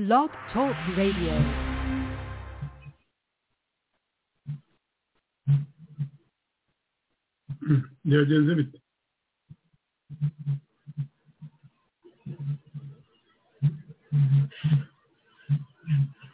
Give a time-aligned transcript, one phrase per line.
[0.00, 1.34] Blog Talk Radio.
[8.06, 8.78] byagenze bite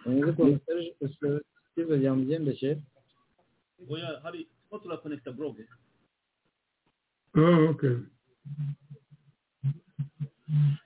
[0.06, 2.74] Mwizi ukuntu Serge- Steve byamugendekeye
[3.92, 5.56] oya hari ko turakonekita blog
[7.40, 7.96] oh okay.
[10.46, 10.85] igihe ni iki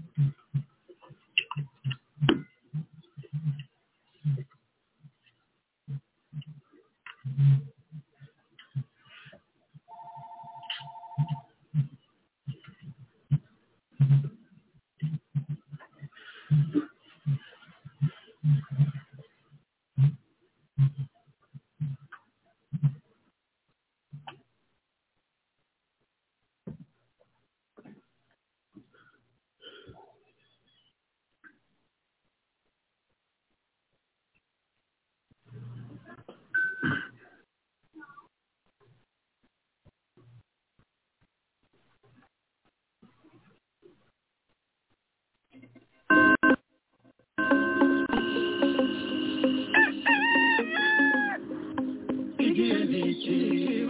[53.25, 53.85] banyarwanda igihe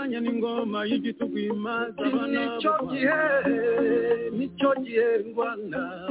[0.00, 3.20] kwitandukanya n'ingoma y'igitugu imaze abana nicyo gihe
[4.36, 5.08] nicyo gihe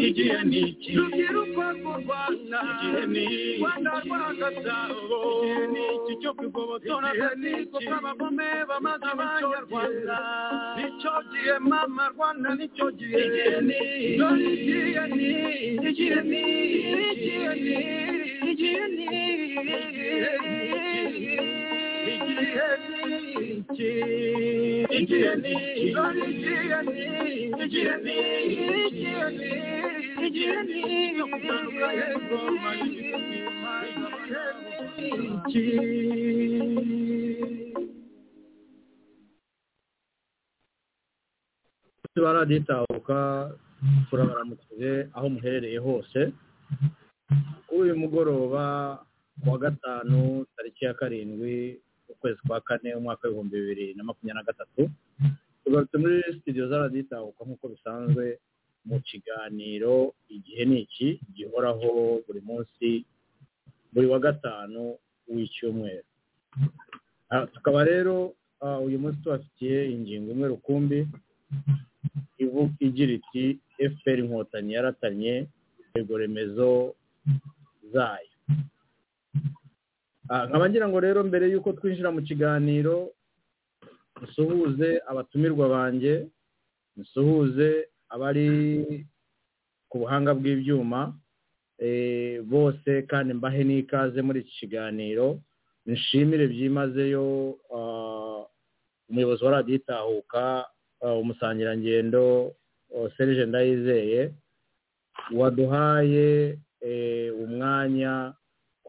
[0.08, 0.92] igihe ni iki?
[0.98, 3.58] Rubyiruko rw'u rwanda igihe ni iki?
[3.62, 10.18] Rwanda rwa gasabo igihe ni iki cyo kwigobotora agatsiko k'abagome bamaze abanyarwanda.
[10.78, 13.18] Nicyo gihe mama rwanda nicyo gihe.
[13.26, 13.80] Igihe ni
[14.70, 15.32] igihe ni
[15.90, 16.44] igihe ni
[17.12, 17.78] igihe ni
[18.50, 19.08] igihe ni
[19.82, 20.89] igihe ni
[25.00, 25.54] igihe ni
[25.96, 27.04] dore igihe ni
[27.64, 28.18] igihe ni
[28.88, 29.50] igihe ni
[30.28, 30.82] igihe ni
[31.18, 34.42] yo gutandukanya ingoma y'igitugu imaze
[35.28, 35.66] iki
[42.24, 43.18] baraditahuka
[44.10, 46.20] turabaramukije aho muherereye hose
[47.80, 48.64] uyu mugoroba
[49.42, 51.80] ku wa gatanu tariki ya karindwi
[52.10, 54.82] ukwezi kwa kane umwaka w'ibihumbi bibiri na makumyabiri na gatatu.
[55.64, 58.26] Tugarutse muri studio z'araditahuka nk'uko bisanzwe.
[58.86, 61.20] Mu kiganiro igihe ni iki?
[61.36, 63.06] Gihoraho buri munsi
[63.94, 64.96] buri wa gatanu
[65.28, 66.08] w'icyumweru.
[67.30, 71.00] Ah, tukaba rero ah, uyu munsi tubafitiye ingingo imwe rukumbi
[72.80, 73.60] igira iti
[73.92, 75.34] fpr inkotanyi yaratanye
[75.94, 76.96] remezo
[77.94, 78.32] zayo.
[80.30, 83.10] Nkaba ngira ngo rero mbere y'uko twinjira mu kiganiro
[84.22, 86.28] dusuhuze abatumirwa banjye
[86.98, 88.48] dusuhuze abari
[89.90, 91.14] ku buhanga bw'ibyuma
[91.82, 95.40] eh, bose kandi mbahe n'ikaze muri iki kiganiro
[95.90, 98.44] nshimire byimazeyo ah,
[99.10, 100.44] umuyobozi wa radiyo itahuka
[101.02, 102.54] ah, umusangirangendo
[102.94, 104.34] oh, serge ndayizeye
[105.34, 108.34] waduhaye eh, umwanya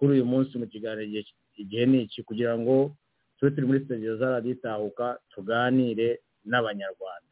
[0.00, 2.22] kuri uyu munsi mu kiganiro igihe- ni iki?
[2.25, 2.97] Kugira ngo
[3.37, 7.28] tube turi muri studio za radiyo itahuka tuganire n'abanyarwanda.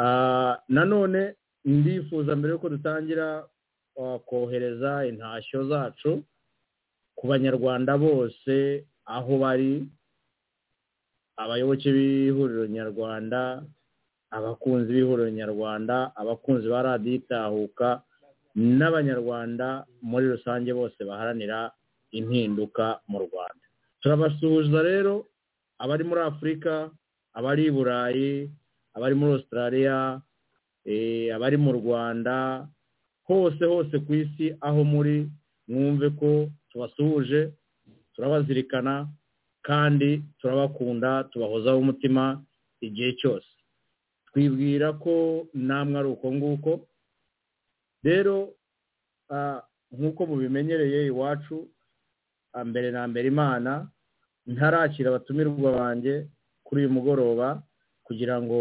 [0.00, 1.34] Ah, nanone
[1.64, 3.44] ndifuza mbere yuko dutangira
[4.00, 6.24] ah, kohereza intashyo zacu
[7.16, 9.84] ku banyarwanda bose aho bari
[11.36, 13.62] abayoboke b'ihuriro nyarwanda
[14.30, 18.00] abakunzi b'ihuriro nyarwanda abakunzi ba radiyo itahuka
[18.56, 21.70] n'abanyarwanda muri rusange bose baharanira
[22.12, 23.64] impinduka mu rwanda.
[24.00, 25.14] Turabasuhuza rero
[25.78, 26.88] abari muri afurika
[27.36, 28.32] abari i burayi
[28.96, 30.20] abari muri australia
[30.88, 32.64] eh, abari mu rwanda
[33.28, 35.28] hose hose ku isi aho muri
[35.68, 37.52] mwumve ko tubasuhuje
[38.14, 39.08] turabazirikana
[39.66, 42.40] kandi turabakunda tubahozaho umutima
[42.80, 43.48] igihe cyose.
[44.32, 46.70] Twibwira ko namwe ari uko nguko
[48.06, 48.36] rero
[49.94, 51.56] nk'uko mubimenyereye iwacu
[52.70, 53.72] mbere na mbere imana
[54.46, 56.14] ntarakira abatumirwa banjye
[56.64, 57.48] kuri uyu mugoroba
[58.06, 58.60] kugira ngo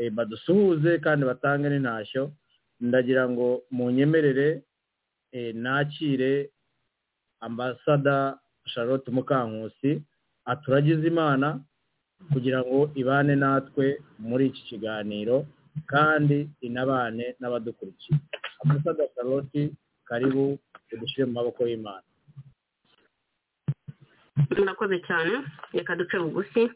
[0.00, 2.32] eh, badusuhuze kandi batange n'intashyo.
[2.80, 4.62] Ndagira ngo munyemerere
[5.32, 6.50] eh, nakire
[7.40, 8.38] ambasada
[8.72, 10.02] charlotte mukankusi
[10.44, 11.60] aturagize imana
[12.32, 15.46] kugira ngo ibane natwe muri iki kiganiro
[15.86, 18.18] kandi inabane n'abadukurikiye.
[18.62, 19.70] Ambasada charlotte
[20.08, 20.58] karibu
[20.92, 22.02] udushyire mu maboko y'imana.
[24.58, 25.34] Murakoze cyane.
[25.72, 26.70] Reka duce bugufi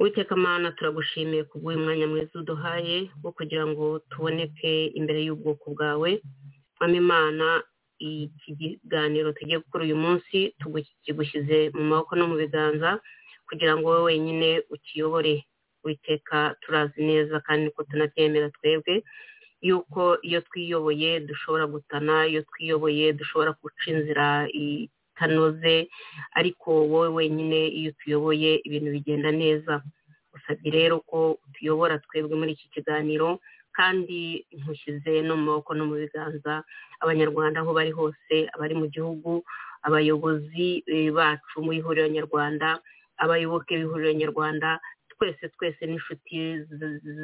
[0.00, 6.10] witeka mana turagushimiye kubw'uyu mwanya mwiza uduhaye wo kugira ngo tuboneke imbere y'ubwoko bwawe.
[6.80, 7.62] Mwami imana
[7.98, 10.54] iki kiganiro tugiye gukora uyu munsi
[11.06, 12.98] kigushyize mu maboko no mu biganza
[13.48, 15.44] kugira ngo wowe wenyine ukiyobore.
[15.84, 19.02] Witeka turazi neza kandi ko tunabyemera twebwe.
[19.62, 25.88] Yuko iyo twiyoboye dushobora gutana iyo twiyoboye dushobora guca inzira itanoze
[26.38, 29.74] ariko wowe wenyine iyo utuyoboye ibintu bigenda neza.
[30.36, 33.38] Usabye rero ko utuyobora twebwe muri iki kiganiro
[33.76, 36.64] kandi ntushyize no mu maboko no mu biganza
[37.02, 39.44] abanyarwanda aho bari hose abari mu gihugu
[39.86, 40.82] abayobozi
[41.16, 42.68] bacu mu ihuriro nyarwanda
[43.22, 44.80] abayoboke b'ihuriro nyarwanda
[45.22, 46.66] twese twese n'inshuti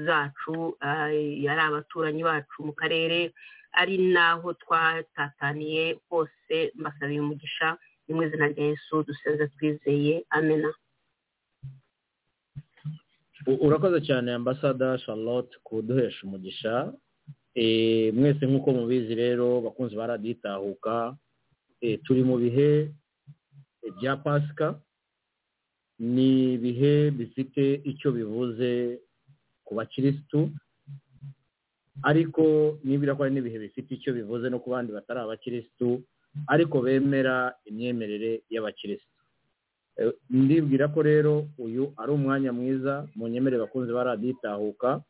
[0.06, 3.34] zacu ari abaturanyi bacu mu karere
[3.74, 7.74] ari n'aho twatataniye hose mbasabiye umugisha
[8.06, 10.14] ni mu izina rya Yesu dusenze twizeye.
[10.30, 10.70] Amena
[13.66, 16.92] urakoze cyane ambasada charlotte kuduhesha umugisha.
[18.14, 21.16] Mwese nk'uko mubizi rero bakunzi ba radiyo itahuka
[22.04, 22.94] turi mu bihe
[23.98, 24.78] bya pasika.
[25.98, 28.98] Ni ibihe bifite icyo bivuze
[29.64, 30.50] ku bakirisitu?
[32.02, 32.42] Ariko
[32.84, 36.02] nibura ko hari n'ibihe bifite icyo bivuze no ku bandi batari abakirisitu?
[36.46, 39.18] Ariko bemera imyemerere y'abakirisitu.
[40.30, 45.02] Ndibwira ko rero uyu ari umwanya mwiza mu nyemerere bakunze ba radiyo itahuka.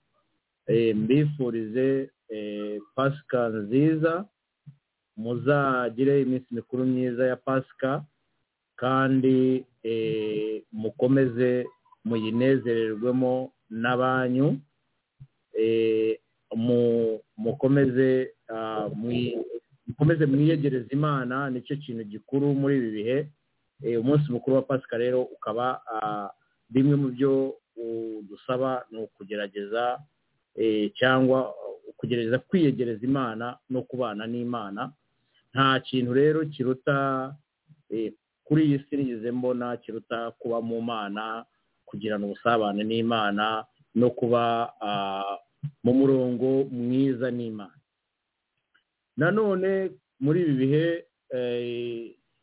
[1.00, 2.08] Mbifurize
[2.96, 4.24] pasika nziza
[5.16, 8.04] muzagire iminsi mikuru myiza ya pasika
[8.80, 9.64] kandi
[10.72, 11.66] mukomeze
[12.04, 14.56] muyinezererwemo n'abanyu
[17.36, 18.32] mukomeze
[19.86, 23.18] mukomeze mwiyegereza imana ni cyo kintu gikuru muri ibi bihe.
[24.00, 25.80] Umunsi mukuru wa pasika rero ukaba
[26.70, 27.54] bimwe mu byo
[28.28, 30.00] dusaba ni ukugerageza
[30.98, 31.54] cyangwa
[31.96, 34.92] kugerageza kwiyegereza imana no kubana n'imana.
[35.54, 37.34] Nta kintu rero kiruta
[38.48, 41.44] kuri iyi si nigeze mbona kiruta kuba mu mana
[41.84, 43.64] kugirana ubusabane n'imana
[43.94, 44.72] no kuba
[45.84, 47.76] mu murongo mwiza n'imana.
[49.20, 49.90] Nanone
[50.20, 50.86] muri ibi bihe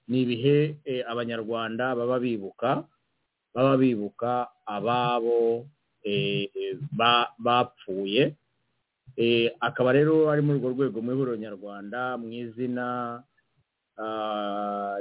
[0.08, 0.58] ni ibihe
[1.10, 2.86] abanyarwanda baba bibuka?
[3.54, 5.66] Baba bibuka ababo
[7.40, 8.36] bapfuye.
[9.60, 13.24] Akaba rero ari muri urwo rwego mu ihuriro nyarwanda mu izina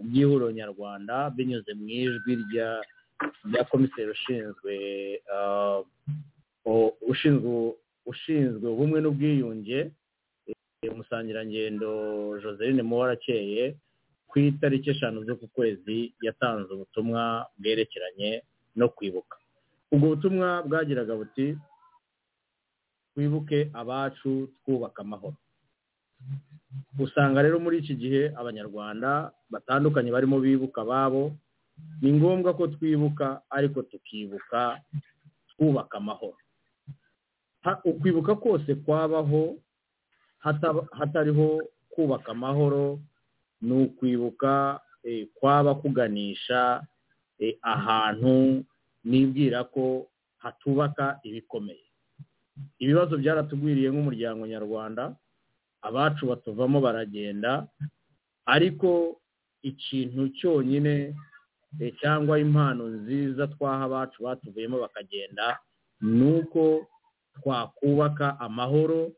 [0.04, 2.68] ry'ihuriro nyarwanda binyuze mu ijwi rya
[3.70, 4.72] komiseri ushinzwe
[8.06, 9.90] ushinzwe ubumwe n'ubwiyunge
[10.92, 11.90] umusangirangendo
[12.42, 13.76] joseline muwarakeye
[14.28, 18.42] ku itariki eshanu z'uku kwezi yatanze ubutumwa bwerekeranye
[18.76, 19.36] no kwibuka.
[19.92, 21.46] Ubwo butumwa bwagiraga buti
[23.14, 24.30] twibuke abacu
[24.60, 25.36] twubaka amahoro.
[26.98, 31.36] Usanga rero muri iki gihe abanyarwanda batandukanye barimo bibuka ababo
[32.02, 34.78] ni ngombwa ko twibuka ariko tukibuka
[35.50, 36.38] twubaka amahoro.
[37.84, 39.56] Ukwibuka kose kwabaho
[40.98, 43.00] hatariho kubaka amahoro
[43.62, 44.80] ni ukwibuka
[45.34, 46.82] kwaba kuganisha
[47.62, 48.64] ahantu
[49.04, 50.06] nibwira ko
[50.38, 51.84] hatubaka ibikomeye.
[52.78, 55.16] Ibibazo byaratugwiriye nk'umuryango nyarwanda
[55.84, 57.66] abacu batuvamo baragenda
[58.54, 59.20] ariko
[59.62, 61.14] ikintu cyonyine
[62.00, 65.58] cyangwa impano nziza twaha abacu batuvuyemo bakagenda
[66.00, 66.86] ni uko
[67.36, 69.12] twakubaka amahoro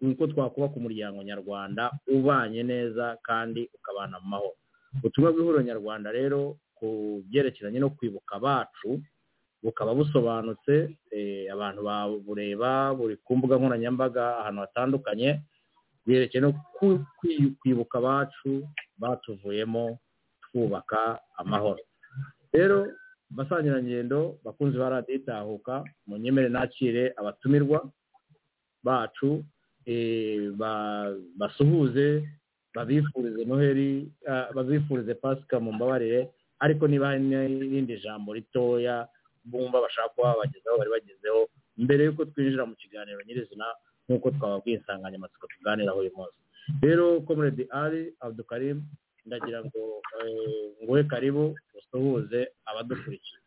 [0.00, 4.56] ni uko twakubaka umuryango nyarwanda ubanye neza kandi ukabana mu mahoro.
[4.98, 9.00] Ubutumwa bw'ihuriro nyarwanda rero ku byerekeranye no kwibuka abacu
[9.62, 10.74] bukaba busobanutse
[11.52, 15.40] abantu babureba buri ku mbuga nkoranyambaga ahantu hatandukanye
[16.08, 16.56] bwerekeye no
[17.60, 18.64] kwibuka abacu
[18.98, 19.98] batuvuyemo
[20.48, 21.84] twubaka amahoro.
[22.52, 22.88] Rero
[23.30, 27.84] basangirangendo bakunzi ba radiyo itahuka mu nyemere nakire abatumirwa
[28.82, 29.44] bacu
[31.38, 32.28] basuhuze
[32.74, 34.08] babifurize noheli
[34.54, 39.08] babifurize pasika mu mbabarire ariko niba n'irindi jambo ritoya
[39.44, 41.48] bumva bashaka kuba babagezaho bari bagezeho
[41.78, 43.66] mbere y'uko twinjira mu kiganiro nyirizina
[44.08, 46.38] nk'uko twababwiye insanganyamatsiko tuganiraho uyu munsi
[46.82, 48.82] rero comrade ali abdukarimu
[49.26, 49.80] ndagira ngo
[50.82, 51.44] nguhe karibu
[51.78, 53.38] usuhuze abadukurikiye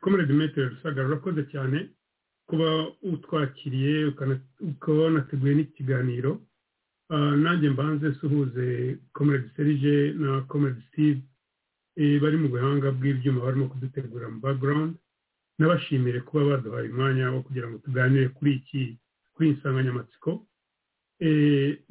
[0.00, 1.78] comrade metero saga urakoze cyane
[2.48, 2.68] kuba
[3.02, 4.06] utwakiriye
[4.60, 6.32] ukaba wanateguye n'ikiganiro
[7.42, 11.20] nanjye mbanze suhuze comrade serije na comrade steve
[12.22, 14.94] bari mu buhanga bw'ibyuma barimo kudutegura mu background
[15.60, 18.82] n'abashimire kuba baduhaye umwanya wo kugira ngo tuganire kuri iki
[19.36, 20.30] kuri iyi nsanganyamatsiko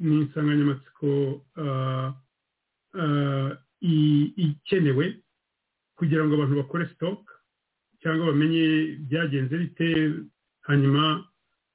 [0.02, 1.08] ni insanganyamatsiko
[4.36, 5.06] ikenewe
[5.96, 7.22] kugira ngo abantu bakore stock
[8.02, 9.88] cyangwa bamenye byagenze bite.
[10.68, 11.24] Hanyuma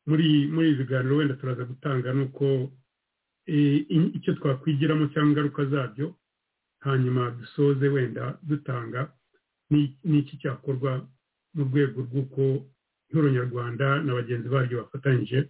[0.08, 2.72] muri muri ibi biganiro wenda turaza gutanga nuko
[4.18, 6.16] icyo twakwigiramo cyangwa ingaruka zabyo
[6.86, 9.12] hanyuma dusoze wenda dutanga
[10.04, 11.08] n'iki cyakorwa
[11.56, 12.42] mu rwego rw'uko
[13.12, 15.50] ihoro nyarwanda na bagenzi baryo bafatanyije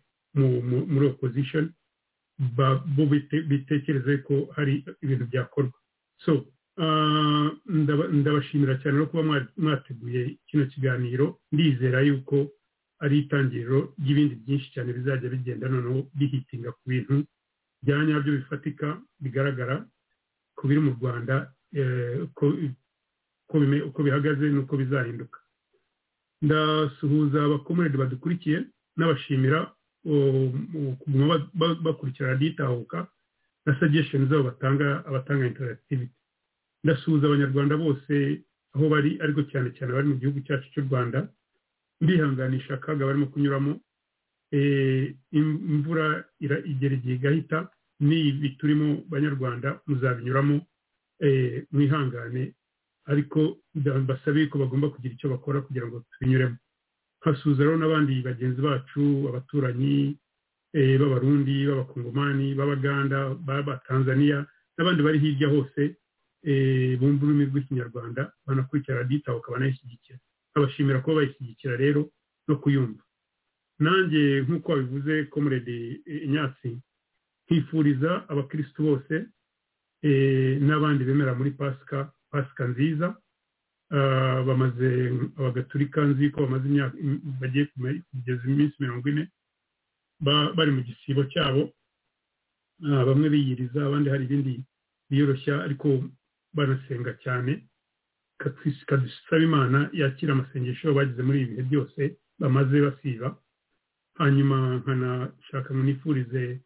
[0.91, 1.65] muri opposition
[2.95, 3.03] bo
[3.49, 5.77] bitekereze ko hari ibintu byakorwa.
[6.23, 6.33] So
[8.11, 9.23] ndabashimira cyane no kuba
[9.57, 11.39] mwateguye kino kiganiro.
[11.51, 12.51] Ndizera yuko
[12.99, 17.23] ari itangiriro ry'ibindi byinshi cyane bizajya bigenda noneho bihitinga ku bintu
[17.83, 18.87] bya nyabyo bifatika
[19.23, 19.75] bigaragara
[20.55, 21.35] ku biri mu rwanda
[23.87, 25.39] uko bihagaze n'uko bizahinduka.
[26.41, 28.63] Ndasuhuza abakomerede badukurikiye
[28.97, 29.71] n'abashimira
[31.83, 33.07] bakurikira raditahuka
[33.65, 36.13] na suggestion zabo batanga abatanga interactivity.
[36.83, 38.41] Ndasuhuza abanyarwanda bose
[38.75, 41.27] aho bari ariko cyane cyane bari mu gihugu cyacu cy'u rwanda.
[42.01, 43.79] Ndihanganisha akaga barimo kunyuramo.
[45.31, 50.61] Imvura igera igihe igahita n'ibi turimo banyarwanda muzabinyuramo.
[51.71, 52.53] Mwihangane.
[53.11, 53.57] Ariko
[54.09, 56.57] basabe ko bagomba kugira icyo bakora kugira ngo tubinyuremo.
[57.23, 60.17] Hasuhuza rero n'abandi bagenzi bacu abaturanyi
[60.99, 64.39] b'abarundi b'abakongomani b'abaganda b'abatanzaniya
[64.77, 65.81] n'abandi bari hirya hose
[66.99, 70.17] bumva ururimi rw'ikinyarwanda banakurikira raditaho banayishyigikira.
[70.55, 72.01] Abashimira kuba bayishyigikira rero
[72.47, 73.01] no kuyumva.
[73.79, 75.77] Nanjye nk'uko wabivuze komurede
[76.25, 76.69] inyatsi
[77.45, 79.13] nkifuriza abakirisitu bose
[80.67, 83.07] n'abandi bemera muri pasika pasika nziza
[84.47, 84.89] bamaze
[85.39, 86.95] abagatulika nzi ko bamaze imyaka
[87.41, 87.65] bagiye
[88.11, 89.23] kugeza iminsi mirongo ine
[90.57, 91.61] bari mu gisibo cyabo
[93.07, 94.53] bamwe biyiriza abandi hari ibindi
[95.09, 95.87] biyoroshya ariko
[96.55, 97.51] banasenga cyane.
[98.87, 102.01] Kadusaba imana yakira amasengesho bagize muri ibi bihe byose
[102.39, 103.27] bamaze basiba.
[104.19, 106.59] Hanyuma nkanashaka nifurize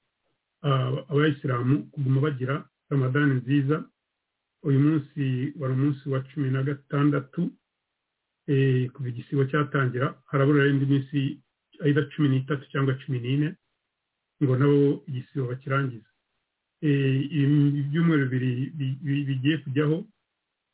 [1.11, 2.55] abayisilamu kuguma bagira
[2.89, 3.85] ramadani nziza
[4.67, 7.41] uyu munsi wari umunsi wa cumi na gatandatu
[8.93, 11.17] kuva igisibo cyatangira harabura indi minsi
[11.83, 13.49] ayida cumi n'itatu cyangwa cumi n'ine
[14.43, 16.09] ngo nabo igisibo bakirangize
[17.81, 18.71] ibyumweru bibiri
[19.27, 19.97] bigiye kujyaho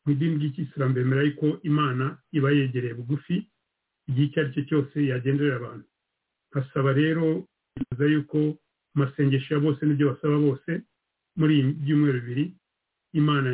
[0.05, 3.35] mu idini ry'ikisilamu bemera yuko imana iba yegereye bugufi
[4.07, 5.85] igihe icyo ari cyo cyose yagenderera abantu.
[6.49, 7.25] Nkasaba rero
[8.13, 8.39] yuko
[8.95, 10.71] amasengesho ya bose n'ibyo basaba bose
[11.37, 12.45] muri ibi byumweru bibiri
[13.19, 13.49] imana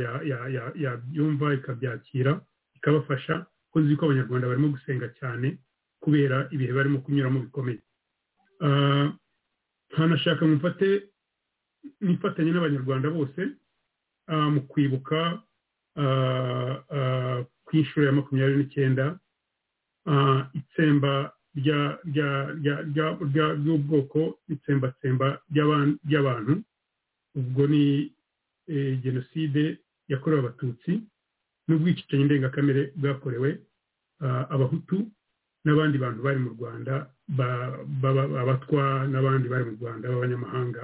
[0.83, 2.31] yabyumva ikabyakira
[2.77, 3.45] ikabafasha.
[3.71, 5.57] Ko nzi ko abanyarwanda barimo gusenga cyane
[6.03, 7.79] kubera ibihe barimo kunyuramo bikomeye.
[9.91, 10.87] Ntanashaka mufate
[12.01, 13.41] nifatanye n'abanyarwanda bose
[14.53, 15.19] mu kwibuka
[17.65, 19.05] ku inshuro ya makumyabiri n'icyenda
[20.59, 21.11] itsemba
[23.63, 24.19] ry'ubwoko
[24.53, 25.27] itsembatsemba
[26.07, 26.53] ry'abantu.
[27.35, 28.11] Ubwo ni
[29.03, 29.77] jenoside
[30.11, 30.91] yakorewe abatutsi
[31.67, 33.49] n'ubwicanyi ndengakamere bwakorewe
[34.53, 34.97] abahutu
[35.65, 36.93] n'abandi bantu bari mu rwanda
[38.41, 40.81] abatwa n'abandi bari mu rwanda b'abanyamahanga.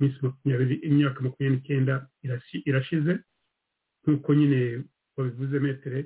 [0.00, 1.94] Imyaka makumyabiri n'icyenda
[2.68, 3.12] irashize.
[4.02, 4.60] Nk'uko nyine
[5.16, 5.98] babivuze metere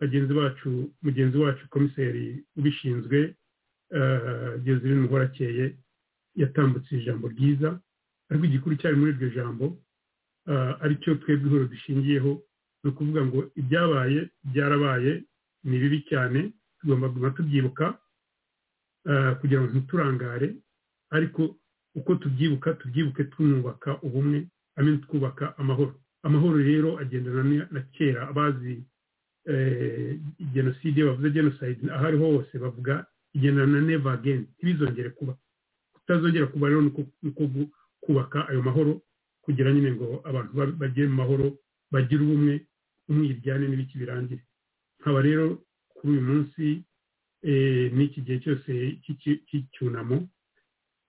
[0.00, 0.68] bagenzi bacu
[1.02, 3.34] mugenzi wacu komiseri ubishinzwe
[4.64, 5.64] Joselyne muhorakeye
[6.36, 7.80] yatambutse ijambo ryiza.
[8.30, 9.64] Ariko igikuru cyari muri iryo jambo
[10.82, 12.32] ari cyo twebwe ihoro dushingiyeho
[12.84, 15.12] ni ukuvuga ngo ibyabaye byarabaye
[15.64, 17.86] ni bibi cyane tugomba kuguma tubyibuka
[19.40, 20.48] kugira ngo ntiturangare
[21.10, 21.56] ariko
[21.94, 25.94] uko tubyibuka tubyibuke twubaka ubumwe hamwe twubaka amahoro.
[26.22, 28.82] Amahoro rero agendana na kera abazi
[30.54, 35.36] jenoside bavuze jenoside aho ariho hose bavuga igendana na neva ageni ntibizongere kuba.
[35.94, 36.90] Kutazongera kuba rero ni
[37.22, 37.42] uko
[38.06, 39.02] kubaka ayo mahoro
[39.42, 41.46] kugira nyine ngo abantu bagire mu mahoro
[41.92, 42.54] bagire ubumwe
[43.10, 44.42] umwiryane n'ibiki birangire.
[45.00, 45.44] Nkaba rero
[45.94, 46.64] kuri uyu munsi
[47.96, 48.70] n'iki gihe cyose
[49.46, 50.16] cy'icyunamo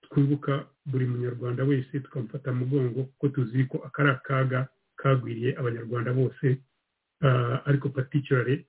[0.05, 0.53] twibuka
[0.85, 4.59] buri munyarwanda wese tukamufata mu mugongo kuko tuzi ko aka ari akaga
[4.99, 6.61] kagwiriye abanyarwanda bose.
[7.65, 8.65] Ariko paticulare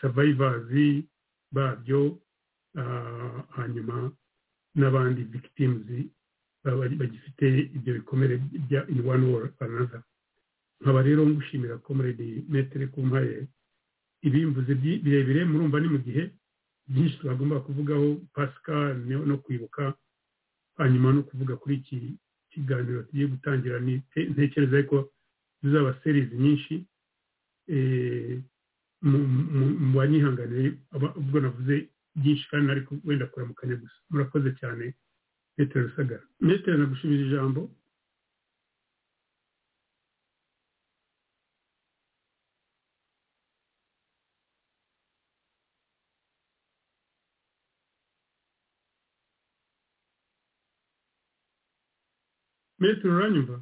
[0.00, 1.04] savayivazi
[1.52, 2.18] babyo
[3.56, 4.10] hanyuma
[4.74, 5.84] n'abandi victims
[6.64, 8.34] bagifite ibyo bikomere
[8.68, 10.02] bya in one war another
[10.80, 13.46] nkaba rero ngushimira comrade metere kumpaye
[14.22, 16.30] ibimvuze birebire murumva ni mu gihe
[16.88, 18.94] byinshi twagomba kuvugaho pasika
[19.28, 19.94] no kwibuka
[20.78, 21.98] hanyuma no kuvuga kuri iki
[22.50, 23.80] kiganiro tugiye gutangira.
[24.32, 25.10] Ntekereza ko
[25.62, 26.74] zizaba serizi nyinshi
[29.02, 30.68] mu banyihanganiye
[31.20, 31.74] ubwo navuze
[32.16, 33.96] byinshi kandi ariko wenda kuramukanya gusa.
[34.10, 34.94] Murakoze cyane.
[35.56, 37.60] Metero rusagara metero nagushubije ijambo
[52.80, 53.56] metero uranyumva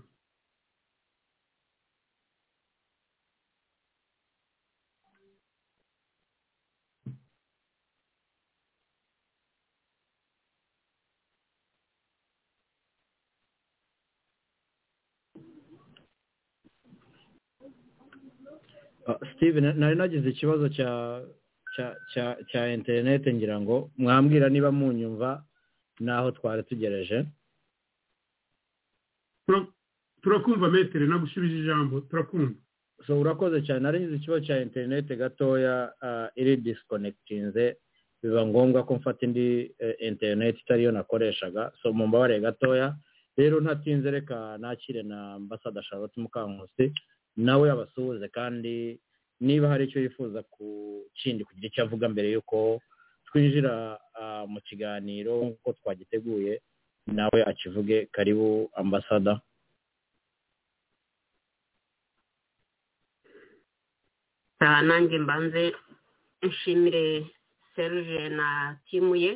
[19.43, 21.19] steven nari nagize ikibazo cya
[22.15, 25.43] cya cya interineti ngira ngo mwambwira niba munyumva
[26.01, 27.27] n'aho twari tugereje
[30.23, 32.55] turakumva metero nagushubije ijambo turakumva
[33.07, 33.81] so urakoze cyane.
[33.83, 35.91] Nari ngize ikibazo cya interineti gatoya
[36.39, 37.77] iri disikonekitinze
[38.23, 41.73] biba ngombwa ko mfata indi interineti itariyo nakoreshaga.
[41.83, 42.95] So mu mbabare gatoya
[43.37, 46.95] rero ntatinze reka nakire na ambasada charlotte mukankusi
[47.37, 49.01] nawe abasuhuze kandi
[49.47, 50.65] niba hari icyo yifuza ku
[51.19, 52.57] kindi kugira icyo avuga mbere y'uko
[53.27, 53.73] twinjira
[54.53, 56.53] mu kiganiro nk'uko twagiteguye
[57.17, 58.49] nawe akivuge karibu
[58.81, 59.33] ambasada
[64.89, 65.63] nanjye mbanze
[66.43, 67.05] nshimire
[67.75, 68.49] seruje na
[68.91, 69.33] timu ye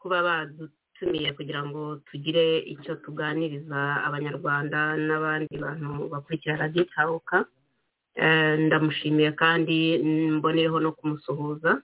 [0.00, 7.36] kuba badutumiye kugira ngo tugire icyo tuganiriza abanyarwanda n'abandi bantu bakurikira radiyo itahuka
[8.16, 9.98] ndamushimiye kandi
[10.36, 11.82] mbonereho no kumusuhuza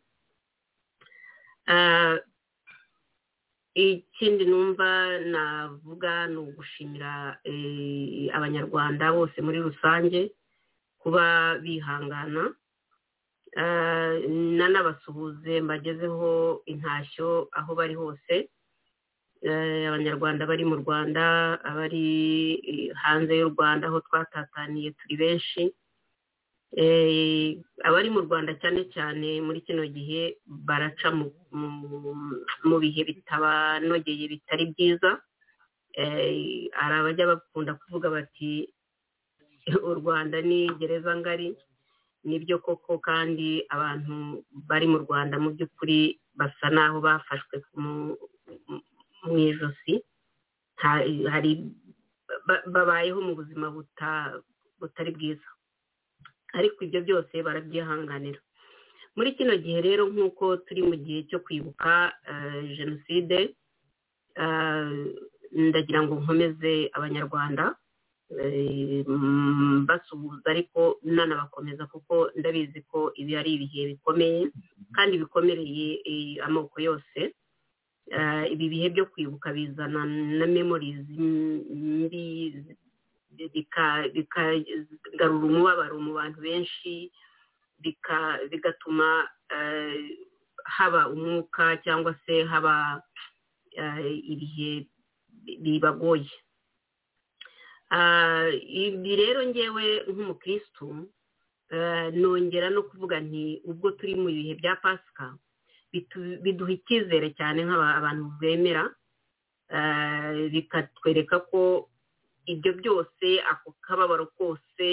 [3.74, 7.38] ikindi numva navuga ni ugushimira
[8.36, 10.32] abanyarwanda bose muri rusange
[10.98, 11.24] kuba
[11.62, 12.44] bihangana.
[14.58, 18.50] Nanabasuhuze mbagezeho intashyo aho bari hose.
[19.88, 21.22] Abanyarwanda bari mu rwanda
[21.62, 22.06] abari
[23.02, 25.62] hanze y'u rwanda aho twatataniye turi benshi.
[27.88, 31.08] Abari mu rwanda cyane cyane muri kino gihe baraca
[32.68, 35.10] mu bihe bitabanogeye bitari byiza.
[36.78, 38.68] Hari abajya bakunda kuvuga bati
[39.90, 41.56] u rwanda ni gereza ngari.
[42.24, 49.94] Nibyo koko kandi abantu bari mu rwanda mu by'ukuri basa n'aho bafashwe mu ijosi.
[52.74, 53.66] Babayeho mu buzima
[54.80, 55.48] butari bwiza.
[56.54, 58.40] Ariko ibyo byose barabyihanganira.
[59.16, 62.12] Muri kino gihe rero nk'uko turi mu gihe cyo kwibuka
[62.76, 63.56] jenoside
[65.52, 67.74] ndagira ngo nkomeze abanyarwanda
[69.88, 74.48] basuhuza ariko nanabakomeza kuko ndabizi ko ibi ari ibihe bikomeye
[74.94, 75.86] kandi bikomereye
[76.46, 77.34] amoko yose.
[78.52, 80.04] Ibi bihe byo kwibuka bizana
[80.38, 82.24] na memorizi mbi
[84.14, 87.10] bikagarura umubabaro mu bantu benshi
[88.50, 89.08] bigatuma
[90.76, 93.02] haba umwuka cyangwa se haba
[94.32, 94.70] ibihe
[95.62, 96.30] bibagoye.
[98.84, 100.86] Ibi rero ngewe nk'umukirisitu
[102.20, 105.26] nongera no kuvuga nti ubwo turi mu bihe bya pasika
[106.44, 108.84] biduha icyizere cyane nk'abantu bemera
[110.52, 111.88] bikatwereka ko
[112.52, 114.88] ibyo byose ako kababaro kose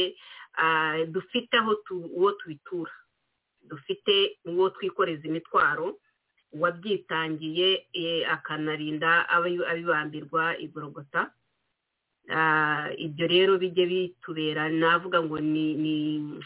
[1.14, 1.72] dufite aho
[2.18, 2.92] uwo tubitura
[3.70, 4.14] dufite
[4.46, 5.88] uwo twikoreza imitwaro
[6.62, 7.68] wabyitangiye
[8.36, 9.12] akanarinda
[9.70, 11.22] abibambirwa igorogota.
[13.06, 16.40] Ibyo rero bijye bitubera navuga ngo ni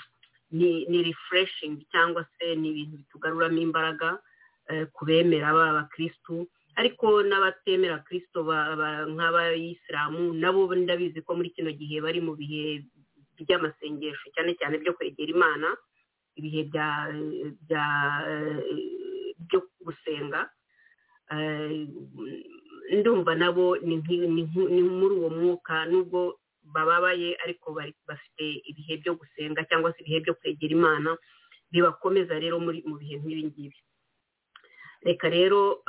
[1.06, 4.18] rifureshingi cyangwa se ni ibintu bitugaruramo imbaraga
[4.94, 6.48] ku bemera b'abakirisitu
[6.80, 8.40] ariko n'abatemera kirisito
[9.14, 12.84] nk'abayisilamu nabo ndabizi ko muri kino gihe bari mu bihe
[13.40, 15.68] by'amasengesho cyane cyane byo kwegera imana
[16.40, 16.62] ibihe
[19.48, 20.40] byo gusenga
[23.00, 26.40] ndumva nabo ni muri uwo mwuka nubwo
[26.74, 27.68] bababaye ariko
[28.08, 31.18] bafite ibihe byo gusenga cyangwa se ibihe byo kwegera imana
[31.72, 33.78] bibakomeza rero mu bihe nk'ibi ngibi.
[35.04, 35.80] Reka rero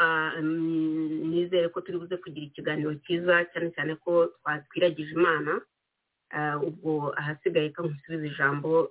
[1.30, 4.30] nizere ko turi buze kugira ikiganiro cyiza cyane cyane ko
[4.70, 5.52] twiragije imana
[6.68, 8.90] ubwo ahasigaye ko nkusubiza ijambo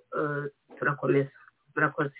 [0.77, 1.31] turakomeza.
[1.75, 2.19] Murakoze.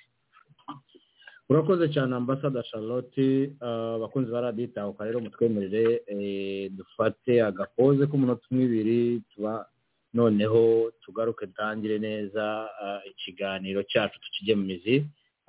[1.50, 3.52] Urakoze cyane ambasada charlotte.
[3.60, 6.00] Abakunzi ba radiyo itahuka rero mutwemerere
[6.72, 9.00] dufate agapoze k'umunota umwe ibiri
[9.34, 9.66] tuba
[10.14, 12.70] noneho tugaruke dutangire neza
[13.12, 14.96] ikiganiro cyacu tukijye mu mizi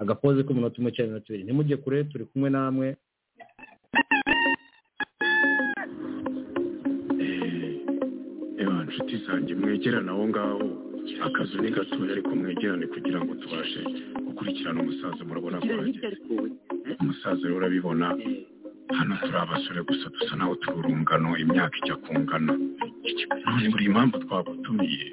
[0.03, 2.87] agapoze k'umunota umwe cyangwa iminota ibiri ntimujye kure turi kumwe namwe.
[8.59, 10.63] Reba nshuti zanjye mwegerane aho ngaho.
[11.27, 13.81] Akazu ni gatoya ariko mwegerane kugira ngo tubashe
[14.27, 16.17] gukurikirana umusaza murabona ko hageze
[17.01, 18.07] umusaza rero urabibona.
[18.99, 22.53] Hano turi abasore gusa dusa naho turi urungano imyaka ijya kungana.
[23.47, 25.07] None buri impamvu twagutumiye.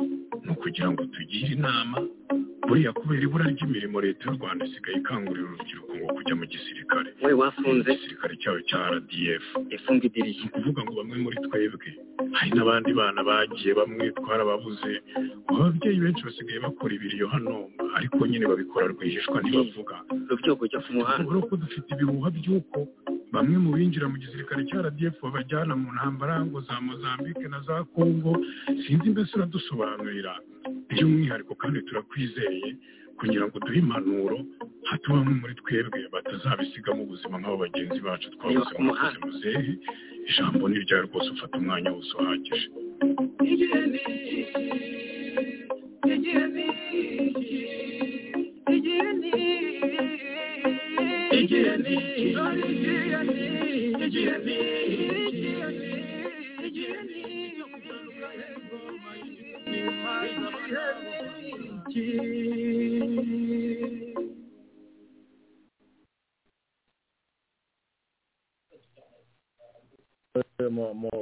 [0.45, 1.97] Ni ukugira ngo tugire inama.
[2.67, 7.09] Buriya kubera ibura ry'imirimo leta y'u rwanda isigaye ikangurira urubyiruko ngo kujya mu gisirikare.
[7.23, 9.43] We wafunze igisirikare cyayo cya rdf
[9.75, 10.43] ifunga idirishya.
[10.43, 11.89] Ni ukuvuga ngo bamwe muri twebwe
[12.37, 14.91] hari n'abandi bana bagiye bamwe twarababuze
[15.47, 19.95] ababyeyi benshi basigaye bakora ibiriyo hano ariko nyine babikora rwihishwa ntibavuga.
[20.29, 21.23] Rubyiruko ujya ku muhanda.
[21.29, 22.79] Urabona ko dufite ibihuha by'uko
[23.31, 27.83] bamwe mu binjira mu gisirikare cya rdf babajyana mu ntambara ngo za mozambique na za
[27.95, 28.35] congo
[28.83, 30.26] sinzi mbese uradusobanurira.
[30.89, 32.69] By'umwihariko kandi turakwizeye
[33.19, 34.37] kugira ngo duhe impanuro
[34.89, 38.27] hato bamwe muri twebwe batazabisigamo ubuzima nk'abo bagenzi bacu.
[38.35, 39.71] Twabuze mu buzima muzehe
[40.29, 42.67] ijambo ni ryawe rwose ufata umwanya wose uhagije.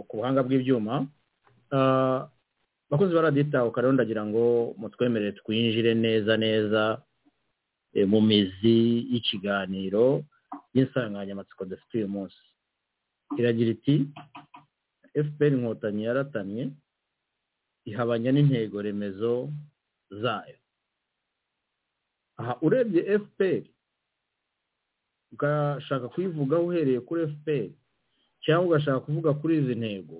[0.07, 1.05] Ku buhanga bw'ibyuma
[1.71, 7.01] abakozi ba radiyo itahuka rero ndagira ngo mutwemerere twinjire neza neza
[8.11, 8.77] mu mizi
[9.11, 10.23] y'ikiganiro
[10.75, 12.41] y'insanganyamatsiko dufite uyu munsi.
[13.39, 13.95] Iragira iti
[15.25, 16.63] fpr inkotanyi yaratamye
[17.85, 19.49] ihabanya n'intego remezo
[20.09, 20.57] zayo.
[22.37, 23.63] Aha urebye fpr
[25.31, 27.69] ugashaka kuyivugaho uhereye kuri fpr
[28.43, 30.17] cyangwa ugashaka kuvuga kuri izi ntego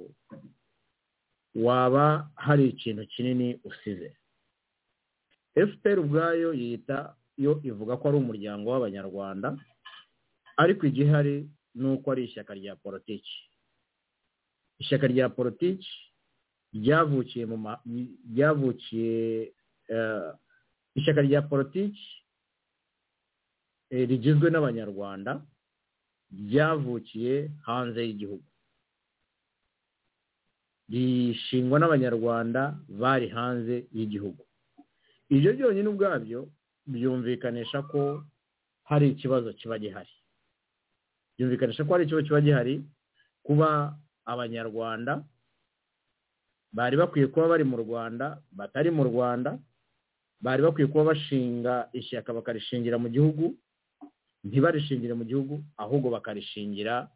[1.56, 4.16] waba hari ikintu kinini usize.
[5.56, 9.58] Fpr ubwayo yita yo ivuga ko ari umuryango w'abanyarwanda
[10.58, 13.36] ariko igihari ni uko ari ishyaka rya politiki.
[14.80, 15.88] Ishyaka rya politiki
[16.76, 17.58] ryavukiye mu
[18.32, 19.16] ryavukiye
[20.98, 22.04] ishyaka rya politiki
[24.10, 25.32] rigizwe n'abanyarwanda
[26.36, 27.34] ryavukiye
[27.68, 28.48] hanze y'igihugu.
[30.90, 34.42] Rishingwa n'abanyarwanda bari hanze y'igihugu.
[35.30, 36.40] Ibyo byonyine ubwabyo
[36.88, 38.24] byumvikanisha ko
[38.84, 40.14] hari ikibazo kiba gihari.
[41.38, 42.76] Byumvikanisha ko hari ikibazo kiba gihari
[43.44, 45.24] kuba abanyarwanda
[46.76, 49.56] bari bakwiye kuba bari mu rwanda batari mu rwanda
[50.44, 53.56] bari bakwiye kuba bashinga ishyaka bakarishingira mu gihugu
[54.44, 57.08] ntibarishingire mu gihugu ahubwo bakarishingira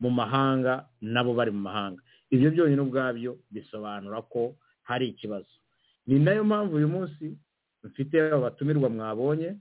[0.00, 2.00] mu mahanga nabo bari mu mahanga.
[2.32, 4.56] Ibyo byonyine ubwabyo bisobanura ko
[4.88, 5.52] hari ikibazo.
[6.06, 7.36] Ni na yo mpamvu uyu munsi
[7.84, 9.56] mfite abatumirwa mwabonye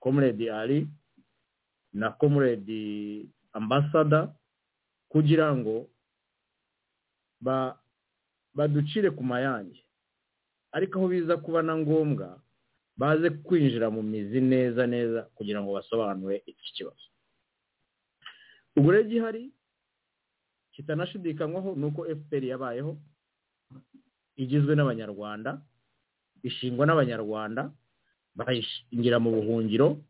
[0.00, 0.86] komuredi ari
[1.92, 4.30] na komuredi ambasada
[5.08, 5.88] kugira ngo
[8.54, 9.80] baducire ku mayange.
[10.72, 12.40] Ariko aho biza kuba na ngombwa
[12.96, 17.06] baze kwinjira mu mizi neza neza kugira ngo basobanure iki kibazo.
[18.76, 19.52] Ubwo rero igihari
[20.74, 22.98] kitanashidikanywaho ni uko fpr yabayeho
[24.36, 25.62] igizwe n'abanyarwanda
[26.42, 27.70] ishingwa n'abanyarwanda
[28.34, 30.02] bayishingira mu buhungiro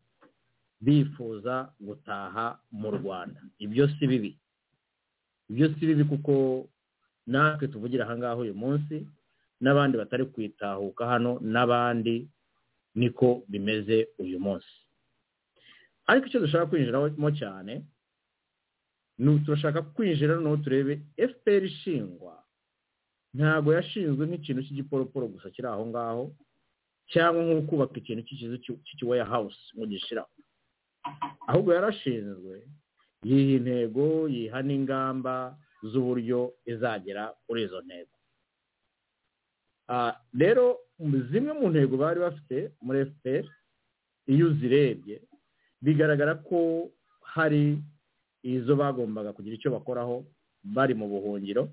[0.81, 3.41] bifuza gutaha mu rwanda.
[3.61, 4.31] Ibyo si bibi.
[5.49, 6.33] Ibyo si bibi kuko
[7.27, 9.07] natwe tuvugira ahangaha uyu munsi
[9.61, 12.27] n'abandi batari kwitahuka hano n'abandi
[12.95, 14.71] niko bimeze uyu munsi.
[16.07, 17.81] Ariko icyo dushaka kwinjiramo cyane
[19.17, 22.35] ni turashaka kwinjira noneho turebe fpr ishingwa
[23.33, 26.23] ntabwo yashinzwe nk'ikintu cy'igiporoporo gusa kiri aho ngaho
[27.11, 30.29] cyangwa nko kubaka ikintu cy'ikizu cy'ikiweya hawusi ngo gishyiraho.
[31.47, 32.63] Ahubwo yarashinzwe
[33.23, 35.57] yiha intego yiha n'ingamba
[35.91, 38.15] z'uburyo izagera kuri izo ntego.
[40.33, 40.77] Rero
[41.31, 43.45] zimwe mu ntego bari bafite muri fpr
[44.27, 45.21] iyo uzirebye
[45.83, 46.89] bigaragara ko
[47.21, 47.77] hari
[48.43, 50.25] izo bagombaga kugira icyo bakoraho
[50.63, 51.69] bari mu buhungiro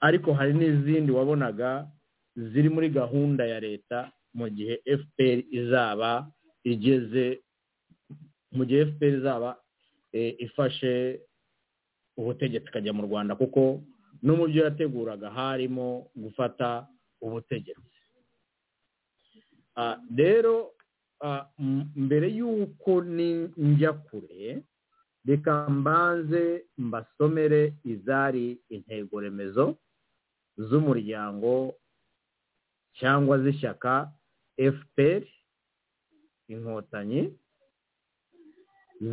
[0.00, 1.88] ariko hari n'izindi wabonaga
[2.36, 6.28] ziri muri gahunda ya leta mu gihe fpr izaba
[6.64, 7.40] igeze
[8.52, 9.50] mu gihe fpr izaba
[10.44, 11.20] ifashe
[12.20, 13.80] ubutegetsi ikajya mu rwanda kuko
[14.22, 16.86] no mu byo yateguraga harimo gufata
[17.24, 17.96] ubutegetsi.
[20.16, 20.72] Rero
[21.96, 22.92] mbere y'uko
[23.56, 24.62] njya kure
[25.26, 29.76] reka mbanze mbasomere izari intego remezo
[30.56, 31.74] z'umuryango
[32.98, 34.12] cyangwa z'ishyaka
[34.76, 35.22] fpr
[36.48, 37.22] inkotanyi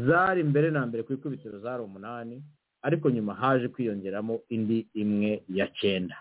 [0.08, 2.44] zari mbere na mbere ku ikubitiro zari umunani
[2.82, 6.16] ariko nyuma haje kwiyongeramo indi imwe ya cyenda.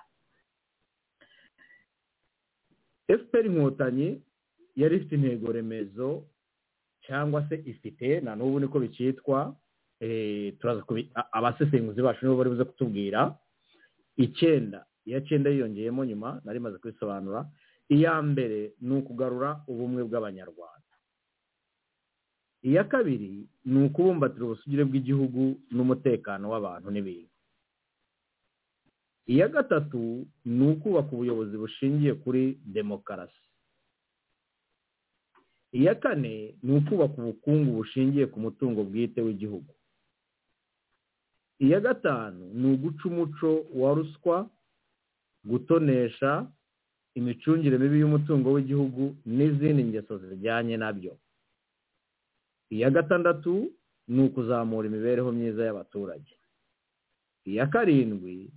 [3.06, 4.20] Fpr inkotanyi
[4.76, 6.24] yari ifite intego remezo
[7.06, 9.54] cyangwa se ifite na n'ubu niko bikitwa
[11.32, 13.34] abasesenguzi bacu nibo bari buze kutubwira.
[14.16, 17.46] Icyenda iya cyenda yiyongeyemo nyuma nari maze kubisobanura.
[17.88, 20.75] Iya mbere ni ukugarura ubumwe bw'abanyarwanda.
[22.66, 27.31] Iya kabiri ni ukubumbatira ubusugire bw'igihugu n'umutekano w'abantu n'ibintu.
[29.26, 33.42] Iya gatatu ni ukubaka ubuyobozi bushingiye kuri demokarasi.
[35.72, 39.74] Iya kane ni ukubaka ubukungu bushingiye ku mutungo bwite w'igihugu.
[41.59, 44.50] Iya gatanu ni uguca umuco wa ruswa
[45.44, 46.46] gutonesha
[47.14, 51.18] imicungire mibi y'umutungo w'igihugu n'izindi ngeso zijyanye na byo.
[52.70, 53.72] Iya gatandatu
[54.09, 56.33] ni ukuzamura imibereho myiza y'abaturage.
[57.44, 58.50] Iya karindwi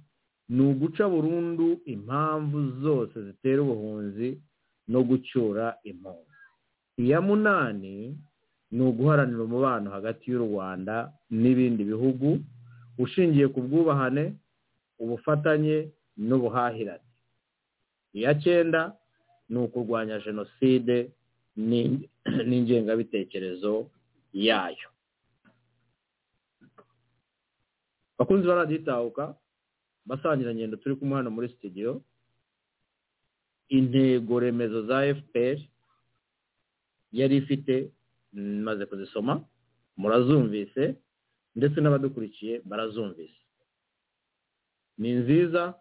[0.50, 4.41] ni uguca burundu impamvu zose zitera ubuhunzi
[4.88, 6.30] no gucyura impunzi
[6.98, 8.17] iya munani
[8.72, 10.95] ni uguharanira umubano hagati y'u rwanda
[11.30, 12.39] n'ibindi bihugu
[12.98, 14.34] ushingiye ku bwubahane
[15.00, 15.78] ubufatanye
[16.17, 17.08] n'ubuhahirane.
[18.13, 18.82] Iya cyenda
[19.50, 20.95] ni ukurwanya jenoside
[22.50, 23.74] n'ingengabitekerezo
[24.34, 24.89] yayo.
[28.18, 29.36] Bakunzi baraditahuka
[30.06, 32.02] basangira ngendo turi kumwe hano muri sitidiyo
[33.70, 35.58] intego remezo za fpr
[37.12, 37.92] yari ifite
[38.65, 39.46] maze kuzisoma
[39.98, 40.96] murazumvise
[41.56, 43.39] ndetse n'abadukurikiye barazumvise.
[44.98, 45.74] Ni nziza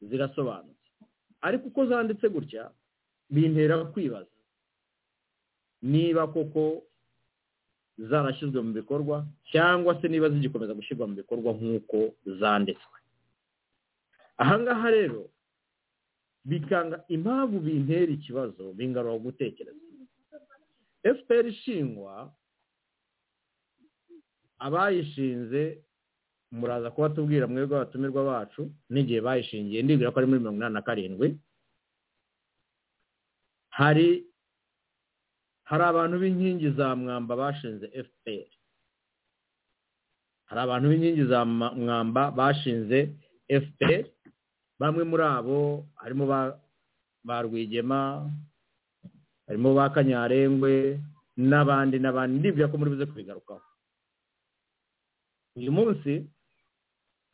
[0.00, 0.88] zirasobanutse.
[1.40, 2.70] Ariko uko zanditse gutya
[3.30, 4.30] bintera kwibaza.
[5.82, 6.82] Niba koko
[7.98, 11.98] zarashyizwe mu bikorwa cyangwa se niba zigikomeza gushyirwa mu bikorwa nk'uko
[12.40, 12.98] zanditswe.
[14.42, 15.22] Ahangaha rero
[16.44, 19.78] bikanga impamvu bintera ikibazo bingarura gutekereza.
[21.02, 22.32] Fpr ishingwa
[24.58, 25.82] abayishinze
[26.52, 30.82] muraza kuba tubwira mwebwe abatumirwa bacu n'igihe bayishingiye ndibwira ko ari muri mirongo inani na
[30.86, 31.28] karindwi
[33.68, 34.26] hari
[35.72, 38.48] hari abantu b'inkingi za mwamba bashinze fpr
[40.48, 42.98] hari abantu b'inkingi za mwamba bashinze
[43.48, 44.04] fpr
[44.80, 46.24] bamwe muri abo harimo
[47.24, 48.28] ba rwigema
[49.46, 51.00] harimo ba kanyarengwe
[51.36, 52.34] n'abandi n'abandi.
[52.38, 53.64] Ndibwira ko muri buze kubigarukaho.
[55.56, 56.12] Uyu munsi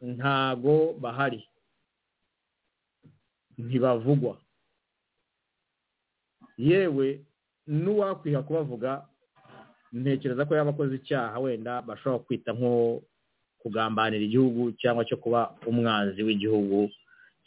[0.01, 1.43] ntago bahari.
[3.59, 4.39] Ntibavugwa.
[6.59, 7.25] Yewe
[7.69, 9.05] n'uwakwiha kubavuga
[9.93, 13.03] ntekereza ko yaba akoze icyaha wenda bashobora kwita nko
[13.61, 16.91] kugambanira igihugu cyangwa cyo kuba umwanzi w'igihugu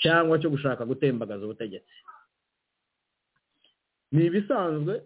[0.02, 1.94] cyangwa cyo gushaka gutembagaza ubutegetsi.
[4.12, 5.02] Ni ibisanzwe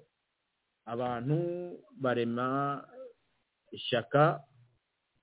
[0.86, 1.38] abantu
[2.02, 2.82] barema
[3.72, 4.40] ishyaka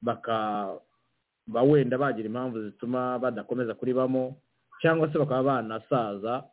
[0.03, 4.37] bakaba wenda bagira impamvu zituma badakomeza kuribamo
[4.83, 6.45] cyangwa se bakaba banasaza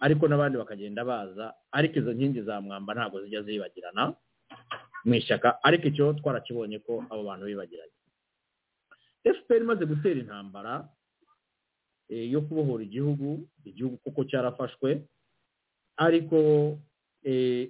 [0.00, 4.14] ariko n'abandi bakagenda baza ariko izo nkingi za mwamba ntabwo zijya zibagirana
[5.04, 7.92] mu ishyaka ariko icyo twarakibonye ko abo bantu bibagiranye.
[9.24, 10.88] Fpr imaze gutera intambara
[12.08, 15.00] yo kubohora igihugu igihugu kuko cyarafashwe
[15.96, 16.38] ariko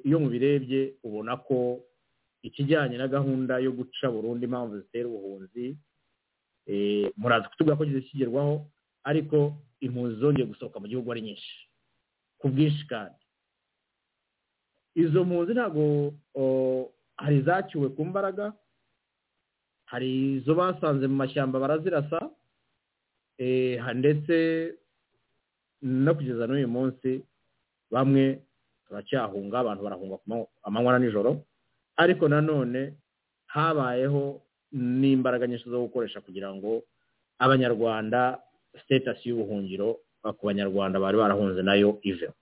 [0.06, 1.80] iyo mubirebye ubona ko
[2.42, 5.76] ikijyanye na gahunda yo guca burundu impamvu zitera ubuhunzi
[7.16, 8.66] muraza kutubwira ko kigerwaho
[9.04, 11.54] ariko impunzi zongeye gusohoka mu gihugu ari nyinshi.
[12.44, 13.16] Ku bwinshi kandi
[14.94, 16.12] izo mpunzi ntabwo
[17.16, 18.52] hari izaciwe ku mbaraga
[19.88, 22.20] hari izo basanze mu mashyamba barazirasa
[23.94, 24.36] ndetse
[25.82, 27.10] no kugeza n'uyu munsi
[27.90, 28.40] bamwe
[28.86, 30.16] turacyahunga abantu barahunga
[30.62, 31.30] amanywa na nijoro
[31.96, 32.94] ariko nanone
[33.46, 34.40] habayeho
[34.72, 36.82] n'imbaraga nyinshi zo gukoresha kugira ngo
[37.38, 38.38] abanyarwanda
[38.78, 39.98] sitatasi y'ubuhungiro
[40.32, 42.34] ku banyarwanda bari barahunze na yo iveho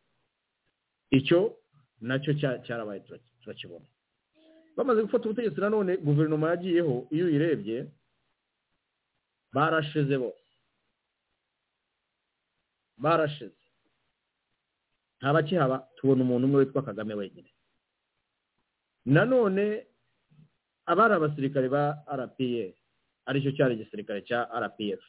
[1.11, 1.57] icyo
[2.01, 2.33] na cyo
[2.65, 3.01] cyarabaye
[3.43, 3.85] turakibona.
[4.77, 7.87] Bamaze gufata ubutegetsi nanone guverinoma yagiyeho iyo uyirebye
[9.55, 10.43] barashize bose
[12.99, 13.55] barashize
[15.21, 17.51] nta bakihaba tubona umuntu umwe witwa kagame wenyine.
[19.07, 19.87] Nanone
[20.87, 22.75] abari abasirikare ba rpa
[23.27, 25.03] ari cyo cyari igisirikare cya rpf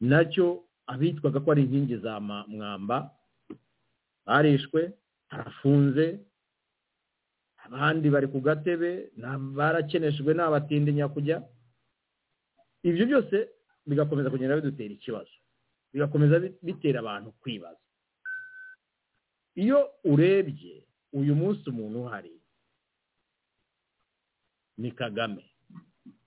[0.00, 3.10] na cyo abitwaga ko ari inkingi za mwamba
[4.26, 4.92] barishwe
[5.28, 6.20] harafunze
[7.64, 9.10] abandi bari ku gatebe
[9.56, 11.40] barakeneshejwe n'abatindi nyakujya.
[12.84, 13.36] Ibyo byose
[13.88, 15.32] bigakomeza kugenda bidutera ikibazo.
[15.92, 17.80] Bigakomeza bitera abantu kwibaza.
[19.56, 22.34] Iyo urebye uyu munsi umuntu uhari
[24.78, 25.44] ni kagame.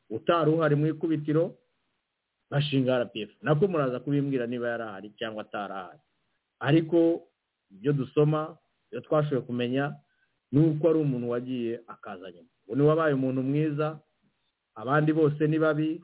[0.09, 1.57] Utari uhari mu ikubitiro
[2.49, 5.99] bashinga rpf nako muraza kubimbwira niba yari ahari cyangwa atari ahari
[6.59, 7.27] ariko
[7.71, 8.57] ibyo dusoma
[8.91, 9.95] ibyo twashoboye kumenya
[10.51, 12.49] ni uko ari umuntu wagiye akaza nyuma.
[12.67, 13.99] Ubu ni wabaye umuntu mwiza
[14.75, 16.01] abandi bose ni babi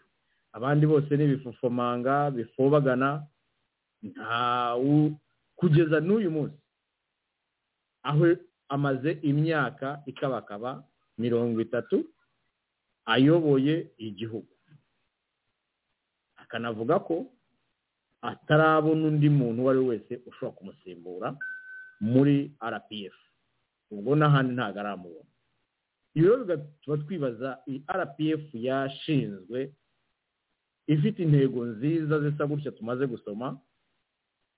[0.51, 3.23] abandi bose ni ibifufomanga bifobagana
[5.55, 6.57] kugeza n'uyu munsi
[8.03, 8.25] aho
[8.69, 10.83] amaze imyaka ikabakaba
[11.17, 12.03] mirongo itatu
[13.05, 14.52] ayoboye igihugu.
[16.53, 17.25] Akanavuga ko
[18.21, 21.27] atarabona undi muntu uwo ari we wese ushobora kumusimbura
[22.01, 23.15] muri rpf
[23.91, 25.29] ubwo n'ahandi ntabwo aramubona.
[26.15, 29.73] Ibi rero bigatuma twibaza iyi rpf yashinzwe
[30.87, 33.57] ifite intego nziza zisa gutya tumaze gusoma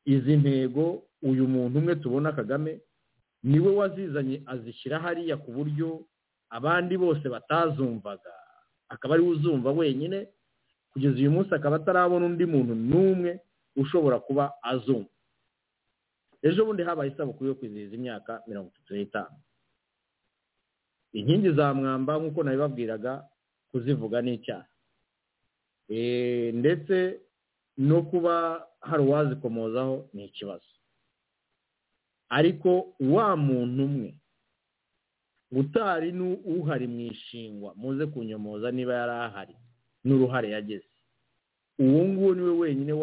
[0.05, 2.81] izi ntego uyu muntu umwe tubona kagame
[3.43, 6.03] ni we wazizanye azishyira hariya ku buryo
[6.49, 8.33] abandi bose batazumvaga
[8.89, 10.27] akaba ari we uzumva wenyine
[10.95, 13.39] kugeza uyu munsi akaba atarabona undi muntu n'umwe
[13.75, 15.11] ushobora kuba azumva.
[16.41, 19.35] Ejo bundi habaye isabukuru yo kwizihiza imyaka mirongo itatu n'itanu.
[21.13, 23.27] Inkingi za mwamba nk'uko nabibabwiraga
[23.71, 24.67] kuzivuga ni icyaha
[26.59, 27.19] ndetse
[27.77, 30.71] no kuba hari uwazikomozaho ni ikibazo.
[32.29, 34.15] Ariko wa muntu umwe
[35.51, 39.55] utari n'uhari mu ishingwa muze kunyomoza niba yari ahari
[40.05, 40.85] n'uruhare yageze
[41.79, 42.93] uwo nguwo ni we wenyine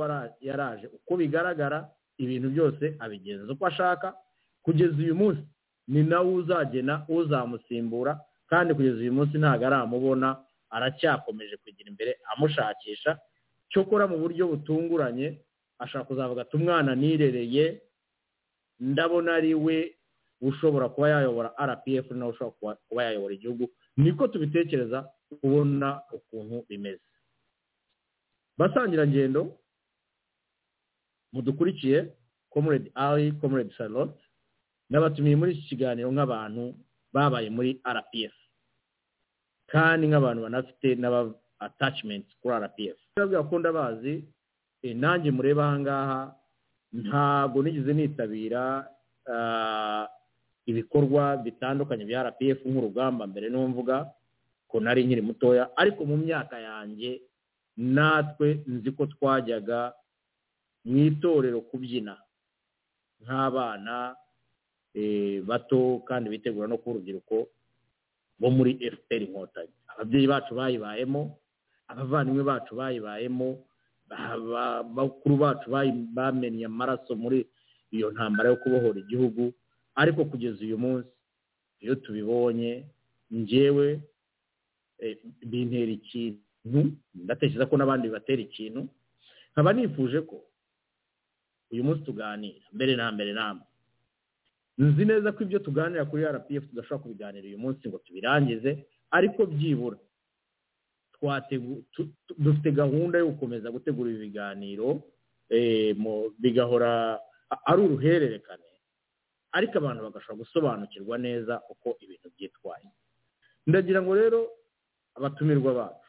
[0.40, 0.86] yaraje.
[0.86, 4.14] Uko bigaragara ibintu byose abigenza uko ashaka.
[4.62, 5.42] Kugeza uyu munsi
[5.88, 10.36] ni nawe uzagena uzamusimbura kandi kugeza uyu munsi ntabwo aramubona
[10.70, 13.18] aracyakomeje kugira imbere amushakisha.
[13.70, 15.38] Cyokora mu buryo butunguranye
[15.78, 17.82] ashaka kuzavuga ati umwana nirereye
[18.80, 19.96] ndabona ari we
[20.40, 23.68] ushobora kuba yayobora rpf nawe ushobora kuba yayobora igihugu.
[23.96, 25.08] Niko tubitekereza
[25.40, 27.04] kubona ukuntu bimeze.
[28.58, 29.58] Basangirangendo
[31.32, 32.12] mudukurikiye
[32.50, 34.20] comrade ali comrade charlotte
[34.90, 36.74] n'abatumiye muri iki kiganiro nk'abantu
[37.12, 38.34] babaye muri rpf
[39.72, 41.20] kandi nk'abantu banafite n'aba
[41.58, 42.98] attachment kuri rpf
[43.48, 44.14] ko ndabazi
[44.84, 46.20] nanjye mureba aha ngaha
[46.92, 48.62] ntabwo nigeze nitabira
[50.68, 54.12] ibikorwa bitandukanye bya rpf nk'urugamba mbere n'umvuga
[54.72, 57.20] ko nari nkiri mutoya ariko mu myaka yanjye
[57.76, 59.92] natwe nzi ko twajyaga
[60.88, 62.16] mu itorero kubyina
[63.22, 64.16] nk'abana
[65.48, 67.36] bato kandi bitegura no kuba urubyiruko
[68.40, 69.72] bo muri fpr inkotanyi.
[69.94, 71.38] Ababyeyi bacu bayibayemo
[71.88, 73.48] abavandimwe bacu bayibayemo
[74.96, 75.70] bakuru bacu
[76.14, 77.46] bamennye amaraso muri
[77.94, 79.52] iyo ntambara yo kubohora igihugu
[79.94, 81.08] ariko kugeza uyu munsi
[81.80, 82.84] iyo tubibonye
[83.32, 84.00] ngewe
[85.50, 86.80] bintera ikintu
[87.14, 88.80] ndatekereza ko n'abandi bibatera ikintu
[89.52, 90.36] nkaba nifuje ko
[91.72, 93.64] uyu munsi tuganira mbere na mbere namwe.
[94.78, 98.70] Nzi neza ko ibyo tuganira kuri rpf tudashobora kubiganira uyu munsi ngo tubirangize
[99.10, 99.98] ariko byibura.
[102.38, 105.02] Dufite gahunda yo gukomeza gutegura ibi biganiro
[106.38, 107.20] bigahora
[107.66, 108.64] ari uruhererekane
[109.52, 112.88] ariko abantu bagashobora gusobanukirwa neza uko ibintu byitwaye.
[113.66, 114.40] Ndagira ngo rero
[115.14, 116.08] abatumirwa bacu.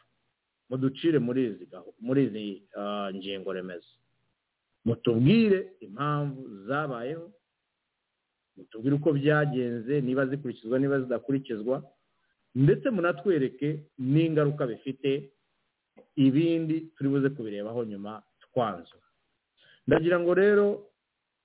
[0.69, 1.65] Muducire muri izi
[2.27, 2.63] izi
[3.13, 3.93] ngingo remezo.
[4.85, 7.31] Mutubwire impamvu zabayeho
[8.57, 11.83] mutubwire uko byagenze niba zikurikizwa niba zidakurikizwa
[12.55, 15.31] ndetse munatwereke n'ingaruka bifite
[16.15, 19.07] ibindi turi buze kubirebaho nyuma twanzura
[19.87, 20.65] ndagira ngo rero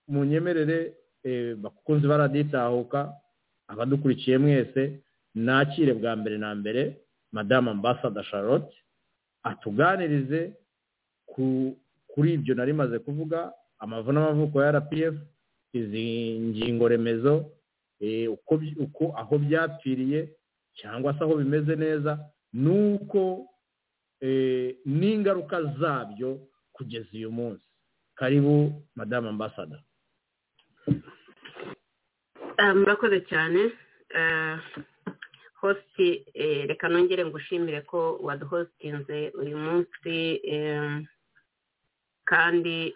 [0.09, 0.95] munyemerere
[1.63, 3.13] bakunze baraditahuka
[3.69, 5.01] abadukurikiye mwese
[5.35, 7.01] nakire bwa mbere na mbere
[7.33, 8.75] madamu ambasada charlotte
[9.43, 10.53] atuganirize
[12.07, 15.15] kuri ibyo nari maze kuvuga amavu n'amavuko ya rpf
[15.73, 17.51] izi ngingo remezo
[18.79, 20.29] uko aho byapfiriye
[20.75, 22.19] cyangwa se aho bimeze neza
[22.53, 23.47] nuko
[24.87, 26.41] n'ingaruka zabyo
[26.73, 27.65] kugeza uyu munsi.
[28.15, 29.79] Karibu madamu ambasada
[32.75, 33.71] murakoze cyane.
[35.61, 36.09] Hositi
[36.71, 40.15] reka nongere ngushimire ko waduhositinze uyu munsi
[42.31, 42.95] kandi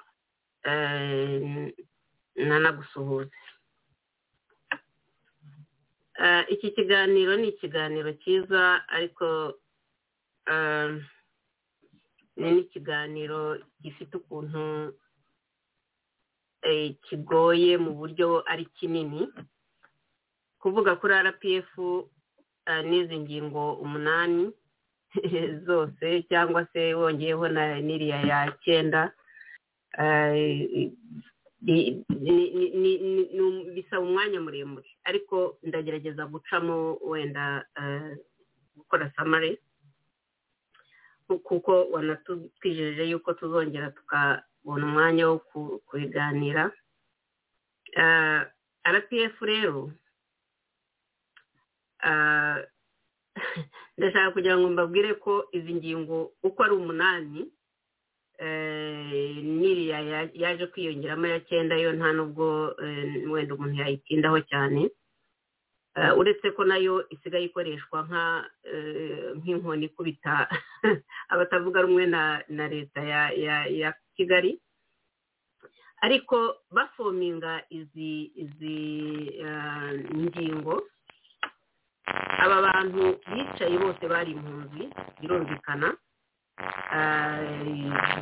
[2.37, 3.35] nanagusuhuze.
[6.49, 9.59] Iki kiganiro ni ikiganiro cyiza ariko
[12.37, 14.95] ni n'ikiganiro gifite ukuntu
[17.05, 19.29] kigoye mu buryo ari kinini.
[20.63, 21.71] Kuvuga kuri rpf
[22.67, 24.53] n'izi ngingo umunani
[25.67, 29.13] zose cyangwa se wongeyeho na n'iriya ya cyenda
[33.75, 34.89] bisaba umwanya muremure.
[35.05, 37.65] Ariko ndagerageza gucamo wenda
[38.77, 39.59] gukora samare
[41.45, 45.39] kuko wanatwijeje yuko tuzongera tukabona umwanya wo
[45.87, 46.71] kubiganira.
[48.85, 49.93] Rpf rero
[53.97, 57.41] ndashaka kugira ngo mbabwire ko izi ngingo uko ari umunani
[59.59, 59.99] n'iriya
[60.35, 62.75] yaje kwiyongeramo ya cyenda yo nta nubwo
[63.31, 64.91] wenda umuntu yayitindaho cyane.
[66.19, 67.99] Uretse ko na yo isigaye ikoreshwa
[69.39, 70.49] nk'inkoni ikubita
[71.33, 72.07] abatavuga rumwe
[72.49, 73.01] na leta
[73.79, 74.59] ya kigali.
[76.03, 76.37] Ariko
[76.75, 78.33] bafominga izi
[80.19, 80.75] ngingo
[82.43, 84.83] aba bantu bicaye bose bari impunzi
[85.21, 85.89] birumvikana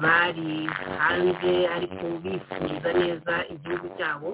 [0.04, 0.50] bari
[1.00, 4.30] hanze ariko bifuriza neza igihugu cyabo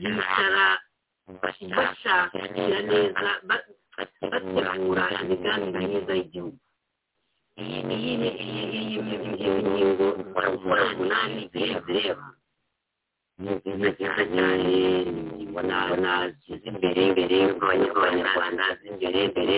[0.00, 0.66] bicara
[1.76, 6.58] bashakira neza bategura imigambi myiza y'igihugu
[7.62, 7.96] iyi ni
[9.46, 12.26] ingingo gukora umunani zireba
[13.42, 14.44] ni nziza cyane
[15.58, 16.12] mbona
[16.46, 19.54] z'imbere imbere abanyarwanda z'imbere imbere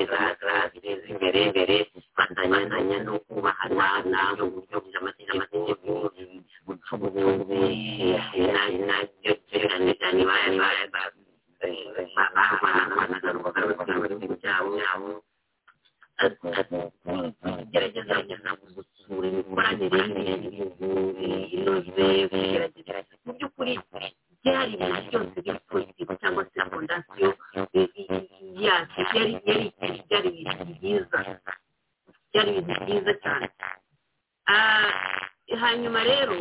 [0.73, 1.77] ziteza imbere imbere
[2.17, 5.55] fatanya no kubahana mu buryo bw'amategeko
[6.67, 7.61] guca ubuvuzi
[8.87, 11.03] na byo cyane cyane bahanaga
[14.21, 14.71] mu byabo
[17.73, 20.87] gerageza gusura imikoranire y'ibihugu
[21.57, 22.09] inoze
[23.25, 23.75] mu by'ukuri
[24.45, 27.29] byari ibintu byose politiki cyangwa se fondasiyo
[28.65, 29.33] yacu byari
[30.09, 31.19] byari ibintu byiza
[32.33, 33.47] byari ibintu byiza cyane
[35.63, 36.37] hanyuma rero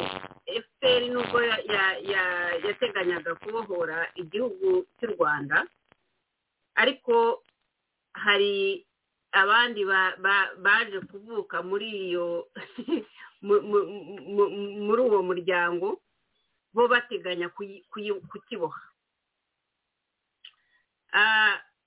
[0.55, 1.37] efuperi nubwo
[2.65, 5.57] yateganyaga kubohora igihugu cy'u rwanda
[6.81, 7.43] ariko
[8.23, 8.85] hari
[9.31, 9.81] abandi
[10.65, 12.47] baje kuvuka muri iyo
[13.41, 15.87] muri uwo muryango.
[16.73, 17.49] Bo bateganya
[18.29, 18.81] kukiboha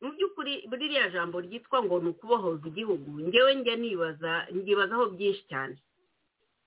[0.02, 5.76] mu by'ukuri ririya jambo ryitwa ngo ni ukubohoza igihugu ngewe njya nibaza nyibazaho byinshi cyane.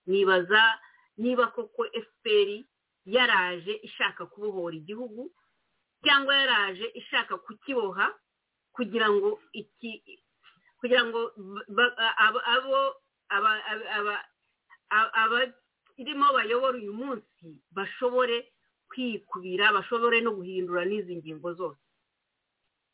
[0.08, 0.62] Nibaza
[1.20, 2.64] niba koko efuperi
[3.06, 5.32] yaraje ishaka kubohora igihugu
[6.04, 8.08] cyangwa yaraje ishaka kukiboha
[8.72, 9.92] kugira ngo iki
[10.80, 11.20] kugira ngo
[15.24, 15.40] abo
[15.96, 18.52] abirimo bayobora uyu munsi bashobore
[18.92, 21.80] kwikubira bashobore no guhindura n'izi ngingo zose.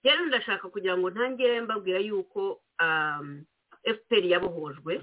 [0.04, 2.62] Rero ndashaka kugira ngo ntangire mbabwira yuko
[3.96, 5.02] fpr yabohojwe.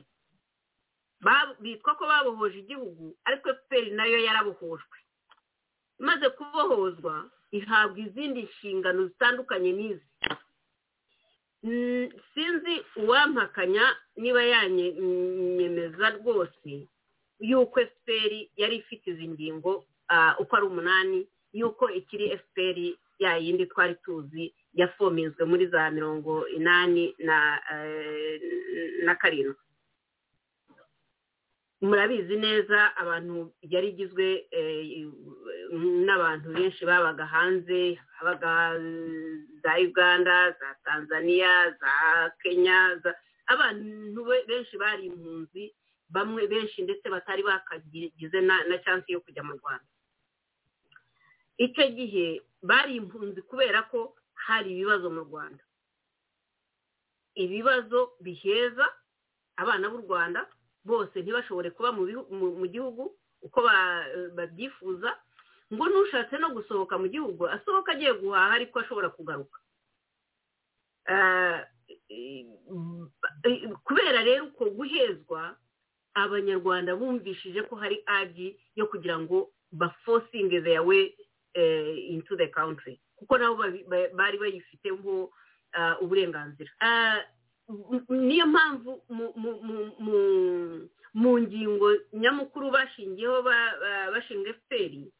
[1.61, 4.96] Bitwa ko babohoje igihugu ariko fpr na yo yarabohojwe.
[6.01, 10.07] Imaze kubohozwa ihabwa izindi nshingano zitandukanye n'izi.
[12.34, 13.84] Sinzi uwampakanya
[14.16, 16.86] niba yanyemeza rwose.
[17.41, 19.84] Yuko fpr yari ifite izi ngingo
[20.39, 22.78] uko ari umunani yuko ikiri fpr
[23.18, 27.14] ya yindi twari tuzi yafominzwe muri za mirongo inani
[29.05, 29.55] na karindwi.
[31.80, 34.26] Murabizi neza abantu yari igizwe
[36.07, 38.80] n'abantu benshi babaga hanze habaga
[39.62, 41.93] za uganda za tanzania za
[42.43, 42.99] kenya
[43.47, 45.74] abantu benshi bari impunzi
[46.09, 49.84] bamwe benshi ndetse batari bakagize na chansi yo kujya mu rwanda.
[51.59, 55.62] Icyo gihe bari impunzi kubera ko hari ibibazo mu rwanda.
[57.34, 58.86] Ibibazo biheza
[59.56, 60.46] abana b'u rwanda
[60.84, 63.59] bose ntibashobore kuba mu gihugu uko
[64.36, 65.11] babyifuza
[65.72, 69.59] ngo n'ushatse no gusohoka mu gihugu asohoka agiye guhaha ariko ashobora kugaruka.
[73.84, 75.56] Kubera rero uko guhezwa
[76.25, 81.14] abanyarwanda bumvishije ko hari agi yo kugira ngo bafosinge their way
[82.11, 83.01] into the country.
[83.16, 83.57] Kuko nabo
[84.16, 85.31] bari bayifiteho
[86.01, 86.71] uburenganzira.
[88.09, 89.03] Niyo mpamvu
[91.14, 93.43] mu ngingo nyamukuru bashingiyeho
[94.12, 95.12] bashinga efuperi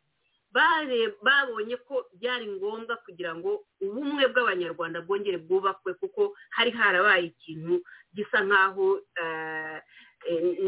[1.23, 7.83] babonye ko byari ngombwa kugira ngo ubumwe bw'abanyarwanda bwongere bwubakwe kuko hari harabaye ikintu
[8.17, 9.01] gisa nk'aho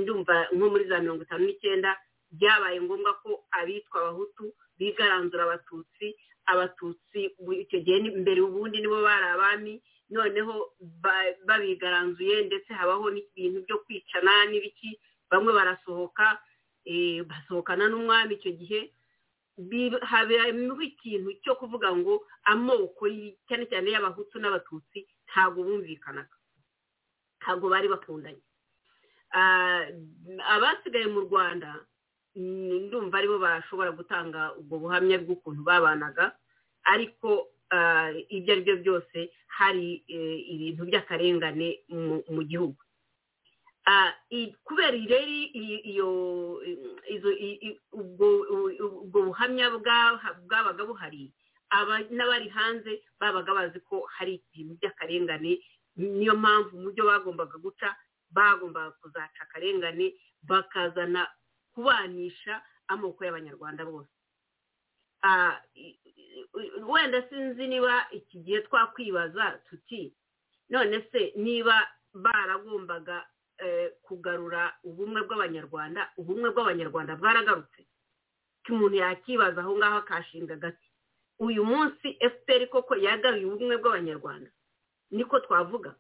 [0.01, 1.91] ndumva nko muri za mirongo itanu n'icyenda
[2.33, 4.45] byabaye ngombwa ko abitwa abahutu
[4.79, 6.07] bigaranzura abatutsi
[6.47, 7.21] abatutsi
[7.63, 9.75] icyo gihe mbere ubundi nibo bari abami
[10.11, 10.55] noneho
[11.47, 14.99] babigaranzuye ndetse habaho n'ibintu byo kwicana n'ibiki
[15.31, 16.27] bamwe barasohoka
[17.31, 18.81] basohokana n'umwami icyo gihe
[20.11, 23.05] habayeho ikintu cyo kuvuga ngo amoko
[23.49, 24.99] cyane cyane y'abahutu n'abatutsi
[25.29, 26.33] ntabwo bumvikanaga.
[27.41, 28.41] Ntabwo bari bakundanye.
[30.55, 31.71] Abasigaye mu rwanda
[32.37, 36.33] ndumva ari bo bashobora gutanga ubwo buhamya bw'ukuntu babanaga
[36.93, 37.49] ariko
[38.31, 39.19] ibyo ari byo byose
[39.59, 40.03] hari
[40.55, 41.69] ibintu by'akarengane
[42.35, 42.79] mu gihugu.
[44.65, 45.35] Kubera rero
[45.91, 46.09] iyo
[47.93, 48.27] ubwo
[49.27, 49.67] buhamya
[50.47, 51.31] bwabaga buhari
[52.11, 55.59] n'abari hanze babaga bazi ko hari ibintu by'akarengane
[55.97, 57.89] niyo mpamvu mu byo bagombaga guca
[58.31, 61.29] bagombaga kuzaca akarengane bakazana
[61.75, 64.11] kubanisha amoko y'abanyarwanda bose.
[66.89, 70.15] Wenda sinzi niba iki gihe twakwibaza tuti
[70.69, 73.27] none se niba baragombaga
[74.03, 77.87] kugarura ubumwe bw'abanyarwanda ubumwe bw'abanyarwanda bwaragarutse?
[78.71, 80.87] Umuntu yakibaza aho ngaho akashinga agati
[81.39, 84.51] uyu munsi efuperi koko yagaruye ubumwe bw'abanyarwanda?
[85.11, 85.95] Niko twavuga.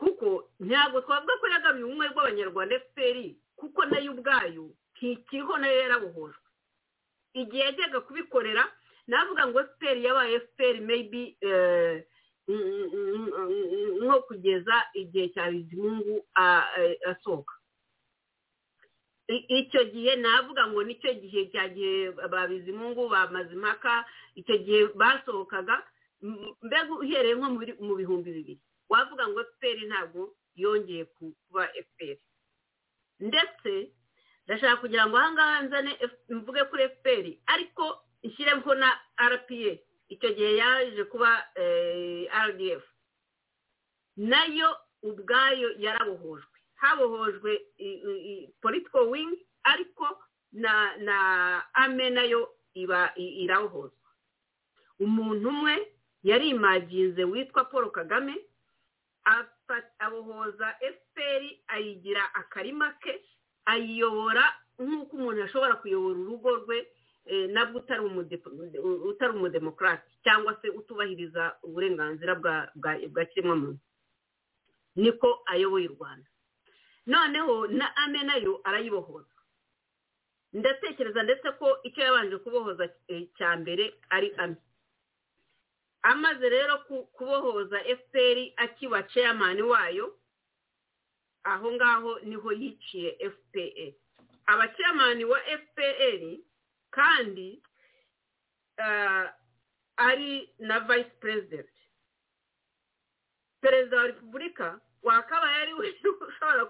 [0.00, 4.64] Kuko ntabwo twavuga ko yagaruye ubumwe bw'abanyarwanda efuperi kuko na yo ubwayo
[4.96, 6.40] ntikiriho na yo yarabohojwe.
[7.36, 8.64] Igihe yajyaga kubikorera
[9.06, 11.22] navuga ngo efuperi yabaye efuperi meyibi
[14.02, 16.26] nko kugeza igihe cya bizimungu
[17.04, 17.54] asohoka.
[19.30, 24.80] Icyo gihe navuga ngo ni cyo gihe cya gihe ba bizimungu bamaze impaka icyo gihe
[24.98, 25.76] basohokaga
[26.62, 27.48] mbega uhereye nko
[27.86, 28.60] mu bihumbi bibiri.
[28.90, 32.20] Wavuga ngo efuperi ntabwo yongeye kuba efuperi
[33.20, 33.92] ndetse
[34.46, 35.92] ndashaka kugira ngo ahangaha nzane
[36.28, 37.84] mvuge kuri efuperi ariko
[38.22, 38.88] ishyireho na
[39.32, 39.78] rpa
[40.10, 41.30] icyo gihe yaje kuba
[42.46, 42.82] rdf
[44.16, 46.58] na yo ubwayo yarabohojwe.
[46.74, 47.52] Habohojwe
[48.60, 49.32] political wing
[49.64, 50.18] ariko
[50.52, 51.16] na na
[51.74, 54.08] ame na yo iba irabohozwa.
[54.98, 58.34] Umuntu umwe yarimaginze witwa paul kagame
[59.98, 63.12] abohoza efuperi ayigira akarima ke
[63.64, 64.44] ayiyobora
[64.78, 66.78] nk'uko umuntu ashobora kuyobora urugo rwe
[67.52, 67.78] nabwo
[69.10, 73.78] utari umudemokarasi cyangwa se utubahiriza uburenganzira bwa kiremwamuntu.
[74.96, 76.28] Niko ayoboye u rwanda.
[77.06, 79.36] Noneho na ame na yo arayibohoza.
[80.52, 82.88] Ndatekereza ndetse ko icyo yabanje kubohoza
[83.38, 84.56] cya mbere ari ame
[86.02, 86.78] amaze rero
[87.12, 90.16] kubohoza efuperi akiba ceyamani wayo
[91.44, 93.92] aho ngaho ni ho yiciye fpr
[94.46, 96.22] abaceyamani wa fpr
[96.90, 97.62] kandi
[99.96, 101.80] ari na vayisi perezidenti
[103.60, 105.94] perezida wa repubulika wakabaye ari we
[106.28, 106.64] ushobora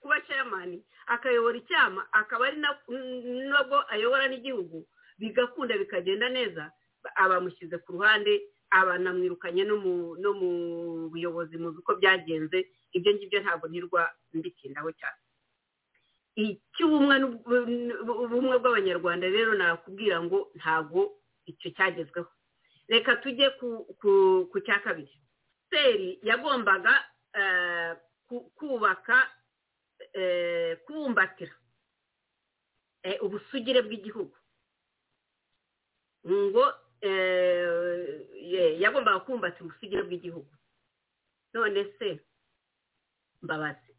[0.00, 2.56] kuba ceyamani akayobora icyama akaba ari
[3.48, 4.86] nabwo ayobora n'igihugu
[5.18, 6.72] bigakunda bikagenda neza
[7.14, 8.32] abamushyize ku ruhande
[8.70, 9.76] abanamwirukanye no
[10.40, 10.50] mu
[11.10, 12.58] buyobozi muzi uko byagenze
[12.96, 14.02] ibyo ngibyo ntabwo ntirwa
[14.34, 15.20] mbitindaho cyane.
[16.36, 21.00] Icy'ubumwe bw'abanyarwanda rero nakubwira ngo ntabwo
[21.46, 22.30] icyo cyagezweho.
[22.88, 23.50] Reka tujye
[24.50, 25.14] ku cya kabiri.
[25.70, 26.92] Seri yagombaga
[28.58, 29.16] kubaka
[30.84, 31.54] kubumbatira
[33.24, 34.36] ubusugire bw'igihugu.
[36.26, 36.64] Ngo
[38.82, 40.50] yagombaga kubumbatira ubusugire bw'igihugu
[41.54, 42.20] none se
[43.42, 43.92] mbabazi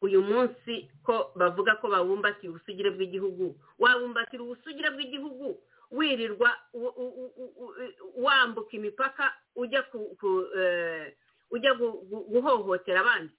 [0.00, 5.58] uyu munsi ko bavuga ko babumbatiye ubusugire bw'igihugu wabumbatira ubusugire bw'igihugu
[5.90, 6.50] wirirwa
[8.16, 9.24] wambuka imipaka
[9.56, 9.80] ujya
[10.58, 11.16] eh,
[11.50, 13.32] ujya gu- gu- guhohotera abandi.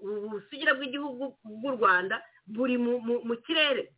[0.00, 3.90] Ubusugire bw'igihugu bw'u rwanda buri mu kirere.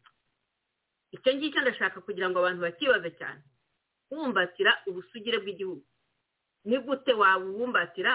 [1.12, 3.42] Icyo ngicyo ndashaka kugira ngo abantu bakibaze cyane.
[4.10, 5.84] Wumbatira ubusugire bw'igihugu.
[6.64, 8.12] Ni gute wabubumbatira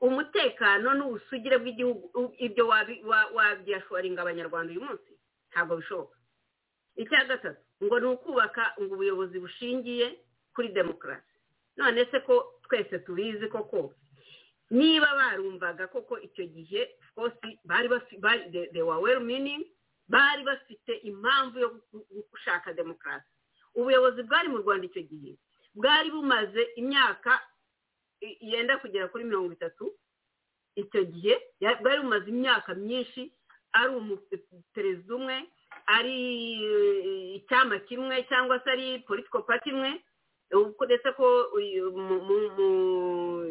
[0.00, 2.04] umutekano n'ubusugire bw'igihugu
[2.46, 2.64] ibyo
[3.36, 5.10] wabyashoringa abanyarwanda uyu munsi?
[5.50, 6.16] Ntabwo bishoboka.
[6.96, 10.06] Icya gatatu ngo ni ukubaka ngo ubuyobozi bushingiye
[10.54, 11.34] kuri demokarasi.
[11.76, 12.34] None se ko
[12.68, 13.94] twese tubizi koko?
[14.70, 16.82] Niba barumvaga koko icyo gihe
[17.16, 18.20] rwose bari bafite
[18.72, 19.64] they were well meaning
[20.08, 23.26] bari bafite impamvu yo gu- gu- gushaka demokarasi.
[23.74, 25.32] Ubuyobozi bwari mu rwanda icyo gihe.
[25.74, 27.40] Bwari bumaze imyaka
[28.40, 29.92] yenda kugera kuri mirongo itatu
[30.76, 31.34] icyo gihe.
[31.80, 33.32] Bwari bumaze imyaka myinshi
[33.72, 35.36] ari umuperezida umwe
[35.86, 36.16] ari
[36.64, 39.98] eh, icyama kimwe cyangwa se ari political party imwe
[40.52, 43.48] uko ndetse ko uyu mu- mu-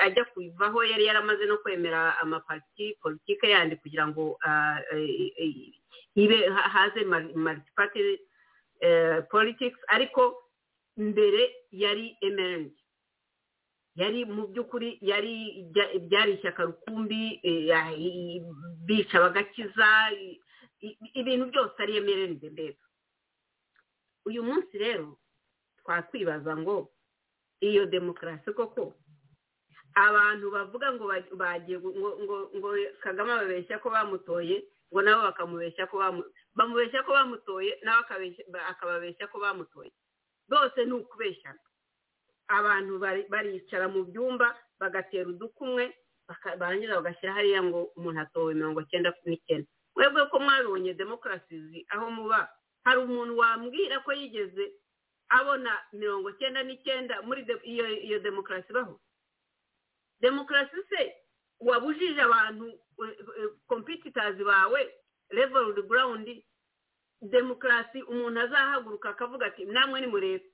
[0.00, 4.38] ajya kuyivaho yari yaramaze no kwemera amapariti politike yandi kugira ngo
[6.14, 8.18] ibe ha- haze multiparty
[8.80, 10.36] eh, politics ariko
[10.96, 12.82] mbere yari emerenti
[13.96, 15.68] yari mu by'ukuri yari
[16.08, 18.40] ryari ishyaka rukumbi i-
[18.86, 19.86] bica bagakiza
[21.14, 22.76] ibintu byose ari emerenti mbere.
[24.26, 25.18] Uyu munsi rero
[25.84, 26.90] twakwibaza ngo
[27.60, 28.94] iyo demokarasi koko?
[29.94, 32.10] Abantu bavuga ngo ba- bagiye ngo
[32.56, 32.68] ngo
[33.04, 34.56] kagame babeshya ko bamutoye
[34.92, 36.22] ngo nabo bakamubeshya ko bamu
[36.56, 38.00] bamubeshya ko bamutoye nawe
[38.72, 39.92] akababeshya ko bamutoye.
[40.48, 41.60] Bose ni ukubeshyana
[42.48, 45.92] abantu bari- baricara mu byumba bagatera udukumwe
[46.58, 49.68] barangiza bagashyira hariya ngo umuntu atowe mirongo cyenda n'icyenda.
[49.96, 52.48] Mwebwe ko mwabonye demokarasi aho muba
[52.84, 54.72] hari umuntu wambwira ko yigeze
[55.38, 59.00] abona mirongo cyenda n'icyenda muri iyo iyo demokarasi ibaho
[60.20, 61.00] demokarasi se
[61.60, 62.66] wabujije abantu
[63.66, 64.80] kompititazi bawe
[65.30, 66.28] leveled ground
[67.22, 70.46] demokarasi umuntu azahaguruka akavuga ati namwe ni murebe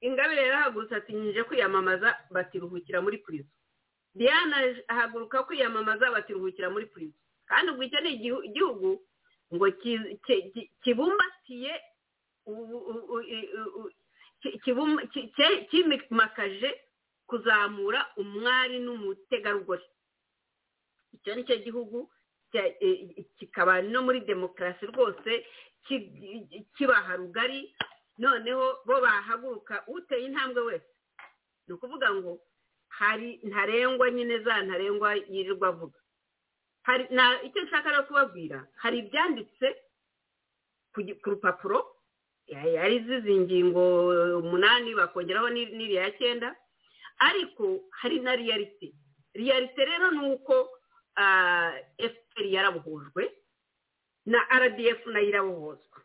[0.00, 3.50] ingabire yarahagurutse ati nyije kwiyamamaza batiruhukira muri purizo
[4.14, 4.56] diana
[4.88, 9.02] ahaguruka kwiyamamaza batiruhukira muri purizo kandi ubwo icyo ni igihu- igihugu
[9.54, 11.72] ngo ki- ki- ki- kibumbatiye
[16.08, 16.80] kimakaje
[17.26, 19.84] kuzamura umwari n'umutegarugori.
[21.14, 22.10] Icyo ni cyo gihugu
[23.38, 25.46] kikaba no muri demokarasi rwose
[25.86, 27.74] ki- kibaha rugari
[28.18, 30.90] noneho bo bahaguruka uteye intambwe wese.
[31.68, 32.40] Ni ukuvuga ngo
[32.88, 35.98] hari ntarengwa nyine za ntarengwa yirirwa avuga.
[37.46, 39.66] Icyo nshaka rero kubabwira hari ibyanditse
[40.92, 41.86] ku rupapuro
[42.50, 43.82] yari zizi ingingo
[44.38, 46.56] umunani bakongeraho ni- n'iriya ya cyenda.
[47.18, 48.92] Ariko hari na riyalite
[49.34, 50.70] riyalite rero ni uko
[51.98, 53.32] fpr yarabohojwe
[54.26, 55.98] na rdf na yo irabohozwa.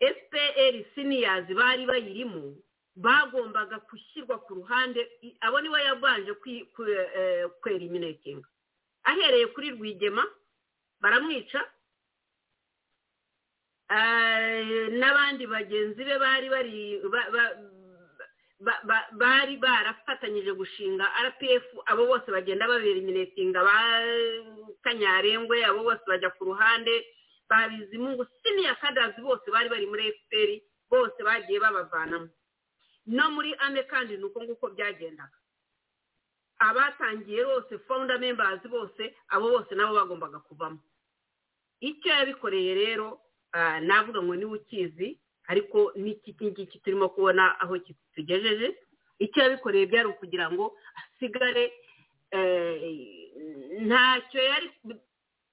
[0.00, 2.56] Fpr siniyazi bari bayirimo
[2.96, 5.00] bagombaga gushyirwa ku ruhande
[5.40, 8.48] abo nibo yabanje eh, kwera iminekinga
[9.04, 10.24] ahereye kuri rwigema
[11.00, 11.70] baramwica eh,
[14.98, 17.56] n'abandi bagenzi be bari bari ba- ba-
[18.60, 23.76] ba- ba- bari barafatanyije gushinga rpf abo bose bagenda babera iminetinga ba
[24.82, 26.94] kanyarengwe abo bose bajya ku ruhande
[27.48, 30.50] ba bizimungu siniya kadazi bose bari bari muri fpr
[30.90, 32.28] bose bagiye babavanamo.
[33.06, 35.38] No muri ane kandi ni uko nguko byagendaga.
[36.58, 40.78] Abatangiye bose founder members bose abo bose nabo bagombaga kuvamo.
[41.80, 43.20] Icyo yabikoreye rero
[43.80, 47.78] navuga ngo ni we ukizi ariko n'iki ngiki turimo kubona aho
[48.14, 48.76] tugejeje
[49.18, 51.72] icyo yabikoreye byari ukugira ngo asigare
[52.30, 53.32] eh,
[53.86, 54.68] ntacyo yari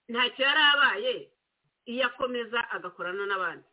[0.09, 1.13] ntacyo yari abaye
[1.85, 3.67] iyo akomeza agakorana n'abandi.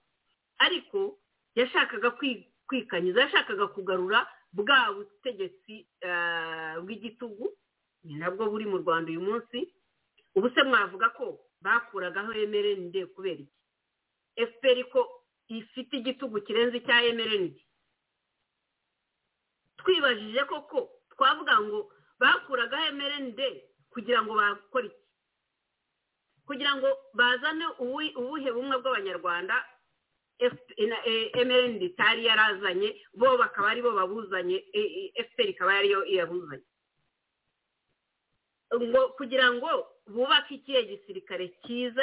[0.59, 1.19] Ariko
[1.55, 7.47] yashakaga kwi- kwikanyiza yashakaga kugarura bwa butegetsi eh, bw'igitugu
[8.05, 9.59] ni nabwo buri mu rwanda uyu munsi.
[10.35, 13.60] Ubu se mwavuga ko bakuragaho emerende kubera iki?
[14.37, 15.01] Efuperi ko
[15.49, 17.61] ifite igitugu kirenze icya emerende
[19.77, 23.47] twibajije koko twavuga ngo bakuragaho emerende
[23.91, 25.01] kugira ngo bakore iki?
[26.47, 29.57] Kugira ngo bazane ubuhe bumwe bw'abanyarwanda
[31.41, 34.57] emerende itari yarazanye bo bakaba ari bo babuzanye
[35.21, 36.67] efuperi ikaba ariyo iyabuzanye
[38.75, 39.71] ngo kugira ngo
[40.13, 42.03] bubake ikihe gisirikare cyiza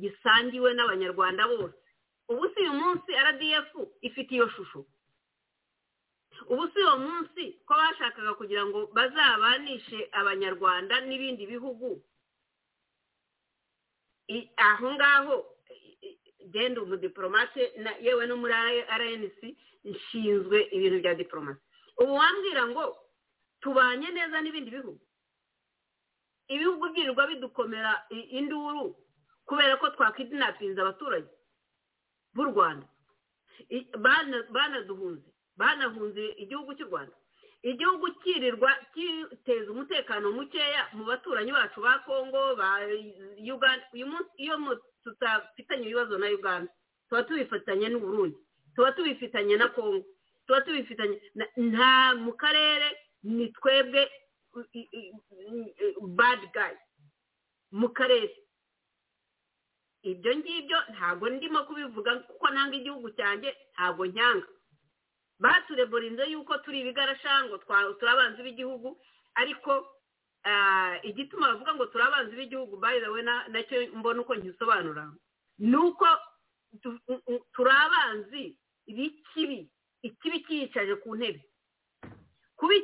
[0.00, 1.76] gisangiwe n'abanyarwanda bose.
[2.30, 3.68] Ubu si uyu munsi rdf
[4.06, 4.86] ifite iyo shusho.
[6.48, 11.98] Ubu si uwo munsi ko bashakaga kugira ngo bazabanishe abanyarwanda n'ibindi bihugu.
[14.56, 15.34] Aho ngaho
[16.50, 17.62] genda umudipolomate
[18.00, 18.54] yewe no muri
[19.00, 19.40] rnc
[19.84, 21.60] nshinzwe ibintu bya diporomasi
[22.00, 22.84] ubu wambwira ngo
[23.60, 25.00] tubanye neza n'ibindi bihugu.
[26.54, 28.96] Ibihugu byirirwa bidukomera induru
[29.46, 31.30] kubera ko twakidinapinze abaturage
[32.34, 32.86] b'u rwanda.
[34.52, 35.26] Banaduhunze
[35.56, 37.14] banahunze igihugu cy'u rwanda.
[37.62, 42.80] Igihugu kirirwa giteza umutekano mukeya mu baturanyi bacu ba kongo ba
[43.36, 43.84] uganda.
[43.92, 44.56] Uyu munsi iyo
[45.04, 46.72] tutafitanye ibibazo na uganda
[47.08, 48.36] tuba tubifitanye n'uburundi
[48.74, 50.04] tuba tubifitanye na kongo
[50.46, 51.20] tuba tubifitanye
[51.56, 52.88] nta mu karere
[53.22, 54.08] ni twebwe
[56.16, 56.74] bad guy.
[57.72, 58.34] Mu karere.
[60.02, 64.48] Ibyo ngibyo ntabwo ndimo kubivuga kuko nanga igihugu cyanjye ntabwo nyanga.
[65.38, 68.96] Batureburize yuko turi ibigarashango turi abanzi b'igihugu
[69.34, 69.72] ariko
[71.04, 72.76] igituma bavuga ngo turi abanzi b'igihugu
[73.22, 75.12] na- na cyo mbona uko nkisobanura.
[75.58, 76.06] Ni uko
[77.52, 78.56] turi abanzi
[78.88, 79.68] b'ikibi
[80.02, 81.44] ikibi cyiyicaje ku ntebe.
[82.60, 82.76] Kuba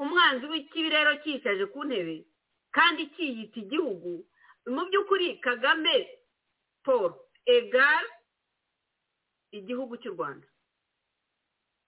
[0.00, 2.24] umwanzi w'ikibi rero cyiyicaje ku ntebe
[2.72, 4.24] kandi cyiyita igihugu.
[4.72, 6.08] Mu by'ukuri kagame
[6.84, 7.12] paul
[7.46, 8.04] egal
[9.52, 10.46] igihugu cy'u rwanda.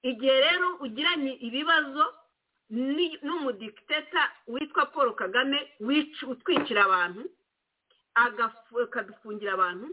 [0.02, 2.04] Igihe rero ugiranye ibibazo
[3.24, 5.58] n'umudikiteta witwa paul kagame
[6.28, 7.22] utwicira abantu
[8.14, 9.86] akadufungira abantu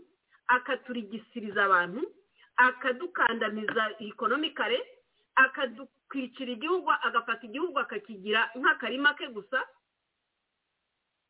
[0.48, 2.02] akaturigisiriza abantu
[2.58, 4.78] akadukandamiza ikonomikare
[5.38, 9.60] akadutwicira igihugu agafata igihugu akakigira nk'akarima ke gusa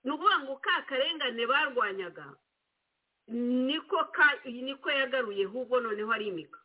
[0.04, 2.26] ni ukuvuga ngo ka karengane barwanyaga
[3.68, 6.60] niko ka niko yagaruye ahubwo noneho arimika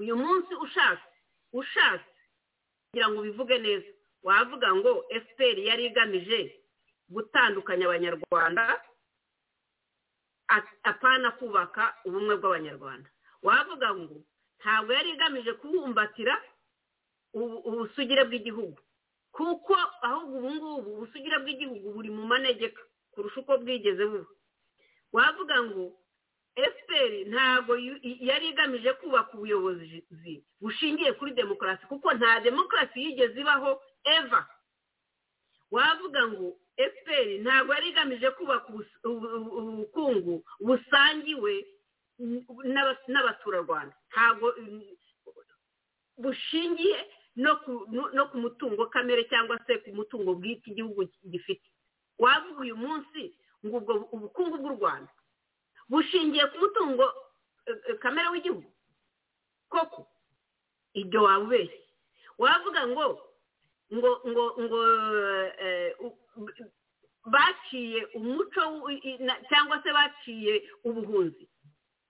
[0.00, 1.04] uyu munsi ushatse
[1.52, 2.08] ushatse
[2.90, 3.90] kugira ngo ubivuge neza.
[4.22, 6.40] Wavuga ngo fpr yari igamije
[7.10, 8.64] gutandukanya abanyarwanda
[10.82, 13.08] apana kubaka ubumwe bw'abanyarwanda.
[13.42, 14.16] Wavuga ngo
[14.62, 16.34] ntabwo yari igamije kubumbatira
[17.34, 18.78] ubu- ubusugire bw'igihugu.
[19.34, 19.74] Kuko
[20.06, 22.82] ahubwo ubu ngubu ubusugire bw'igihugu buri mu manegeka
[23.12, 24.30] kurusha uko bwigeze buba.
[25.12, 25.84] Wavuga ngo
[26.74, 27.72] fpr ntabwo
[28.28, 30.04] yari igamije kubaka ubuyobozi
[30.60, 34.44] bushingiye kuri demokarasi kuko nta demokarasi yigeze ibaho eva
[35.72, 36.46] wavuga ngo
[36.92, 38.68] fpr ntabwo yari igamije kubaka
[39.04, 41.64] ubukungu busangiwe
[43.08, 43.94] n'abaturarwanda.
[44.12, 44.82] Ntabwo mm,
[46.18, 46.98] bushingiye
[47.36, 47.56] no
[48.30, 51.64] ku mutungo kamere cyangwa se ku mutungo bwite igihugu gifite.
[52.18, 53.34] Wavuga uyu munsi
[53.66, 55.12] ngo ubwo ubukungu bw'u rwanda
[55.88, 57.04] bushingiye ku mutungo
[57.66, 58.68] eh, eh, kamere w'igihugu.
[59.68, 60.08] Koko?
[60.94, 61.80] Ibyo waba ubeshye
[62.38, 63.06] wavuga ngo
[63.94, 64.80] ngo ngo ngo
[65.58, 65.96] eh,
[67.24, 68.62] baciye umuco
[69.48, 70.52] cyangwa se baciye
[70.84, 71.48] ubuhunzi.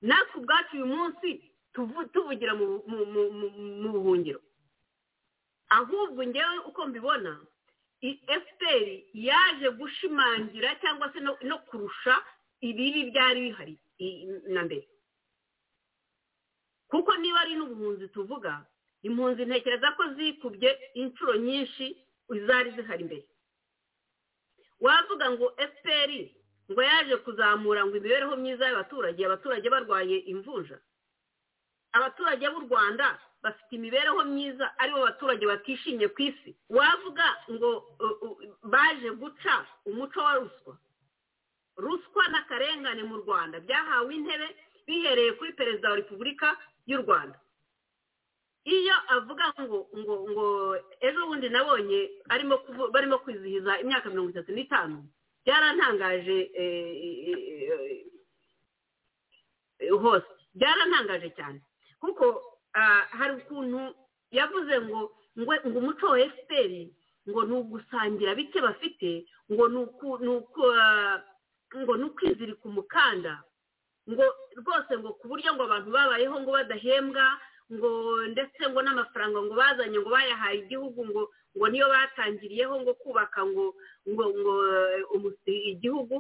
[0.03, 1.29] Natwe ubwacu uyu munsi
[1.75, 4.41] tuvu- tuvugira mu buhungiro.
[5.69, 7.33] Ahubwo ngewe uko mbibona
[8.03, 12.15] i- fpr yaje gushimangira cyangwa se no- kurusha
[12.61, 13.75] ibibi byari bihari
[14.53, 14.85] na mbere.
[16.91, 18.67] Kuko niba ari n'ubuhunzi tuvuga
[19.03, 21.97] impunzi ntekereza ko zikubye inshuro nyinshi
[22.47, 23.25] zari zihari imbere
[24.81, 26.11] wavuga ngo fpr
[26.71, 30.79] ngo yaje kuzamura ngo imibereho myiza y'abaturage abaturage barwaye imvunja.
[31.93, 36.51] Abaturage b'u rwanda bafite imibereho myiza ari bo baturage batishimye ku isi.
[36.71, 37.71] Wavuga ngo
[38.63, 40.75] baje guca umuco wa ruswa.
[41.77, 43.61] Ruswa n'akarengane mu rwanda.
[43.61, 44.49] Byahawe intebe
[44.87, 46.57] bihereye kuri perezida wa repubulika
[46.87, 47.39] y'u rwanda.
[48.65, 50.47] Iyo avuga ngo ngo ngo
[51.03, 52.57] ejo bundi nabonye arimo
[52.95, 55.03] barimo kwizihiza imyaka mirongo itatu n'itanu
[55.45, 56.93] byarantangaje eh,
[57.29, 58.07] eh,
[59.79, 60.27] eh, hose.
[60.55, 61.61] Byarantangaje cyane.
[62.01, 62.43] Kuko
[62.75, 63.95] ah, hari ukuntu
[64.31, 66.73] yavuze ngo ngo umuco wa fpr
[67.29, 71.23] ngo ni ugusangira bike bafite ah,
[71.77, 73.43] ngo ni ukwizirika umukanda
[74.11, 74.25] ngo
[74.57, 77.39] rwose ngo ku buryo ngo abantu babayeho ngo badahembwa
[77.73, 77.91] ngo
[78.33, 81.23] ndetse ngo n'amafaranga ngo bazanye ngo bayahaye igihugu ngo
[81.57, 83.65] ngo niyo batangiriyeho ngo kubaka ngo
[84.09, 84.55] ngo ngo
[85.47, 86.17] igihugu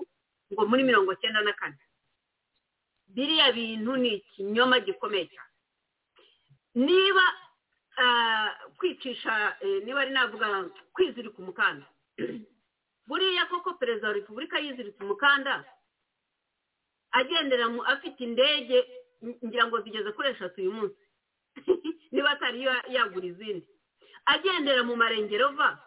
[0.52, 1.78] ngo muri mirongo cyenda na kane.
[3.14, 5.52] Biriya bintu ni ikinyoma gikomeye cyane.
[6.74, 7.26] Niba
[8.76, 11.86] kwicisha eh, niba ari navuga kwizirika umukanda.
[13.06, 15.64] Buriya koko perezida wa repubulika yiziritse umukanda
[17.12, 18.78] agendera afite indege
[19.44, 20.96] ngira ngo zigeze kuri eshatu uyu munsi.
[22.12, 22.62] niba atari
[22.94, 23.66] yagura izindi.
[24.26, 25.78] Agendera mu marengero va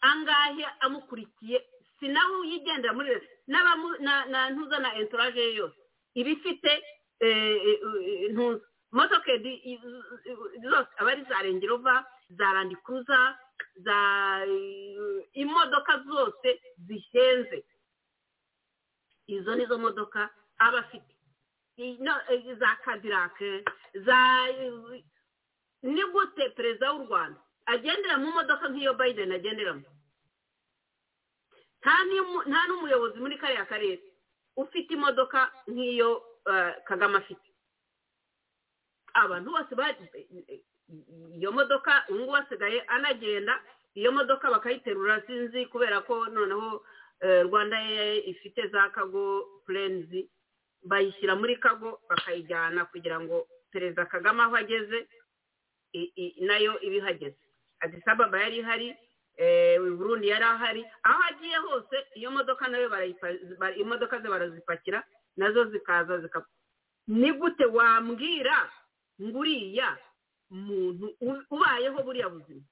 [0.00, 1.58] angahe amukurikiye?
[1.98, 3.10] Si nawe uyigendera muri
[3.46, 5.76] na ntuza na entourage ye yose.
[6.14, 6.72] Iba ifite
[8.32, 8.64] ntuza.
[8.92, 9.80] Motokedi
[10.62, 10.90] zose.
[10.98, 13.38] Aba ari za rengerova za randikuruza
[13.76, 13.98] za
[15.32, 17.64] imodoka zose zihenze.
[19.26, 21.15] Izo nizo modoka aba afite.
[22.58, 23.64] Za kadirake
[23.94, 24.18] za
[25.82, 29.84] ni gute perezida w'u rwanda agendera mu modoka nk'iyo biden agenderamo
[31.80, 34.00] nta n'umuyobozi muri kariya karere
[34.56, 36.22] ufite imodoka nk'iyo
[36.88, 37.48] kagame afite
[39.14, 39.72] abantu bose
[41.36, 43.60] iyo modoka ubu ngubu asigaye anagenda
[43.94, 46.82] iyo modoka bakayiterura sinzi kubera ko noneho
[47.44, 47.78] rwanda
[48.24, 50.30] ifite za kago purenizi
[50.86, 55.08] bayishyira muri kago bakayijyana kugira ngo perezida kagame aho ageze
[56.46, 57.36] na yo iba ihageze.
[57.80, 58.88] Adisababa yari ihari
[59.98, 60.82] burundi yari ahari.
[61.02, 62.88] Aho agiye hose iyo modoka na yo
[63.76, 65.04] imodoka ze barazipakira
[65.36, 66.50] na zo zikaza zikapfa
[67.06, 68.70] ni gute wambwira
[69.22, 69.98] ngo uriya
[70.50, 71.16] muntu
[71.50, 72.62] ubayeho buriya buzima?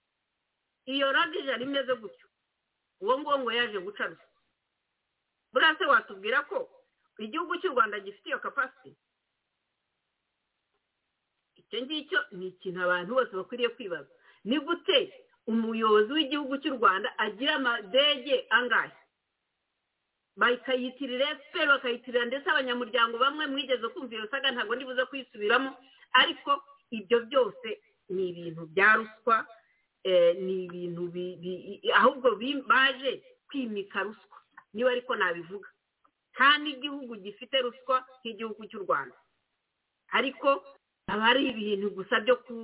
[0.87, 2.27] Iyo radije imeze gutyo
[3.01, 4.27] uwo nguwo ngo yaje guca rusa
[5.53, 6.69] buriya se watubwira ko
[7.23, 8.97] igihugu cy'u rwanda gifite iyo kapasiti
[11.57, 14.11] icyo ngicyo ni ikintu abantu bose bakwiriye kwibaza.
[14.45, 14.99] Ni gute
[15.47, 18.93] umuyobozi w'igihugu cy'u rwanda agira amadege angahe?
[20.37, 25.71] Bakayitirira efuperi bakayitirira ndetse abanyamuryango bamwe mwigeze kumva iyo saga ntabwo ndibuze kuyisubiramo.
[26.13, 27.69] Ariko ibyo byose
[28.11, 29.47] ni ibintu bya ruswa
[30.45, 31.03] ni ibintu
[31.95, 32.29] ahubwo
[32.69, 34.39] baje kwimika ruswa.
[34.75, 35.69] Niba ariko nabivuga.
[36.35, 39.17] Nta n'igihugu gifite ruswa nk'igihugu cy'u rwanda.
[40.19, 40.49] Ariko
[41.09, 42.55] haba hari ibintu gusa byo ku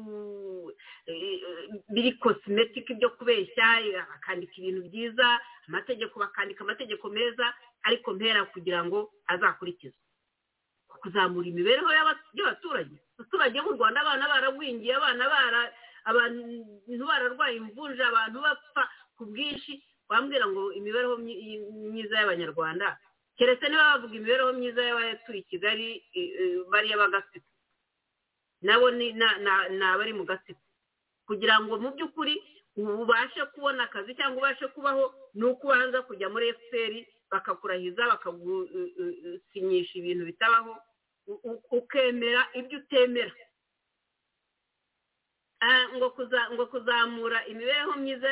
[1.95, 3.67] biri kosimetike byo kubeshya
[4.11, 5.27] bakandika ibintu byiza
[5.69, 7.47] amategeko bakandika amategeko meza
[7.87, 9.99] ariko mpera kugira ngo azakurikizwe.
[11.03, 12.97] Kuzamura imibereho y'abaturage.
[13.19, 15.23] Abaturage b'u rwanda abana baragwingiye abana
[16.05, 18.83] abantu bararwaye imvunja abantu bapfa
[19.17, 21.17] ku bwinshi bambwira ngo imibereho
[21.93, 22.99] myiza y'abanyarwanda
[23.41, 25.89] keretse niba bavuga imibereho myiza y'abatuye i kigali
[26.71, 27.49] bariya b'agatsiko
[28.63, 29.17] nabo ni
[29.89, 30.61] abari mu gatsiko
[31.27, 32.37] kugira ngo mu by'ukuri
[32.77, 37.01] ubashe kubona akazi cyangwa ubashe kubaho ni uko ubanza kujya muri efuperi
[37.33, 40.77] bakakurahiza bakagusinyisha ibintu bitabaho
[41.71, 43.33] ukemera ibyo utemera.
[45.97, 48.27] Ngo kuzamura imibereho myiza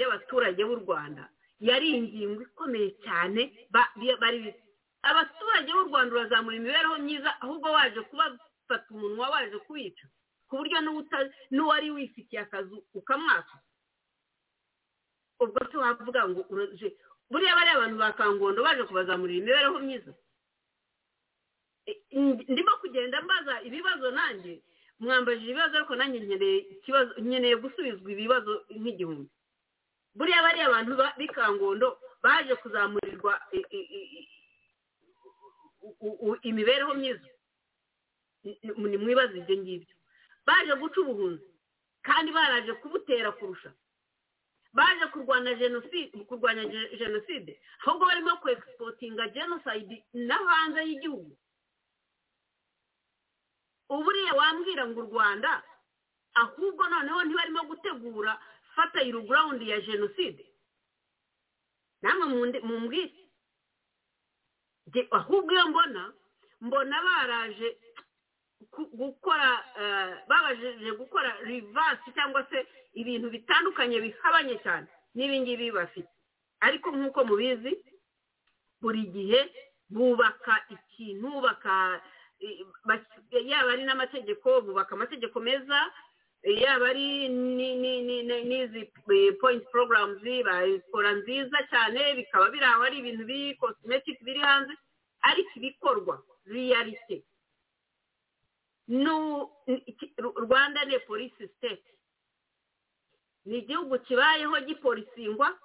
[0.00, 1.28] y'abaturage b'u rwanda
[1.68, 3.42] yari ingingo ikomeye cyane
[5.02, 10.06] abaturage b'u rwanda urazamura imibereho myiza ahubwo waje kubafata umunwa waje kuwica
[10.48, 10.78] ku buryo
[11.50, 13.54] n'uwari wifitiye akazi ukamwaka.
[15.40, 16.40] Ubwo se wavuga ngo
[17.30, 20.12] buriya bariya abantu ba kangondo baje kubazamurira imibereho myiza.
[22.52, 24.62] Ndimo kugenda mbaza ibibazo nanjye
[25.00, 26.18] mwambajije ibibazo ariko nanjye
[27.24, 29.30] nkeneye gusubizwa ibibazo nk'igihumbi.
[30.14, 33.32] Buriya bariya abantu b'i kangondo baje kuzamurirwa
[36.42, 37.28] imibereho myiza.
[38.76, 39.94] Ni mwibaza ibyo ngibyo.
[40.46, 41.46] Baje guca ubuhunzi
[42.02, 43.72] kandi baraje kubutera kurusha.
[44.72, 46.64] Baje kurwanya jenoside kurwanya
[46.98, 51.36] jenoside ahubwo barimo kwegisipotinga jenoside no hanze y'igihugu.
[53.88, 55.62] Uburiya wambwira ngo u rwanda
[56.34, 58.32] ahubwo noneho ntibarimo gutegura
[58.74, 60.44] fatayiro gurawundi ya jenoside
[62.02, 63.12] namwe mumbwire
[65.10, 66.12] ahubwo iyo mbona?
[66.60, 67.78] Mbona baraje
[68.94, 69.48] gukora
[70.28, 74.86] babajije gukora rivasi cyangwa se ibintu bitandukanye bihabanye cyane?
[75.14, 76.08] N'ibingibi bafite.
[76.60, 77.72] Ariko nk'uko mubizi
[78.80, 79.40] buri gihe
[79.90, 82.02] bubaka ikintu baka
[83.30, 85.78] yaba ari n'amategeko bubaka amategeko meza
[86.42, 88.90] yaba ari n'izi
[89.40, 94.74] poyinti porogaramuzi babikora nziza cyane bikaba biri aho ari ibintu biri kosimetike biri hanze
[95.22, 96.14] ariko ibikorwa
[96.46, 97.22] riyarite
[100.36, 101.92] rwanda ni polisi siteti
[103.44, 105.58] ni igihugu kibayeho gipolisingwa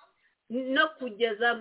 [0.50, 1.56] no kugeza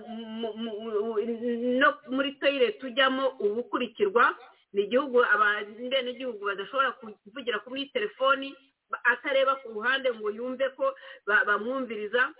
[2.09, 4.37] muri toyire tujyamo ubukurikirwa
[4.73, 8.55] ni igihugu abenegihugu badashobora kuvugira kuri telefoni
[9.03, 12.33] atareba ku ruhande ngo yumve ko bamwumviriza.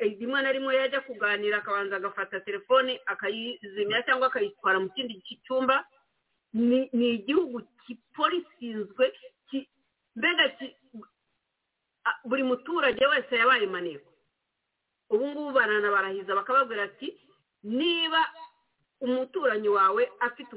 [0.00, 5.84] Rimwe na rimwe yajya kuganira akabanza agafata telefoni akayizimya cyangwa akayitwara mu kindi cyumba.
[6.52, 6.90] Ni
[7.22, 9.12] igihugu giporisinzwe
[9.50, 9.68] ki-
[10.16, 10.44] mbega
[12.24, 14.10] buri muturage wese yabaye maneko.
[15.10, 17.14] Ubu ngubu baranabarahiza bakababwira ati
[17.62, 18.20] niba
[19.00, 20.52] umuturanyi wawe afite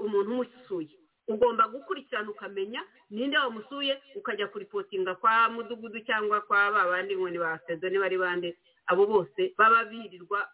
[0.00, 0.88] umuntu umusuye
[1.28, 7.38] ugomba gukurikirana ukamenya ninde wamusuye ukajya kuripotinga kwa mudugudu cyangwa kwa ba bandi ngo ni
[7.38, 8.56] ba sedo niba ari bande.
[8.86, 10.44] Abo bose baba birirwa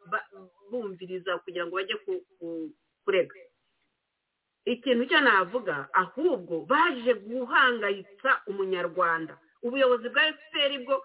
[0.70, 2.70] bumviriza kugira ngo bajye ku- ku-
[3.04, 3.34] kurega.
[4.64, 9.34] Ikintu cyo navuga ahubwo baje guhangayitsa umunyarwanda.
[9.62, 10.96] Ubuyobozi bwa efuperi bwo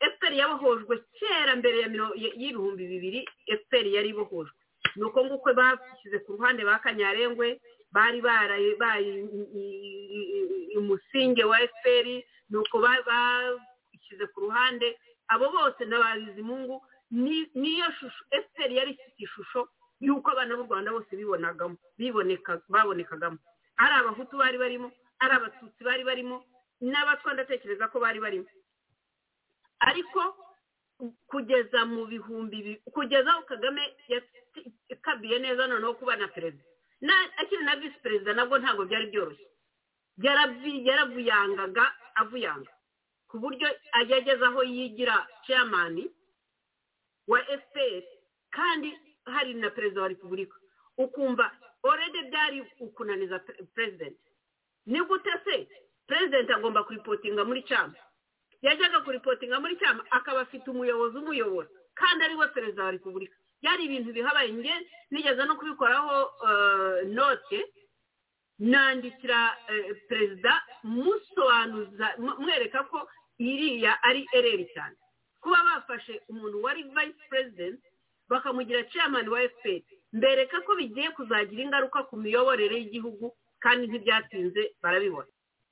[0.00, 1.76] efuperi yabohojwe kera mbere
[2.16, 4.56] y'ibihumbi bibiri efuperi yari ibohojwe.
[4.96, 7.60] Ni uko nguko bashyize ku ruhande ba kanyarengwe
[7.94, 8.70] bari baraye
[10.78, 14.98] umusinge wa efuperi ni uko ba- bashyize ku ruhande.
[15.28, 19.68] Abo bose n'ababizimungu ni- niyo shusho efuperi yari ifite ishusho
[20.00, 21.76] y'uko abana b'u rwanda bose bibonagamo
[22.68, 23.38] babonekagamo.
[23.76, 24.92] Ari abahutu bari barimo
[25.22, 26.44] ari abatutsi bari barimo
[26.82, 28.46] n'abatwa ndatekereza ko bari barimo.
[29.80, 30.20] Ariko
[31.26, 33.82] kugeza mu bihumbi bi- kugeza aho kagame
[34.90, 36.64] yakabiye neza noneho kuba na perezida.
[37.36, 39.46] Akiri na visi perezida nabwo ntabwo byari byoroshye.
[40.62, 41.84] Yaravuyangaga
[42.14, 42.70] avuyanga.
[43.28, 46.10] Ku buryo ajya ageze aho yigira chairman
[47.26, 48.02] wa fpr
[48.50, 48.94] kandi
[49.26, 50.56] hari na perezida wa repubulika.
[50.98, 51.50] Ukumva
[51.82, 54.16] orede byari ukunaniza pe- president.
[54.86, 55.68] Ni gute se?
[56.06, 57.94] President agomba kuripotinga muri cyama
[58.62, 63.36] yajyaga kuripotinga muri cyama akaba afite umuyobozi umuyobora kandi ari we perezida wa repubulika.
[63.64, 64.52] Byari ibintu bihabaye.
[64.52, 64.74] Nge
[65.10, 66.16] nigeze no kubikoraho
[66.48, 67.58] eh, note
[68.58, 73.08] nandikira eh, perezida musobanuza mu- mwereka ko
[73.38, 74.96] iriya ari ereri cyane.
[75.40, 77.80] Kuba bafashe umuntu wari vice president
[78.28, 79.80] bakamugira chairman wa fpr
[80.12, 85.28] mbereka ko bigiye kuzagira ingaruka ku miyoborere y'igihugu kandi ntibyatinze barabibona.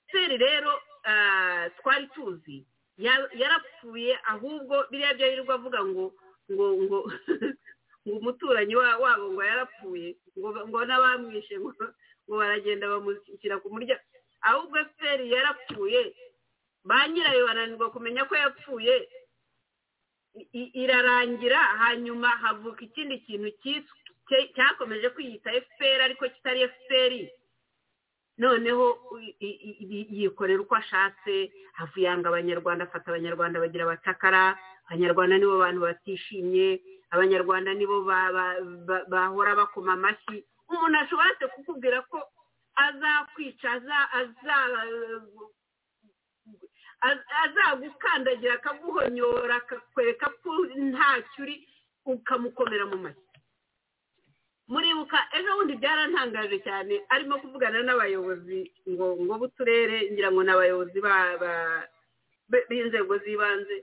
[0.08, 0.72] Fpr rero
[1.04, 2.66] ah, twari tuzi
[2.98, 6.04] ya- yarapfuye ahubwo biriya byo yirirwa avuga ngo
[6.52, 6.98] ngo ngo
[8.06, 14.02] ngo umuturanyi wa- wabo ngo yarapfuye ngo n'abamwishe ngo baragenda bamushyira ku muryango
[14.42, 16.00] ahubwo fpr yarapfuye
[16.84, 18.94] ba nyirayo bananirwa kumenya ko yapfuye
[20.52, 23.50] irarangira hanyuma havuka ikindi kintu
[24.54, 27.12] cyakomeje kwiyita fpr ariko kitari fpr
[28.38, 28.86] noneho
[30.18, 34.56] yikorera uko ashatse havuyanga abanyarwanda afata abanyarwanda bagira abacakara
[34.88, 36.80] abanyarwanda nibo bantu batishimye
[37.12, 40.40] abanyarwanda nibo ba- ba- ba- bahora bakoma amashyi.
[40.68, 42.18] Umuntu ashobora kukubwira ko
[42.74, 44.72] azakwica aza- aza-
[47.02, 50.50] az- azagukandagira akaguhonyora akakwereka ko
[50.90, 51.56] ntacyo uri
[52.06, 53.20] ukamukomera mu mashyi.
[54.70, 58.58] Muribuka ejo bundi byarantangaje cyane arimo kuvugana n'abayobozi
[58.88, 60.98] ngo ngo b'uturere ngira ngo ni abayobozi
[62.68, 63.76] b'inzego z'ibanze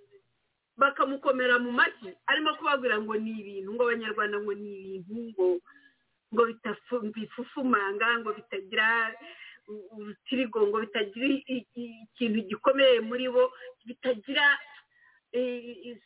[0.80, 2.10] bakamukomera mu mashyi.
[2.28, 4.72] Arimo kubabwira ngo ni ibintu ngo abanyarwanda ngo ni
[5.04, 5.48] ibintu ngo
[6.34, 6.42] ngo
[7.16, 8.88] bifufumanga ngo bitagira
[9.68, 13.52] u- urutirigongo bitagira ikintu gikomeye muri bo
[13.86, 14.46] bitagira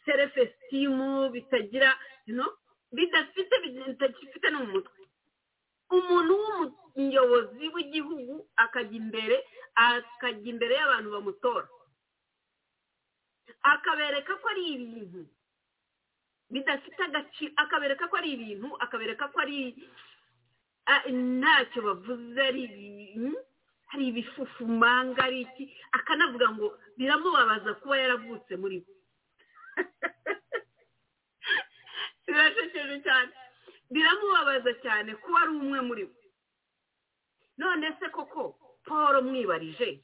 [0.06, 0.98] self-esteem
[1.32, 1.90] bitagira
[2.92, 5.02] bidafite bitagifite no mu mutwe.
[5.94, 9.38] Umuntu w'umuyobozi w'igihugu akajya imbere
[9.76, 11.68] akajya imbere y'abantu bamutora.
[13.64, 15.22] Akabereka ko ari ibintu.
[16.52, 19.58] Bidafite agaciro akabereka ko ari ibintu akabereka ko ari
[21.40, 23.32] ntacyo bavuze ari ibintu
[23.90, 25.64] hari ibifufumanga ari iki?
[25.92, 26.68] Akanavuga ngo
[26.98, 28.92] biramubabaza kuba yaravutse muri bo
[32.28, 33.32] birashekeje cyane.
[33.94, 36.16] Biramubabaza cyane kuba ari umwe muri bo
[37.58, 40.02] none se koko paul mwibarije?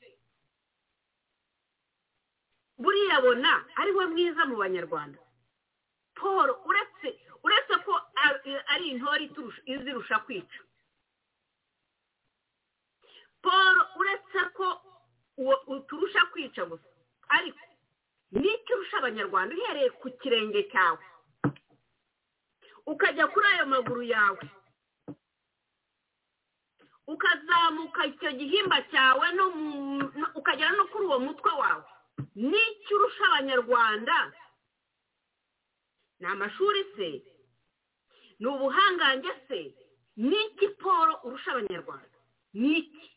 [2.79, 5.19] Buriya abona ari we mwiza mu banyarwanda.
[6.15, 6.49] Paul
[7.43, 7.93] uretse ko
[8.73, 9.29] ari- intore
[9.65, 10.59] izirusha kwica.
[13.41, 14.67] Paul uretse ko
[15.67, 16.87] uturusha kwica gusa
[17.29, 17.59] ariko
[18.31, 21.03] n'icyo urusha abanyarwanda uhereye ku kirenge cyawe.
[22.85, 24.43] Ukajya kuri ayo maguru yawe.
[27.07, 29.27] Ukazamuka icyo gihimba cyawe
[30.35, 31.85] ukagera no kuri uwo mutwe wawe.
[32.35, 34.17] N'icyo urusha abanyarwanda?
[36.19, 37.09] Ni amashuri se?
[38.39, 39.59] Ni ubuhangange se?
[40.17, 42.17] N'iki paul urusha abanyarwanda?
[42.53, 43.07] N'iki?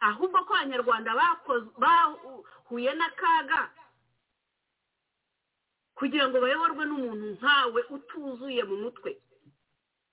[0.00, 1.10] Ahubwo ko abanyarwanda
[1.82, 3.60] bahuye n'akaga
[5.94, 9.10] kugira ngo bayoborwe n'umuntu nkawe utuzuye mu mutwe.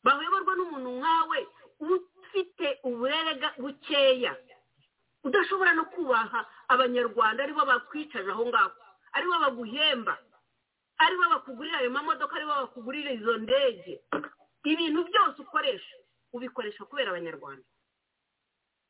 [0.04, 1.40] Bayoborwa n'umuntu nkawe
[1.80, 3.32] ufite uburere
[3.62, 4.34] bukeya.
[5.28, 6.40] Udashobora no kubaha.
[6.72, 8.72] Abanyarwanda ari bo bakwicaje aho ngaho.
[9.14, 10.16] Aribo baguhemba.
[10.98, 14.02] Aribo bakugurira ayo mamodoka ari bo bakugurira izo ndege.
[14.64, 15.96] Ibintu byose ukoresha
[16.34, 17.64] ubikoresha kubera abanyarwanda.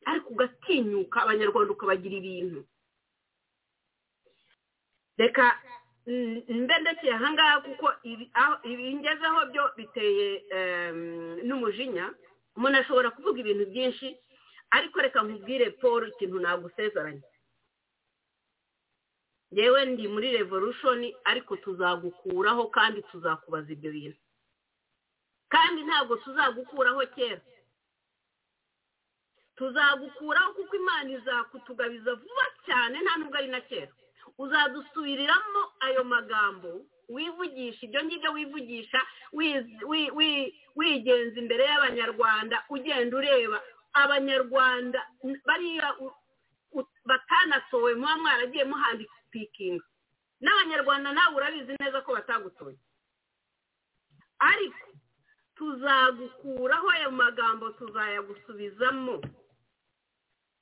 [0.05, 2.61] Ariko ugatinyuka abanyarwanda ukabagira ibintu.
[5.17, 5.45] Reka
[6.07, 7.85] mbe ndekeye ahangaha kuko
[8.63, 10.27] ibingezeho byo biteye
[11.43, 12.13] n'umujinya.
[12.57, 14.07] Umuntu ashobora kuvuga ibintu byinshi
[14.71, 17.21] ariko reka nkubwire paul ikintu nagusezeranye.
[19.51, 24.19] Yewe ndi muri revolution ariko tuzagukuraho kandi tuzakubaza ibyo bintu.
[25.49, 27.41] Kandi ntabwo tuzagukuraho kera.
[29.55, 33.91] Tuzagukuraho kuko imana izakutugabiza vuba cyane nta nubwo ari na kera.
[34.37, 38.99] Uzadusubiriramo ayo magambo wivugisha ibyo ngibyo wivugisha
[40.75, 43.63] wigenza imbere y'abanyarwanda ugenda ureba
[44.03, 44.99] abanyarwanda
[45.45, 45.87] bariya
[47.05, 49.85] batanatowe muba mwaragiye muhandika sipikinga
[50.41, 52.77] n'abanyarwanda nawe urabizi neza ko batagutoye.
[54.39, 54.87] Ariko
[55.57, 59.21] tuzagukuraho ayo magambo tuzayagusubizamo.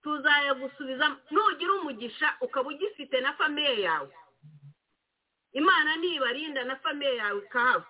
[0.04, 1.18] Tuzayagusubizamo.
[1.32, 4.14] Nugira umugisha ukaba ugifite na famiye yawe.
[5.54, 7.88] Imana nibarinda na famiye yawe ikahava.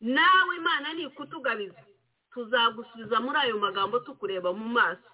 [0.00, 1.82] Nawe imana nikutugabiza.
[2.34, 5.08] Tuzagusubiza muri ayo magambo tukureba mu maso.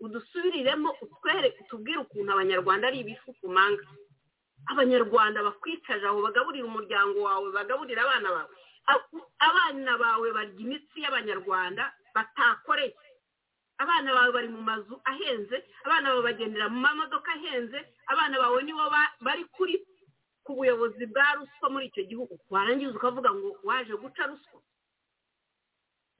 [0.00, 3.84] Udusubiriremo utwereke utubwire ukuntu abanyarwanda ari ibifuku manga.
[4.66, 8.54] Abanyarwanda bakwicaje aho bagaburira umuryango wawe bagaburira abana bawe.
[9.38, 12.94] Abana bawe barya imitsi y'abanyarwanda batakoreye.
[13.78, 18.84] Abana bawe bari mu mazu ahenze abana bawe bagendera mu mamodoka ahenze abana bawe nibo
[19.20, 19.74] bari kuri
[20.44, 22.34] ku buyobozi bwa ruswa muri icyo gihugu.
[22.50, 24.60] Warangiza ukavuga ngo waje guca ruswa?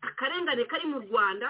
[0.08, 1.48] Akarengane kari mu rwanda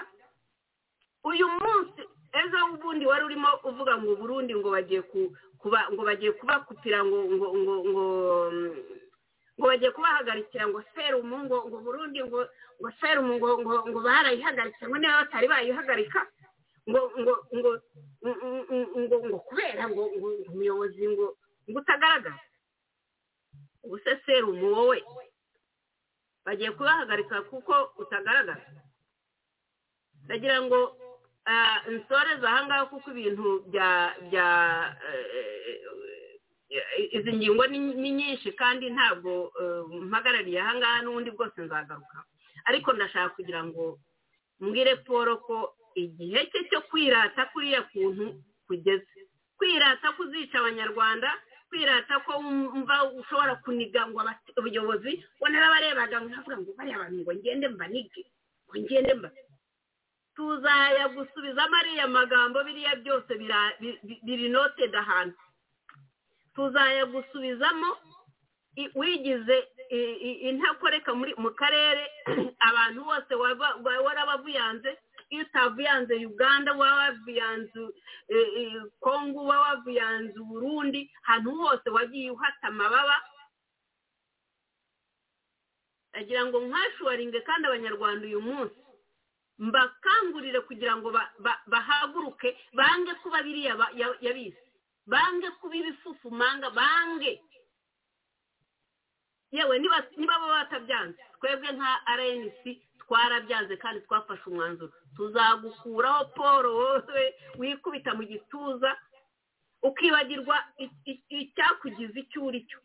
[1.23, 2.01] uyu munsi
[2.39, 5.01] ejo ubundi wari urimo uvuga ngo burundi ngo bagiye
[5.61, 8.05] kuba ngo bagiye kubakupira ngo ngo ngo ngo
[9.57, 12.39] ngo bagiye kubahagarikira ngo serumu ngo ngo burundi ngo
[12.79, 16.21] ngo serumu ngo ngo ngo barayihagaritse ngo niba batari bayihagarika
[16.89, 17.71] ngo ngo ngo
[18.99, 21.27] ngo ngo kubera ngo ngo umuyobozi ngo
[21.69, 22.37] ngo utagaragara.
[23.83, 24.97] Ubu se serumu wowe.
[26.45, 28.61] Bagiye kubahagarika kuko utagaragara.
[30.25, 30.97] Ndagira ngo
[31.91, 34.47] nsoreze ahangaha kuko ibintu bya bya
[37.11, 39.51] izi ngingo ni nyinshi kandi ntabwo
[40.09, 42.17] mpagarariye ahangaha n'ubundi bwose nzagaruka.
[42.65, 43.99] Ariko ndashaka kugira ngo
[44.59, 48.25] mbwire paul ko igihe cye cyo kwirata kuriya kuntu
[48.67, 49.07] kugeze.
[49.57, 51.29] Kwirata kuzica abanyarwanda
[51.75, 54.23] kwirata ko wumva ushobora kuniga ngo
[54.57, 58.23] ubuyobozi ngo narabarebaga nkavuga ngo bariya bantu ngo ngende mbanige
[58.67, 59.29] ngo ngende mba.
[60.35, 63.31] Tuzayagusubizamo ariya magambo biriya byose
[64.23, 65.39] biri notedi ahantu.
[66.55, 67.89] Tuzayagusubizamo
[68.95, 69.57] wigize
[70.47, 71.11] intakoreka
[71.43, 72.03] mu karere
[72.69, 73.31] abantu bose
[74.05, 74.91] warabavuyanze
[75.29, 77.79] iyo utavuyanze uganda waba wavuyanze
[78.99, 83.17] kongo waba wavuyanze uburundi ahantu hose wagiye uhata amababa.
[86.13, 88.79] Agira ngo nkashuwaringe kandi abanyarwanda uyu munsi.
[89.59, 91.07] Mbakangurire kugira ngo
[91.67, 93.73] bahaguruke bange kuba biriya
[94.21, 94.59] yabise
[95.07, 97.41] bange kuba ibifufu manga bange.
[99.55, 101.17] Yewe niba baba batabyanze.
[101.39, 102.61] Twebwe nka rnc
[102.99, 104.91] twarabyanze kandi twafashe umwanzuro.
[105.15, 107.23] Tuzagukuraho paul wowe
[107.57, 108.97] wikubita mu gituza
[109.83, 110.57] ukibagirwa
[111.29, 112.79] icyakugize icyo uri cyo.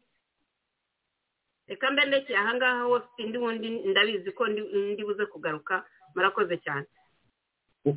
[1.68, 5.84] Reka mbe ndekeye ahangaha hose indi wundi ndabizi ko ndi buze kugaruka.
[6.14, 6.86] Murakoze cyane.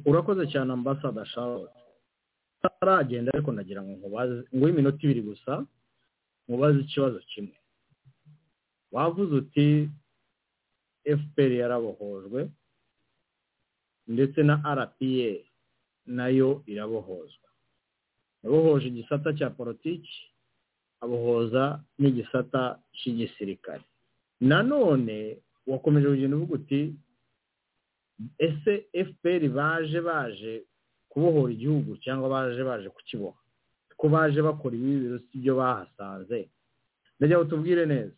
[0.05, 1.73] Urakoze cyane ambasada charlotte.
[2.63, 5.65] Utaragenda ariko nagira ngo nkubaze ngo iminota ibiri gusa
[6.47, 7.57] nkubaze ikibazo kimwe.
[8.93, 9.89] Wavuze uti
[11.19, 12.49] fpr yarabohojwe
[14.07, 15.43] ndetse na rpa
[16.05, 17.49] na yo irabohozwa.
[18.43, 20.13] Yabohoje igisata cya politiki
[21.01, 23.83] abohoza n'igisata cy'igisirikare.
[24.41, 25.37] Nanone
[25.67, 26.81] wakomeje kugenda uvuga uti
[28.37, 28.73] ese
[29.07, 30.63] fpr baje baje
[31.09, 33.39] kubohora igihugu cyangwa baje baje kukiboha?
[33.97, 36.49] Ko baje bakora ibi birusi ibyo bahasanze?
[37.19, 38.15] Ndagira ngo tubwire neza.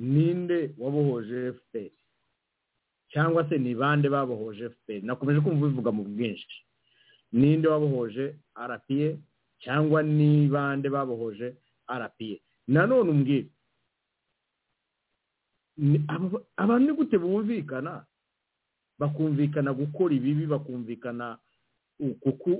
[0.00, 1.92] Ninde wabohoje fpr
[3.12, 6.56] cyangwa se ni bande babohoje fpr nakomeje kumva bivuga mu bwinshi.
[7.32, 9.08] Ninde wabohoje rpa
[9.60, 11.54] cyangwa ni bande babohoje
[11.90, 12.30] rpa
[12.68, 13.48] nanone umbwire.
[16.56, 18.04] Abantu ni gute bumvikana?
[18.98, 21.38] Bakumvikana gukora ibibi bakumvikana
[22.20, 22.50] kuko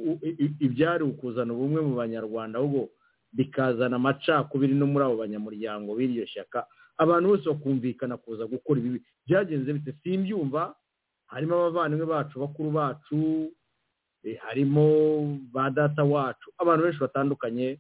[0.61, 2.89] ibyari ukuzana ubumwe mu banyarwanda ahubwo
[3.33, 6.65] bikazana amacakubiri no muri abo banyamuryango b'iryo shyaka
[7.01, 9.93] abantu bose bakumvikana kuza gukora ibibi byagenze bite?
[10.05, 10.77] Simbyumva.
[11.33, 13.19] Harimo abavandimwe bacu bakuru bacu
[14.45, 14.85] harimo
[15.53, 17.79] ba data wacu abantu benshi batandukanye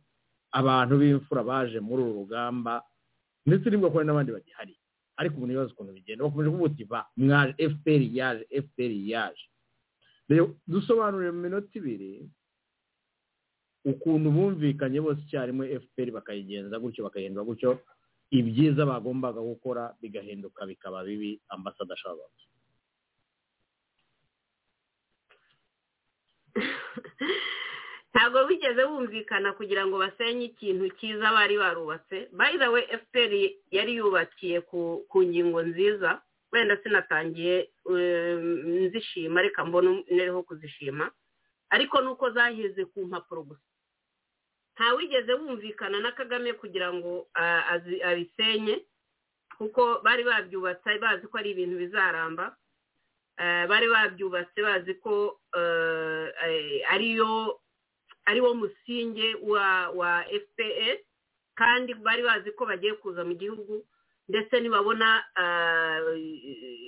[0.56, 2.82] abantu b'imfura baje muri uru rugamba
[3.46, 4.74] ndetse n'ubwo hari n'abandi bagihari.
[5.18, 6.24] Ariko umuntu yibaza ukuntu bigenda.
[6.24, 9.46] Bakomeje kuvuga uti ba mwaje fpr yaje fpr yaje.
[10.66, 12.24] Dusobanurire mu minota ibiri
[13.84, 17.70] ukuntu bumvikanye bose icyarimwe fpr bakayigenza gutyo bakahindura gutyo
[18.38, 22.30] ibyiza bagombaga gukora bigahinduka bikaba bibi ambasada ashobora
[28.12, 32.16] ntabwo bigeze bumvikana kugira ngo basenye ikintu cyiza bari barubatse.
[32.38, 33.32] By the way fpr
[33.76, 34.58] yari yubakiye
[35.10, 36.10] ku ngingo nziza.
[36.52, 37.54] Wenda sinatangiye
[38.84, 41.04] nzishima reka mbona nereho kuzishima.
[41.74, 43.69] Ariko nuko zahize ku mpapuro gusa.
[44.80, 47.28] Ntawigeze bumvikana na kagame kugira ngo
[48.08, 48.80] abisenye
[49.60, 52.56] kuko bari babyubatse bazi ko ari ibintu bizaramba.
[53.68, 55.36] Bari babyubatse bazi ko
[56.88, 57.60] ariyo
[58.24, 60.96] ari wo musinge wa wa fpr
[61.60, 63.84] kandi bari bazi ko bagiye kuza mu gihugu
[64.32, 65.24] ndetse nibabona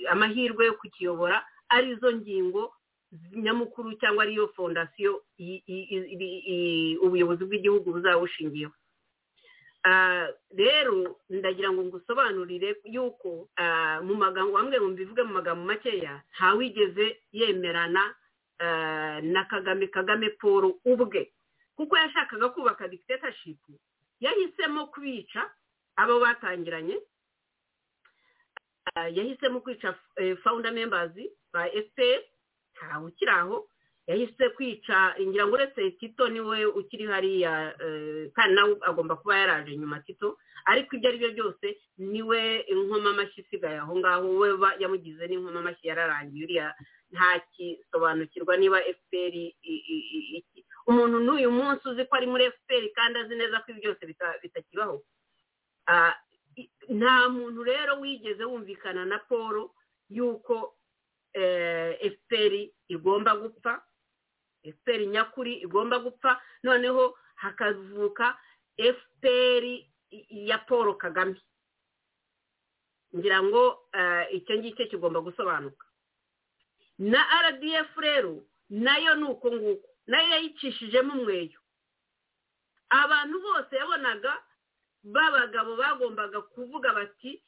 [0.09, 2.73] amahirwe yo kukiyobora ari zo ngingo
[3.35, 5.21] nyamukuru cyangwa ariyo fondasiyo
[7.05, 8.73] ubuyobozi bw'igihugu buzaba bushingiyeho
[10.55, 13.49] rero ndagira ngo ngusobanurire yuko
[14.07, 18.15] mu magambo bamwe mu bivuge mu magambo makeya ntawigeze yemerana
[19.21, 21.33] na kagame kagame paul ubwe.
[21.75, 23.59] Kuko yashakaga kubaka dictatorship
[24.23, 25.41] yahisemo kwica
[25.99, 26.95] abo batangiranye
[29.11, 29.93] yahisemo kwica
[30.43, 31.11] founder members
[31.53, 32.21] ba fpr
[32.75, 33.67] ntawe ukiri aho
[34.07, 37.71] yahise kwica ngira ngo uretse tito ni we ukiri hariya
[38.35, 40.37] kandi nawe agomba kuba yaraje nyuma tito.
[40.65, 41.67] Ariko ibyo ari byo byose
[41.97, 43.77] ni we inkomamashyi isigaye.
[43.83, 44.47] Aho ngaho we
[44.79, 46.43] yamugize n'inkomamashyi yararangiye.
[46.45, 46.67] Uriya
[47.11, 49.33] ntakisobanukirwa niba fpr
[50.87, 54.03] umuntu n'uyu munsi uzi ko ari muri fpr kandi azi neza ko ibi byose
[54.43, 54.99] bitakibaho.
[56.89, 59.69] Nta muntu rero wigeze wumvikana na paul
[60.09, 60.75] yuko
[62.13, 62.53] fpr
[62.87, 63.81] igomba gupfa
[64.63, 68.37] fpr nyakuri igomba gupfa noneho hakavuka
[68.77, 69.63] fpr
[70.29, 71.41] ya paul kagame.
[73.15, 73.89] Ngira ngo
[74.31, 75.85] icyo ngicyo kigomba gusobanuka.
[76.99, 81.59] Na rdf rero na yo ni uko nguko na yo yayicishijemo umweyo.
[82.89, 84.33] Abantu bose yabonaga
[85.03, 87.41] b'abagabo bagombaga kuvuga bati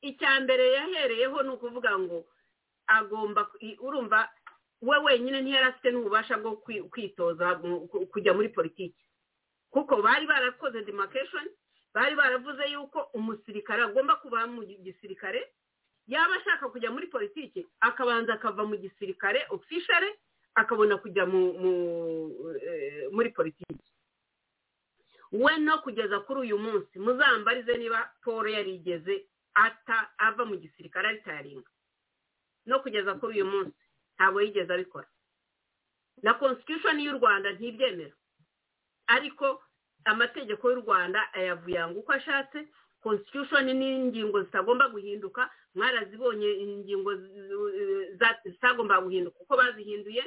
[0.00, 2.24] icya mbere yahereyeho ni ukuvuga ngo
[2.88, 3.48] agomba
[3.80, 4.28] urumva
[4.82, 6.56] we wenyine ntiyari afite n'ububasha bwo
[6.90, 7.54] kwitoza
[8.12, 9.04] kujya muri politiki.
[9.70, 11.44] Kuko bari barakoze demarcation
[11.94, 15.52] bari baravuze yuko umusirikare agomba kuba mu gisirikare
[16.06, 20.08] yaba ashaka kujya muri politiki akabanza akava mu gisirikare ofishare
[20.54, 21.26] akabona kujya
[23.12, 23.84] muri politiki.
[25.32, 31.68] We no kugeza kuri uyu munsi muzambarize niba paul yarigeze ata ava mu gisirikare aritaringa
[32.68, 33.76] no kugeza kuri uyu munsi.
[34.16, 35.08] Ntabwo yigeze abikora.
[36.22, 38.12] Na constitution y'u rwanda ntibyemera.
[39.06, 39.62] Ariko
[40.04, 42.68] amategeko y'u rwanda ayavuyanga uko ashatse
[43.00, 45.50] constitution n'ingingo zitagomba guhinduka.
[45.74, 47.10] Mwarazibonye ingingo
[48.44, 50.24] zitagomba guhinduka uko bazihinduye.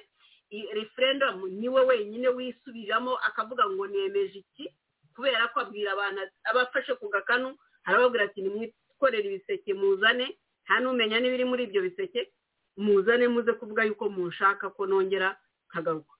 [0.73, 4.73] Referendum ni we wenyine wisubiramo akavuga ngo nemeje iki?
[5.15, 10.38] Kubera ko abwira abantu abafashe ku gakanu arababwira ati nimwikorere ibiseke muzane.
[10.65, 12.31] Nta n'umenya n'ibiri muri ibyo biseke
[12.77, 15.38] muzane muze kuvuga yuko mushaka ko nongera
[15.69, 16.13] nkagaruka.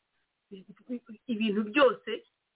[1.28, 2.12] Ibintu byose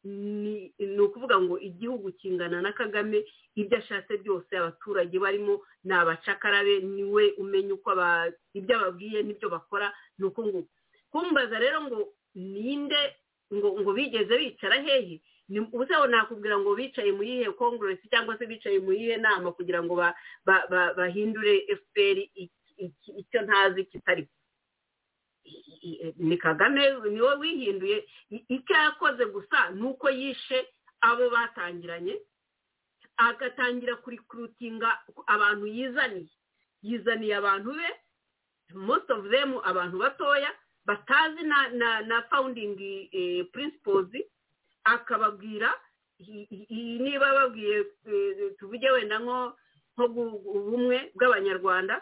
[0.06, 3.26] ni ukuvuga ngo igihugu kingana na kagame
[3.56, 7.90] ibyo ashatse byose abaturage barimo ni abacakarabe ni we umenya uko
[8.54, 9.88] ibyo ababwiye n'ibyo bakora
[10.20, 10.70] ni uko nguko.
[11.12, 12.00] Kumbaza rero ngo
[12.36, 13.02] ninde
[13.54, 15.22] ngo ngo bigeze bicara hehe?
[15.50, 19.94] Ubusaho nakubwira ngo bicaye mu yihe konguresi cyangwa se bicaye mu yihe nama kugira ngo
[20.98, 22.18] bahindure fpr
[23.18, 24.28] icyo ntazi kitari.
[26.18, 28.08] Ni kagame ni we wihinduye
[28.50, 30.68] icyo yakoze gusa ni uko yishe
[31.02, 32.18] abo batangiranye
[33.18, 34.90] agatangira kurikurutinga
[35.28, 36.30] abantu yizaniye.
[36.82, 37.88] Yizaniye abantu be
[38.74, 40.50] most of them abantu batoya
[40.86, 42.76] batazi na na na founding
[43.54, 44.10] principles
[44.86, 45.70] akababwira
[47.04, 47.84] niba babwiye
[48.60, 49.56] tuvuge wenda nko
[49.98, 52.02] ubumwe bw'abanyarwanda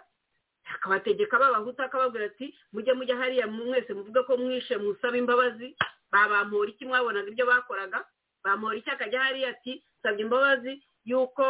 [0.75, 5.75] akabategeka b'abahutu akababwira ati mujye mujya hariya mwese muvuge ko mwishe musaba imbabazi.
[6.13, 8.05] Babampora iki mwabonaga ibyo bakoraga.
[8.43, 10.73] Bampora iki akajya hariya ati nsabye imbabazi
[11.05, 11.43] y'uko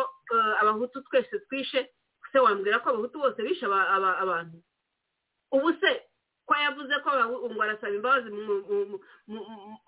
[0.61, 1.91] abahutu twese twishe.
[2.31, 4.57] Se wambwira ko abahutu bose bishe abantu?
[5.51, 5.91] Ubu se
[6.45, 7.09] ko yavuze ko
[7.51, 8.29] ngo arasaba imbabazi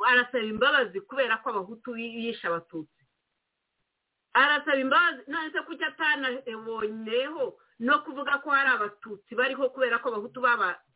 [0.07, 3.01] arasaba imbabazi kubera ko abahutu yishe abatutsi.
[4.33, 7.43] Arasaba imbabazi none se kuki atanabonyeho
[7.79, 10.39] no kuvuga ko hari abatutsi bariho kubera ko abahutu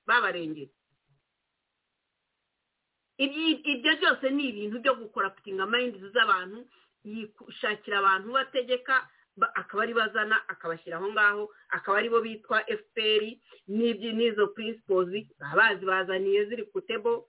[0.08, 0.72] babarengera
[3.20, 6.64] ibyo byose ni ibintu byo gukora putinga mayindi z'abantu
[7.04, 8.96] yishakira abantu bategeka
[9.56, 13.24] akaba ari bazana akabashyira aho ngaho akaba ari bo bitwa fpr
[13.68, 15.26] n'izo principles
[15.56, 17.28] bazi bazaniye ziri ku tebo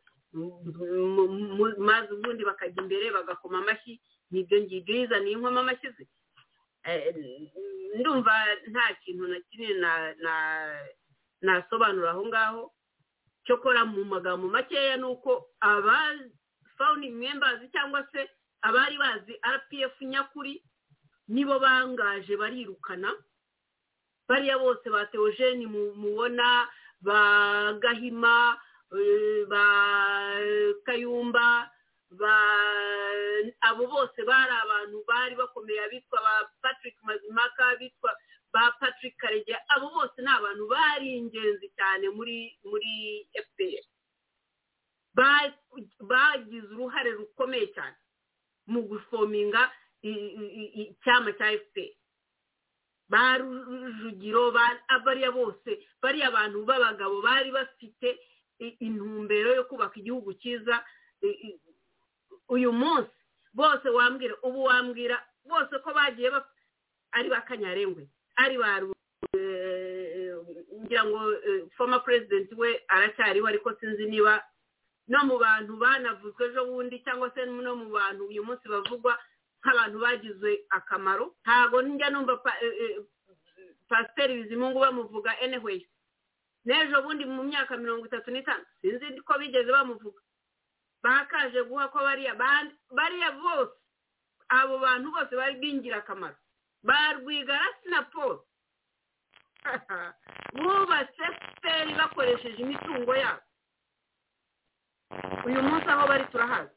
[1.79, 4.01] maze ubundi bakajya imbere bagakoma amashyi
[4.31, 6.05] ni byo ngibyo yizaniye inkoma amashyi ze
[8.01, 8.33] ndumva
[8.71, 9.75] nta kintu na kimwe
[11.43, 12.73] nasobanura aho ngaho.
[13.45, 15.97] Cyokora mu magambo makeya ni uko aba
[16.77, 18.29] founding members cyangwa se
[18.63, 20.63] abari bazi rpf nyakuri
[21.31, 23.11] nibo bangaje barirukana.
[24.29, 26.67] Bariya bose ba teogene mubona
[27.01, 27.21] ba
[27.83, 28.59] gahima
[29.51, 29.65] ba
[30.87, 31.71] kayumba
[33.63, 38.11] abo bose bari abantu bari bakomeye abitwa ba patrick mazimaka abitwa
[38.53, 39.59] ba patrick karegeya.
[39.75, 43.85] Abo bose ni abantu bari ingenzi cyane muri muri fpr
[46.11, 47.97] bagize uruhare rukomeye cyane
[48.67, 49.71] mu gufominga
[50.03, 51.93] icyama cya fpr
[53.11, 54.53] ba rujugiro
[55.05, 55.71] bariya bose
[56.03, 58.19] bariya bantu b'abagabo bari bafite
[58.81, 60.85] intumbero yo kubaka igihugu cyiza
[62.49, 63.11] uyu munsi.
[63.55, 66.31] Bose wambwira ubu wambwira bose ko bagiye
[67.13, 68.07] ari ba kanyarengwe
[68.37, 68.79] ari ba
[70.81, 71.19] ngira ngo
[71.77, 74.43] foma perezidenti we aracyariho ariko sinzi niba
[75.09, 79.19] no mu bantu banavuzwe ejo bundi cyangwa se no mu bantu uyu munsi bavugwa
[79.61, 81.35] nk'abantu bagize akamaro.
[81.45, 82.37] Ntabwo njya numva
[83.89, 85.87] pasiteri bizimungu bamuvuga anyway.
[86.65, 88.65] N'ejo bundi mu myaka mirongo itatu n'itanu.
[88.81, 90.21] Sinzi ko bigeze bamuvuga.
[91.03, 92.35] Bakaje guha ko bariya
[92.91, 93.73] bariya bose
[94.49, 96.37] abo bantu bose bari b'ingirakamaro
[96.83, 98.41] ba rwigarasi na paul.
[100.57, 103.43] Bubatse fpr bakoresheje imitungo yabo.
[105.47, 106.77] Uyu munsi aho bari turahazi.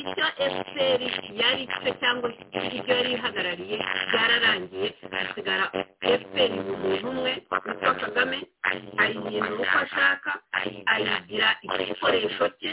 [0.00, 1.00] Icyo fpr
[1.40, 2.26] yari cyo cyangwa
[2.76, 3.76] icyo yari ihagarariye
[4.10, 5.64] byararangiye hasigara
[6.20, 7.58] fpr umuntu umwe witwa
[8.02, 8.38] kagame
[8.68, 10.30] ayihindura uko ashaka
[10.92, 12.72] ayigira igikoresho cye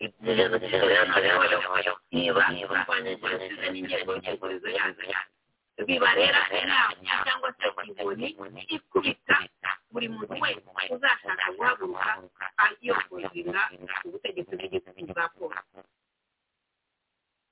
[0.00, 6.74] n'abana niba niba banyagize n'ingendo ngengurizo yazo yazo biba rero rero
[7.24, 9.36] cyangwa se inkoni ikubita
[9.90, 10.62] buri muntu wese
[10.94, 12.12] uzashaka guhaguruka
[12.82, 13.62] iyo kuzinga
[14.06, 15.78] ubutegetsi bw'igihugu bwa polisi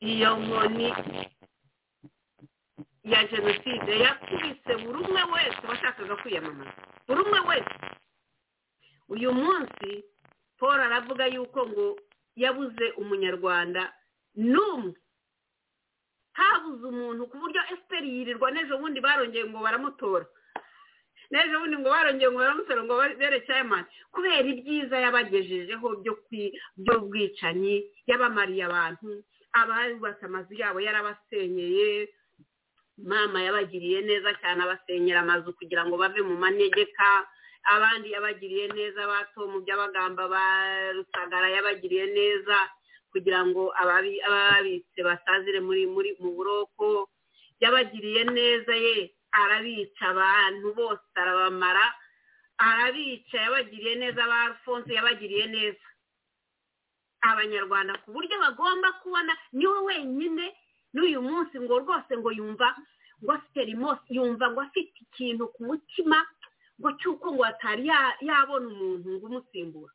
[0.00, 0.88] iyo nkoni
[3.04, 7.74] ya jenoside yakubise buri umwe wese washakaga kwiyamamaza buri umwe wese
[9.08, 9.90] uyu munsi
[10.58, 11.86] paul aravuga yuko ngo
[12.36, 13.82] yabuze umunyarwanda
[14.36, 14.94] n'umwe.
[16.38, 20.26] Habuze umuntu ku buryo efuperi yirirwa n'ejo bundi barongeye ngo baramutora.
[21.32, 25.86] N'ejo bundi ngo barongeye ngo baramutora ngo bere cyayamani kubera ibyiza yabagejejeho
[26.84, 27.76] by'ubwicanyi
[28.08, 29.08] yabamariye abantu
[29.58, 32.12] abubatse amazu yabo yarabasenyeye
[33.00, 37.08] mama yabagiriye neza cyane abasenyera amazu kugira ngo bave mu manegeka
[37.74, 40.44] abandi yabagiriye neza bato mu by'abagamba ba
[40.96, 42.56] rusagara yabagiriye neza
[43.10, 47.08] kugira ngo ababitse basazire muri muri mu buroko.
[47.62, 48.96] Yabagiriye neza ye
[49.32, 51.84] arabica abantu bose arabamara
[52.58, 55.86] arabica yabagiriye neza ba alphonse yabagiriye neza.
[57.26, 60.46] Abanyarwanda ku buryo bagomba kubona ni we wenyine
[60.94, 62.68] n'uyu munsi ngo rwose ngo yumva
[63.22, 66.18] ngo afite rimosi yumva ngo afite ikintu ku mutima
[66.80, 67.86] ngo cy'uko ngo atari
[68.20, 69.92] yabona umuntu ngo umusimbura.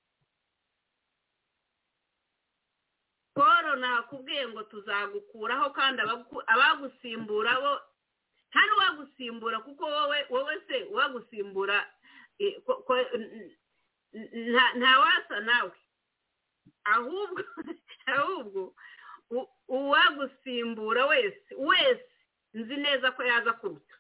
[3.34, 6.02] Paul nakubwiye ngo tuzagukuraho kandi
[6.54, 7.74] abagusimbura bo
[8.52, 11.78] nta n'uwagusimbura kuko wowe wowe se uwagusimbura
[14.52, 15.72] nta- ntawasa nawe.
[16.84, 17.42] Ahubwo
[18.18, 18.76] ahubwo
[19.68, 22.06] uwagusimbura wese wese
[22.54, 23.91] nzi neza ko yaza kuruta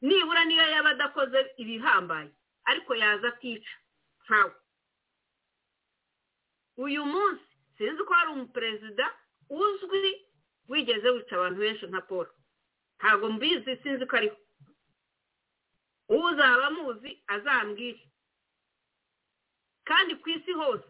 [0.00, 2.30] nibura niyo yaba adakoze ibihambaye
[2.64, 3.72] ariko yaza akica.
[4.24, 4.54] Nkawe
[6.76, 7.44] uyu munsi
[7.76, 9.06] sinzi ko hari umuperezida
[9.50, 10.26] uzwi
[10.68, 12.26] wigeze wica abantu benshi nka paul.
[12.98, 14.36] Ntabwo mbizi sinzi ko ariho.
[16.08, 18.00] Uzaba amuzi azambwire.
[19.84, 20.86] Kandi ku isi hose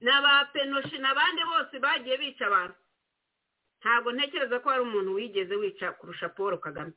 [0.00, 2.76] n'aba penoshi n'abandi bose bagiye bica abantu.
[3.80, 6.92] Ntabwo ntekereza ko hari umuntu wigeze wica kurusha paul kagame.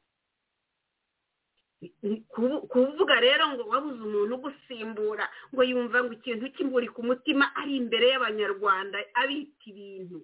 [2.69, 8.09] Kuvuga rero ngo wabuze umuntu ugusimbura ngo yumva ngo ikintu kimuri ku mutima ari imbere
[8.13, 10.21] y'abanyarwanda abita ibintu.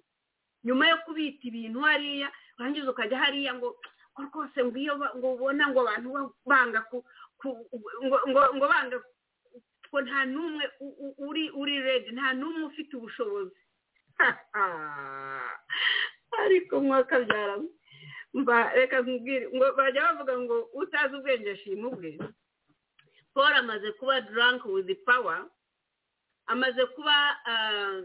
[0.64, 2.28] Nyuma yo kubita ibintu hariya
[2.58, 3.74] warangiza ukajya hariya ngo
[4.18, 8.98] rwose ngo iyo ubona ngo abantu ba- banga ngo banga
[9.88, 10.64] ngo nta n'umwe
[11.26, 13.54] uri uri redi nta n'umwe ufite ubushobozi.
[16.44, 17.58] Ariko mwakabyara
[18.34, 22.18] mba reka nkubwire ngo bajya bavuga ngo utazi ubwenge ashima ubwe.
[23.34, 25.46] Paul amaze kuba drunk with power
[26.46, 28.02] amaze kuba ah,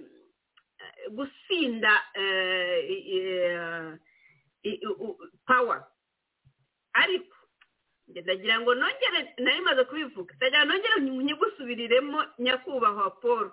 [1.11, 3.97] gusinda eh, eh,
[4.63, 5.87] i- u- power.
[6.93, 7.35] Ariko
[8.07, 13.51] ndagira ngo nongere nari maze kubivuga ndagira ngo nongere nyigusubiriremo nyakubahwa paul.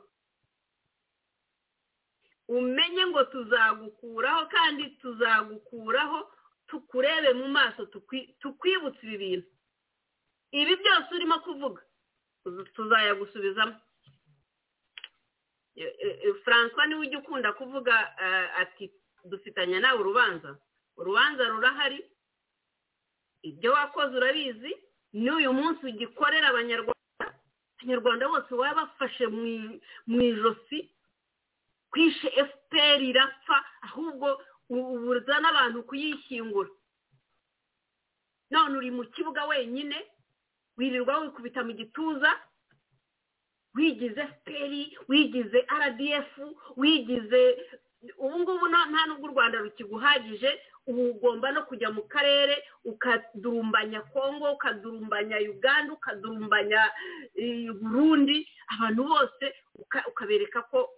[2.49, 6.33] Umenye ngo tuzagukuraho kandi tuzagukuraho
[6.71, 9.49] tukurebe mu maso tukwi- tukwibutse ibi bintu.
[10.55, 11.83] Ibi byose urimo kuvuga.
[12.75, 13.77] Tuzayagusubizamo
[15.77, 18.91] E- e- e, francois ni we ujya ukunda kuvuga eh, ati
[19.25, 20.59] dufitanye nawe urubanza.
[20.97, 22.05] Urubanza rurahari.
[23.43, 24.73] Ibyo wakoze urabizi.
[25.13, 27.25] N'uyu munsi ugikorera abanyarwanda
[27.81, 29.27] abanyarwanda bose waba bafashe
[30.07, 30.91] mu ijosi.
[31.91, 36.71] Kwishe fpr irapfa ahubwo ubuza n'abantu kuyishyingura.
[38.51, 39.97] None uri mu kibuga wenyine
[40.77, 42.31] wirirwa wikubita mu gituza
[43.75, 44.73] wigize fpr
[45.09, 46.31] wigize rdf
[46.77, 47.43] wigize
[48.19, 50.51] ubu ngubu nta n'ubwo u rwanda rukiguhagije
[50.87, 56.91] ubu ugomba no kujya mu karere ukadurumbanya kongo ukadurumbanya uganda ukadurumbanya
[57.37, 59.45] eh, burundi abantu bose
[59.75, 60.91] uka- ukabereka ko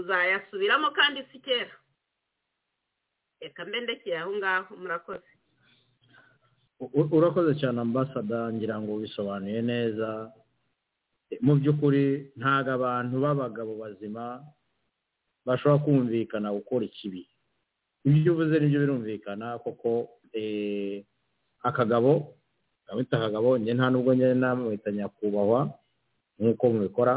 [0.00, 1.74] uzayasubiramo kandi si kera.
[3.40, 5.30] Reka mbe ndekeye aho ngaho murakoze.
[7.16, 10.32] Urakoze cyane ambasada ngira ngo bisobanuye neza.
[11.40, 14.44] Mu by'ukuri ntabwo abantu b'abagabo bazima
[15.46, 17.26] bashobora kumvikana gukora ikibi.
[18.04, 21.04] Ibyo uvuze ni byo birumvikana koko eh,
[21.62, 22.36] akagabo
[22.86, 25.60] kamita akagabo njye nta nubwo njye namwita nyakubahwa
[26.38, 27.14] nk'uko mubikora.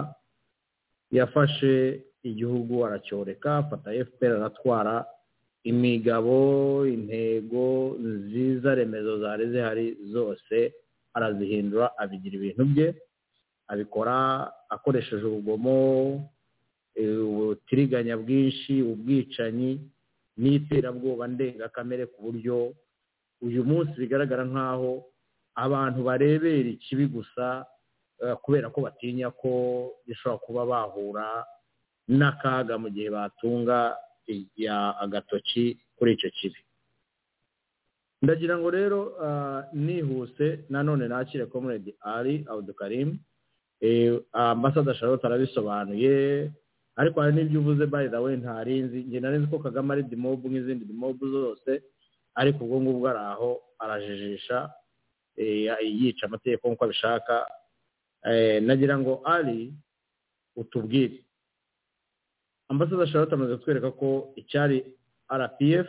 [1.11, 5.05] Yafashe igihugu aracyoreka afata fpr aratwara
[5.63, 6.35] imigabo
[6.87, 10.73] intego nziza remezo zari zihari zose
[11.13, 12.87] arazihindura abigira ibintu bye
[13.67, 14.15] abikora
[14.69, 15.75] akoresheje urugomo
[16.97, 19.71] ubutiriganya bwinshi ubwicanyi
[20.37, 22.73] n'iterabwoba ndengakamere ku buryo
[23.41, 24.91] uyu munsi bigaragara nk'aho
[25.55, 27.65] abantu barebera ikibi gusa
[28.21, 29.51] eh, kubera ko batinya ko
[30.07, 31.27] bishobora kuba bahura
[32.07, 33.95] n'akaga mu gihe batunga
[35.03, 36.59] agatoki kuri icyo kibi.
[38.21, 43.17] Ndagira ngo rero ah, nihuse nanone nakire comrade ali abudukarimu
[44.33, 46.51] ambasada charlotte arabisobanuye
[46.95, 49.03] ariko hari n'ibyo uvuze the way ntarinzi.
[49.05, 51.83] Njye nari nzi ko kagame ari dimobu nk'izindi dimobu zose
[52.35, 54.73] ariko ubwo ngubwo ari aho arajijisha
[55.37, 57.45] eh, yica amategeko nk'uko abishaka.
[58.25, 59.73] Eh, nagira ngo ali
[60.55, 61.21] utubwire.
[62.69, 64.77] Ambasada charlotte amaze kutwereka ko icyari
[65.31, 65.87] rpf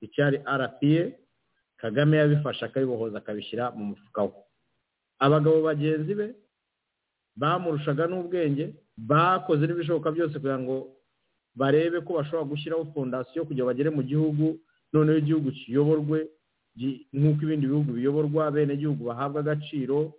[0.00, 1.02] icyari rpa
[1.76, 4.32] kagame yabifashe akabibohoza akabishyira mu mufuka we.
[5.18, 6.26] Abagabo bagenzi be
[7.36, 10.76] bamurushaga n'ubwenge bakoze n'ibishoboka byose kugira ngo
[11.56, 14.56] barebe ko bashobora gushyiraho fondasiyo kugira ngo bagere mu gihugu
[14.92, 16.18] noneho igihugu kiyoborwe
[17.16, 20.12] nk'uko ibindi bihugu biyoborwa bene igihugu bahabwa agaciro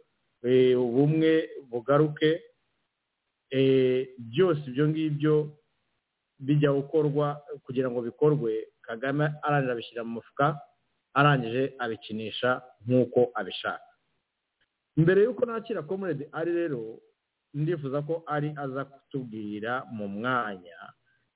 [0.44, 2.42] eh, ubumwe bugaruke.
[4.20, 5.36] Byose ibyo ngibyo
[6.40, 10.60] bijya gukorwa kugira ngo bikorwe kagame arangije abishyira mu mufuka
[11.14, 13.84] arangije abikinisha nk'uko abishaka.
[14.98, 17.00] Mbere y'uko nakira comrade ari rero
[17.54, 20.78] ndifuza ko ari aza kutubwira mu mwanya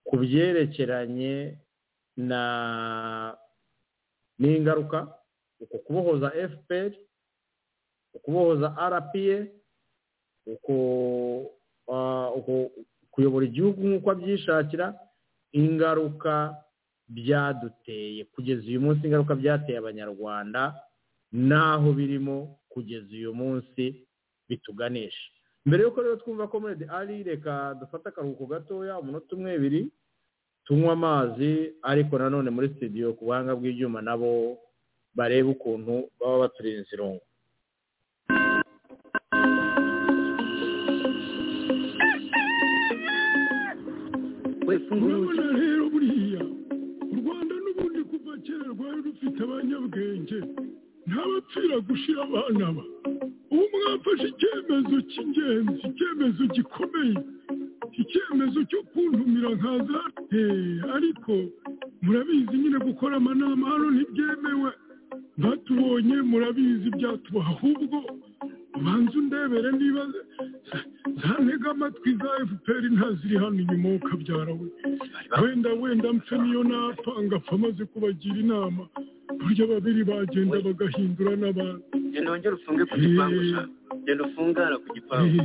[0.06, 1.58] ku byerekeranye
[2.18, 2.42] na
[4.40, 5.08] n'ingaruka
[5.60, 6.92] uko kubohoza fpr
[8.14, 9.38] ukubohoza rpa
[10.46, 11.50] uko-
[13.12, 14.96] kuyobora igihugu nk'uko abyishakira
[15.52, 16.56] ingaruka
[17.10, 18.24] byaduteye.
[18.34, 20.62] Kugeza uyu munsi ingaruka byateye abanyarwanda
[21.32, 23.84] n'aho birimo kugeza uyu munsi
[24.50, 25.28] bituganisha.
[25.66, 29.82] Mbere y'uko rero twumva ko muri ari reka dufate akaruhuko gatoya umunota umwe ibiri
[30.66, 34.58] tunywa amazi ariko nanone muri studio ku buhanga bw'ibyuma nabo
[35.16, 37.22] barebe ukuntu baba baturinze irungu.
[44.92, 46.44] Urabona rero buriya
[47.14, 50.38] u rwanda n'ubundi kuva kera rwari rufite abanyabwenge
[51.08, 52.84] ntabapfira gushira abana ba
[53.52, 57.18] ubu mwafashe icyemezo cy'ingenzi icyemezo gikomeye
[58.02, 60.00] icyemezo cyo kuntumira nkaza
[60.96, 61.34] ariko
[62.04, 64.70] murabizi nyine gukora amanama hano ntibyemewe
[65.42, 67.98] batubonye murabizi byatuba ahubwo.
[68.78, 70.04] Ubanza undebere niba
[71.22, 74.68] zantega amatwi za fpr ntaziri hano inyuma ukabyara we
[75.42, 78.84] wenda wenda mpfe niyo napfa ngapfa amaze kubagira inama
[79.40, 83.42] burya babiri bagenda bagahindura n'abantu genda wongere ufunge ku gipangu
[84.06, 85.42] genda ufungara ku gipangu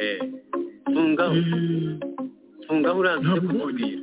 [0.00, 0.18] Eh, eh
[0.94, 1.98] fungaho eh,
[2.66, 4.02] fungaho uraza Ntabwo kukubwira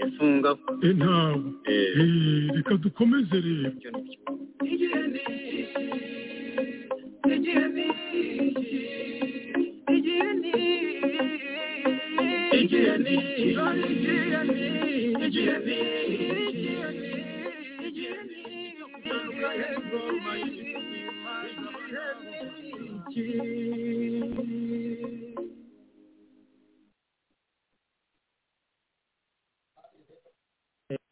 [0.00, 3.70] eh fungaho eh, ntabwo eh Eh, reka dukomeze rero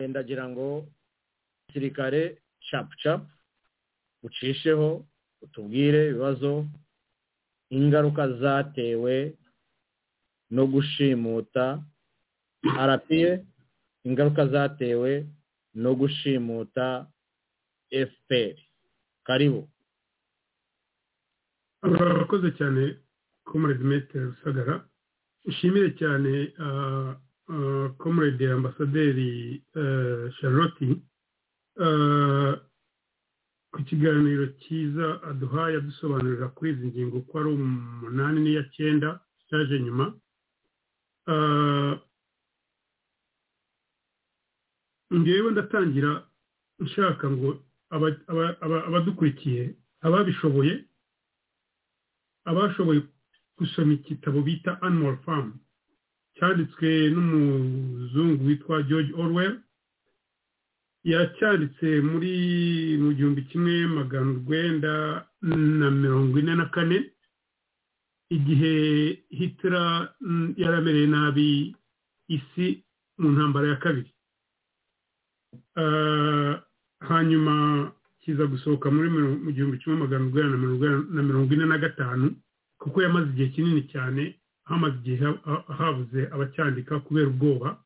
[0.08, 0.68] ndagira ngo
[1.66, 2.22] gisirikare
[2.70, 3.30] capu capu
[4.26, 4.88] ucisheho
[5.42, 6.66] utubwire ibibazo
[7.70, 9.34] ingaruka zatewe
[10.50, 11.84] no gushimuta
[12.90, 13.44] rpa
[14.04, 15.26] ingaruka zatewe
[15.74, 17.06] no gushimuta
[18.10, 18.56] fpr
[19.24, 19.68] karibu.
[21.82, 22.96] Urakoze cyane
[23.44, 24.84] comrade mete rusagara.
[25.44, 27.14] Ishimire cyane ah,
[27.48, 30.96] ah, comrade ambasaderi eh, charlotte.
[33.72, 39.08] Ku kiganiro cyiza aduhaye adusobanurira kuri izi ngingo ko ari umunani n'iya cyenda
[39.48, 40.04] cyaje nyuma.
[41.28, 41.94] Ah,
[45.14, 46.12] ngewe ndatangira
[46.80, 47.48] nshaka ngo
[47.94, 49.62] aba- aba- aba- abadukurikiye
[50.06, 50.74] ababishoboye
[52.48, 53.00] abashoboye
[53.58, 55.48] gusoma igitabo bita animal farm
[56.36, 59.54] cyanditswe n'umuzungu witwa george orwell.
[61.12, 62.32] Yacyanditse muri
[63.02, 64.92] mu gihumbi kimwe magana urwenda
[65.42, 66.98] na mirongo ine na kane
[68.30, 68.74] igihe
[69.30, 71.76] hitler mm, yaramereye nabi
[72.28, 72.84] isi
[73.18, 74.10] mu ntambara ya kabiri.
[75.76, 76.60] Ah,
[77.00, 77.54] hanyuma
[78.20, 80.56] kiza gusohoka muri mu gihumbi kimwe magana urwenda
[81.14, 82.36] na mirongo ine- na gatanu
[82.78, 84.36] kuko yamaze igihe kinini cyane
[84.68, 87.80] hamaze igihe ha- ha- habuze abacyandika kubera ubwoba.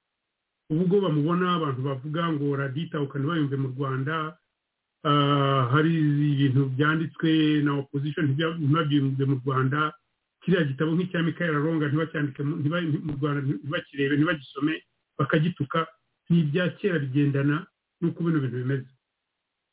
[0.73, 4.15] Ubwo bamubona abantu bavuga ngo raditabuka ntibayumve mu rwanda
[5.05, 5.91] ah, hari
[6.35, 9.93] ibintu byanditswe na opposition ntibabyumve mu rwanda.
[10.43, 12.59] Kiriya gitabo nk'icya mikael aronga ntibacyandike mu-
[13.19, 14.75] rwanda ntibakirebe ntibagisome
[15.19, 15.87] bakagituka.
[16.31, 17.67] Ni ibya kera bigendana
[18.01, 18.91] n'uko bino bintu bimeze.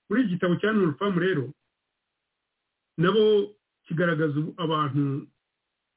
[0.10, 1.46] Muri iki gitabo cya nurufamu rero
[2.98, 3.54] nabo
[3.86, 5.28] kigaragaza abantu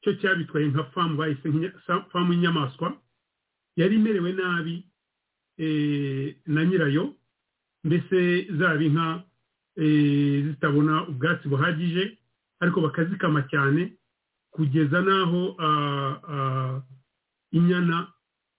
[0.03, 1.15] cyo cyabitwaye nka famu
[1.87, 2.89] sa- famu y'inyamaswa
[3.77, 4.85] yari imerewe nabi
[6.47, 7.15] na nyirayo
[7.85, 9.23] mbese zaba inka
[9.77, 12.19] eh, zitabona ubwatsi buhagije
[12.61, 13.93] ariko bakazikama cyane
[14.51, 16.83] kugeza n'aho ah, ah,
[17.53, 18.12] inyana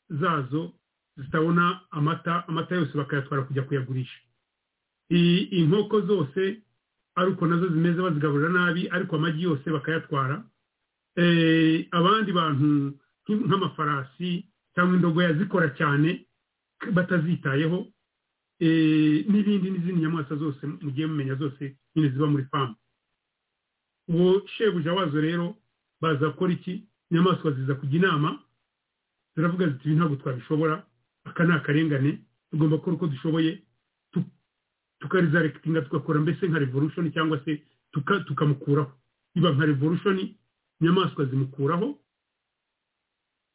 [0.09, 0.73] zazo
[1.17, 4.19] zitabona amata amata yose bakayatwara kujya kuyagurisha.
[5.09, 6.61] Inkoko zose
[7.15, 10.43] ari uko na zo zimeze bazigaburira nabi ariko amagi yose bakayatwara
[11.15, 12.97] Eh, abandi bantu
[13.29, 16.25] nk'amafarasi cyangwa indogoya zikora cyane
[16.91, 17.87] batazitayeho
[18.59, 22.75] Eh, n'ibindi n'izindi nyamaswa zose mugiye mumenya zose nyine ziba muri famu
[24.07, 25.57] uwo shebuja wazo rero
[26.01, 26.87] baza gukora iki?
[27.11, 28.39] Inyamaswa ziza kujya inama
[29.35, 30.85] ziravuga ziti ibi ntabwo twabishobora
[31.25, 32.11] aka ni akarengane
[32.51, 33.63] tugomba gukora uko dushoboye
[34.13, 34.31] tu-
[35.01, 38.91] tukarizarekitinga tugakora mbese nka revolution cyangwa se tuka- tukamukuraho.
[39.35, 40.17] Biba nka revolution
[40.81, 41.99] inyamaswa zimukuraho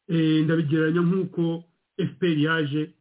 [0.09, 1.65] Eh, ndabigereranya nk'uko
[1.97, 2.93] fpr yaje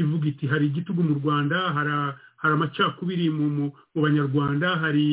[0.00, 3.66] ivuga iti hari igitugu mu rwanda hari amacakubiri mu
[4.04, 5.06] banyarwanda hari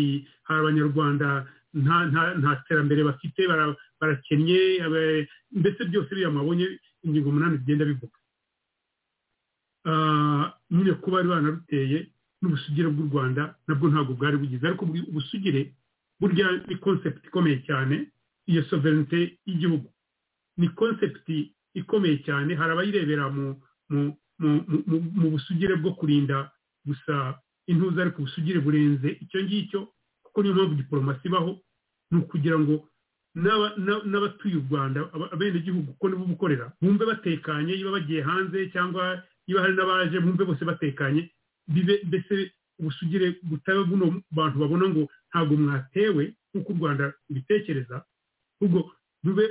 [0.47, 1.27] hari abanyarwanda
[1.73, 3.41] nta terambere bafite
[3.99, 4.59] barakennye
[5.59, 6.67] mbese byose biriya mwabonye
[7.05, 8.17] ingingo umunani zigenda bivuga.
[10.71, 11.97] Nyine kuba bari banaruteye
[12.41, 15.61] n'ubusugire bw'u rwanda nabwo ntabwo bwari bugize ariko ubusugire
[16.19, 17.95] burya ni konsepti ikomeye cyane
[18.49, 19.87] iyo sovereignite y'igihugu.
[20.57, 23.25] Ni konsepti ikomeye cyane hari abayirebera
[24.39, 26.51] busugire bwo kurinda
[26.85, 29.09] gusa intuza ariko ubusugire burenze.
[29.21, 29.79] Icyo ngicyo
[30.23, 31.59] kuko niyo mpamvu diporomasi ibaho
[32.11, 32.89] ni ukugira ngo
[34.05, 34.99] n'abatuye u rwanda
[35.33, 40.63] abenegihugu uko nibo bukorera bumve batekanye niba bagiye hanze cyangwa niba hari n'abaje bumve bose
[40.65, 41.29] batekanye
[41.67, 48.05] bibe mbese ubusugire butaba buno bantu babona ngo ntabwo mwatewe nk'uko u rwanda rubitekereza
[48.61, 48.91] ahubwo
[49.23, 49.45] rube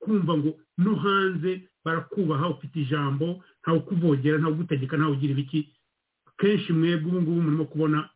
[0.00, 5.60] kumva ngo no hanze barakubaha ufite ijambo ntawe ukuvogera ntawe ugutegeka ntawe ugira ibiki.
[6.38, 8.08] Kenshi mwebwe ubu ngubu murimo kubona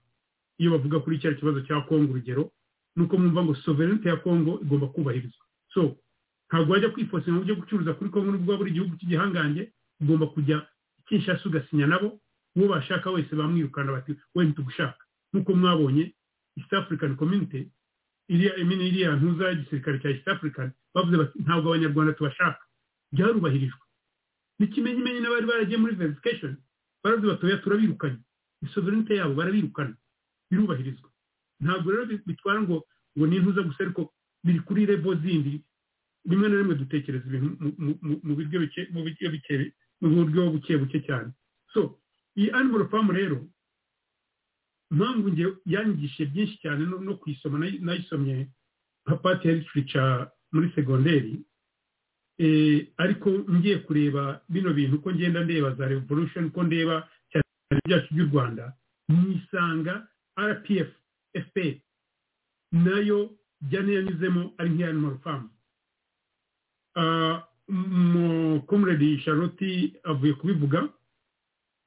[0.58, 2.50] iyo bavuga kuri cya kibazo cya kongo urugero
[2.96, 5.44] ni uko mwumva ngo sovereignty ya kongo igomba kubahirizwa.
[5.74, 5.96] So
[6.48, 10.66] ntabwo wajya kwifosa mu bwo gucuruza kuri kongo n'ubwo buri gihugu cy'igihangange ugomba kujya
[11.06, 12.18] kinshasa ugasinya nabo
[12.56, 14.98] uwo bashaka wese bamwirukana bati we ntitugushaka.
[15.32, 16.14] Nk'uko mwabonye
[16.56, 17.68] east african community
[18.28, 22.62] iriya emini iriya ntuza y'igisirikare cya east african bavuze bati ntabwo abanyarwanda tubashaka.
[23.16, 23.84] Byarubahirijwe.
[24.60, 26.52] N'ikimenyimenyi n'abari baragiye muri verification
[27.02, 28.20] baravuze batoya turabirukanye
[28.62, 29.96] ni sovereignty yabo barabirukana
[30.50, 31.08] birubahirizwa.
[31.60, 32.76] Ntabwo rero bitwara ngo
[33.16, 34.12] ngo ni intuza gusa ariko
[34.44, 35.64] biri kuri revo zindi
[36.28, 37.52] rimwe na rimwe dutekereza ibintu
[38.26, 38.82] mu buryo buke
[40.00, 41.32] mu buryo buke buke cyane.
[41.72, 41.98] So
[42.36, 43.38] iyi animal farm rero
[44.92, 48.48] impamvu nge yanyigishije byinshi cyane no kuyisoma nayisomye
[49.06, 51.40] nka pati ya literature muri segonderi
[52.96, 58.28] ariko ngiye kureba bino bintu uko ngenda ndeba za revolution uko ndeba cyane byacu by'u
[58.32, 58.72] rwanda.
[59.08, 60.08] Nisanga
[60.40, 60.88] rpf
[61.44, 61.74] fpr
[62.72, 63.30] na yo
[63.70, 65.48] jyane yanyuzemo ari nk'iya animal farm.
[68.66, 70.88] Comrade charlotte avuye kubivuga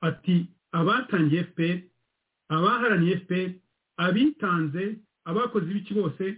[0.02, 1.78] ati abatangiye fpr
[2.50, 3.50] abaharaniye fpr
[3.98, 4.96] abitanze
[5.26, 6.38] abakoze ibiki bose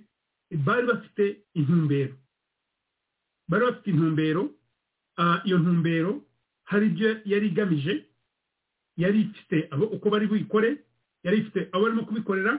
[0.66, 2.16] bari bafite intumbero.
[3.52, 4.44] Bari bafite intumbero
[5.46, 6.12] iyo ntumbero
[6.64, 7.94] hari ibyo yari igamije
[8.98, 9.58] yari ifite
[9.96, 10.70] uko bari buyikore
[11.24, 12.54] yari ifite abo barimo kubikorera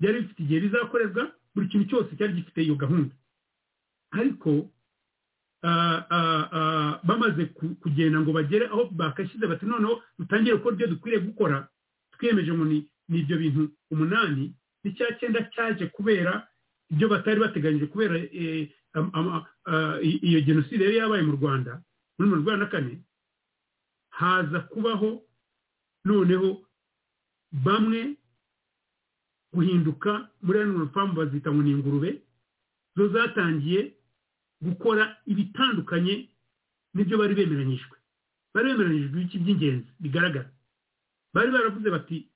[0.00, 1.22] byari bifite igihe bizakorerwa
[1.54, 3.14] buri kintu cyose cyari gifite iyo gahunda.
[4.14, 4.70] Ariko
[7.04, 7.44] bamaze
[7.82, 11.68] kugenda ngo bagere aho bakashyize bati noneho dutangire gukora ibyo dukwiriye gukora.
[12.12, 14.52] Twiyemeje ngo ni ibyo bintu umunani
[14.84, 16.46] n'icya cyenda cyaje kubera
[16.90, 18.14] ibyo batari bateganyije kubera
[20.02, 21.82] iyo jenoside yari yabaye mu rwanda
[22.18, 22.94] muri mirongo inani na kane
[24.08, 25.22] haza kubaho
[26.04, 26.66] noneho
[27.52, 28.16] bamwe
[29.54, 32.22] guhinduka muri animal farm bazita ngo ni ingurube
[32.96, 33.92] zo zatangiye
[34.62, 36.28] gukora ibitandukanye
[36.94, 37.96] n'ibyo bari bemeranyijwe.
[38.54, 39.88] Bari bemeranyijwe ibiki by'ingenzi?
[40.00, 40.48] Bigaragara.
[41.34, 42.28] Bari baravuze bati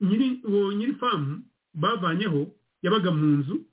[0.00, 1.42] nyiri famu
[1.74, 2.52] bavanyeho
[2.82, 3.64] yabaga mu nzu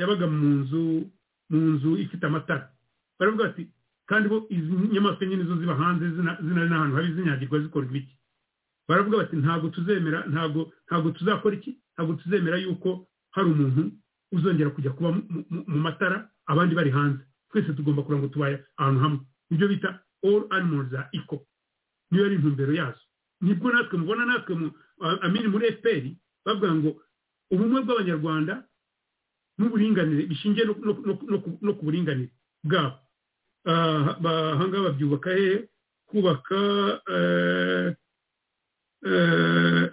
[0.00, 1.10] yabaga mu nzu
[1.50, 2.70] mu nzu ifite amatara.
[3.18, 3.68] Baravuga bati
[4.06, 8.14] kandi bo izi nyamaswa nyine zo ziba hanze zinari n'ahantu habi zinyagirwa zikora ibiki
[8.88, 11.78] baravuga bati ntabwo tuzemera ntabwo ntabwo tuzakora iki?
[11.94, 13.92] Ntabwo tuzemera yuko hari umuntu
[14.32, 15.12] uzongera kujya kuba
[15.50, 17.22] mu matara abandi bari hanze.
[17.50, 19.20] Twese tugomba kugira ngo tubaye ahantu hamwe.
[19.50, 21.40] Nibyo bita all animals are equal.
[22.10, 23.00] Niyo ari intumbero yazo.
[23.40, 24.54] Nibwo natwe mubona natwe
[25.22, 26.04] amini muri fpr
[26.44, 26.90] bavuga ngo
[27.50, 28.64] ubumwe bw'abanyarwanda
[29.58, 30.64] n'uburinganire bishingiye
[31.64, 32.30] no ku buringanire
[32.64, 32.96] bwabo
[33.64, 35.68] ahangaha babyubaka hehe
[36.08, 36.58] kubaka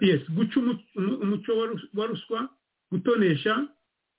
[0.00, 0.56] yes guca
[0.96, 1.52] umuco
[1.94, 2.48] wa ruswa
[2.90, 3.68] gutonesha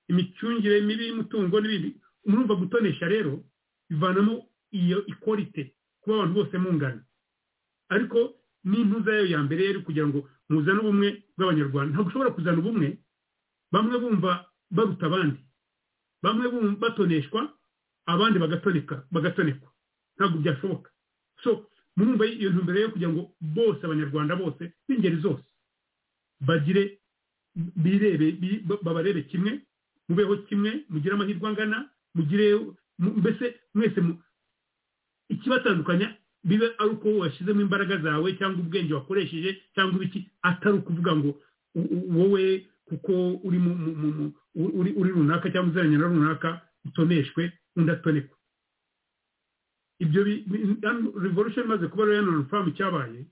[0.09, 1.95] imicungire mibi y'umutungo n'ibindi.
[2.26, 3.43] Murumva gutonesha rero
[3.89, 7.01] bivanamo iyo ikorite kuba abantu bose mungana
[7.89, 11.91] ariko n'intuza yayo ya mbere yari kugira ngo muzane ubumwe bw'abanyarwanda.
[11.93, 12.97] Ntabwo ushobora kuzana ubumwe
[13.72, 14.45] bamwe bumva
[14.76, 15.39] baruta abandi.
[16.23, 16.45] Bamwe
[16.81, 17.41] batoneshwa
[18.06, 19.69] abandi bagatoneka bagatonekwa
[20.18, 20.89] ntabwo byashoboka.
[21.43, 25.43] So murumva iyo ntumbero yo kugira ngo bose abanyarwanda bose b'ingeri zose
[26.47, 26.99] bagire
[27.56, 28.27] birebe
[28.84, 29.61] babarebe kimwe
[30.10, 32.45] mubeho kimwe mugire amahirwe angana mugire
[32.99, 33.45] mbese
[33.76, 33.99] mwese
[35.30, 41.31] ikibatandukanya bibe ari uko washyizemo imbaraga zawe cyangwa ubwenge wakoresheje cyangwa ibiki atari ukuvuga ngo
[42.15, 43.12] wowe kuko
[43.44, 43.57] uri
[44.99, 48.38] uri runaka cyangwa uziranye na runaka utoneshwe undi atonekwa.
[49.99, 50.24] Ibyo
[51.24, 53.26] revolution imaze kuba royal farm cyabaye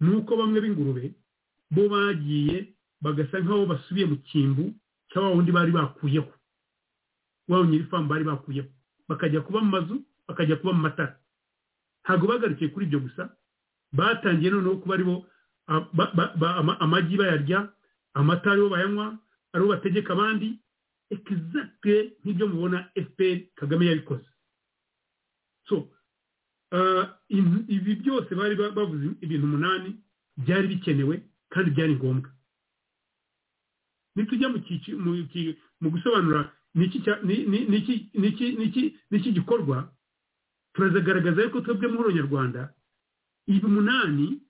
[0.00, 1.14] ni uko bamwe b'ingurube
[1.70, 4.74] bo bagiye bagasa nk'aho basubiye mu cyimbu
[5.12, 6.32] cya wa wundi bari bakuyeho.
[7.48, 8.68] Wa nyir'ifamu bari bakuyeho.
[9.08, 9.96] Bakajya kuba mu mazu
[10.28, 11.16] bakajya kuba mu matara.
[12.04, 13.28] Ntabwo bagarukiye kuri ibyo gusa
[13.92, 15.24] batangiye noneho kuba ari bo
[16.80, 17.68] amagi bayarya
[18.14, 19.18] amata ari bo bayanywa
[19.52, 20.58] ari bo bategeka abandi
[21.10, 21.94] exacte
[22.24, 24.28] nk'ibyo mubona fpr kagame yabikoze.
[25.68, 25.88] So
[27.28, 29.90] in- ibi byose bari ba- bavuze ibintu umunani
[30.36, 32.30] byari bikenewe kandi byari ngombwa.
[34.16, 34.48] Nitujya
[35.80, 37.00] mu gusobanura niki
[39.32, 39.92] gikorwa
[40.74, 42.74] turazagaragaza yuko twebwe muri nyarwanda
[43.46, 44.42] ibi umunani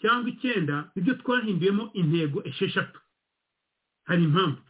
[0.00, 3.00] cyangwa icyenda ni byo twahinduyemo intego esheshatu.
[4.04, 4.62] Hari impamvu?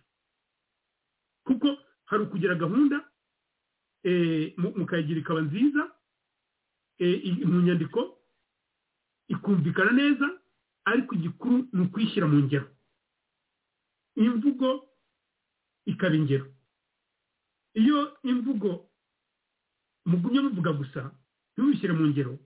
[1.45, 2.97] Kuko hari ukugira gahunda
[4.05, 5.83] eh, mu- mukayigira ikaba nziza
[6.99, 8.19] eh, mu nyandiko
[9.29, 10.27] ikumvikana neza
[10.85, 12.69] ariko igikuru ni ukuyishyira mu ngero.
[14.17, 14.89] Imvugo
[15.87, 16.47] ikaba ingero.
[17.75, 18.91] Iyo imvugo
[20.05, 21.01] mugumye muvuga gusa
[21.57, 22.39] ntibishyire mu ngero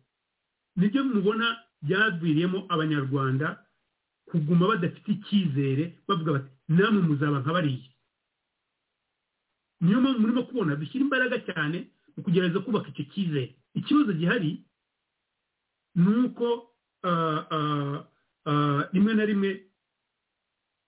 [0.77, 1.47] ni byo mubona
[1.83, 3.67] byaviriyemo abanyarwanda
[4.29, 7.91] kuguma badafite icyizere bavuga bati namwe muzaba nka bariya.
[9.81, 11.79] Niyo mpamvu murimo kubona dushyira imbaraga cyane
[12.17, 13.55] mu kugerageza kubaka icyo cyizere.
[13.77, 14.65] Ikibazo gihari
[15.95, 16.47] ni uko
[18.93, 19.51] rimwe na rimwe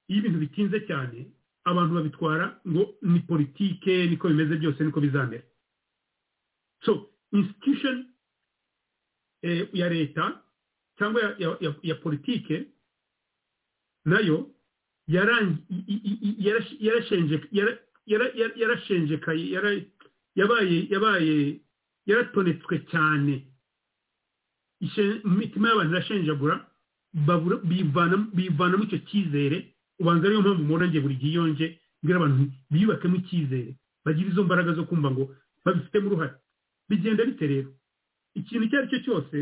[0.08, 1.26] iyo ibintu bitinze cyane
[1.64, 5.44] abantu babitwara ngo ni politike niko bimeze byose niko bizamera.
[6.84, 8.08] So institution
[9.42, 10.42] eh, ya leta
[10.98, 12.66] cyangwa ya, ya, ya, ya politike
[14.04, 14.50] na yo
[18.60, 19.84] yarashenjekaye yara-
[20.36, 21.60] yabaye yabaye
[22.06, 23.44] yaratonetswe cyane
[24.80, 26.54] Ishe- mu mitima y'abantu irashenjagura
[28.34, 31.42] bivanamo icyo cyizere ubanza ariyo mpamvu mubona njye buri gihe iyo
[32.02, 33.74] mbwira abantu biyubakemo icyizere
[34.04, 36.34] bagire izo mbaraga zo kumva ngo babifitemo uruhare
[36.88, 37.70] bigenda bite rero
[38.38, 39.36] ikintu icyo ari cyo cyose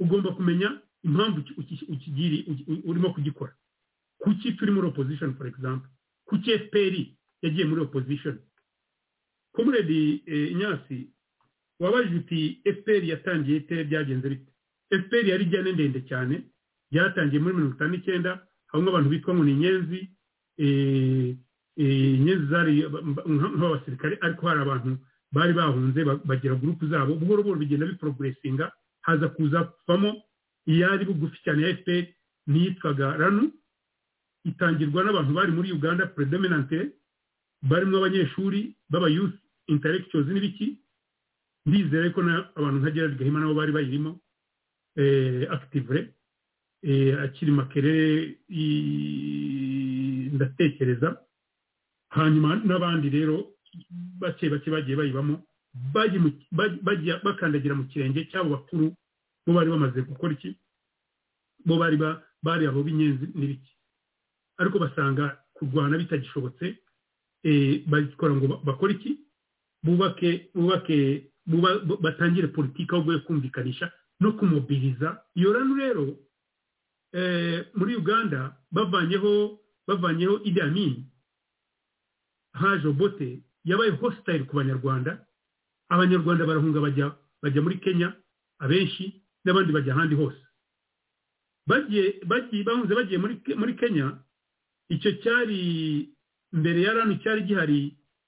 [0.00, 2.38] ugomba kumenya impamvu uki- uki- ukigiri
[2.86, 3.52] urimo kugikora
[4.22, 5.88] kuki turi muri opposition for example?
[6.28, 6.94] Kuki fpr
[7.42, 8.38] yagiye muri opposition
[9.52, 10.14] komuredi
[10.52, 11.10] inyasi
[11.80, 14.50] wabajije uti fpr yatangiye ite byagenze bite
[15.02, 16.34] fpr yari ijyane ndende cyane
[16.90, 18.30] byatangiye muri mirongo itanu n'icyenda
[18.70, 20.00] habamo abantu bitwa ngo ni inyenzi
[20.58, 21.36] eh,
[21.76, 24.98] eh, inyenzi zari ba- nka- nk'abasirikare ariko hari abantu
[25.32, 27.14] bari bahunze ba- bagira gurupu zabo.
[27.14, 28.72] Buhoro buhoro bigenda biproguresinga
[29.06, 30.22] haza kuzavamo
[30.66, 32.04] iyari bugufi cyane ya fpr
[32.46, 33.52] niyitwaga ranu
[34.44, 36.78] itangirwa n'abantu bari muri uganda predominante
[37.62, 39.36] barimo abanyeshuri b'aba youth
[39.68, 40.78] intellectuals n'ibiki.
[41.66, 42.20] Ndizera ko
[42.56, 44.20] abantu nka gerard gahima nabo bari bayirimo
[44.96, 46.08] eh, actively
[46.82, 48.36] eh, akiri makerere
[50.34, 51.20] ndatekereza.
[52.10, 53.36] Hanyuma n'abandi rero
[54.20, 55.42] bake bake bagiye bayibamo
[57.24, 58.90] bakandagira mu kirenge cy'abo bakuru
[59.46, 60.56] bo bari bamaze gukora iki?
[61.66, 63.70] Bo bari ba- bari abo b'inyenzi n'ibiki?
[64.60, 65.24] Ariko basanga
[65.56, 66.66] kurwana bitagishobotse
[67.42, 69.12] eh, bakora ngo ba- bakore iki?
[69.82, 73.88] Bubake bubake buba- bu- batangire politiki ahubwo yo kumvikanisha
[74.20, 76.04] no kumobiriza iyo rano rero
[77.16, 79.58] eh, muri uganda bavanyeho
[79.88, 80.94] bavanyeho idi amin
[82.52, 85.26] haje obote yabaye hostile ku banyarwanda.
[85.88, 88.12] Abanyarwanda barahunga bajya bajya muri kenya
[88.58, 90.38] abenshi n'abandi bajya ahandi hose.
[91.66, 92.20] Bagiye
[92.64, 93.18] bahunze bagiye
[93.56, 94.18] muri kenya
[94.94, 95.60] icyo cyari
[96.52, 97.80] mbere ya rano cyari gihari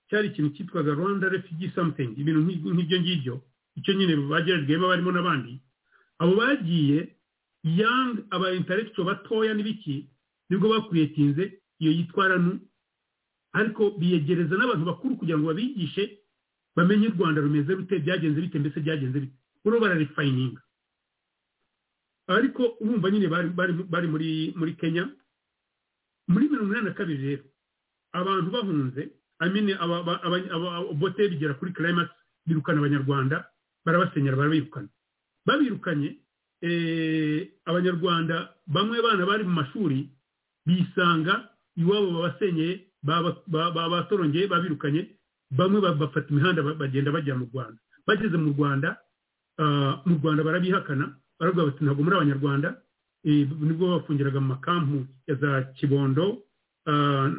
[0.08, 2.10] cyari ikintu cyitwaga rwanda refugee something.
[2.20, 2.40] Ibintu
[2.72, 3.34] nk'ibyo ngibyo
[3.78, 5.52] icyo nyine bageragejemo barimo n'abandi.
[6.22, 7.16] Abo bagiye
[7.64, 10.06] young aba intellectual batoya n'ibiki
[10.50, 12.60] ni bwo bakuriyetinze iyo yitwa ranu
[13.58, 16.18] ariko biyegereza n'abantu bakuru kugira ngo babigishe
[16.76, 19.34] bamenye u rwanda rumeze rute byagenze bite mbese byagenze bite?
[19.64, 20.60] Buro bararifayininga
[22.26, 23.28] ariko urumva nyine
[23.90, 25.10] bari muri muri kenya
[26.70, 27.42] inani na kabiri rero
[28.12, 29.02] abantu bahunze
[29.42, 29.72] amine
[31.00, 32.08] bote bigera kuri climax
[32.46, 33.36] birukana abanyarwanda
[33.84, 34.88] barabasenyera barabirukana.
[35.46, 36.16] Babirukanye
[36.62, 40.08] eh, abanyarwanda bamwe bana bari mu mashuri
[40.66, 45.10] bisanga iwabo babasenyeye baba- ba- babatorongeye babirukanye
[45.50, 47.78] bamwe ba- bafata imihanda ba- bagenda bajya mu rwanda.
[48.06, 48.98] Bageze mu rwanda
[49.58, 52.68] ah, mu rwanda barabihakana baravuga bati ntabwo muri abanyarwanda.
[53.24, 56.42] Eh, ni bwo bafungiraga mu makampu ya za kibondo
[56.86, 57.30] ah,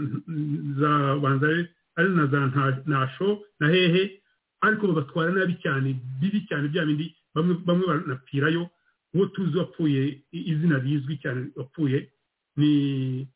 [0.80, 0.92] za
[1.22, 1.48] banza
[1.96, 4.22] ari na za Nta- nasho na hehe
[4.62, 8.70] ariko babatwara nabi cyane bibi cyane bya bindi bamwe baranapfirayo
[9.14, 12.10] uwo tuzi wapfuye izina rizwi cyane wapfuye
[12.58, 13.28] ni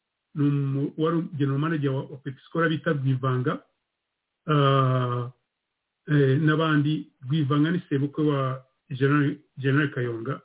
[0.98, 3.60] wari general manager wa pepisikora bita rwivanga
[6.08, 8.64] eh, n'abandi rwivanga ni sebukwe wa
[9.60, 10.42] general kayonga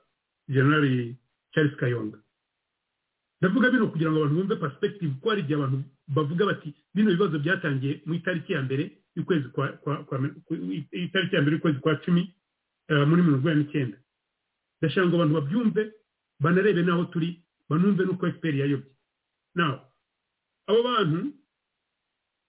[0.49, 1.15] general
[1.55, 2.19] charles kayonga.
[3.43, 5.79] Ndavuga bino kugira ngo abantu bumve perspective ko hari igihe abantu
[6.09, 8.85] bavuga bati bino bibazo byatangiye mu itariki ya mbere
[9.19, 10.17] y'ukwezi kwa kwa
[10.93, 12.23] itariki ya mbere y'ukwezi kwa cumi
[12.89, 13.99] eh, muri mirongo inani n'icyenda.
[14.79, 15.83] Ndashaka ngo abantu babyumve
[16.41, 18.91] banarebe n'aho turi banumve n'uko fpr yayobye.
[19.55, 19.79] Nawe
[20.67, 21.19] abo bantu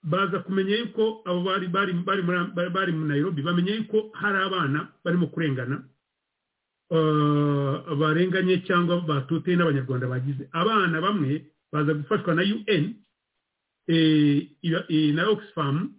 [0.03, 2.21] baza kumenya yuko abo bari bari bari
[2.91, 5.83] muri- nairobi bamenya yuko hari abana barimo kurengana
[7.99, 10.43] barenganye cyangwa batuteye n'abanyarwanda bagize.
[10.51, 12.95] Abana bamwe baza gufashwa na un
[13.87, 15.89] eh, eh, na oxfam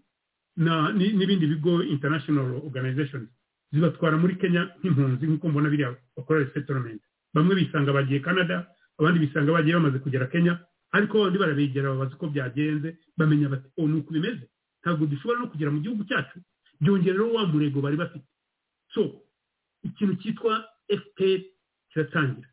[0.57, 3.29] n'ibindi bigo international organizations.
[3.73, 7.03] Zibatwara muri kenya nk'impunzi nk'uko mbona biriya bakora resettlement
[7.35, 8.67] bamwe bisanga bagiye canada
[8.99, 10.61] abandi bisanga bagiye bamaze kugera kenya
[10.95, 14.47] ariko abandi barabegera babaza uko byagenze bamenya bati o ni uku bimeze.
[14.83, 16.39] Ntabwo dushobora no kugera mu gihugu cyacu.
[16.81, 18.27] Byongera rero wa murego bari bafite.
[18.95, 19.21] So
[19.83, 21.41] ikintu cyitwa fpr
[21.91, 22.49] kiratangira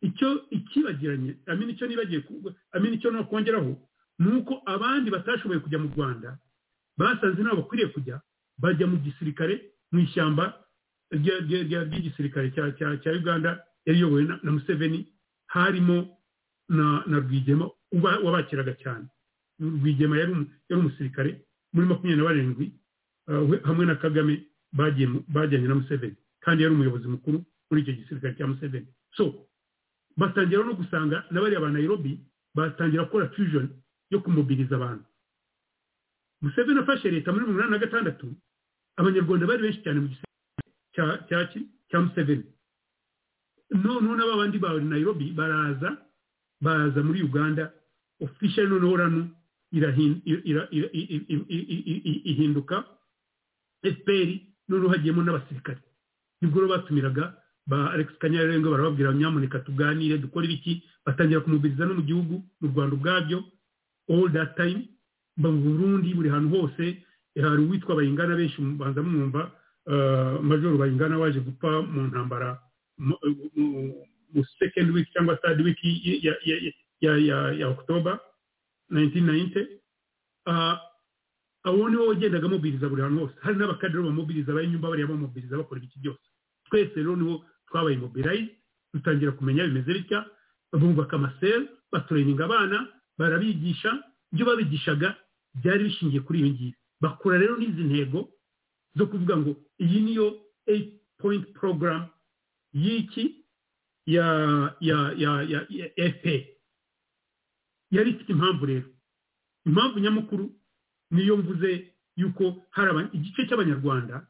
[0.00, 2.24] icyo ikibagiranye amini icyo nibagiye
[2.72, 3.72] amini icyo nakongeraho
[4.18, 6.38] ni uko abandi batashoboye kujya mu rwanda
[6.98, 8.20] basanze nabo bakwiriye kujya
[8.58, 9.54] bajya mu gisirikare
[9.92, 10.44] mu ishyamba
[11.12, 12.50] ry'igisirikare
[13.02, 15.06] cya uganda yari iyobowe na museveni
[15.46, 16.16] harimo
[16.68, 17.70] na rwigema
[18.24, 19.06] wabakiraga cyane.
[19.60, 21.30] Rwigema umu- yari umusirikare
[21.72, 22.66] muri makumyabiri na barindwi
[23.28, 28.34] uh, we- hamwe na kagame bajyanye na museveni kandi yari umuyobozi mukuru muri icyo gisirikare
[28.36, 28.86] cya museveni
[29.16, 29.46] so
[30.16, 32.18] batangira no gusanga na bariya ba nairobi
[32.54, 33.66] batangira gukora fusion
[34.10, 35.04] yo kumobiriza abantu
[36.42, 38.26] museveni afashe leta muri mirongo inani na gatandatu
[38.98, 42.44] abanyarwanda bari benshi cyane mu gisirikare cya museveni
[43.70, 45.90] noneho n'aba bandi ba nairobi baraza
[46.60, 47.70] baza muri uganda
[48.20, 49.22] official noneho rano
[52.30, 52.84] ihinduka
[53.82, 54.28] fpr
[54.68, 55.80] noneho hagiyemo n'abasirikare
[56.40, 57.24] ni bwo rero batumiraga
[57.70, 60.82] ba alex kanyarengo barababwira nyamuneka tuganire dukore ibiki?
[61.06, 63.38] Batangira kumubiriza no mu gihugu mu rwanda ubwabyo
[64.10, 64.88] all that time.
[65.38, 66.84] Burundi buri hantu hose
[67.40, 69.50] hari uwitwa bayingana benshi banza mwumva
[69.86, 72.58] uh, majoro bayingana waje gupfa mu ntambara
[72.98, 73.16] mu-
[74.58, 75.78] second week cyangwa third week
[77.00, 78.20] ya, october
[78.90, 79.66] 1990
[80.46, 80.78] uh,
[81.62, 83.34] abo nibo wagendaga amubwiriza buri hantu hose.
[83.40, 86.20] Hari n'abakadere bamubwiriza abanyumba bariya bamubwiriza bakora ibiki byose.
[86.70, 88.50] Twese rero ni ho twabaye mobilize
[88.94, 90.26] dutangira kumenya bimeze bitya
[90.74, 92.86] bubaka amaseri batureninga abana
[93.18, 94.02] barabigisha
[94.32, 95.16] ibyo babigishaga
[95.54, 96.76] byari bishingiye kuri ibi ngibi.
[97.00, 98.28] Bakora rero n'izi ntego
[98.96, 100.26] zo kuvuga ngo iyi niyo
[100.66, 102.06] 8 point program
[102.72, 103.36] y'iki?
[104.06, 104.26] Ya
[104.80, 105.60] ya ya ya,
[106.12, 106.42] FPR
[107.90, 108.88] yari ifite impamvu rero.
[109.66, 110.50] Impamvu nyamukuru
[111.10, 114.26] niyo mvuze yuko hari igice cy'abanyarwanda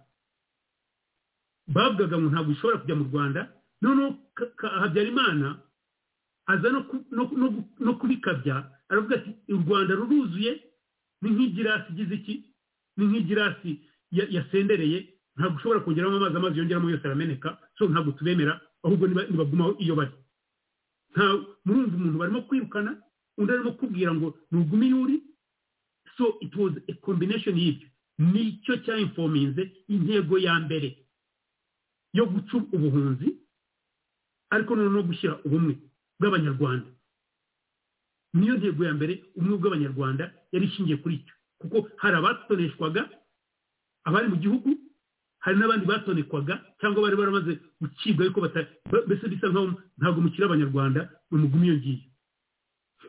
[1.75, 3.41] bavugaga ngo ntabwo ushobora kujya mu rwanda
[3.83, 4.09] noneho
[4.83, 5.49] habyarimana
[6.53, 8.57] aza no ku- no- no- no kubikabya
[8.91, 10.53] aravuga ati u rwanda ruruzuye
[11.23, 12.35] ni nk'igirasi igize iki?
[12.97, 13.71] Ni nk'igirasi
[14.11, 14.99] ya- yasendereye
[15.37, 17.49] ntabwo ushobora kongeramo amazi amazi yongeramo yose arameneka
[17.79, 20.13] so ntabwo tubemera ahubwo niba- nibagumaho iyo bari.
[21.65, 22.97] Murumva umuntu barimo kwirukana
[23.39, 25.17] undi arimo kubwira ngo nugume iyo uri?
[26.17, 27.89] So it was a combination y'ibyo.
[28.19, 30.97] Nicyo cyayinfominze intego ya mbere.
[32.13, 33.29] Yo guca ubuhunzi
[34.51, 35.75] ariko noneho no gushyira ubumwe
[36.19, 36.91] bw'abanyarwanda.
[38.35, 41.35] Niyo ntego ya mbere ubumwe bw'abanyarwanda yari ishingiye kuri icyo.
[41.61, 43.03] Kuko hari abatoneshwaga
[44.07, 44.71] abari mu gihugu
[45.45, 48.39] hari n'abandi batonekwaga cyangwa bari baramaze gucibwa ariko
[49.07, 49.67] mbese bisa nkaho
[49.99, 51.01] ntabwo mukiri abanyarwanda
[51.31, 52.05] ni umugume iyo ngiyo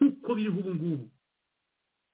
[0.02, 1.06] nk'uko biriho ubu ngubu.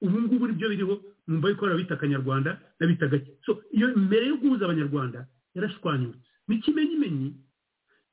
[0.05, 0.95] Ubu ngubu ni byo biriho
[1.27, 3.31] mwumva yuko hari abita akanyarwanda n'abita gake.
[3.45, 5.19] So iyo mbere yo guhuza abanyarwanda
[5.55, 6.26] yarashwanyutse.
[6.47, 7.29] N'ikimenyimenyi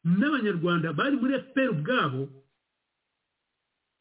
[0.05, 2.23] n'abanyarwanda bari muri fpr ubwabo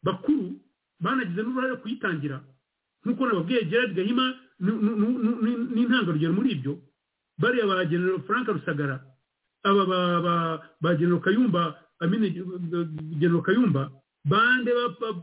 [0.03, 0.60] bakuru
[0.99, 2.38] banagize n'uruhare kuyitangira.
[3.03, 4.26] Nk'uko nababwiye gerard gahima
[4.60, 6.73] n'intangarugero muri ibyo
[7.39, 8.99] bariya ba general frank rusagara
[9.64, 9.84] aba
[10.81, 12.30] ba- general kayumba amine
[13.19, 13.91] general kayumba
[14.26, 14.72] bande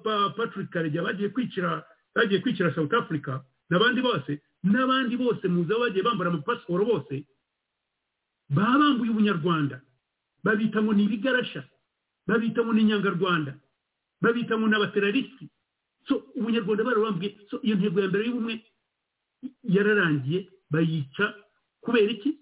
[0.04, 1.84] ba patrick karegeya bagiye kwicira
[2.14, 7.24] bagiye kwicira south africa n'abandi bose n'abandi bose muzi aho bagiye bambara amapasiporo bose
[8.50, 9.80] baba bambuye ubunyarwanda.
[10.44, 11.64] Babita ngo ni ibigarasha
[12.26, 13.52] babita ngo ni inyangarwanda
[14.20, 15.44] babita ngo ni abateraristi
[16.08, 18.54] so ubunyarwanda barabambwiye so iyo ntego ya mbere y'ubumwe
[19.64, 21.34] yararangiye bayica.
[21.80, 22.38] Kubera iki?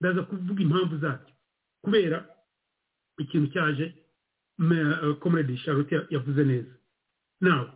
[0.00, 1.32] Ndaza kuvuga impamvu zabyo
[1.82, 2.18] kubera
[3.18, 3.94] ikintu cyaje
[5.20, 6.72] comrade charlotte yavuze neza.
[7.40, 7.70] Nawe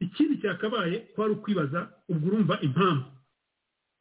[0.00, 3.04] ikindi cyakabaye kwari ukwibaza ubwo urumva impamvu.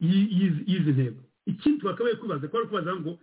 [0.02, 1.22] Y'izi ntego.
[1.46, 3.20] Ikindi twakabaye kwibaza kwari kwibaza ngo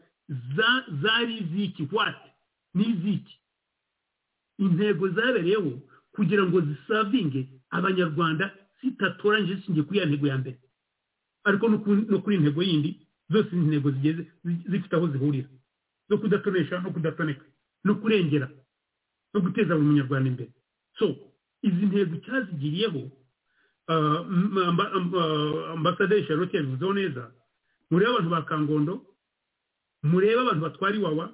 [1.02, 1.88] zari iziki?
[1.92, 2.28] Wati
[2.74, 3.34] ni iziki?
[4.58, 5.70] Intego zabereyeho
[6.12, 10.58] kugira ngo zisavinge abanyarwanda zitatoranyije zishingiye kuri ya ntego ya mbere.
[11.44, 12.90] Ariko no kuri intego yindi
[13.30, 14.22] zose izi ntego zigeze
[14.70, 15.48] zifite aho zihurira.
[16.08, 17.44] Zo kudatonesha no kudatoneka
[17.84, 18.50] no kurengera
[19.34, 20.52] no guteza buri munyarwanda imbere.
[20.98, 21.06] So
[21.62, 23.10] izi ntego cyazigiriyeho
[25.74, 27.30] ambasaderi charlotte yabivuzeho neza
[27.90, 28.94] murebe abantu ba kangondo
[30.02, 31.32] murebe abantu batwara iwawa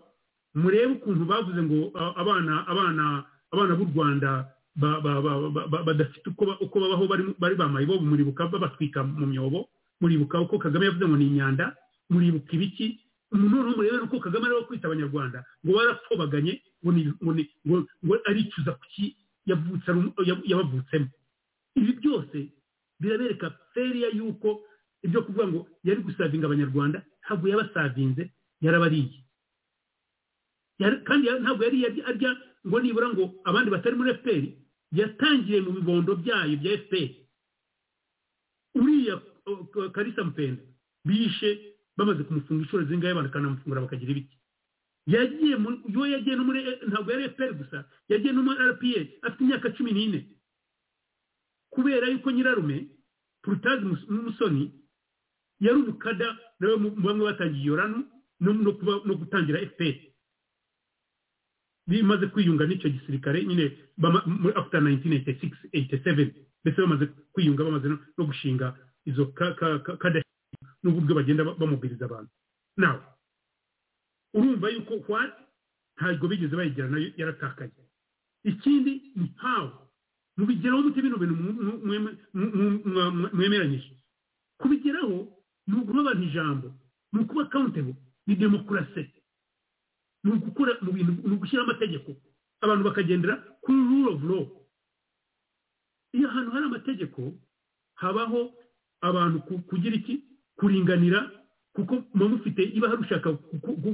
[0.55, 1.79] murebe ukuntu bavuze ngo
[2.17, 4.49] abana abana abana b'u rwanda
[5.87, 6.27] badafite
[6.61, 7.07] uko babaho
[7.39, 9.69] bari bamaye bo muribuka babatwika mu myobo
[10.01, 11.77] muribuka uko kagame yavuze ngo ni imyanda
[12.11, 13.01] muribuka ibiki
[13.33, 19.17] noneho murebe uko kagame ari we kwita abanyarwanda ngo barapfobaganye ngo aricuza kuki
[19.47, 21.09] yabavutsemo
[21.79, 22.39] ibi byose
[23.01, 24.63] birabereka feriya y'uko
[25.05, 28.23] ibyo kuvuga ngo yari gusavinga abanyarwanda ntabwo yabasavinze
[28.65, 29.19] yarabariye.
[31.07, 31.79] Kandi ntabwo yari
[32.11, 32.31] arya
[32.67, 34.45] ngo nibura ngo abandi batari muri fpr
[34.99, 37.11] yatangiye mu bibondo byayo bya fpr
[38.75, 39.15] uriya
[39.95, 40.63] karisa mpenda
[41.05, 41.51] bishe
[41.97, 44.37] bamaze kumufunga inshuro zingahe bakanamufungura bakagira ibiti
[45.07, 45.55] yagiye
[45.95, 47.79] yo yagiye no muri ntabwo yari fpr gusa
[48.09, 50.21] yagiye no muri rpa afite imyaka cumi n'ine.
[51.75, 52.87] Kubera yuko nyirarume
[53.43, 54.65] purutazi musoni
[55.61, 57.99] yari umukada nawe bamwe batangiye iyo rano
[58.41, 59.97] no gutangira fpr
[61.87, 63.65] bimaze kwiyunga n'icyo gisirikare nyine
[64.55, 66.33] after 1986
[66.65, 68.73] mbese bamaze kwiyunga bamaze no gushinga
[69.05, 70.23] izo kada
[70.83, 72.31] n'uburyo bagenda bamubwiriza abantu.
[72.77, 73.03] Nawe
[74.35, 75.33] urumva yuko what?
[75.97, 77.71] Ntabwo bigeze bayigira na yo yaratakaye
[78.45, 79.84] ikindi ni how
[80.37, 81.35] mubigeraho mute bino bintu
[83.33, 83.91] mwemeranyije.
[84.59, 85.29] Kubigeraho
[85.67, 86.69] ni uguha abantu ijambo
[87.13, 87.95] ni ukuba accountable.
[88.27, 89.11] Ni demokarasi
[90.25, 92.17] ni ugukora mu bintu ni ugushyiraho amategeko.
[92.61, 94.47] Abantu bakagendera kuri rule of law.
[96.13, 97.33] Iyo ahantu hari amategeko
[97.95, 98.55] habaho
[99.01, 99.39] abantu
[99.69, 100.25] kugira iki?
[100.57, 101.31] Kuringanira
[101.75, 103.33] kuko muba mufite niba hari ushaka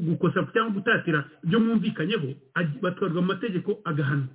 [0.09, 2.29] gukosa cyangwa gutatira ibyo mwumvikanyeho
[2.83, 4.29] batwarwa mu mategeko agahanwa.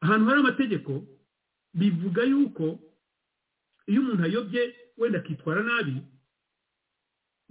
[0.00, 0.92] Ahantu hari amategeko
[1.74, 2.78] bivuga yuko
[3.86, 4.62] iyo umuntu ayobye
[4.98, 5.94] wenda akitwara nabi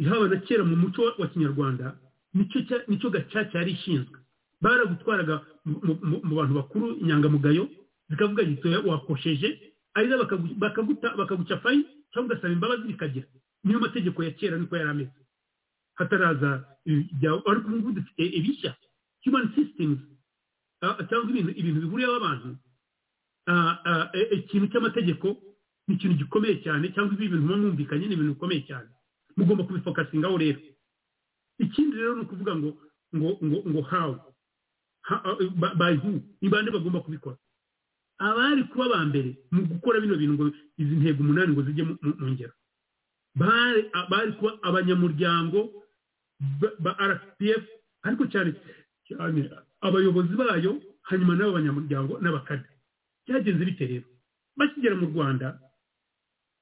[0.09, 1.97] haba na kera mu muco wa kinyarwanda
[2.87, 4.19] ni cyo gacaca yari ishinzwe.
[4.61, 7.69] Baragutwaraga mu bantu bakuru inyangamugayo
[8.09, 10.17] zikavuga gitoya wakosheje ariza
[11.17, 13.27] bakaguca fayini cyangwa ugasaba imbabazi bikagira.
[13.63, 15.11] Niyo mategeko ya kera niko yari ameze.
[15.95, 16.65] Hataraza
[17.49, 18.75] ariko ubu dufite ibishya.
[19.25, 19.99] Human systems
[20.81, 22.49] cyangwa ibintu bihuriyeho abantu.
[24.37, 25.27] Ikintu cy'amategeko
[25.87, 28.89] ni ikintu gikomeye cyane cyangwa ibi bintu mwumvikanye ni ibintu bikomeye cyane.
[29.37, 30.59] Mugomba kubifokasingaho rero.
[31.59, 32.69] Ikindi rero ni ukuvuga ngo
[33.15, 34.11] ngo ngo ngo how?
[35.79, 36.19] By who?
[36.41, 37.37] Ni bande bagomba kubikora?
[38.19, 40.45] Abari kuba ba mbere mu gukora bino bintu ngo
[40.77, 42.53] izi ntego umunani ngo zijye mu ngero.
[43.37, 45.71] Bari kuba abanyamuryango
[46.83, 47.63] ba rpf
[48.03, 48.53] ariko cyane
[49.07, 49.41] cyane
[49.81, 50.71] abayobozi bayo
[51.09, 52.67] hanyuma n'abo banyamuryango n'abakade
[53.27, 54.07] byagenze bite rero?
[54.57, 55.47] Bakigera mu rwanda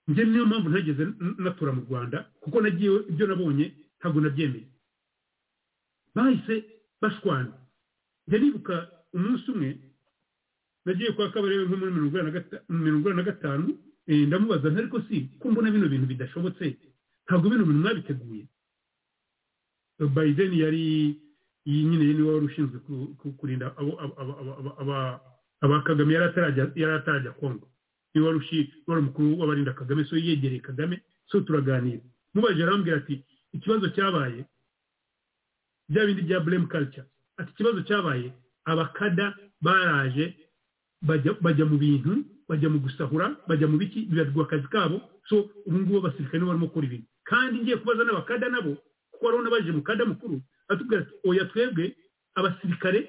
[0.07, 1.03] njye niyo mpamvu ntageze
[1.43, 3.65] natura mu rwanda kuko nagiye ibyo nabonye
[3.99, 4.67] ntabwo nabyemeye.
[6.15, 6.55] Bahise
[7.01, 7.53] bashwana.
[8.27, 8.75] Njya nibuka
[9.13, 9.69] umunsi umwe
[10.85, 12.17] nagiye kwa kabarebe nko muri mirongo
[13.09, 13.67] inani na gatanu
[14.07, 16.77] ndamubaza ariko si ko mbona bino bintu bidashobotse?
[17.25, 18.45] Ntabwo bino bintu mwabiteguye.
[20.15, 20.85] Biden yari
[21.65, 22.79] iyi nyine ni we wari ushinzwe
[23.37, 23.73] kurinda
[25.61, 26.25] aba kagame yari
[26.93, 27.67] atarajya kongo
[28.13, 32.01] ni we wari umukuru w'abarinda kagame so yegereye kagame so turaganira.
[32.33, 33.23] Mubajije arambwira ati
[33.53, 34.45] ikibazo cyabaye
[35.89, 37.05] bya bindi bya blame culture
[37.37, 38.33] ati ikibazo cyabaye
[38.65, 40.37] abakada baraje
[41.41, 45.97] bajya mu bintu bajya mu gusahura bajya mu biki bibagirwa akazi kabo so ubu ngubu
[45.97, 47.07] abasirikare barimo gukora ibintu.
[47.25, 48.77] Kandi ngiye kubaza n'abakada nabo
[49.11, 51.95] kuko wari unabajije mukada mukuru atubwira ati oya twebwe
[52.35, 52.99] abasirikare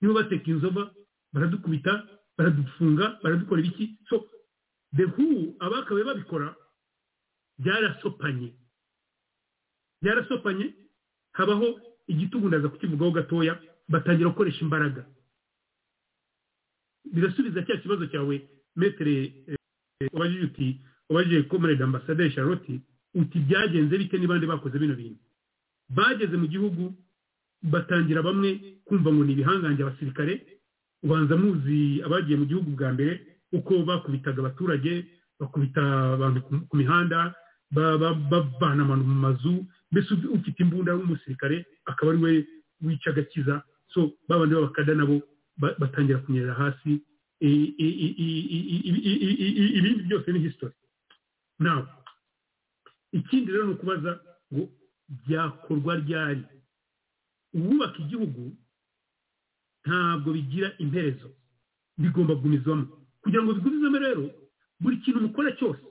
[0.00, 0.90] nibo bateka inzoba
[1.32, 1.92] baradukubita
[2.38, 3.98] baradufunga baradukora ibiki?
[4.08, 4.26] So
[4.96, 6.56] the who abakabaye babikora
[7.58, 8.52] byarasopanye.
[10.02, 10.74] Byarasopanye
[11.32, 15.06] habaho igitugu ndaza kukivugaho gatoya batangira gukoresha imbaraga.
[17.04, 19.44] Birasubiza cya kibazo cyawe metere
[20.12, 20.80] ubajije uti
[21.10, 22.80] ubajije komerede ambasaderi charlotte
[23.14, 25.20] uti byagenze bite n'ibandi bakoze bino bintu?
[25.88, 26.94] Bageze mu gihugu
[27.62, 30.34] batangira bamwe kumva ngo ni ibihangange abasirikare
[31.04, 33.12] ubanza muzi abagiye mu gihugu bwa mbere
[33.52, 34.92] uko bakubitaga abaturage
[35.40, 35.82] bakubita
[36.16, 36.38] abantu
[36.68, 37.34] ku mihanda
[37.70, 39.54] bavana abantu mu mazu
[39.92, 42.32] mbese ufite imbunda w'umusirikare akaba ari we
[42.84, 45.16] wica agakiza so babandi b'abakada nabo
[45.80, 47.00] batangira kunyerera hasi
[49.78, 50.74] ibindi byose ni hisitori
[51.58, 51.86] nawe
[53.12, 54.20] ikindi rero ni ukubaza
[54.52, 54.68] ngo
[55.08, 56.44] byakorwa ryari?
[57.54, 58.56] Uwubaka igihugu
[59.84, 61.28] ntabwo bigira imperezo.
[61.98, 62.84] Bigomba kugumizwamo
[63.22, 64.24] kugira ngo bigumizwemo rero
[64.80, 65.82] buri kintu mukora cyose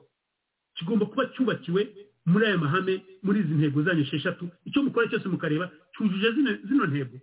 [0.76, 1.82] kigomba kuba cyubakiwe
[2.26, 2.94] muri aya mahame
[3.24, 4.50] muri izi ntego zanyu esheshatu.
[4.66, 6.32] Icyo mukora cyose mukareba cyujuje
[6.68, 7.18] zino ntego.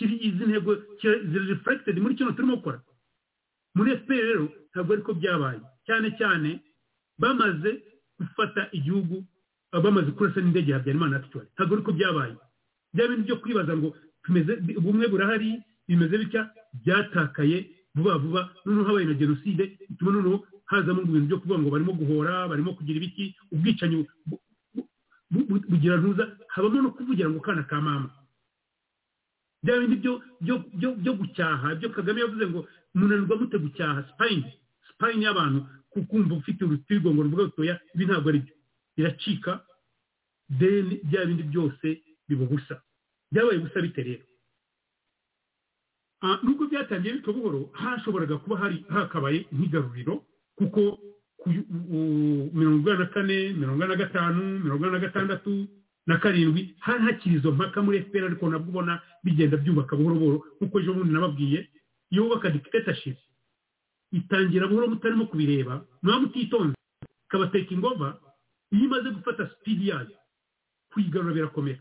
[0.00, 0.70] Izi ntego
[1.00, 2.82] ziri muri kino turimo gukora.
[3.74, 5.60] Muri efuperi rero ntabwo ariko byabaye.
[5.86, 6.50] Cyane cyane
[7.18, 7.70] bamaze
[8.18, 9.24] gufata igihugu
[9.72, 12.34] bamaze kurasa n'indege ya habyarimana atuwari ntabwo ariko byabaye.
[12.94, 13.88] Bya bintu byo kwibaza ngo
[14.24, 16.42] tumeze ubumwe burahari bimeze bitya?
[16.84, 17.58] Byatakaye
[17.94, 18.40] vuba vuba.
[18.64, 22.96] Noneho habaye na jenoside bituma noneho hazamo ibintu byo kuvuga ngo barimo guhora barimo kugira
[23.00, 24.06] ibiki ubwicanyi
[25.70, 26.24] bugira ntuza.
[26.48, 28.10] Habamo no kuvugira ngo kana ka mama.
[29.62, 31.74] Bya bindi byo gucyaha.
[31.76, 32.60] Byo kagame yavuze ngo
[32.94, 34.04] munanirwa mute gucyaha.
[34.08, 34.48] Sipayini
[34.88, 35.66] sipayini y'abantu
[36.08, 38.54] kumva ufite urutirigongo ruvuga rutoya ibi ntabwo ari byo
[38.98, 39.62] biracika
[40.50, 42.82] deni bya bindi byose biba ubusa.
[43.32, 44.24] Byabaye ubusa bite rero?
[46.42, 50.24] Nubwo byatangiye bityo buhoro hashoboraga kuba hari hakabaye nk'igaruriro
[50.58, 50.98] kuko
[52.58, 55.68] mirongo ine na kane mirongo ine na gatanu mirongo ine na gatandatu
[56.06, 60.38] na karindwi hari hakiri izo mpaka muri efuperi ariko nabwo ubona bigenda byubaka buhoro buhoro
[60.58, 61.68] nk'uko ejo bundi nababwiye
[62.10, 63.22] iyo wubaka dikitetashipu
[64.12, 66.74] itangira buhoro mutarimo kubireba mwaba mutitonze
[67.30, 68.18] ikabateka ingova
[68.72, 70.14] iyo imaze gufata sipidi yayo
[70.92, 71.80] kuyigarura birakomera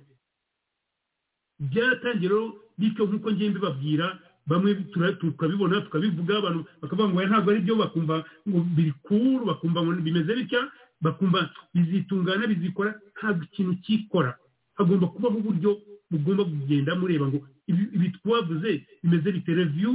[1.59, 2.43] byaratangiye rero
[2.77, 4.07] bityo nk'uko ngiye mbibabwira
[4.47, 4.72] bamwe
[5.19, 8.15] tukabibona tukabivuga abantu bakavuga ngo ntabwo ari byo bakumva
[8.47, 10.61] ngo biri kuru bakumva ngo bimeze bitya
[11.01, 11.39] bakumva
[11.73, 14.31] bizitungana bizikora ntabwo ikintu cyikora
[14.77, 15.72] hagomba kubaho uburyo
[16.11, 19.51] mugomba kugenda mureba ngo ibi twavuze bimeze bite?
[19.55, 19.93] Reviyu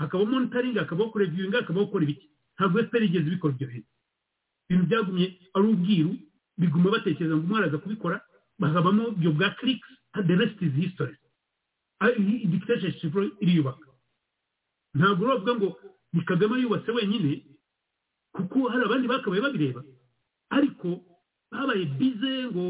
[0.00, 2.26] hakabaho monitoringi hakabaho kureviyinga hakabaho gukora ibiki.
[2.58, 3.88] Ntabwo efuperi igeze ibikora ibyo bintu.
[4.68, 6.12] Ibintu byagumye ari ubwiru
[6.62, 8.16] biguma batekereza ngo umwana aza kubikora
[8.62, 11.16] hakabamo ibyo bwa kirikisi the rest is history.
[12.52, 13.86] Dictatorship iriyubaka.
[14.94, 15.68] Ntabwo uravuga ngo
[16.12, 17.42] ni kagame yubatse wenyine
[18.32, 19.82] kuko hari abandi bakabaye babireba.
[20.50, 21.00] Ariko
[21.50, 22.64] babaye bize ngo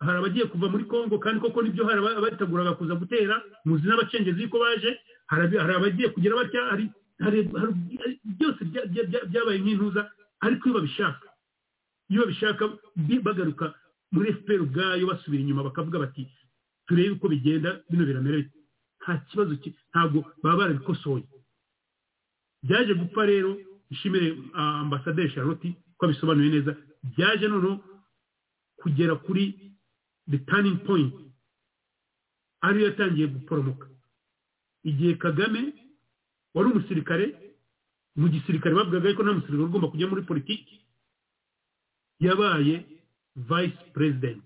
[0.00, 4.42] hari abagiye kuva muri congo kandi koko ni byo hari abateguraga kuza gutera muzi n'abacengezi
[4.46, 4.90] yuko baje
[5.26, 6.84] hari abagiye kugira batya hari
[8.38, 8.60] byose
[9.28, 10.10] byabaye nk'intuza
[10.40, 11.26] ariko iyo babishaka.
[12.10, 12.64] Iyo babishaka
[13.26, 13.74] bagaruka
[14.12, 16.26] muri efuperi ubwayo basubira inyuma bakavuga bati
[16.86, 18.38] turebe uko bigenda bino biramera
[19.00, 19.52] nta kibazo
[19.90, 21.24] ntabwo baba barabikosoye.
[22.62, 23.56] Byaje gupfa rero
[23.90, 26.72] ishimire ambasaderi charlotte ko abisobanuye neza
[27.16, 27.78] byaje noneho
[28.80, 29.44] kugera kuri
[30.30, 31.14] the turning point
[32.60, 33.86] ariyo yatangiye guporomoka.
[34.84, 35.72] Igihe kagame
[36.54, 37.26] wari umusirikare
[38.16, 40.74] mu gisirikare bavugaga ko nta musirikare ugomba kujya muri politiki
[42.20, 42.84] yabaye
[43.36, 44.42] vice president.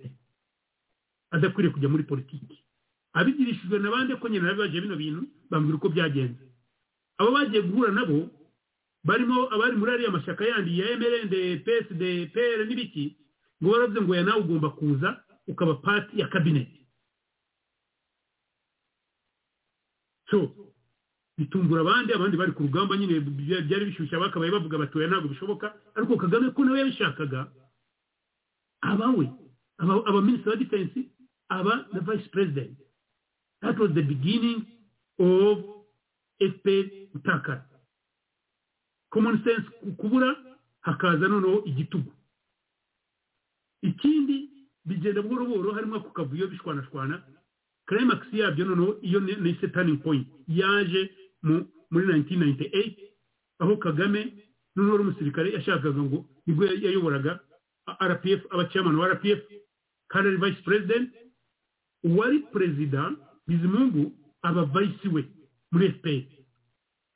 [1.30, 2.64] Adakwiriye kujya muri politiki.
[3.12, 6.44] Abigirishijwe n'abandi ko nyine baje bino bintu bambwira uko byagenze.
[7.18, 8.30] Abo bagiye guhura nabo
[9.04, 12.02] barimo abari muri ariya mashyaka yandi ya emerende psd
[12.34, 13.16] pr n'ibiki
[13.62, 16.80] ngo baravuze ngo ya nawe ugomba kuza ukaba pati ya kabineti
[20.30, 20.50] so
[21.38, 23.20] bitungura abandi abandi bari ku rugamba nyine
[23.66, 25.74] byari bishyushye bakabaye bavuga bati oya ntabwo bishoboka.
[25.94, 27.46] Ariko kagame ko nawe yabishakaga
[28.90, 29.26] abawe
[29.78, 31.00] aba minisitiri wa defense
[31.48, 32.76] aba na vice president.
[33.62, 34.66] That was the beginning
[35.18, 35.58] of
[36.40, 37.64] fpr gutakara
[39.10, 39.66] common sense
[39.96, 40.36] kubura
[40.80, 42.12] hakaza noneho igitugu.
[43.82, 44.50] Ikindi
[44.84, 47.22] bigenda buhoro buhoro harimo ako kavuyo bishwanashwana
[47.86, 50.26] climax yabyo noneho iyo ni turning point.
[50.48, 51.10] Yaje
[51.90, 52.96] muri 1998
[53.58, 54.32] aho kagame
[54.76, 57.40] noneho umusirikare yashakaga ngo ni bwo yayoboraga
[58.00, 59.40] rpf abachairman wa rpf
[60.08, 61.10] kandi ari vice president
[62.04, 63.10] uwari perezida
[63.46, 64.12] bizimungu
[64.42, 65.24] aba vice we
[65.72, 66.22] muri fpr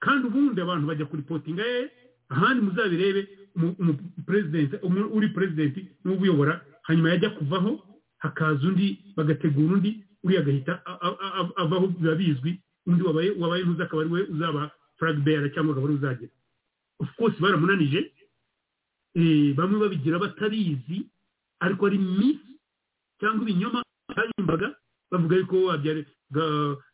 [0.00, 1.90] kandi ubundi abantu bajya kuripotinga ye
[2.28, 3.28] ahandi muzabirebe
[3.78, 4.76] umuperezidenti
[5.12, 7.80] uri perezidenti n'uba uyobora hanyuma yajya kuvaho
[8.18, 10.82] hakaza undi bagategura undi uriya agahita
[11.56, 14.70] avaho biba bizwi undi wabaye ntuzi akaba ari we uzaba
[15.24, 16.32] bearer cyangwa akaba ari uzagera.
[17.00, 18.12] Of course baramunanije
[19.56, 20.98] bamwe babigira batabizi
[21.60, 22.40] ariko ari miss
[23.20, 23.82] cyangwa ibinyoma
[24.16, 24.68] bayumvaga
[25.10, 25.56] bavuga yuko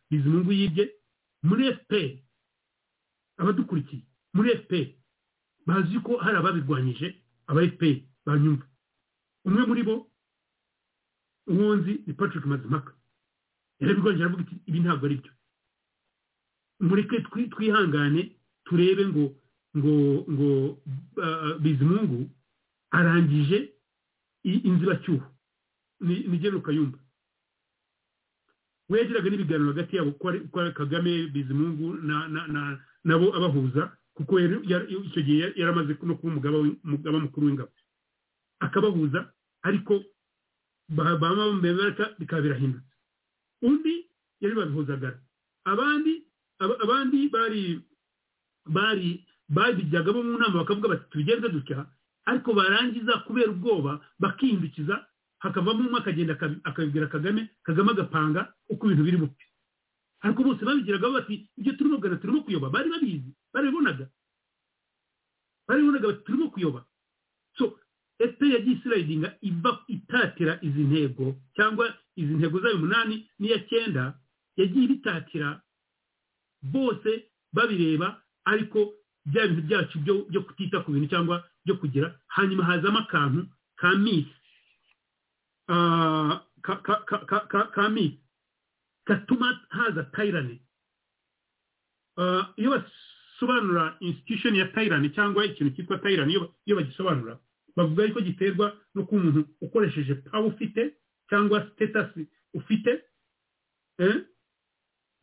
[0.09, 0.85] bizimungu yibye.
[1.45, 2.17] Muri fpr
[3.37, 4.01] abadukurikiye
[4.33, 4.87] muri fpr
[5.67, 7.07] bazi ko hari ababirwanyije
[7.47, 8.65] aba fpr banyumva.
[9.45, 9.95] Umwe muri bo
[11.47, 12.93] uwunzi ni patrick mazimaka
[13.79, 15.31] yarabirwanyije aravuga ati ibi ntabwo ari byo
[16.81, 17.21] mureke
[17.53, 18.21] twihangane
[18.65, 19.23] turebe ngo
[19.77, 20.49] ngo ngo
[21.59, 22.29] bizimungu
[22.91, 23.73] arangije
[24.43, 25.25] inzibacyuho.
[26.01, 26.97] Ni geno kayumba.
[28.89, 30.31] We yagiraga n'ibiganiro hagati yabo ko
[30.77, 31.97] kagame bizimungu
[33.03, 36.37] nabo abahuza kuko icyo gihe yari amaze no kuba
[36.85, 37.71] umugaba mukuru w'ingabo.
[38.59, 39.33] Akabahuza
[39.63, 40.03] ariko
[42.19, 42.93] bikaba birahindutse.
[43.61, 44.05] Undi
[44.41, 45.17] yari babihuzagara
[45.65, 46.13] abandi
[46.61, 47.63] abandi bari
[48.65, 51.85] bari babijyagamo mu nama bakavuga bati tubigenze dutya.
[52.25, 55.05] Ariko barangiza kubera ubwoba bakihindukiza
[55.39, 59.45] hakavamo umwe akagenda akabibwira kagame kagame agapanga uko ibintu biri bupfe.
[60.25, 62.69] Ariko bose babigiragaho bati ibyo turimo kugana turimo kuyoba.
[62.73, 64.09] Bari babizi barabibonaga
[65.67, 66.85] barabibonaga bati turimo kuyoba.
[67.57, 67.77] So
[68.19, 74.17] epe yagiye isirayidinga iva itatira izi ntego cyangwa izi ntego zayo umunani n'iya cyenda
[74.57, 75.61] yagiye ibitatira.
[76.61, 78.93] Bose babireba ariko
[79.25, 79.95] bya bintu byacu
[80.29, 84.33] byo kutita ku bintu cyangwa byo kugira hanyuma hazamo akantu ka misi
[87.73, 88.19] ka misi
[89.07, 90.61] gatuma haza tayirani
[92.57, 96.33] iyo basobanura institution ya tayirani cyangwa ikintu cyitwa tayirani
[96.65, 97.39] iyo bagisobanura
[97.75, 100.93] bavuga yuko giterwa no kuba umuntu ukoresheje pawa ufite
[101.29, 103.03] cyangwa sitetasi ufite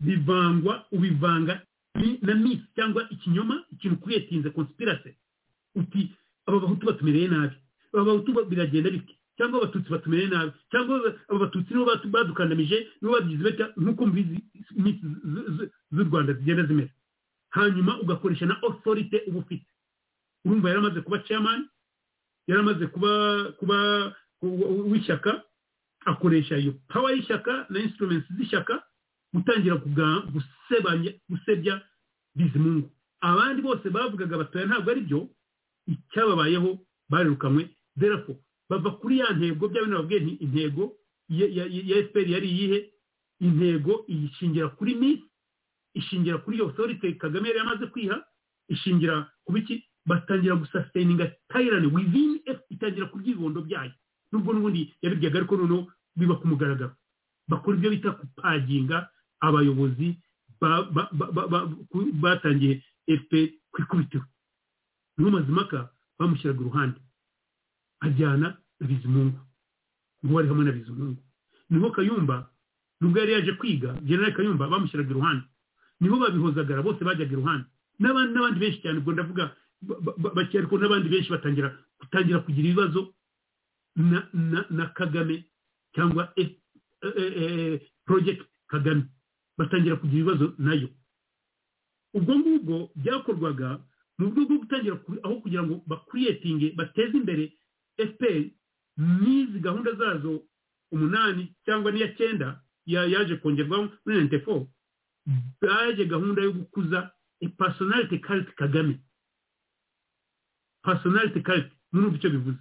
[0.01, 1.67] bivangwa ubivanga
[2.23, 5.15] na misi cyangwa ikinyoma ikintu kuyetinze konspirasi
[5.75, 6.11] uti
[6.47, 7.57] aba bahutu batumereye nabi.
[7.95, 10.53] Aba bahutu biragenda biti cyangwa abatutsi batumereye nabi?
[10.71, 10.95] Cyangwa
[11.29, 14.39] aba batutsi nibo badukandamije nibo bagize bata nk'uko mbizi
[14.77, 15.07] misi
[15.93, 16.91] z'u rwanda zigenda zimera.
[17.51, 19.67] Hanyuma ugakoresha na authority uba ufite
[20.45, 21.69] urumva yaramaze kuba chairman
[22.47, 23.11] yaramaze kuba
[23.59, 23.77] kuba
[24.91, 25.43] w'ishyaka
[26.05, 28.83] akoresha iyo power y'ishyaka na instruments z'ishyaka
[29.35, 29.77] gutangira
[31.29, 31.81] gusebya
[32.37, 32.91] bizimungu
[33.21, 35.29] abandi bose bavugaga batoya ntabwo ari byo.
[35.87, 36.79] Icyababayeho
[37.11, 38.39] barirukanywe therefore
[38.71, 40.83] bava kuri ya ntego bya babwiye nti intego
[41.29, 42.79] ya fpr yari iyihe?
[43.41, 45.25] Intego iyishingira kuri misi
[45.95, 48.17] ishingira kuri iyo authority kagame yari yamaze kwiha
[48.69, 49.85] ishingira ku biki?
[50.07, 53.93] Batangira gusustaininga tyrant within f itangira kurya ibibondo byayo.
[54.33, 55.87] Nubwo n'ubundi yabiryaga ariko noneho
[56.17, 56.95] biba ku mugaragaro.
[57.49, 59.11] Bakora ibyo bita kupaginga
[59.41, 60.19] abayobozi
[62.23, 64.25] batangiye fpr ku ikubitiro
[65.19, 67.01] ni ho mazimaka bamushyiraga iruhande
[68.01, 68.49] ajyana
[68.81, 69.41] na bizimungu
[70.25, 71.23] ngo bari hamwe na bizimungu
[71.71, 72.51] ni ho kayumba
[73.01, 75.45] nubwo yari yaje kwiga generali kayumba bamushyiraga iruhande
[76.01, 77.67] ni ho babihozagara bose bajyaga iruhande.
[78.01, 79.55] N'abandi benshi cyane ubwo ndavuga
[80.35, 83.15] bake ariko n'abandi benshi batangira gutangira kugira ibibazo
[84.71, 85.45] na kagame
[85.95, 86.35] cyangwa
[88.05, 89.05] project kagame.
[89.59, 90.89] Batangira kugira ibibazo na yo.
[92.15, 93.69] Ubwo ngubwo byakorwaga
[94.19, 97.45] mu buryo bwo gutangira aho kugira ngo bakuriyetinge bateze imbere
[97.97, 98.43] fpr
[99.21, 100.43] n'izi gahunda zazo
[100.93, 104.69] umunani cyangwa n'iya cyenda yaje kongerwaho muri nayinite foru
[105.61, 107.11] baje gahunda yo gukuza
[107.59, 108.95] personality cult kagame.
[110.85, 112.59] Personality cult murumva icyo bivuze.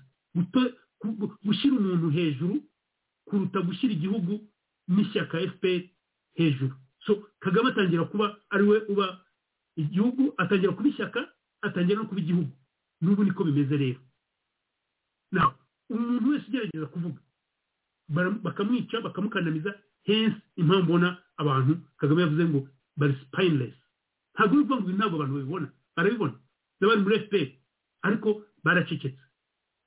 [1.43, 2.55] Gushyira umuntu hejuru
[3.27, 4.33] kuruta gushyira igihugu
[4.87, 5.81] n'ishyaka fpr
[6.41, 6.73] hejuru.
[7.05, 9.21] So kagame atangira kuba ari we uba
[9.75, 11.21] igihugu atangira kuba ishyaka
[11.61, 12.51] atangira no kuba igihugu.
[13.01, 13.99] N'ubu niko bimeze rero.
[15.31, 15.53] Nawe
[15.89, 17.19] umuntu wese ugerageza kuvuga
[18.43, 19.71] bakamwica bakamukandamiza
[20.03, 22.59] hensi impamvu ubona abantu kagame yavuze ngo
[22.97, 23.75] bari spineless
[24.33, 25.67] ntabwo uri kuvuga ngo ntabwo abantu babibona.
[25.95, 26.35] Barabibona.
[26.79, 27.47] N'abari muri fpr
[28.07, 28.29] ariko
[28.63, 29.19] baracecetse.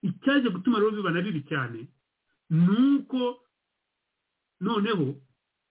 [0.03, 1.89] Icyaje gutuma rero biba na bibi cyane
[2.51, 3.41] ni uko
[4.61, 5.17] noneho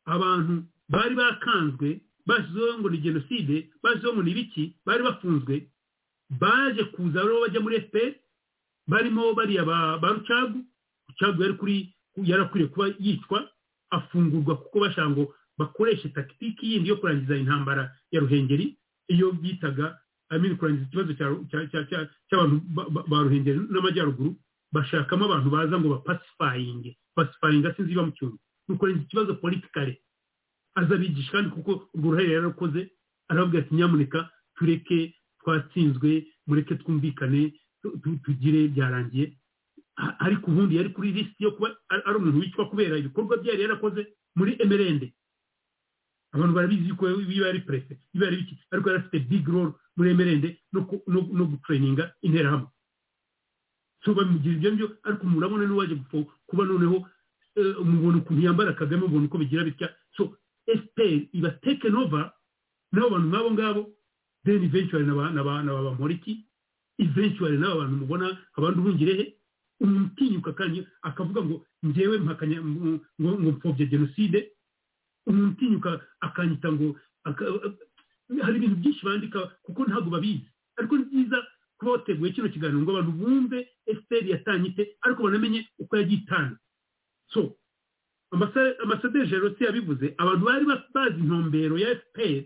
[0.05, 1.89] abantu bari bakanzwe
[2.27, 5.55] bashyizeho ngo ni jenoside bashyizeho ngo ni ibiki bari bafunzwe
[6.41, 8.11] baje kuza rero bajya muri fpr
[8.87, 10.59] barimo bariya ba rucagu
[11.09, 11.41] rucagu
[12.23, 13.39] yari akwiriye kuba yicwa
[13.89, 15.23] afungurwa kuko bashaka ngo
[15.57, 19.99] bakoreshe takitiki yindi yo kurangiza intambara ya ruhengeri iyo bitaga
[20.29, 21.13] amini kurangiza ikibazo
[22.29, 22.55] cy'abantu
[23.09, 24.35] ba ruhengeri n'amajyaruguru
[24.73, 28.37] bashakamo abantu baza ngo bapasifayinge pasifayinga sinzi iba mu cyumba
[28.67, 30.01] ni ukurangiza ikibazo politikare
[30.75, 32.81] aza abigisha kandi kuko urwo ruhare yararukoze
[33.29, 37.53] aravuga ati nyamuneka tureke twatsinzwe mureke twumvikane
[38.23, 39.37] tugire byarangiye.
[40.25, 44.01] Ariko ubundi yari kuri lisiti yo kuba ari umuntu wicwa kubera ibikorwa byari yarakoze
[44.35, 45.13] muri emerende.
[46.33, 48.55] Abantu barabizi yuko biba ari perefe biba ari biki?
[48.71, 52.67] Ariko yari afite big role muri emerende no gutureyininga interahamwe.
[54.03, 55.95] So bamugira ibyo ngibyo ariko murabona n'uwaje
[56.49, 57.05] kuba noneho
[57.55, 59.93] eh, mubona ukuntu yambara kagame mubona uko bigira bitya.
[60.17, 60.35] So
[60.67, 62.31] fpr iba taken over.
[62.93, 63.81] N'abo bantu nk'abo ngabo
[64.45, 66.45] then eventually na ba- na ba- na ba bamporiki
[66.99, 68.27] eventually n'aba bantu mubona
[68.57, 69.25] abandi ubungirehe
[69.81, 72.59] umuntu utinyuka kandi akavuga ngo njyewe mpakanya
[73.21, 74.51] ngo mpfobye jenoside
[75.27, 75.91] umuntu utinyuka
[76.21, 76.95] akanyita ngo
[78.41, 80.47] hari ibintu byinshi bandika kuko ntabwo babizi.
[80.77, 81.37] Ariko ni byiza
[81.77, 86.57] kuba wateguye kino kiganiro ngo abantu bumve fpr yatanyite ariko banamenye uko yagiye itanga
[87.33, 87.55] so
[88.33, 92.43] ambasaderi jeroti yabivuze abantu bari ba- bazi intumbero ya fpr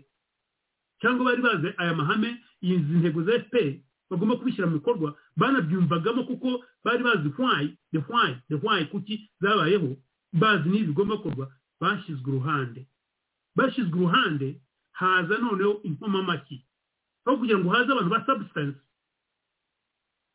[1.00, 3.72] cyangwa bari bazi aya mahame izi ntego za fpr
[4.10, 9.96] bagomba kubishyira mu bikorwa banabyumvagamo kuko bari bazi why the why the why kuki zabayeho
[10.32, 12.86] bazi n'ibi bigomba gukorwa bashyizwe uruhande.
[13.56, 14.60] Bashyizwe uruhande
[14.92, 16.64] haza noneho inkomamashyi
[17.24, 18.78] aho kugira ngo haze abantu ba substance.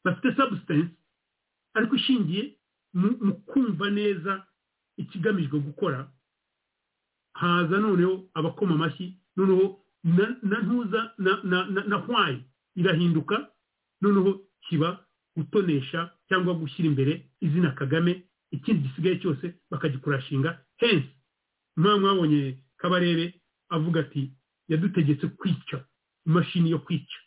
[0.04, 0.90] Bafite substance
[1.74, 2.58] ariko ishingiye
[2.94, 4.46] mu kumva neza
[4.98, 6.12] ikigamijwe gukora
[7.34, 11.14] haza noneho abakoma amashyi noneho na ntuza
[11.88, 12.44] na hwayi
[12.76, 13.50] irahinduka
[14.02, 15.06] noneho kiba
[15.36, 21.10] gutonesha cyangwa gushyira imbere izina kagame ikindi gisigaye cyose bakagikurashinga hensi
[21.78, 24.32] mwaba mwabonye kabarebe avuga ati
[24.68, 25.86] yadutegetse kwica
[26.26, 27.18] imashini yo kwica.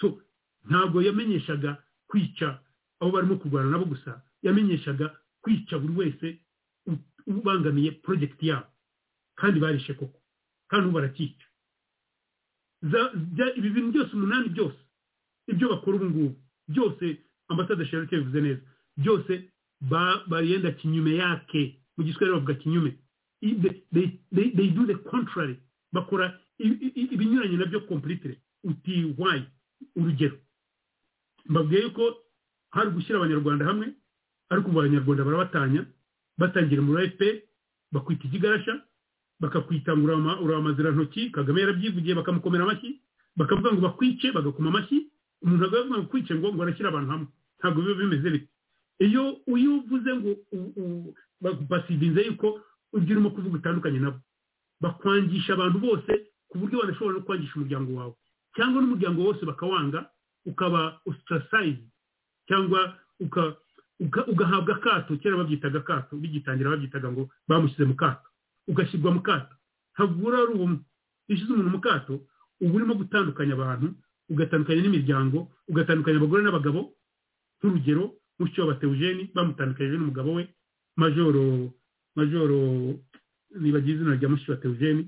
[0.00, 0.22] So
[0.68, 2.58] ntabwo yamenyeshaga kwica
[3.00, 6.40] abo barimo kurwana nabo gusa yamenyeshaga kwica buri wese
[7.26, 8.66] ubangamiye porojegiti yabo
[9.34, 10.18] kandi barishe koko
[10.68, 11.44] kandi ubu barakica
[13.56, 14.78] ibi bintu byose umunani byose
[15.48, 16.36] ibyo bakora ubu ngubu
[16.68, 17.04] byose
[17.48, 18.60] ambasade sherite bivuze neza
[18.96, 19.32] byose
[19.80, 22.96] ba- barienda kinyume yake mu giswahili bavuga kinyume.
[23.42, 25.56] They- do the contrary.
[25.92, 28.40] Bakora ibinyuranye na byo completely.
[28.64, 29.42] Uti why?
[29.96, 30.36] Urugero.
[31.48, 32.16] Mbabwiye yuko
[32.70, 33.92] hari gushyira abanyarwanda hamwe
[34.50, 35.86] ariko ubu abanyarwanda barabatanya.
[36.40, 37.36] Batangira muri fpr
[37.92, 38.74] bakwita ikigarasha
[39.40, 43.00] bakakwita ngo urama- uramazira-ntoki kagame yarabyivugiye bakamukomera amashyi
[43.36, 44.98] bakavuga ngo bakwice bagakoma amashyi
[45.42, 47.28] umuntu ntabwo yavuga ngo kwice ngo ngo arashyira abantu hamwe.
[47.58, 48.48] Ntabwo biba bimeze bityo
[49.06, 49.22] iyo
[49.56, 50.30] iyo uvuze ngo
[51.40, 52.60] bagupasibinze yuko
[52.96, 54.18] ibyo urimo kuvuga utandukanye nabo
[54.80, 56.12] bakwangisha abantu bose
[56.48, 58.14] ku buryo banashobora no kwangisha umuryango wawe.
[58.56, 60.10] Cyangwa n'umuryango wose bakawanga
[60.46, 61.80] ukaba ostracized
[62.48, 62.96] cyangwa
[64.00, 65.16] ugahabwa akato.
[65.20, 66.16] Kera babyitaga akato.
[66.16, 68.26] Bigitangira babyitaga ngo bamushyize mu kato.
[68.68, 69.54] Ugashyirwa mu kato.
[70.00, 70.78] Uri ari ubumwe
[71.28, 72.14] ushyize umuntu mu kato
[72.60, 73.86] uba urimo gutandukanya abantu
[74.32, 76.80] ugatandukanya n'imiryango ugatandukanya abagore n'abagabo
[77.60, 78.04] nk'urugero
[78.68, 80.48] wa Theogene bamutandukanyije n'umugabo we
[80.96, 81.44] majoro
[82.16, 82.58] majoro
[83.60, 85.02] nibagize izina rya mushyo wa Theogene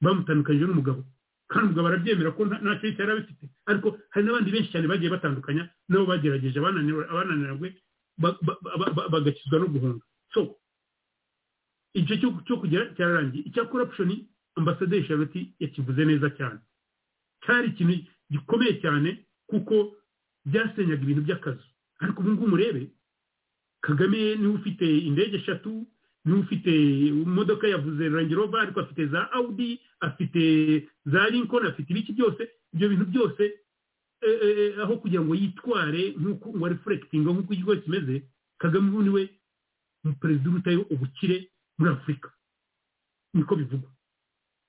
[0.00, 1.04] bamutandukanyije n'umugabo.
[1.50, 3.44] Kandi umugabo arabyemera ko nta- ntacyo yari abifite.
[3.70, 7.74] Ariko hari n'abandi benshi cyane bagiye batandukanya nabo bagerageje abananirwe ba- ba- ba- ba-
[8.20, 10.04] bagakizwa no guhunga.
[10.34, 10.56] So
[11.94, 12.16] icyo
[12.46, 14.26] cyo kugera cyararangiye icya corruption
[14.56, 16.58] ambasaderi charlotte yakivuze neza cyane.
[17.46, 17.94] Cyari ikintu
[18.30, 19.96] gikomeye cyane kuko
[20.44, 21.64] byasenyaga ibintu by'akazi.
[22.00, 22.90] Ariko ubu ngubu murebe
[23.80, 25.86] kagame ni we ufite indege eshatu
[26.24, 26.70] ni we ufite
[27.08, 30.42] imodoka yavuze range rover ariko afite za audi afite
[31.06, 33.42] za lincoln afite ibiki byose ibyo bintu byose
[34.82, 38.22] aho kugira ngo yitware nk'uko ngo reflectinga nk'uko igihugu kimeze
[38.58, 39.22] kagame ubu ni we
[40.20, 42.28] perezida urutayo ubukire muri afurika
[43.34, 43.90] niko bivugwa.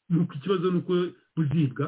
[0.10, 0.94] Nuko ikibazo ni uko
[1.36, 1.86] buzibwa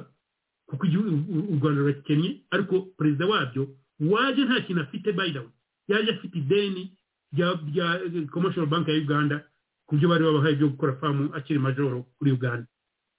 [0.68, 5.12] kuko u- rwanda rurakennye ariko perezida wabyo waje nta kintu afite
[5.42, 5.50] way.
[5.88, 6.98] Yaje afite ideni
[7.34, 9.44] rya eh, commercial bank ya uganda
[9.88, 12.68] ku byo bari babahaye byo gukora famu akiri majoro kuri uganda.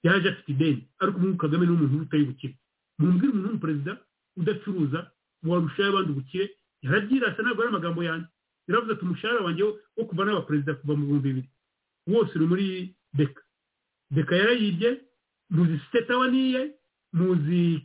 [0.03, 0.89] Yaje afite ideni.
[0.99, 2.55] Ariko ubu kagame ni umuntu urutaye ubukire.
[2.99, 3.93] Mumbwire umuntu w'umuperezida
[4.37, 5.11] udacuruza
[5.47, 6.47] warushaho abandi ubukire
[6.83, 8.29] yarabyirasa ntabwo ari amagambo yanjye
[8.69, 11.49] yaravuze ati umushahara wanjye wo- kuva n'aba perezida kuva mu bihumbi bibiri.
[12.07, 12.67] Wose uri muri
[13.17, 13.41] beka
[14.11, 14.91] beka yarayibye
[15.51, 16.73] muzi sitetawa niye
[17.13, 17.81] muzi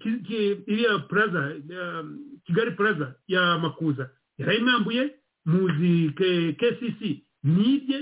[0.68, 4.10] iriya plaza um, kigali plaza ya makuza.
[4.38, 5.16] Yarayimwambuye
[5.46, 6.12] muzi
[6.60, 7.02] kcc
[7.44, 8.00] nibye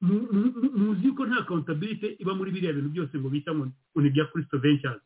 [0.00, 3.66] muzi ko nta accountability iba muri biriya bintu byose ngo bita ngo
[3.96, 5.00] ni ibya kristo ventures.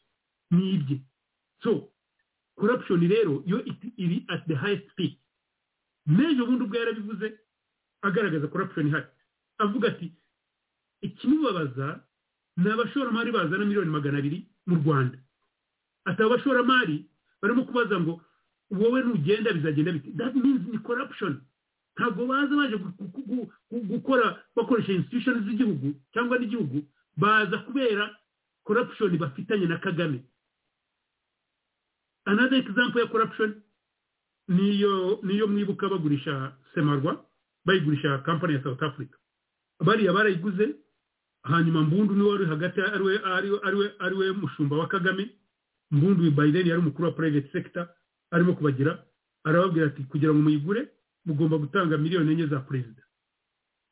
[0.51, 1.01] Nibye
[1.63, 1.92] so
[2.63, 5.19] corruption rero yo it- iri at the highest peak.
[6.07, 7.27] N'ejo bundi ubwo yarabivuze
[8.07, 9.07] agaragaza corruption ihari
[9.59, 10.13] avuga ati
[11.01, 12.01] ikimubabaza
[12.57, 15.19] ni abashoramari bazana miliyoni magana abiri mu rwanda.
[16.05, 17.07] Ati abo bashoramari
[17.43, 18.21] barimo kubaza ngo
[18.71, 20.11] wowe nugenda bizagenda bite?
[20.17, 21.41] That means ni corruption.
[21.97, 26.83] Ntabwo baza baje gu- gu- gu- gu- gukora bakoresha institution z'igihugu cyangwa n'igihugu
[27.17, 28.17] baza kubera
[28.65, 30.25] corruption bafitanye na kagame.
[32.25, 33.63] Another example ya corruption
[34.49, 37.25] niyo niyo mwibuka bagurisha semarwa
[37.65, 39.17] bayigurisha kampani ya south africa.
[39.85, 40.75] Bariya barayiguze
[41.43, 45.31] hanyuma mbundu ni we wari hagati ari we ari we ari we mushumba wa kagame.
[45.91, 47.89] Mbundu biden yari umukuru wa private sector
[48.31, 49.05] arimo kubagira
[49.45, 50.89] arababwira ati kugira ngo muyigure
[51.25, 53.03] mugomba gutanga miliyoni enye za perezida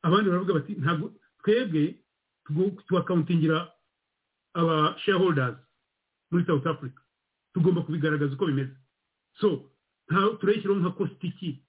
[0.01, 1.13] abandi baravuga bati ntabwo
[1.43, 1.95] twebwe
[2.87, 3.71] tuwakauntingira
[4.53, 5.57] aba shareholders
[6.31, 7.00] muri south africa.
[7.53, 8.75] Tugomba kubigaragaza uko bimeze.
[9.39, 9.71] So
[10.39, 11.63] turayishyiraho nka kositiki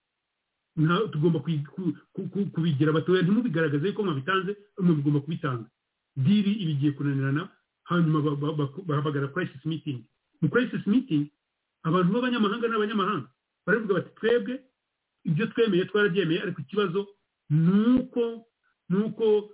[1.12, 1.38] tugomba
[2.54, 5.64] kubigira batoya ntimubigaragaze yuko mwabitanze mugomba kubitanga.
[6.16, 7.48] Diri ibi igiye kunanirana
[7.84, 8.36] hanyuma
[8.86, 10.04] bahamagara crisis meeting.
[10.40, 11.30] Mu crisis meeting
[11.82, 13.28] abantu b'abanyamahanga n'abanyamahanga
[13.66, 14.54] baravuga bati twebwe
[15.24, 17.08] ibyo twemeye twarabyemeye ariko ikibazo
[17.50, 18.46] ni uko
[18.88, 19.50] ni uko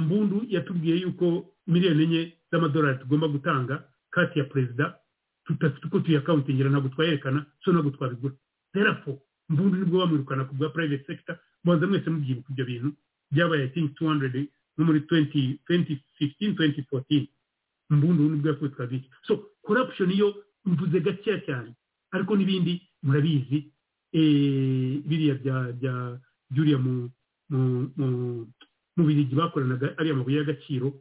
[0.00, 4.98] mbundu yatubwiye yuko miliyoni enye z'amadolari tugomba gutanga kati ya perezida
[5.44, 8.34] tudafite uko tuyakawuntingira ntabwo twayerekana so ntabwo twabigura
[8.74, 12.90] therefore mbundu ni bwo bamwirukana ku bwa private sector mubanza mwese mubyibuka ibyo bintu.
[13.32, 14.46] Byabaye think 200
[14.78, 17.26] no muri 2015 2014
[17.90, 19.32] mbundu ni bwo yakubitwaga iki so
[19.66, 21.70] corruption yo mvuze gakeya cyane.
[22.12, 23.68] Ariko n'ibindi murabizi.
[25.08, 25.94] Biriya bya bya
[26.50, 27.10] byuriya mu
[28.96, 30.92] mu birigi bakoranaga ariya mabuye y'agaciro.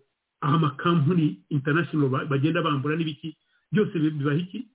[0.41, 3.35] Aho amakampani international bagenda bambura n'ibiki?
[3.71, 4.67] Byose bibaha iki?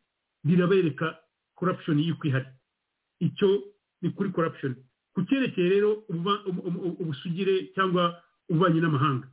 [0.44, 1.18] Birabereka
[1.58, 2.46] corruption y'uko ihari.
[3.20, 3.48] Icyo
[4.02, 4.76] ni kuri corruption.
[5.14, 6.04] Ku cyerekeye rero
[7.00, 9.28] ubusugire cyangwa ububanyi n'amahanga.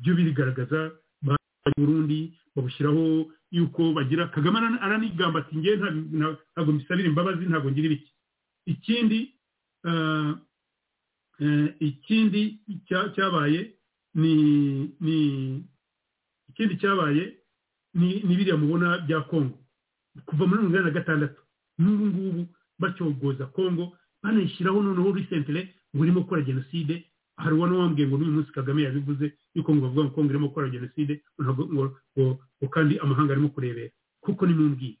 [0.00, 0.92] Byo birigaragaza
[1.78, 5.76] Burundi babushyiraho yuko bagira kagame aranigamba ati ngewe
[6.52, 8.10] ntabwo mbisabira imbabazi ntabwo ngira ibiki.
[8.66, 9.18] Ikindi
[11.80, 12.42] ikindi
[13.14, 13.74] cyabaye
[14.14, 14.32] ni
[16.48, 17.24] ikindi cyabaye
[17.94, 19.58] ni biriya mubona bya kongo
[20.26, 21.40] kuva muri mirongo inani na gatandatu
[21.78, 22.42] n'ubu ngubu
[22.78, 27.04] bacyogoza kongo banayishyiraho noneho risentire ngo irimo gukora jenoside.
[27.36, 30.68] Hari uwo wambwiye ngo n'uyu munsi kagame yabivuze yuko ngo bavuga ngo kongo irimo gukora
[30.70, 33.90] jenoside ngo kandi amahanga arimo kurebera.
[34.22, 34.96] Kuko ni mumbwiye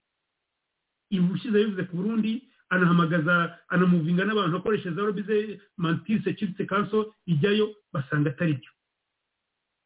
[1.10, 2.42] ibi ushize yabivuze ku burundi
[2.74, 8.70] anahamagaza anamuvinga n'abantu akoresha za robize mantiri security council ijyayo basanga atari byo.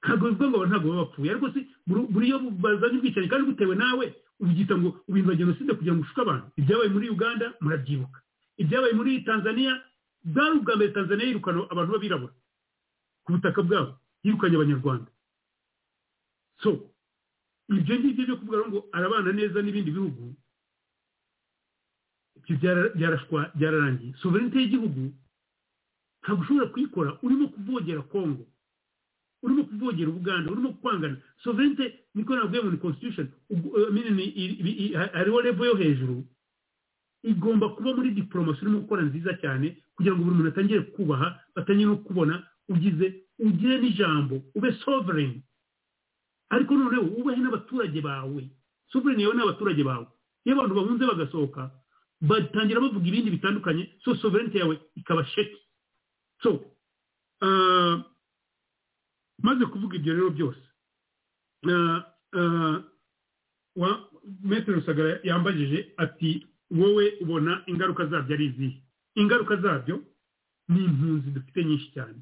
[0.02, 1.30] Ntabwo bivuga ngo ntabwo baba bapfuye.
[1.30, 4.06] Ariko si buri iyo bazanye ubwicanyi kandi butewe nawe
[4.40, 6.46] ubyita ngo ubintu jenoside kugira ngo ushuke abantu.
[6.60, 8.18] Ibyabaye muri uganda murabyibuka.
[8.62, 9.72] Ibyabaye muri tanzania
[10.24, 12.32] bwari ubwa mbere tanzania yirukana abantu b'abirabura
[13.24, 13.90] ku butaka bwabo
[14.24, 15.10] yirukanye abanyarwanda.
[16.62, 16.70] So
[17.68, 20.34] ibyo ngibyo byo kuvuga ngo arabana neza n'ibindi bihugu
[23.54, 24.14] byararangiye.
[24.22, 25.12] Sovereignty y'igihugu
[26.22, 27.10] ntabwo ushobora kuyikora.
[27.22, 28.46] Urimo kuvogera kongo
[29.42, 31.16] urimo kuvogera ubuganda urimo kwangana.
[31.44, 33.28] Sovereignty niko navuye ngo ni constitution
[35.12, 36.24] hariho level yo hejuru.
[37.22, 41.86] Igomba kuba muri diporomasi urimo gukora nziza cyane kugira ngo buri muntu atangire kubaha batangire
[41.90, 45.42] no kubona ugize ugire n'ijambo ube sovereign.
[46.50, 48.42] Ariko noneho wubahe n'abaturage bawe.
[48.92, 50.06] Sovereign yawe n'abaturage bawe.
[50.44, 51.70] Iyo abantu bahunze bagasohoka
[52.20, 55.58] batangira bavuga ibindi bitandukanye so sovereignty yawe ikaba sheki.
[56.42, 56.50] So
[59.42, 60.62] maze kuvuga ibyo rero byose.
[64.42, 68.82] Metero rusagara yambajije ati wowe ubona ingaruka zabyo ari izihe?
[69.14, 70.04] Ingaruka zabyo
[70.68, 72.18] ni impunzi dufite nyinshi cyane.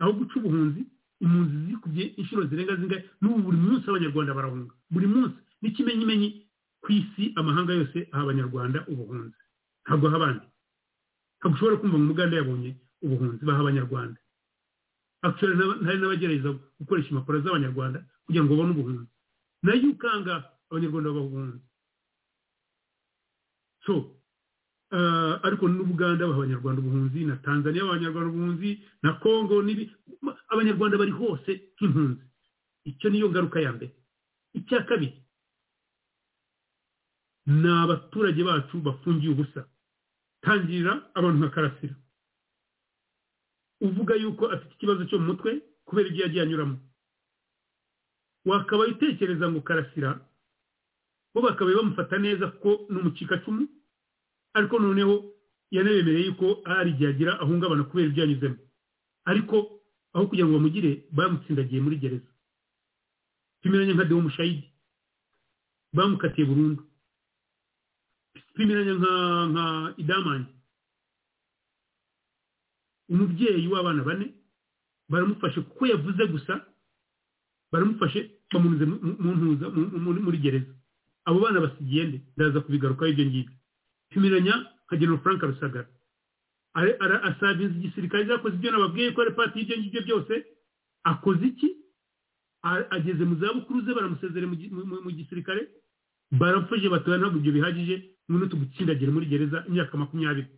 [0.00, 0.82] Aho guca ubuhunzi
[1.20, 4.74] impunzi zikubye inshuro zirenga zingahe n'ubu buri munsi abanyarwanda barahunga.
[4.90, 5.36] Buri munsi.
[5.62, 6.28] N'ikimenyimenyi
[6.82, 9.38] ku isi amahanga yose aha abanyarwanda ubuhunzi
[9.86, 10.46] ntabwo aha abandi.
[11.38, 12.70] Ntabwo ushobora kumva mu muganda yabonye
[13.04, 14.18] ubuhunzi baha abanyarwanda.
[15.22, 16.50] Hari n'abagerageza
[16.80, 19.10] gukoresha impapuro z'abanyarwanda kugira ngo babone ubuhunzi.
[19.62, 20.34] Nayo ukanga
[20.70, 21.58] abanyarwanda babaha
[23.86, 23.94] so
[25.46, 28.70] ariko n'ubuganda baha abanyarwanda ubuhunzi na tanzania abanyarwanda ubuhunzi
[29.02, 29.54] na congo
[30.52, 32.22] abanyarwanda bari hose nk'impunzi.
[32.90, 33.94] Icyo niyo ngaruka ya mbere.
[34.58, 35.22] Icya kabiri
[37.46, 39.62] ni abaturage bacu bafungiye ubusa.
[40.42, 41.94] Tangirira abantu nka karasira.
[43.82, 45.50] Uvuga yuko afite ikibazo cyo mu mutwe
[45.84, 46.76] kubera ibyo yagiye anyuramo.
[48.46, 50.10] Wakaba utekereza ngo karasira
[51.34, 53.64] bo bakabaye bamufata neza ko ni umucikacumu
[54.54, 55.14] ariko noneho
[55.70, 58.58] yanabemereye yuko hari igihe agira ahungabana kubera ibyo yanyuzemo
[59.30, 59.56] ariko
[60.12, 62.30] aho kugira ngo bamugire bamutsindagiye muri gereza.
[63.62, 64.66] Pimiranya nka dewo mushayidi.
[65.94, 66.82] Bamukatiye burundu.
[68.54, 69.14] Pimiranya nka
[70.02, 70.50] idamange
[73.12, 74.26] umubyeyi w'abana bane
[75.10, 76.52] baramufashe kuko yavuze gusa
[77.72, 78.20] baramufashe
[78.52, 78.84] bamunyuze
[79.22, 79.66] mu ntuza
[80.26, 80.72] muri gereza.
[81.24, 82.18] Abo bana basigiye nde?
[82.36, 83.54] Ndaza kubigarukaho ibyo ngibyo.
[84.10, 84.54] Pimiranya
[84.86, 85.88] nka general frank rusagara.
[86.74, 90.34] Ara- ara- asavinza igisirikare zakoze ibyo nababwiye ko ari pati y'ibyo ngibyo byose.
[91.04, 91.68] Akoze iki?
[92.62, 95.62] Ageze mu zabukuru ze baramusezere mu gi- mu- mu- mu gisirikare.
[96.40, 97.96] Barapfuje batoya ntabwo ibyo bihagije.
[98.28, 100.48] Noneho tugutsindagire muri gereza imyaka makumyabiri.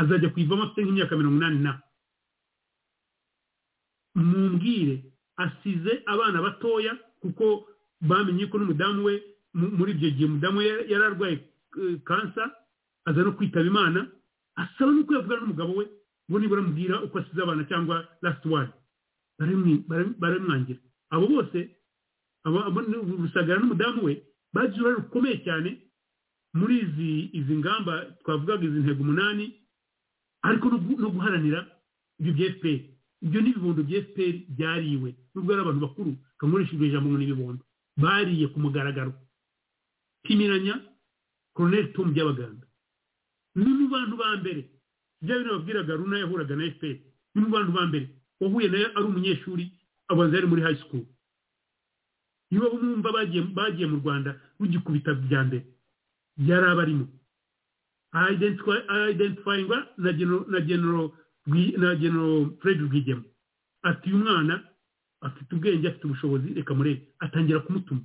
[0.00, 1.72] Azajya kuyivamo afite nk'imyaka mirongo inani na.
[4.14, 5.04] Mumbwire
[5.36, 7.68] asize abana batoya kuko
[8.00, 9.14] bamenye ko n'umudamu we
[9.54, 11.36] mu- muri ibyo gihe umudamu we yari arwaye
[11.78, 12.42] eh, kansa
[13.06, 14.00] aza no kwitaba imana
[14.56, 15.84] asaba nuko yavugana n'umugabo we
[16.28, 17.96] bo nibura amubwira uko asize abana cyangwa
[19.38, 20.80] baramwi- baram- baramwangira
[21.10, 21.58] abo bose
[22.44, 24.12] rusagara n'umudamu we
[24.54, 25.70] bagize uruhare rukomeye cyane
[26.58, 26.74] muri
[27.38, 29.54] izi ngamba twavugaga izi ntego umunani
[30.42, 31.60] ariko no gu- no guharanira
[32.20, 32.80] ibyo bya fpr
[33.24, 35.10] ibyo ni ibibondo bya fpr byariwe.
[35.34, 37.62] Nubwo ari abantu bakuru kamurisha iryo jambo ngo ni ibibondo
[37.96, 39.12] bariye ku mugaragaro.
[40.22, 40.74] Pimiranya
[41.54, 42.66] koroneli tomu by'abaganga
[43.54, 44.62] ni mu bantu ba mbere.
[45.22, 46.96] Bya bintu babwiraga runa yahuraga na fpr
[47.34, 48.06] ni mu bantu ba mbere.
[48.40, 49.64] Wahuye na yo ari umunyeshuri
[50.08, 51.04] abanza yari muri school.
[52.50, 55.66] Iyo mwumva bagiye bagiye mu rwanda rugikubita bya mbere.
[56.38, 57.06] Yari abarimo
[59.10, 61.10] identifyingwa na general
[61.78, 63.24] na general fred rwigema.
[63.82, 64.68] Ati uyu mwana
[65.20, 68.00] afite ubwenge afite ubushobozi reka murebe atangira kumutuma.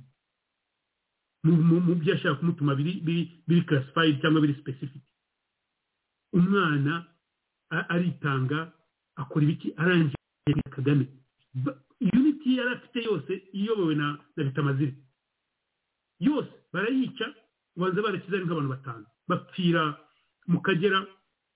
[1.44, 5.02] Mu- byo ashaka kumutuma biri classified cyangwa biri specific.
[6.32, 7.06] Umwana
[7.70, 8.72] aritanga
[9.16, 10.16] akora ibiki arangije
[10.70, 11.06] kagame.
[12.00, 14.94] Unity yari afite yose iyobowe na bitamazire
[16.20, 17.34] yose barayica
[17.76, 19.06] ubanza barakiza ari nk'abantu batanu.
[19.28, 19.98] Bapfira
[20.46, 21.06] mu kagera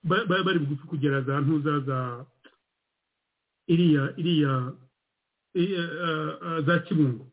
[0.03, 1.97] ba- ba- bari bugufi kugera za ntuza za
[3.67, 4.73] iriya iriya
[5.53, 7.27] iriya, ah, ah, za kibungo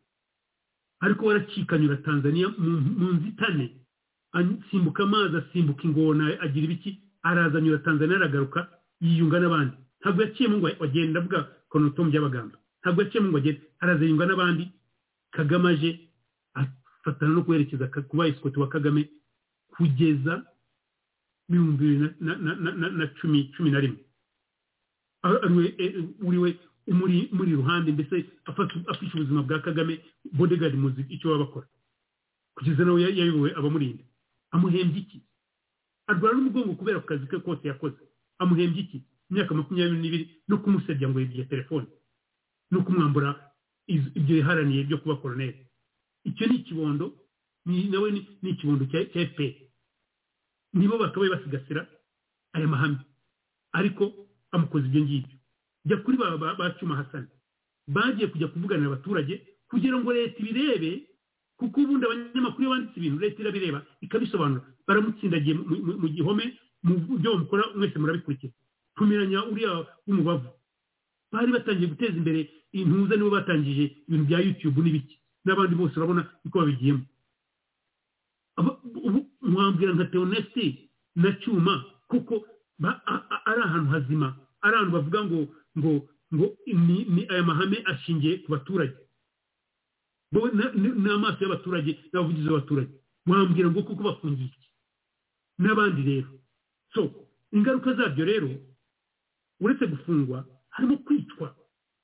[1.00, 3.66] ariko waracikanyura tanzania mu- nzitane.
[4.32, 7.00] Asimbuka amazi asimbuka ingona agira ibiki?
[7.22, 8.68] Arazanyura tanzania aragaruka
[9.00, 9.76] yiyunga n'abandi.
[10.00, 11.38] Ntabwo yaciyemo ngo agenda avuga
[11.68, 14.64] konotomu by'abaganga ntabwo yaciyemo ngo agende araza yiyunga n'abandi.
[15.32, 15.90] Kagame aje
[16.54, 19.08] afatana no kwerekeza kuba esikoti wa kagame.
[19.76, 20.34] Kugeza
[21.48, 22.36] ibihumbi bibiri na-
[23.20, 24.00] cumi cumi na rimwe.
[25.22, 25.94] Ari- ari we, eh,
[26.26, 26.50] uri we
[26.86, 27.90] umuri muri iruhande
[28.46, 30.00] afata- afisha ubuzima bwa kagame
[30.32, 31.66] bodegadi muzi icyo baba bakora.
[32.54, 34.04] Kugeza nawe ya- yayobowe abamurinda.
[34.54, 35.18] Amuhembye iki?
[36.06, 37.98] Arwara n'umugongo kubera ku kazi ke kose yakoze.
[38.38, 38.98] Amuhembye iki?
[39.30, 41.86] Imyaka makumyabiri n'ibiri no kumusebya ngo yibye telefone.
[42.70, 43.34] No kumwambura
[43.90, 45.66] ibyo yaharaniye byo kuba koroneri
[46.24, 47.14] icyo ni ikibondo
[47.66, 48.10] nawe
[48.42, 49.54] ni ikibondo cya fpr
[50.76, 51.82] nibo bakabaye basigasira
[52.54, 52.98] aya mahame
[53.72, 54.04] ariko
[54.54, 55.36] amukoze ibyo ngibyo.
[55.86, 57.28] Jya kuri ba cyuma hasani
[57.88, 59.34] bagiye kujya kuvuganira abaturage
[59.70, 60.90] kugira ngo leta ibirebe
[61.58, 64.62] kuko ubundi abanyamakuru iyo banditse ibintu leta irabireba ikabisobanura.
[64.86, 66.44] Baramutsindagiye mu- gihome
[66.86, 68.52] mu byo bamukora mwese murabikurikira.
[68.96, 69.70] Tumiranya uriya
[70.06, 70.48] w'umubavu.
[71.32, 72.40] Bari batangiye guteza imbere
[72.72, 75.14] intuza nibo batangije ibintu bya youtube n'ibiki.
[75.44, 77.02] N'abandi bose urabona uko babigiyemo.
[79.56, 82.44] Ubu mwambwira nka teoneste na cyuma kuko
[83.48, 84.36] ari ahantu hazima.
[84.60, 85.40] Ari ahantu bavuga ngo
[85.78, 85.92] ngo
[86.34, 88.96] ngo ni aya mahame ashingiye ku baturage.
[90.32, 92.92] N'amaso y'abaturage n'abavugizi b'abaturage.
[93.26, 94.50] Mwambwira ngo kuko bafungiye
[95.58, 96.28] n'abandi rero.
[96.94, 97.00] So
[97.52, 98.50] ingaruka zabyo rero
[99.60, 101.56] uretse gufungwa harimo kwicwa.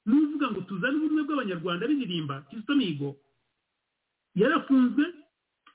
[0.07, 3.16] N'uvuga ngo tuzane ubumwe bw'abanyarwanda biririmba kizito mihigo
[4.35, 5.05] yarafunzwe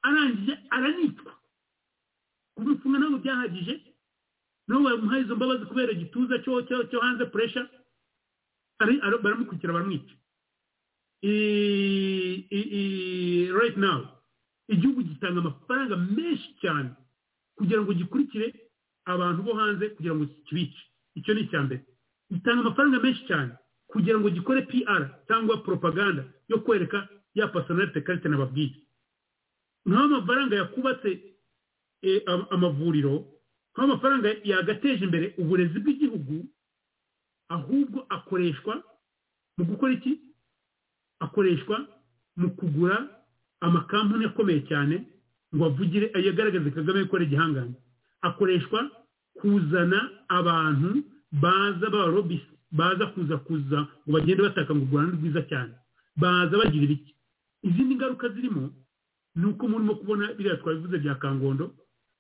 [0.02, 1.32] arangije aranicwa
[2.58, 3.74] kumufunga ntabwo byahagije
[4.68, 7.62] nabo bamuhaye izo mbabazi kubera igituza cyo cyo hanze puresha
[9.24, 10.14] baramukurikira baramwica.
[13.60, 14.00] Right now
[14.68, 16.90] igihugu gitanga amafaranga menshi cyane
[17.56, 18.48] kugira ngo gikurikire
[19.06, 20.82] abantu bo hanze kugira ngo kibice.
[21.16, 21.82] Icyo ni icya mbere.
[22.32, 23.52] Gitanga amafaranga menshi cyane
[23.88, 28.76] kugira ngo gikore pr cyangwa propaganda yo kwereka ya personalite karite nababwiye.
[29.88, 31.10] Nk'aho amafaranga yakubatse
[32.50, 33.16] amavuriro
[33.74, 36.36] nk'aho amafaranga yagateje imbere uburezi bw'igihugu
[37.50, 38.84] ahubwo akoreshwa
[39.58, 40.14] mu gukora iki?
[41.20, 41.78] Akoreshwa
[42.38, 42.98] mu kugura
[43.62, 44.96] amakampani akomeye cyane
[45.56, 47.78] ngo avugire yagaragaze kagame gukora igihangange
[48.22, 48.80] akoreshwa
[49.40, 50.90] kuzana abantu
[51.32, 55.74] baza b'abarobisi baza kuza kuza ngo bagende bataka ngo u rwiza cyane.
[56.18, 57.14] Baza bagira ibiki
[57.64, 58.70] izindi ngaruka zirimo
[59.36, 61.74] ni uko murimo kubona biriya twabivuze bya kangondo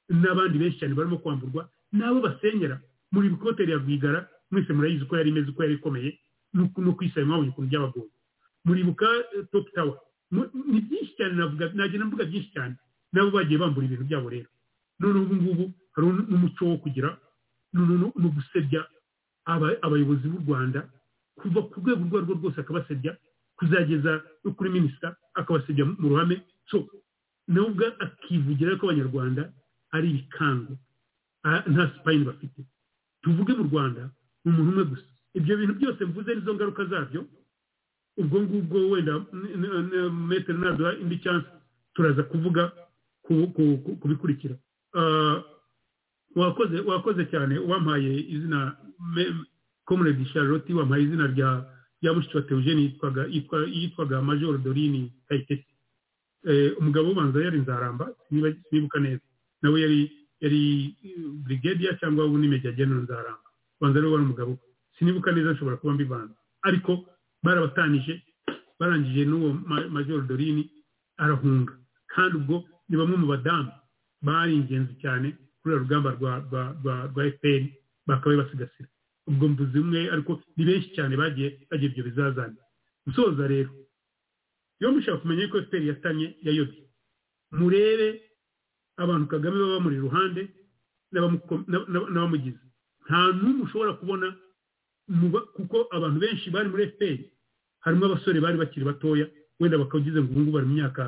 [0.09, 2.81] n'abandi benshi cyane barimo kwamburwa n'abo basenyera
[3.11, 6.19] muri bikoteri ya rwigara mwese murayizi uko yari imeze uko yari ikomeye
[6.53, 8.09] no kwisaba mwabonye ukuntu byabagoye
[8.65, 9.97] muribuka eh, top tower.
[10.31, 11.33] Mu- ni byinshi cyane
[11.73, 12.75] nagenda mvuga byinshi cyane
[13.13, 14.49] nabo bagiye bambura ibintu byabo rero.
[14.99, 15.65] None ubu ngubu
[15.95, 17.17] hari n'umuco wo kugira
[17.73, 18.83] no gusebya
[19.81, 20.89] abayobozi b'u rwanda
[21.39, 23.15] kuva ku rwego urwo arirwo rwose akabasebya
[23.57, 26.41] kuzageza no kuri minisita akabasebya mu ruhame.
[26.67, 26.87] So
[27.47, 29.53] nawe ubwo akivugira ko abanyarwanda
[29.91, 30.73] ari ibikango
[31.71, 32.61] nta sipayini bafite.
[33.21, 34.09] Tuvuge mu rwanda
[34.45, 35.07] ni umuntu umwe gusa.
[35.37, 37.25] Ibyo bintu byose mvuze nizo ngaruka zabyo
[38.17, 39.13] ubwo ngubwo wenda
[40.29, 41.47] metero naduha indi cyansi
[41.93, 42.71] turaza kuvuga
[43.21, 44.55] ku bikurikira
[46.35, 48.77] wakoze wakoze cyane wampaye izina
[49.85, 51.49] comrade charlotte wampaye izina rya
[52.01, 53.21] rya mushiki wa teogene yitwaga
[53.73, 55.65] yitwaga major dorini kayitesi.
[56.79, 58.05] Umugabo ubanza yari nzaramba
[58.69, 59.23] sinibuka neza.
[59.61, 59.99] Nawe yari
[60.41, 60.61] yari
[61.45, 63.47] brigadier cyangwa ubu ni meja general nzaramba.
[63.81, 64.59] Ubanza rero wari umugabo
[64.97, 67.05] sinibuka neza nshobora kuba mbivanze ariko
[67.43, 68.21] barabatanije
[68.79, 69.53] barangije n'uwo
[69.89, 70.69] major dorini
[71.17, 71.73] arahunga.
[72.07, 73.71] Kandi ubwo ni bamwe mu badamu
[74.21, 75.27] bari ingenzi cyane
[75.61, 77.63] kuri uru rugamba rwa fpr
[78.07, 78.89] bakabaye basigasira
[79.27, 82.55] ubwo mvuze umwe ariko ni benshi cyane bagiye bagira ibyo bizazane.
[83.05, 83.71] Gusoza rero
[84.79, 86.83] iyo mushaka kumenya ko fpr yatanye yayobye
[87.51, 88.21] murebe
[88.97, 90.41] abantu kagame baba bamuri iruhande
[92.13, 92.59] n'abamugize.
[93.05, 94.27] Nta n'umwe ushobora kubona
[95.55, 97.19] kuko abantu benshi bari muri fpr
[97.83, 99.25] harimo abasore bari bakiri batoya
[99.59, 101.03] wenda bakagize ngo ubungubu bari mu myaka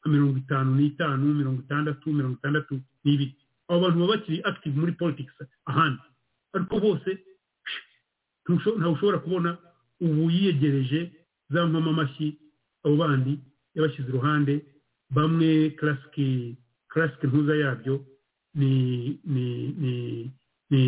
[0.00, 3.34] nka mirongo itanu n'itanu mirongo itandatu mirongo itandatu n'ibiri.
[3.68, 5.34] Abo bantu baba bakiri active muri politics
[5.70, 6.02] ahandi.
[6.54, 7.10] Ariko bose
[8.48, 9.50] ntawe ushobora kubona
[10.00, 11.00] ubu yiyegereje
[11.50, 12.28] za nkoma amashyi
[12.84, 13.38] abo bandi
[13.74, 14.54] yabashyize iruhande
[15.14, 16.56] bamwe karasike
[16.94, 18.06] karasike ntuza yabyo
[18.54, 18.70] ni
[19.24, 19.46] ni
[19.82, 19.94] ni
[20.70, 20.82] ni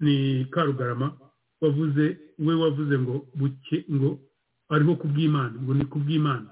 [0.00, 1.16] ni karugarama
[1.60, 4.20] wavuze we wavuze ngo buke ngo
[4.68, 6.50] ariho kubw'imana ngo ni kubw'imana.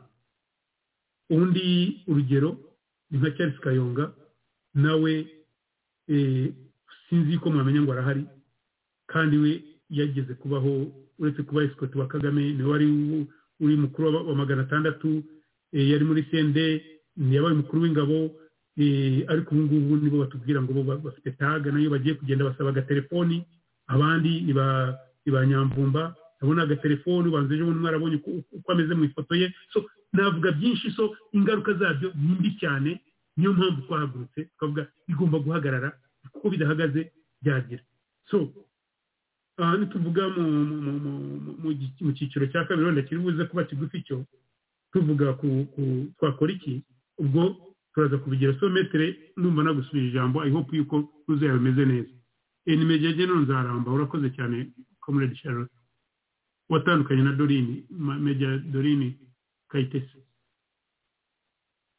[1.31, 2.57] Undi urugero
[3.11, 4.13] ni nka Charles kayonga
[4.75, 5.27] nawe
[7.09, 8.25] sinzi ko mwamenya ngo arahari
[9.07, 12.87] kandi we yageze kubaho uretse kuba esikoti wa kagame ni we wari
[13.61, 15.23] uri mukuru wa magana atandatu
[15.73, 16.85] yari muri sende
[17.17, 18.17] yabaye umukuru w'ingabo
[19.33, 23.45] ariko ubu ngubu nibo batubwira ngo bo bafite taga na yo bagiye kugenda basaba agatelefoni
[23.87, 24.53] abandi ni
[25.33, 28.17] ba nyamvumba ndabona agatelefoni ubanza ejo bundi mwarabonye
[28.57, 29.53] uko ameze mu ifoto ye.
[29.73, 33.01] So navuga byinshi so ingaruka zabyo ni mbi cyane
[33.37, 35.93] niyo mpamvu twahagurutse tukavuga bigomba guhagarara
[36.33, 37.83] kuko bidahagaze byagira.
[38.31, 38.49] So
[39.61, 40.29] aha nituvuga
[42.03, 44.25] mu cyiciro cya kabiri wenda kiri buze kuba kigufi cyo
[44.93, 45.69] tuvuga ku
[46.19, 46.83] twakora iki?
[47.23, 47.43] Ubwo
[47.95, 50.97] turaza kubigira so metere numva nagusubira ijambo i hope yuko
[51.29, 52.13] uzaba bimeze neza.
[52.67, 55.75] Ni media general nzaramba urakoze cyane comrade charlotte
[56.69, 57.87] watandukanye na dorini
[58.21, 59.19] media dorini
[59.69, 60.19] kayitesi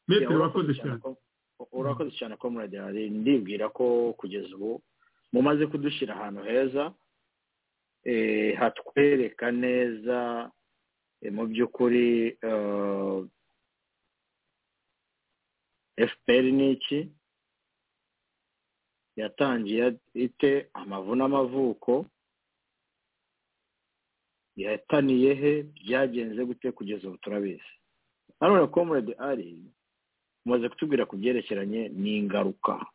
[0.08, 1.00] metere urakoze cyane.
[1.72, 4.82] urakoze cyane comrade hari ndibwira ko kugeza ubu
[5.32, 6.92] mumaze kudushyira ahantu heza
[8.58, 10.50] hatwereka neza
[11.32, 12.36] mu by'ukuri
[15.96, 17.08] fpr ni iki?
[19.16, 22.06] Yatangiye ite amavu n'amavuko
[24.56, 25.62] yataniye he?
[25.62, 27.70] Byagenze gute kugeza ubu turabizi?
[28.40, 29.58] Nanone comrade ari?
[30.46, 32.86] Umaze kutubwira ku byerekeranye n'ingaruka.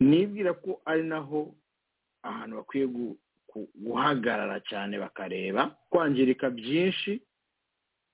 [0.00, 1.54] Nibwira ko ari naho
[2.22, 2.86] ahantu bakwiye
[3.74, 5.70] guhagarara cyane bakareba.
[5.90, 7.20] Kwangirika byinshi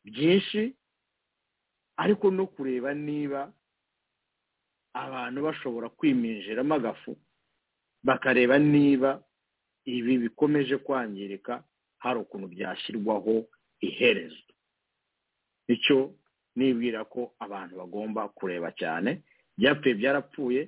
[0.04, 0.74] byinshi
[1.98, 3.50] ariko no kureba niba
[4.94, 7.12] abantu bashobora kwiminjiramo agafu
[8.02, 9.22] bakareba niba
[9.84, 11.64] ibi bikomeje kwangirika
[11.98, 13.34] hari ukuntu byashyirwaho
[13.80, 14.42] iherezo.
[15.68, 16.14] Icyo
[16.56, 19.22] nibwira ko abantu bagomba kureba cyane
[19.58, 20.60] byapfuye byarapfuye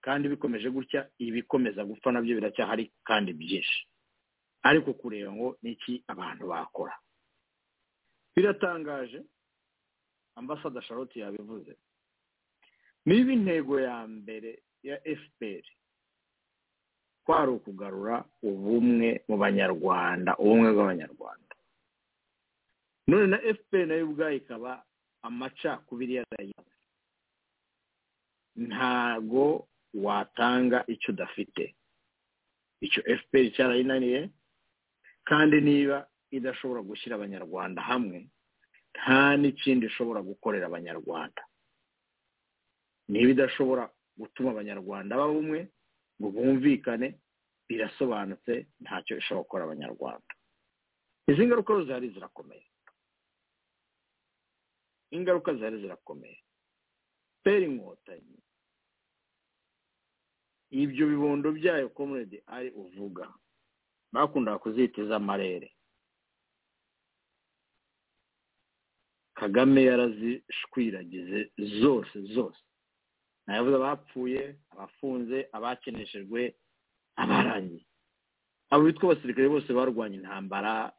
[0.00, 3.80] kandi bikomeje gutya ibikomeza gupfa na byo biracyahari kandi byinshi.
[4.62, 6.94] Ariko kureba ngo niki abantu bakora.
[8.36, 9.22] Biratangaje
[10.40, 11.76] ambasada charlotte yabivuze.
[13.06, 15.64] Niba intego ya mbere ya fpr
[17.24, 21.54] kwari ukugarura ubumwe mu banyarwanda ubumwe bw'abanyarwanda.
[23.06, 24.84] None na fpr na yo ubwayo ikaba
[25.22, 26.74] amacakubiri yarayize
[28.56, 31.74] ntago watanga icyo udafite.
[32.80, 34.30] Icyo fpr cyarayinaniye
[35.28, 38.28] kandi niba idashobora gushyira abanyarwanda hamwe
[38.94, 41.42] nta n'ikindi ishobora gukorera abanyarwanda.
[43.08, 43.84] Niba idashobora
[44.18, 45.60] gutuma abanyarwanda baba umwe
[46.20, 47.08] ngo bumvikane
[47.68, 48.52] birasobanutse
[48.82, 50.32] ntacyo ishobora gukora abanyarwanda.
[51.30, 52.66] Izi ngaruka zihari zirakomeye.
[55.10, 56.38] Ingaruka zihari zirakomeye.
[57.42, 58.38] Pera inkotanyi
[60.70, 63.26] ibyo bibondo byayo komurede ari uvuga.
[64.12, 65.68] Bakundaga kuzita iz'amarere
[69.40, 72.60] kagame yarazishwiragize zose zose.
[73.46, 76.54] Ntayavuze abapfuye abafunze abakeneshejwe
[77.16, 77.84] abarangiye
[78.70, 80.92] abo bitwa abasirikare bose barwanya intambara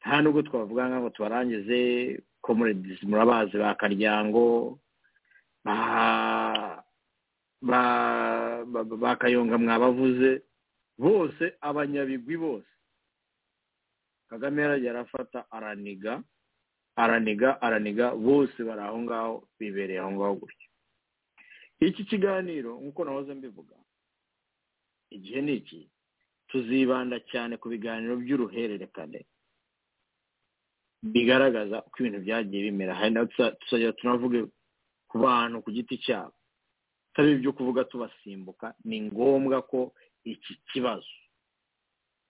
[0.00, 1.78] nta nubwo twavuga ngo tubarangize
[2.44, 4.78] komuredizi murabazi ba karyango
[9.02, 10.42] ba kayonga mwabavuze
[10.98, 12.70] bose abanyabigwi bose.
[14.30, 16.22] Kagame yaragiye arafata araniga.
[17.02, 20.68] Araniga araniga bose bari aho ngaho bibereye aho ngaho gutya.
[21.80, 23.76] Iki kiganiro nk'uko nahoze mbivuga
[25.14, 25.80] igihe ni iki?
[26.50, 29.20] Tuzibanda cyane ku biganiro by'uruhererekane
[31.02, 32.94] bigaragaza uko ibintu byagiye bimera.
[32.98, 33.26] Hari naho
[33.60, 34.44] tuzajya tunavuge
[35.08, 36.34] ku bantu ku giti cyabo.
[37.12, 38.74] Atari ibyo kuvuga tubasimbuka.
[38.84, 39.92] Ni ngombwa ko
[40.24, 41.06] iki kibazo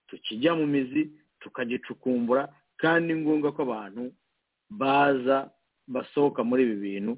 [0.09, 2.49] tukijya mu mizi tukagicukumbura
[2.81, 4.13] kandi ni ngombwa ko abantu
[4.71, 5.51] baza
[5.89, 7.13] basohoka muri ibi bintu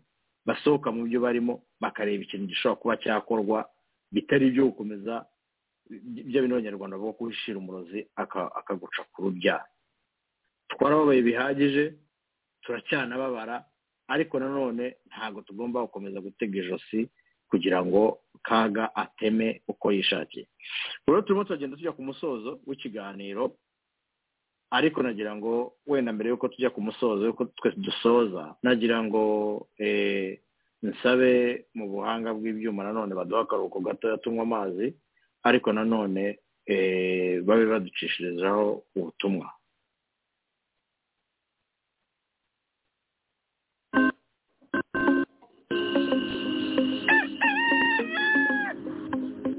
[0.46, 3.58] basohoka mu byo barimo bakareba ikintu gishobora kuba cyakorwa
[4.12, 5.26] bitari ibyo gukomeza
[5.90, 8.06] ibyo bintu abanyarwanda bavuga ko wishira umurozi
[8.60, 9.66] akaguca ku rubyaro
[10.70, 11.94] twarababaye bihagije
[12.62, 13.64] turacyanababara
[14.08, 17.08] ariko nanone ntabwo tugomba gukomeza gutega ijosi
[17.50, 20.46] kugira ngo kaga ateme uko yishakiye.
[21.06, 23.56] Rero turimo turagenda tujya ku musozo w'ikiganiro
[24.70, 25.52] ariko nagira ngo
[25.86, 29.22] wenda mbere y'uko tujya ku musozo y'uko twese dusoza nagira ngo
[30.88, 31.32] nsabe
[31.76, 34.86] mu buhanga bw'ibyuma nanone baduha akaruhuko gatoya tunywa amazi
[35.48, 36.22] ariko nanone
[37.46, 38.66] babe baducishirizaho
[38.96, 39.48] ubutumwa.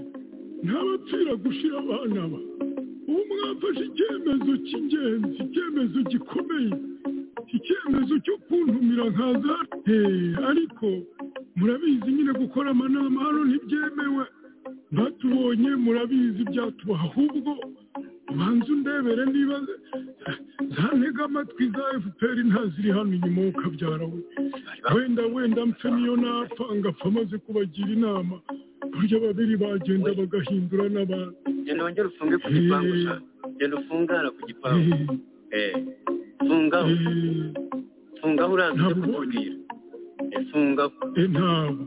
[0.64, 2.40] Ntabapfira gushira abana ba.
[3.07, 6.74] Ubu mwafashe icyemezo cy'ingenzi icyemezo gikomeye.
[7.57, 9.56] Icyemezo cyo kuntumira nkaza
[10.49, 10.88] ariko
[11.56, 14.25] murabizi nyine gukora amanama hano ntibyemewe.
[14.91, 17.51] Batubonye murabizi byatubaha ahubwo
[18.31, 19.57] ubanza undebere niba
[20.75, 24.19] zantega amatwi za efuperi ntaziri hano inyuma ukabyara we.
[24.95, 28.35] Wenda wenda mpfe niyo napfa ngapfa amaze kubagira inama.
[28.91, 31.35] Burya babiri bagenda bagahindura n'abantu.
[31.65, 33.15] Genda wongere ufunge ku gipangu sha
[33.59, 35.19] genda ufungara ku gipangu.
[36.47, 36.89] Fungaho.
[38.22, 39.56] Fungaho uraza ujye kutubwira.
[40.51, 40.91] Fungaho.
[41.33, 41.83] Ntabwo.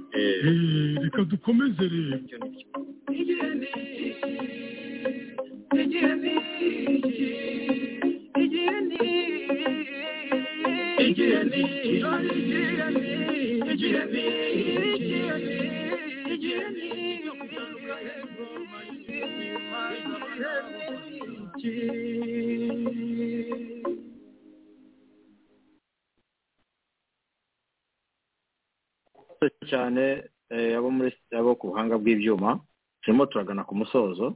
[1.02, 2.19] Reka dukomeze rero.
[29.71, 30.05] Cyane
[30.97, 32.51] muri abo ku buhanga bw'ibyuma
[33.03, 34.27] turimo turagana ku musozo.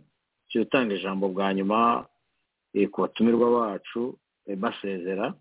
[0.55, 2.07] Turi gutanga ijambo bwa nyuma
[2.93, 4.15] ku batumirwa bacu
[4.57, 5.35] basezera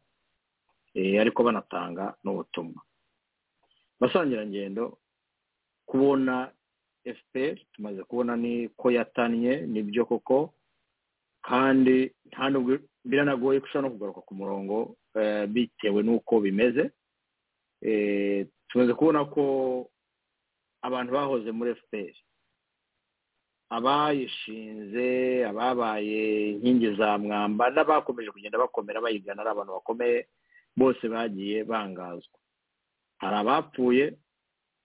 [1.21, 2.81] ariko banatanga n'ubutumwa.
[3.99, 4.97] Basangirangendo
[5.85, 6.49] kubona
[7.05, 10.53] fpr tumaze kubona ni ko yatannye ni byo koko
[11.45, 14.95] kandi nta nubwo biranagoye ko ushobora no kugaruka ku murongo
[15.53, 16.89] bitewe n'uko bimeze.
[18.69, 19.43] Tumaze kubona ko
[20.81, 22.13] abantu bahoze muri fpr
[23.75, 25.07] abayishinze
[25.49, 26.21] ababaye
[26.51, 30.27] inkingi za mwamba n'abakomeje kugenda bakomera bayigana ari abantu bakomeye
[30.77, 32.37] bose bagiye bangazwa.
[33.21, 34.05] Hari abapfuye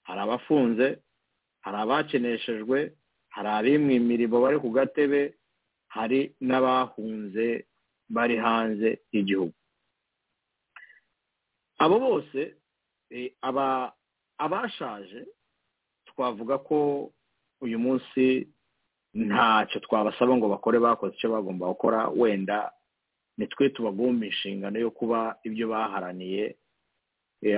[0.06, 0.86] hari abafunze
[1.64, 2.78] hari abakeneshejwe
[3.34, 5.34] hari abimwe imirimo bari ku gatebe
[5.88, 7.66] hari n'abahunze
[8.08, 9.52] bari hanze y'igihugu.
[11.78, 12.40] Abo bose
[14.38, 15.26] abashaje
[16.08, 17.10] twavuga ko
[17.60, 18.48] uyu munsi
[19.14, 22.08] ntacyo twabasaba ngo bakore bakoze icyo bagomba gukora.
[22.12, 22.72] Wenda
[23.38, 26.56] nitwe tubagomba inshingano yo kuba ibyo baharaniye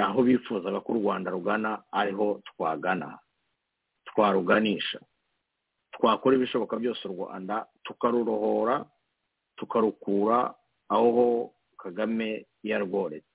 [0.04, 3.18] aho bifuzaga ko u rwanda rugana ariho twagana
[4.04, 5.00] twaruganisha.
[5.92, 8.84] Twakora ibishoboka byose u rwanda tukarurohora
[9.56, 10.54] tukarukura
[10.88, 13.26] aho kagame yarworetse.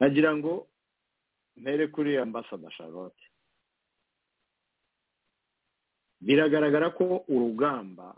[0.00, 0.68] Nagira ngo
[1.56, 3.22] mpere kuri ambasada charlotte.
[6.22, 8.14] Biragaragara ko urugamba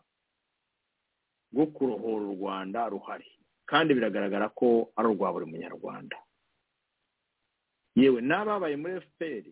[1.53, 3.31] rwo kurohora u rwanda ruhari
[3.67, 6.17] kandi biragaragara ko ari urwa buri munyarwanda.
[7.97, 9.45] Yewe n'ababaye muri fpr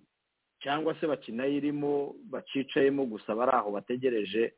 [0.62, 4.52] cyangwa se bakinayirimo bacicayemo gusa bari aho bategereje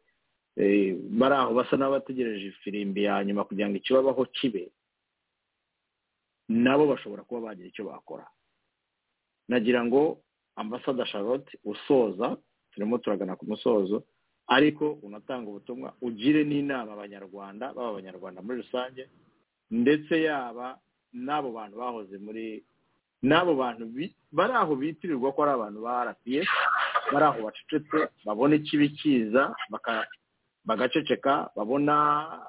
[1.20, 4.72] bari aho basa n'abategereje ifirimbi ya nyuma kugira ngo ikibabaho kibe
[6.48, 8.26] nabo bashobora kuba bagira icyo bakora.
[9.48, 10.20] Nagira ngo
[10.56, 12.36] ambasada charlotte usoza
[12.74, 14.02] turimo turagana ku musozo
[14.46, 19.08] ariko unatanga ubutumwa ugire n'inama abanyarwanda baba abanyarwanda muri rusange
[19.70, 20.78] ndetse yaba
[21.14, 22.60] n'abo bantu bahoze muri
[23.22, 23.84] n'abo bantu
[24.32, 26.48] bari aho bitirirwa ko ari abantu ba rps
[27.12, 29.54] bari aho bacecetse babona ikibi kiza
[30.64, 31.94] bagaceceka babona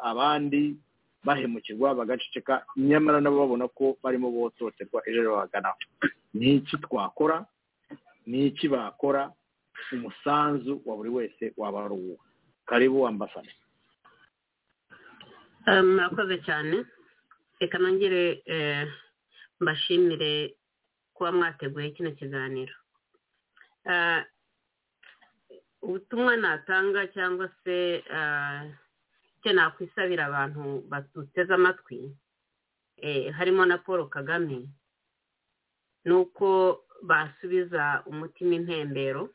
[0.03, 0.75] abandi
[1.25, 5.77] bahemukirwa bagaceceka nyamara nabo babona ko barimo bototerwa ejo babaganaho
[6.35, 7.45] ni iki twakora?
[8.27, 9.31] Ni iki bakora?
[9.91, 12.17] Umusanzu wa buri wese waba ari uwo
[12.65, 13.51] karibu ambasada
[15.83, 16.85] murakoze cyane.
[17.59, 18.43] Reka nongere
[19.59, 20.55] mbashimire
[21.13, 22.73] kuba mwateguye kino kiganiro.
[25.81, 28.03] Ubutumwa natanga cyangwa se
[29.37, 31.99] icyo nakwisabira abantu baduteze amatwi
[33.37, 34.65] harimo na paul kagame
[36.05, 39.29] ni uko basubiza umutima impembero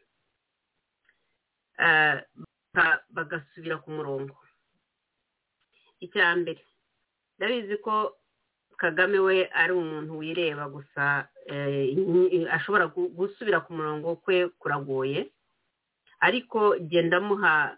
[3.14, 4.34] bagasubira ku murongo.
[6.00, 6.60] Icya mbere
[7.36, 8.16] ndabizi ko
[8.76, 11.28] kagame we ari umuntu wireba gusa
[12.56, 15.28] ashobora gusubira ku murongo kwe kuragoye.
[16.20, 17.76] Ariko genda amuha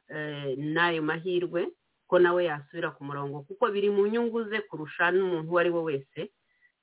[0.59, 1.71] n'ayo mahirwe
[2.11, 5.81] ko nawe yasubira ku murongo kuko biri mu nyungu ze kurusha n'umuntu uwo ari we
[5.89, 6.21] wese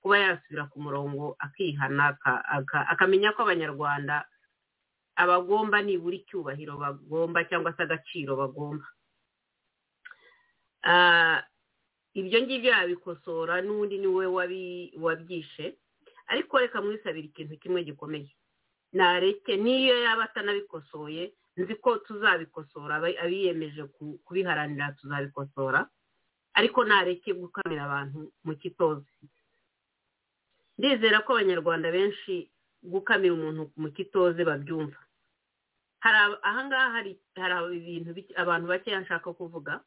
[0.01, 2.15] kuba yasubira ku murongo akihana
[2.91, 4.23] akamenya ko abanyarwanda
[5.19, 8.87] abagomba nibura icyubahiro bagomba cyangwa se agaciro bagomba.
[12.19, 14.25] Ibyo ngibyo yabikosora n'undi ni we
[15.03, 15.77] wabyishe.
[16.31, 18.31] Ariko reka mwisabira ikintu kimwe gikomeye.
[18.93, 23.83] Nareke n'iyo yaba atanabikosoye nzi ko tuzabikosora abiyemeje
[24.25, 25.89] kubiharanira tuzabikosora.
[26.53, 29.09] Ariko nareke gukamira abantu mu kitozi.
[30.79, 32.49] Ndizera ko abanyarwanda benshi
[32.83, 34.97] gukamira umuntu mu kitoze babyumva.
[36.01, 37.19] Ahangaha hari
[37.75, 39.83] ibintu abantu bakeya nshaka kuvuga.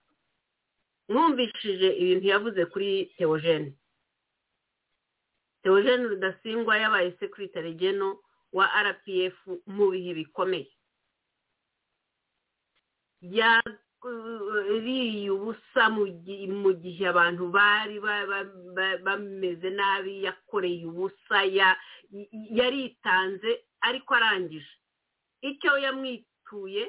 [1.09, 3.73] Mwumvishije ibintu yavuze kuri teogene
[5.63, 8.19] teogene rudasingwa yabaye sekiritari geno
[8.53, 10.71] wa rpf mu bihe bikomeye.
[13.23, 18.01] Yariye ubusa mu gihe abantu bari
[19.05, 21.39] bameze nabi yakoreye ubusa
[22.59, 23.51] yaritanze
[23.81, 24.73] ariko arangije.
[25.43, 26.85] Icyo yamwituye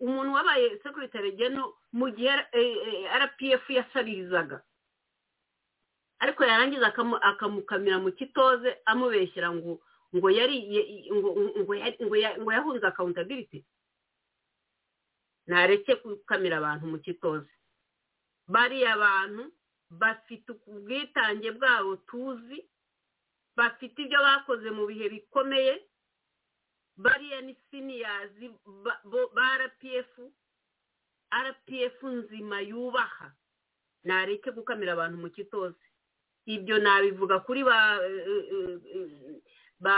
[0.00, 2.34] umuntu wabaye sekiritari geno mu gihe
[3.22, 4.58] rpf yasabirizaga
[6.18, 6.86] ariko yarangiza
[7.30, 9.80] akamukamira mu kitoze amubeshyira ngo
[10.14, 10.56] ngo yari
[12.40, 13.64] ngo yahunze akawuntabiriti
[15.46, 17.50] ntareke gukamira abantu mu kitoze.
[18.48, 19.52] Bariya bantu
[19.90, 22.58] bafite ubwitange bwabo tuzi
[23.56, 25.74] bafite ibyo bakoze mu bihe bikomeye
[26.96, 28.50] bariya ni siniyazi
[29.34, 30.10] ba rpf
[31.46, 33.32] rpf nzima yubaha.
[34.04, 35.76] Ntareke gukamira abantu mu kitoze
[36.46, 37.64] ibyo nabivuga kuri
[39.80, 39.96] ba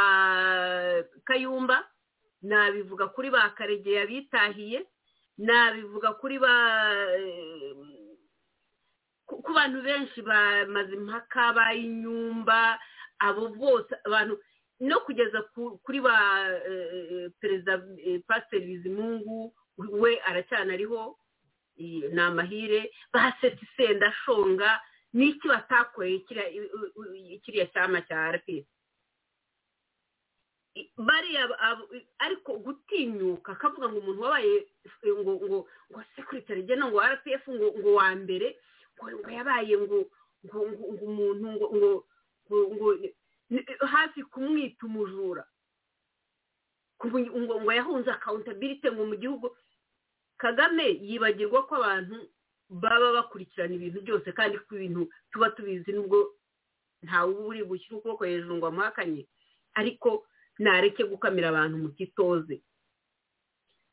[1.24, 1.84] kayumba
[2.42, 4.86] nabivuga kuri ba karegeya bitahiye
[5.38, 6.54] nabivuga kuri ba
[9.28, 12.78] ku bantu benshi bamaze impaka bayinyumba
[13.20, 14.40] abo bose abantu
[14.80, 15.42] no kugeza
[15.84, 16.14] kuri ba
[17.40, 17.82] perezida
[18.26, 21.18] pasiteri bizimungu we aracyanariho
[21.78, 24.80] ni amahire ba seti sendashonga
[25.14, 26.18] n'iki batakoreye
[27.42, 28.66] kiriya cyama cya rpf
[30.96, 31.42] bariya
[32.18, 34.66] ariko gutinyuka akavuga ngo umuntu wabaye
[35.06, 35.58] ngo ngo
[35.90, 38.54] ngo sekiritari gena ngo rpf ngo ngo wa mbere
[38.94, 39.98] ngo yabaye ngo
[40.46, 42.88] ngo ngo umuntu ngo ngo ngo
[43.86, 45.44] hafi kumwita umujura
[47.06, 47.18] ngo
[47.62, 49.56] ngo yahunze akawuntabirite ngo mu gihugu
[50.36, 52.16] kagame yibagirwa ko abantu
[52.68, 56.34] baba bakurikirana ibintu byose kandi ko ibintu tuba tubizi nubwo
[57.02, 59.22] ntawe uba uri gushyira ukuboko hejuru ngo amuhakanye.
[59.78, 60.26] Ariko
[60.58, 62.58] ntareke gukamira abantu mu kitoze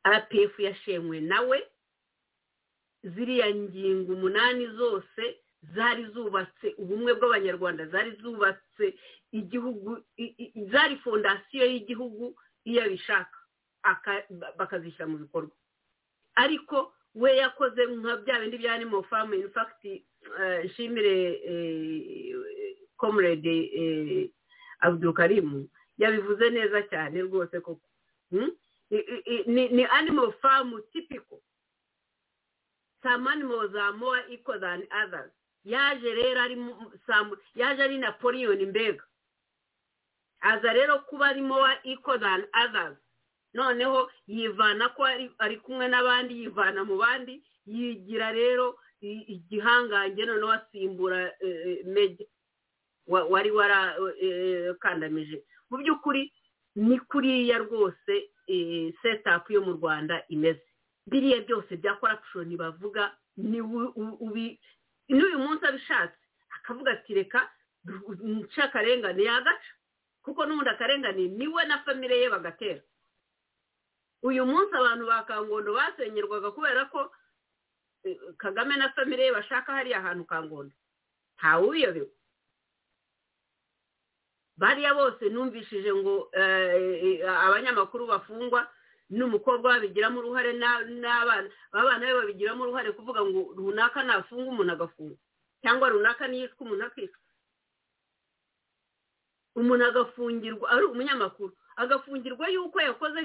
[0.06, 1.58] rpf yashenywe nawe.
[3.06, 5.24] Ziriya ngingo umunani zose
[5.76, 8.94] zari zubatse ubumwe bw'abanyarwanda zari zubatse
[9.32, 10.04] igihugu
[10.72, 12.36] zari fondasiyo y'igihugu
[12.66, 13.38] iyo abishaka
[14.58, 15.56] bakazishyira mu bikorwa.
[16.36, 19.82] Ariko we yakoze nka bya bindi bya animal farm in fact
[20.66, 21.16] nshimire
[22.98, 24.32] comrade
[24.80, 27.88] abdukarimu yabivuze neza cyane rwose koko.
[29.48, 31.40] Ni animal farm typical.
[33.04, 35.32] Some animals are more equal than others.
[35.66, 36.56] Yaje rero ari
[37.56, 39.04] yaje ari napoleon mbega.
[40.42, 42.98] Aza rero kuba ari more equal than others.
[43.54, 45.04] Noneho yivana ko
[45.40, 51.32] ari kumwe n'abandi yivana mu bandi yigira rero igihangange noneho asimbura
[51.86, 52.26] meja.
[53.08, 56.32] Wari warakandamije mu by'ukuri
[56.76, 58.30] ni kuriya rwose
[59.02, 60.62] setapu yo mu rwanda imeze.
[61.08, 63.16] Biriya byose bya korapushoni bavuga
[65.10, 66.18] n'uyu munsi abishatse.
[66.56, 67.50] Akavuga ati reka
[68.24, 69.24] nce akarengane.
[69.24, 69.72] Yagaca.
[70.24, 72.82] Kuko n'ubundi akarengane ni we na famire ye bagatera.
[74.24, 77.12] Uyu munsi abantu ba kangondo basenyerwaga kubera ko
[78.38, 80.74] kagame na famire ye bashaka hariya hantu kangondo.
[81.38, 82.10] Ntawuyobewe
[84.58, 86.32] bariya bose numvishije ngo
[87.28, 88.64] abanyamakuru bafungwa
[89.10, 95.18] n'umukobwa babigiramo uruhare n'abana abana be babigiramo uruhare kuvuga ngo runaka nafunga umuntu agafunga
[95.62, 97.20] cyangwa runaka niyicwa umuntu akicwa.
[99.56, 103.20] Umuntu agafungirwa ari umunyamakuru agafungirwa yuko yakoze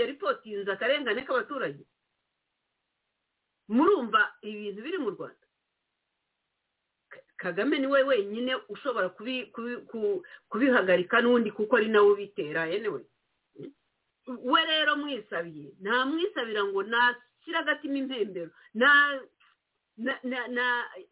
[0.00, 1.84] yaripotinze akarengane k'abaturage.
[3.68, 5.46] Murumva ibintu biri mu rwanda.
[7.36, 9.08] Kagame ni we wenyine ushobora
[10.50, 13.02] kubihagarika n'undi kuko ari nawe ubitera yenewe
[14.26, 18.50] we rero mwisabiye ntamwisabira ngo nashyire agatima impembero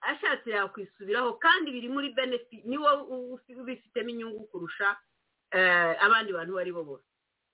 [0.00, 2.90] ashatse yakwisubiraho kandi biri muri benefit ni we
[3.60, 4.96] ubifitemo inyungu kurusha
[6.00, 7.04] abandi bantu abo ari bo bose.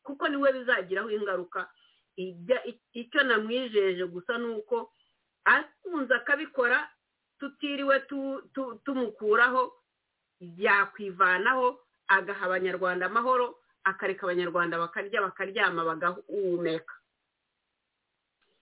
[0.02, 1.68] Kuko ni we bizagiraho ingaruka.
[2.92, 4.92] Icyo namwijeje gusa ni uko
[5.44, 6.88] akunze akabikora
[7.38, 8.00] tutiriwe
[8.84, 9.72] tumukuraho
[10.40, 16.94] yakwivanaho agaha abanyarwanda amahoro akareka abanyarwanda bakarya bakaryama bagahumeka.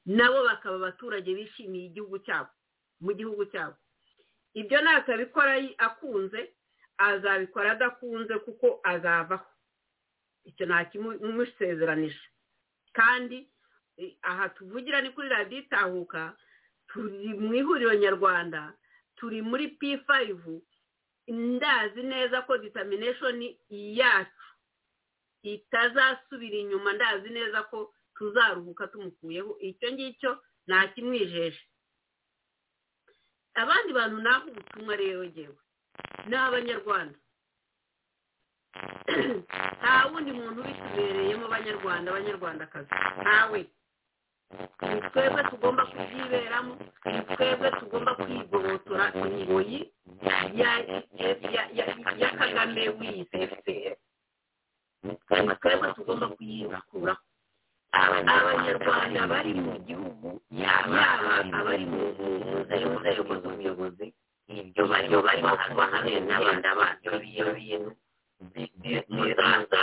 [0.07, 2.51] Nabo bakaba abaturage bishimiye igihugu cyabo
[3.01, 3.77] mu gihugu cyabo.
[4.55, 6.53] Ibyo natabikora akunze
[6.99, 9.47] azabikora adakunze kuko azavaho.
[10.45, 12.21] Icyo nta kimusezeranije
[12.93, 13.49] kandi
[14.23, 16.37] aha tuvugira ni kuri radiyo itahuka
[16.89, 18.73] turi mu ihuriro nyarwanda
[19.17, 20.61] turi muri p5
[21.29, 24.44] ndazi neza ko determination yacu
[25.53, 27.79] itazasubira inyuma ndazi neza ko
[28.17, 29.53] tuzaruhuka tumukuyeho.
[29.61, 30.31] Icyo ngicyo
[30.67, 31.61] nta kimwijeje
[33.55, 35.59] abandi bantu naho ubutumwa rero ngewe
[36.29, 37.19] ni abanyarwanda.
[39.81, 42.91] Nta wundi muntu ubitubereyemo abanyarwanda abanyarwandakazi.
[43.23, 43.61] Ntawe
[44.91, 46.73] ni twebwe tugomba kubyiberamo
[47.13, 49.81] ni twebwe tugomba kwigobotora ingoyi
[52.21, 53.95] ya kagame wiyise fpr
[55.05, 55.55] ni twebwe
[55.97, 57.21] tugomba kuyikuraho
[57.95, 60.29] abanyarwanda bari mu gihugu
[60.63, 61.03] yaba
[61.59, 62.01] abari mu
[63.01, 64.07] nzego z'ubuyobozi
[64.61, 67.91] ibyo barimo barimo kubahamwe n'abandi abandi ibyo bintu
[69.15, 69.81] bizaza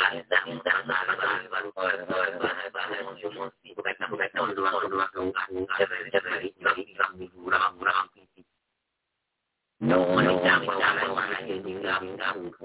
[3.12, 5.06] uyu munsi mu gatondo bakawuvura
[7.64, 8.42] bavura bakwisi
[9.90, 10.74] none cyangwa
[11.18, 12.58] baragenda ingamba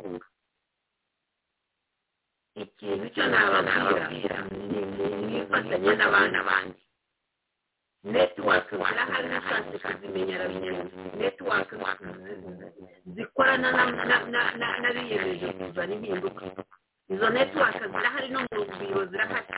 [2.62, 4.39] ikintu cyo nababwira
[5.28, 6.83] nifatanya n'abana bandi
[8.12, 10.85] netiwaka zirahari nashatse kuzimenya arabimenya
[11.18, 11.75] netiwaka
[13.15, 13.68] zikorana
[14.83, 16.44] n'abiyemeje kuzana impinduka
[17.12, 19.49] izo netiwaka zirahari no mu biro zirahari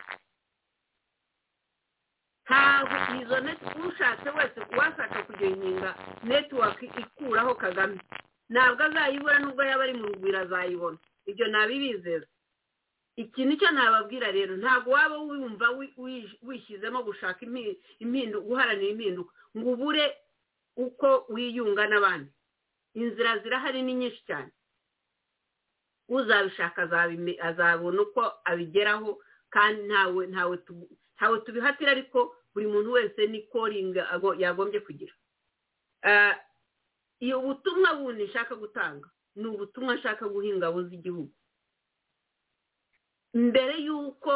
[2.49, 3.36] ntabwo izo
[3.89, 5.91] ushatse wese uwashaka kujoyininga
[6.28, 7.99] netiwaka ikuraho kagame.
[8.52, 10.99] Ntabwo azayibura nubwo yaba ari mu rugwiro azayibona.
[11.31, 12.27] Ibyo ntabibizeza
[13.18, 14.55] ikintu cyo nababwira rero.
[14.56, 15.66] Ntabwo waba wumva
[16.47, 17.42] wishyizemo gushaka
[17.98, 19.32] impinduka guharanira impinduka.
[19.58, 20.06] Ngo ubure
[20.78, 22.30] uko wiyunga n'abandi.
[22.94, 24.50] Inzira zirahari ni nyinshi cyane.
[26.08, 26.82] Uzabishaka
[27.42, 29.18] azabona uko abigeraho
[29.50, 34.02] kandi ntawe ntawe tubihatira ariko buri muntu wese ni koringa
[34.38, 35.14] yagombye kugira.
[37.20, 41.32] Iyo butumwa bundi nshaka gutanga ni ubutumwa nshaka guha ingabo z'igihugu
[43.34, 44.32] mbere y'uko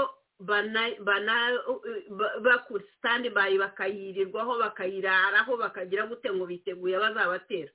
[2.42, 7.70] bakura sitandi bayi bakayirirwaho bakayiraraho bakagira gute ngo biteguye bazabatera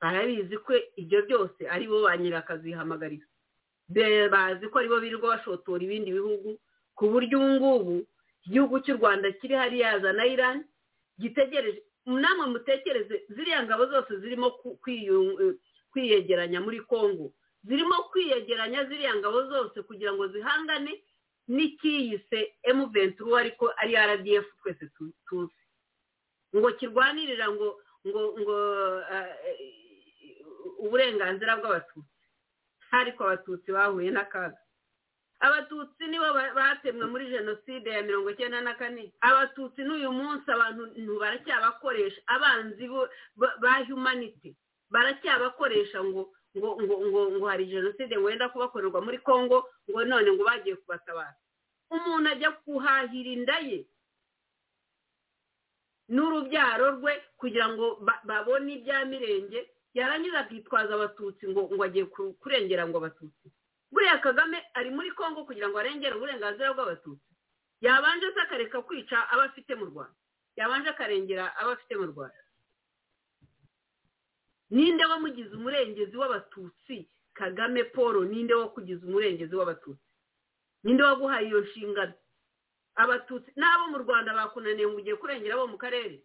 [0.00, 3.26] barabizi ko ibyo byose ari bo ba nyirakazihamagariza
[4.30, 6.58] bazi ko ari bo birirwa bashotora ibindi bihugu
[6.94, 7.96] ku buryo ubu ngubu
[8.46, 10.64] igihugu cy'u rwanda kiri hariya na irani
[11.18, 14.50] gitegereje namwe mutekereze ziriya ngabo zose zirimo
[15.92, 17.32] kwiyegeranya muri congo
[17.64, 21.02] zirimo kwiyegeranya ziriya ngabo zose kugira ngo zihangane
[21.48, 24.86] n'ikiyise emu venturu ariko ari rdf twese
[25.28, 25.54] tuzi.
[26.56, 27.68] Ngo kirwanirira ngo
[28.06, 28.56] ngo ngo
[30.78, 32.18] uburenganzira bw'abatutsi.
[32.92, 34.58] Ariko abatutsi bahuye n'akaga.
[35.40, 39.12] Abatutsi nibo batemwe muri jenoside ya mirongo icyenda na kane.
[39.20, 40.82] Abatutsi n'uyu munsi abantu
[41.20, 42.84] baracyabakoresha abanzi
[43.62, 44.56] ba humanity.
[44.90, 50.42] Baracyabakoresha ngo ngo ngo ngo ngo hari jenoside wenda kubakorerwa muri congo ngo none ngo
[50.44, 51.34] bagiye kubatabara.
[51.90, 53.86] Umuntu ajya kuhahira inda ye
[56.10, 57.86] n'urubyaro rwe kugira ngo
[58.26, 59.60] babone ibya mirenge
[59.94, 62.04] yarangiza akitwaza abatutsi ngo ngo agiye
[62.42, 63.46] kurengera ngo abatutsi.
[63.92, 67.30] Buriya kagame ari muri congo kugira ngo arengere uburenganzira bw'abatutsi.
[67.80, 70.14] Yabanje se akareka kwica abo afite mu rwanda.
[70.58, 72.38] Yabanje akarengera abo afite mu rwanda.
[74.70, 77.08] Ninde wamugize umurengezi w'abatutsi?
[77.34, 80.04] Kagame paul ninde wakugize umurengezi w'abatutsi?
[80.84, 82.12] Ninde waguhaye iyo nshingano?
[82.94, 86.22] Abatutsi n'abo mu rwanda bakunaniye ngo ugiye kurengera abo mu karere?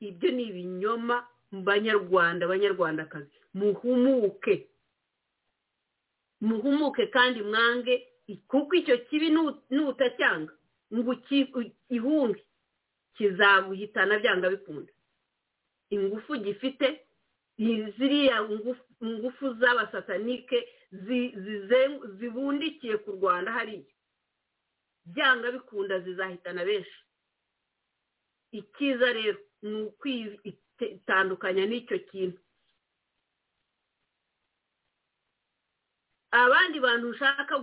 [0.00, 3.30] Ibyo ni ibinyoma banyarwanda banyarwandakazi.
[3.54, 4.68] Muhumuke.
[6.40, 8.08] Muhumuke kandi mwange
[8.48, 9.30] kuko icyo kibi
[9.70, 10.52] nutacyanga
[10.94, 11.12] ngo
[11.88, 12.42] ihunge.
[13.14, 14.92] Kizaguhitana byanga bikunda.
[15.94, 16.88] Ingufu gifite
[17.98, 18.36] ziriya
[19.04, 20.58] ngufu z'abasatanike
[22.18, 23.84] zibundikiye ku rwanda hariya
[25.04, 26.98] byanga bikunda zizahitana benshi.
[28.52, 32.40] Icyiza rero ni ukwitandukanya n'icyo kintu.
[36.30, 37.54] Abandi bantu ushaka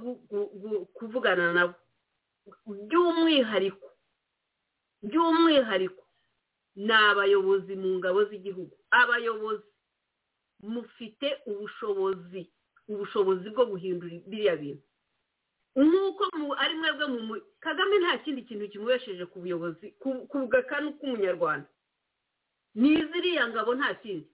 [0.98, 1.74] kuvugana nabo.
[2.66, 3.88] By'umwihariko
[5.02, 5.99] by'umwihariko
[6.80, 8.72] ni abayobozi mu ngabo z'igihugu.
[8.92, 9.68] Abayobozi
[10.64, 12.48] mufite ubushobozi
[12.88, 14.84] ubushobozi bwo guhindura biriya bintu.
[15.76, 16.24] Nk'uko
[16.58, 21.68] ari mwebwe mu kagame nta kindi kintu kimubesheje ku buyobozi ku gakanu k'umunyarwanda.
[22.76, 24.28] Ni ziriya ngabo nta kindi.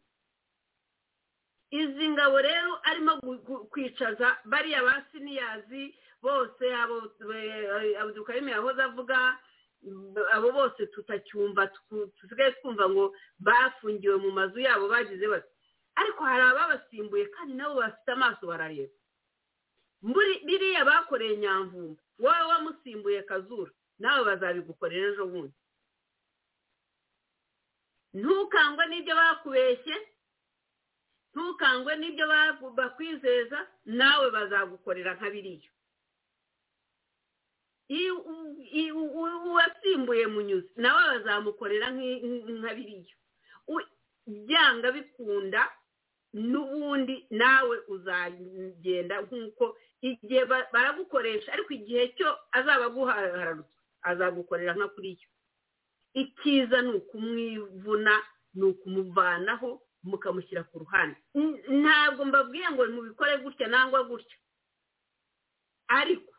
[1.71, 3.19] Izi ngabo rero arimo
[3.73, 5.91] kwicaza bariya ba siniyazi
[6.21, 7.11] bose abo
[8.15, 9.37] dukarimi yahoze avuga
[10.35, 11.69] abo bose tutacyumva
[12.21, 15.49] dusigaye twumva ngo bafungiwe mu mazu yabo bagize bati
[15.95, 18.93] ariko hari ababasimbuye kandi nabo bafite amaso barareba.
[20.45, 25.55] Biriya bakoreye nyamvumba wowe wamusimbuye kazura nawe bazabigukorera ejo bundi.
[28.13, 29.95] Ntukangwe n'ibyo bakubeshye
[31.33, 32.25] ntukangwe n'ibyo
[32.79, 35.69] bakwizeza nawe bazagukorera nka biriya.
[39.45, 43.15] Uwasimbuye munyuzi nawe bazamukorera nka biriya.
[44.27, 45.61] Byanga bikunda
[46.33, 51.53] n'ubundi nawe uzagenda nk'uko igihe baragukoresha.
[51.53, 55.27] Ariko igihe cyo azaba aguhararutse azagukorera nka kuriya.
[56.13, 58.13] Icyiza ni ukumwivuna
[58.57, 61.17] ni ukumuvanaho mukamushyira ku ruhande.
[61.81, 64.37] Ntabwo mbabwiye ngo mubikore gutya nangwa gutya.
[65.87, 66.33] Ariko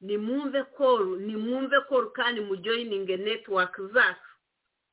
[0.00, 4.30] nimwumve koru nimwumve koru kandi mujoyininge netiwaka zacu.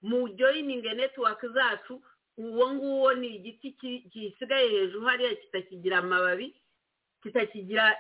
[0.02, 2.04] Mujoyininge netiwaka zacu
[2.38, 3.72] uwo nguwo ni igiti
[4.12, 6.56] gisigaye hejuru hariya kitakigira amababi
[7.24, 7.98] kitakigira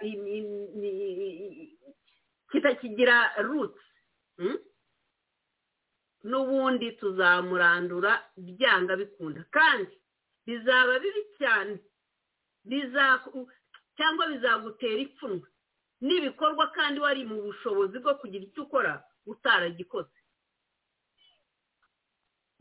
[2.51, 3.83] kitakigira rutsi
[6.23, 9.41] n'ubundi tuzamurandura byanga bikunda.
[9.51, 9.91] Kandi
[10.45, 11.79] bizaba bibi cyane.
[13.97, 15.47] Cyangwa bizagutera ipfunwe.
[16.01, 20.13] N'ibikorwa kandi wari mu bushobozi bwo kugira icyo ukora utaragikoze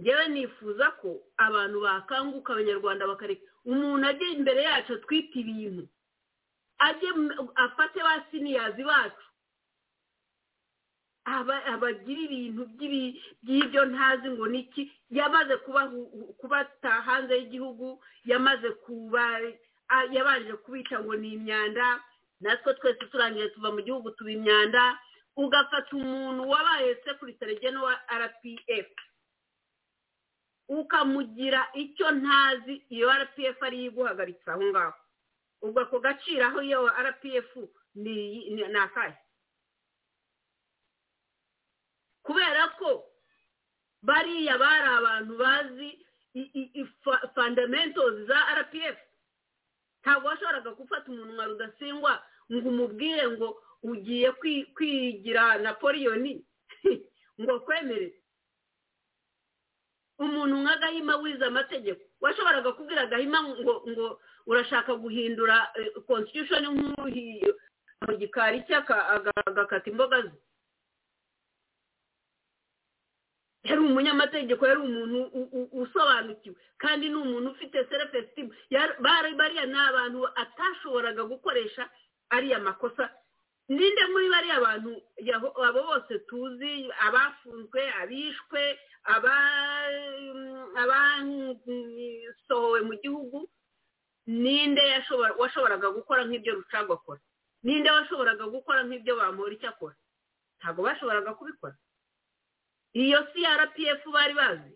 [0.00, 3.42] ngewe nifuza ko abantu bakanguka abanyarwanda bakareka.
[3.64, 5.88] Umuntu ajya imbere yacu atwite ibintu
[6.78, 7.08] ajye
[7.56, 9.24] afate ba siniyazi bacu.
[11.72, 12.62] Abagira ibintu
[13.42, 15.56] by'ibyo ntazi ngo niki yamaze
[16.38, 19.24] kubata hanze y'igihugu yamaze kuba
[20.12, 21.98] yabanje kubica ngo ni imyanda
[22.40, 24.98] natwe twese turangije tuva mu gihugu tuba imyanda
[25.36, 28.88] ugafata umuntu wabaye sekuritari geno wa rpf
[30.68, 34.94] ukamugira icyo ntazi iyo rpf ariyo iguhagaritse aho ngaho.
[35.62, 37.50] Ubwo ako gaciro aho iyo rpf
[37.94, 39.14] ni akahe?
[42.22, 43.06] Kubera ko
[44.02, 45.90] bariya bari abantu bazi
[47.34, 48.98] fundamentos za rpf
[50.06, 52.12] ntabwo washoboraga gufata umuntu nka rudasingwa
[52.52, 53.48] ngo umubwire ngo
[53.82, 54.28] ugiye
[54.74, 56.32] kwigira napoliyoni
[57.42, 58.14] ngo kwemere.
[60.18, 62.02] Umuntu nka gahima wize amategeko.
[62.22, 64.06] Washoboraga kubwira gahima ngo ngo
[64.46, 65.74] urashaka guhindura
[66.06, 67.50] constitution nk'uhiye
[68.06, 70.38] mu gikari cye agakata imboga ze.
[73.68, 75.18] Yari umunyamategeko yari umuntu
[75.82, 76.56] usobanukiwe.
[76.78, 78.48] Kandi ni umuntu ufite self-esteem.
[79.38, 81.90] Bariya ni abantu atashoboraga gukoresha
[82.30, 83.10] ariya makosa.
[83.68, 84.92] Ninde muri bariya bantu
[85.66, 88.62] abo bose tuzi abafunzwe abishwe
[91.46, 93.48] abasohowe mu gihugu
[94.26, 94.82] ninde
[95.38, 97.20] washoboraga gukora nk'ibyo rucago akora?
[97.62, 99.94] Ninde washoboraga gukora nk'ibyo bamura icyo akora?
[100.58, 101.74] Ntabwo bashoboraga kubikora.
[102.96, 104.72] Iyo crpf bari bazi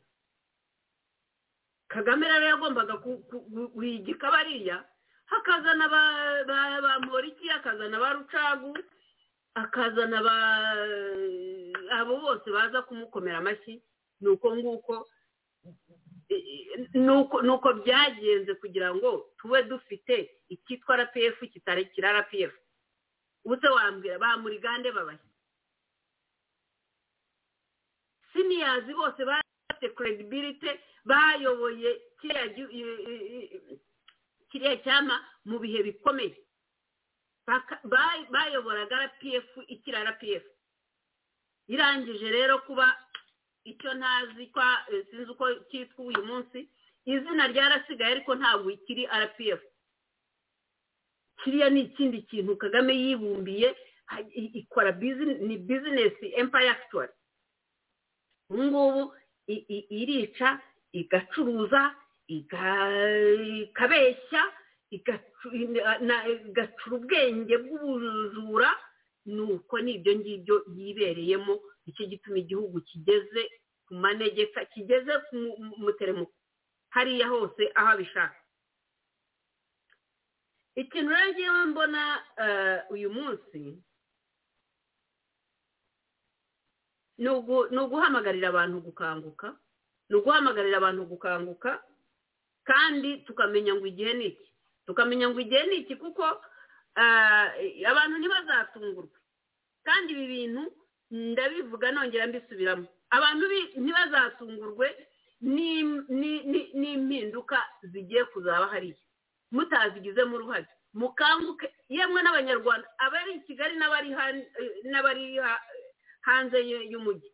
[1.88, 2.94] kagame rero yagombaga
[3.74, 4.84] guhigika bariya
[5.26, 8.76] hakazana ba moriki akazana ba rucagu
[9.54, 10.18] akazana
[11.98, 13.82] abo bose baza kumukomera amashyi
[14.20, 14.94] ni uko nguko
[16.94, 22.52] ni uko byagenze kugira ngo tube dufite icyitwa rpf kitari kira rpf
[23.44, 25.29] ubu se wambwira ba murigande babashye.
[28.40, 30.70] Siniyazi bose bafite credibility
[31.04, 32.00] bayoboye
[34.50, 36.36] kiriya cyama mu bihe bikomeye.
[38.30, 40.44] Bayoboraga rpf ikira rpf
[41.68, 42.96] irangije rero kuba
[43.64, 46.68] icyo ntazi kwa sinzi uko cyitwa uyu munsi
[47.04, 49.60] izina ryarasigaye ariko ntabwo ikiri rpf
[51.44, 53.76] kiriya ni ikindi kintu kagame yibumbiye
[54.34, 56.34] ikora ni bizinesi
[56.70, 57.12] actually
[58.50, 59.02] ubu ngubu
[60.00, 60.48] irica
[60.92, 61.94] igacuruza
[63.62, 64.42] ikabeshya
[64.90, 68.70] igacura ubwenge bw'ubujura
[69.26, 71.54] ni uko n'ibyo ngibyo yibereyemo
[71.86, 73.42] ni cyo gituma igihugu kigeze
[73.86, 75.36] ku manegeka kigeze ku
[75.82, 76.32] muteremuko
[76.94, 78.36] hariya hose aho abishaka
[80.74, 82.02] ikintu rero ngewe mbona
[82.90, 83.60] uyu munsi
[87.20, 87.28] ni
[87.84, 89.48] uguhamagarira abantu gukanguka
[90.08, 91.70] ni uguhamagarira abantu gukanguka
[92.64, 94.46] kandi tukamenya ngo igihe ni iki.
[94.86, 96.24] Tukamenya ngo igihe ni iki kuko
[97.90, 99.16] abantu ntibazatungurwe.
[99.84, 100.62] Kandi ibi bintu
[101.10, 102.86] ndabivuga nongera mbisubiramo.
[103.10, 103.44] Abantu
[103.76, 104.86] ntibazatungurwe
[106.74, 108.96] n'impinduka zigiye kuzaba hariya.
[109.52, 114.10] Mutazigizemo uruhare mukanguke yemwe n'abanyarwanda abari i kigali n'abari
[116.20, 116.58] hanze
[116.92, 117.30] y'umujyi.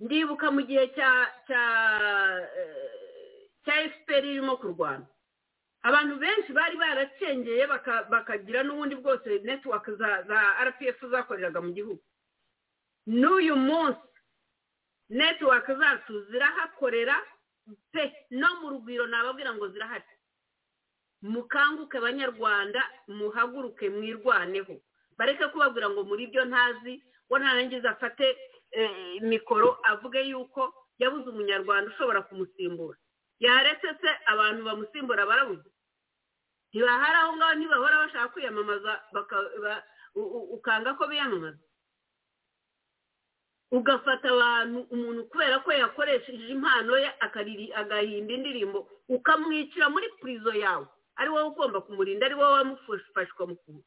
[0.00, 1.10] Ndibuka mu gihe cya
[1.46, 1.62] cya
[3.64, 5.06] cya efuperi irimo kurwana.
[5.82, 7.66] Abantu benshi bari baracengeye
[8.10, 12.02] bakagira n'ubundi bwose netiwaka za rpf zakoreraga mu gihugu.
[13.06, 14.02] N'uyu munsi
[15.10, 17.16] netiwaka zacu zirahakorera
[17.92, 20.04] pe no mu rugwiro nababwira ngo zirahari.
[21.22, 24.76] Mukanguke abanyarwanda muhaguruke mwirwaneho.
[25.18, 28.26] Bareke kubabwira ngo muri byo ntazi we ntarangiza afate
[29.20, 32.98] mikoro avuge yuko yabuze umunyarwanda ushobora kumusimbura.
[33.40, 35.68] Yaretse se abantu bamusimbura barabuze?
[36.72, 38.92] Ntibahari aho ngaho ntibahora bashaka kwiyamamaza
[40.56, 41.58] ukanga ko biyamamaza?
[43.72, 47.10] Ugafata abantu umuntu kubera ko yakoresheje impano ye
[47.80, 50.86] agahimba indirimbo ukamwicira muri purizo yawe.
[51.16, 53.82] Ari wowe ugomba kumurinda ari wowe wamufashe ukamukura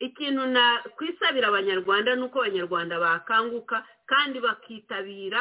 [0.00, 0.42] ikintu
[0.96, 5.40] kwisabira abanyarwanda ni uko abanyarwanda bakanguka kandi bakitabira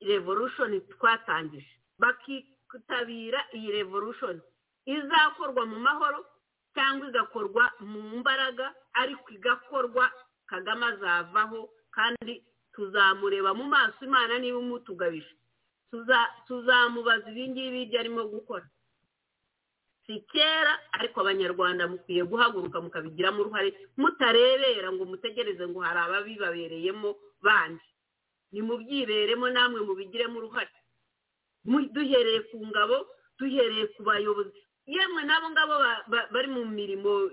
[0.00, 1.70] revolution twatangije.
[1.98, 4.40] Bakitabira iyi revolution.
[4.86, 6.24] Izakorwa mu mahoro
[6.74, 10.10] cyangwa igakorwa mu mbaraga ariko igakorwa
[10.46, 15.32] kagame azavaho kandi tuzamureba mu maso imana niba umutugabije.
[16.46, 18.64] Tuzamubaza ibingibi ibyo arimo gukora.
[20.10, 27.10] Si kera ariko abanyarwanda mukwiye guhaguruka mukabigiramo uruhare mutarebera ngo mutegereze ngo hari ababibabereyemo
[27.42, 27.84] bandi.
[28.52, 30.70] Nimubyiberemo namwe mubigiremo uruhare.
[31.94, 33.06] Duhereye ku ngabo
[33.38, 34.58] duhereye ku bayobozi.
[34.90, 35.74] Yemwe n'abo ngabo
[36.34, 37.30] bari mu mirimo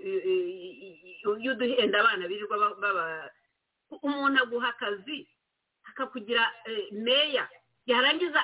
[1.42, 3.30] y'uduhenda abana birirwa baba
[4.02, 5.26] umuntu aguha akazi
[5.90, 6.44] akakugira
[6.92, 7.48] meya
[7.90, 8.40] yarangiza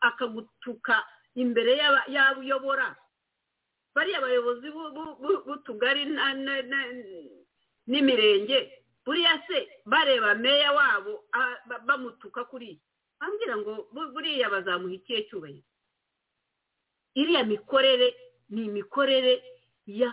[0.00, 1.76] akagutuka imbere
[2.08, 2.96] y'abo uyobora
[3.96, 4.68] bariya bayobozi
[5.46, 6.04] b'utugari
[7.86, 8.58] n'imirenge
[9.04, 11.24] buriya se bareba meya wabo
[11.86, 12.76] bamutuka kuriya
[13.20, 13.72] bambwira ngo
[14.14, 15.64] buriya bazamuha ikihe cyubahiro
[17.14, 18.12] iriya mikorere
[18.50, 19.42] ni imikorere
[19.86, 20.12] ya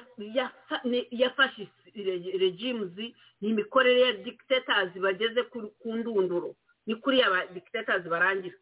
[2.40, 6.56] regimuzi ni imikorere ya dikitatazi bageze ku ndunduro.
[6.86, 8.56] Ni kuriya dikitatazi barangira.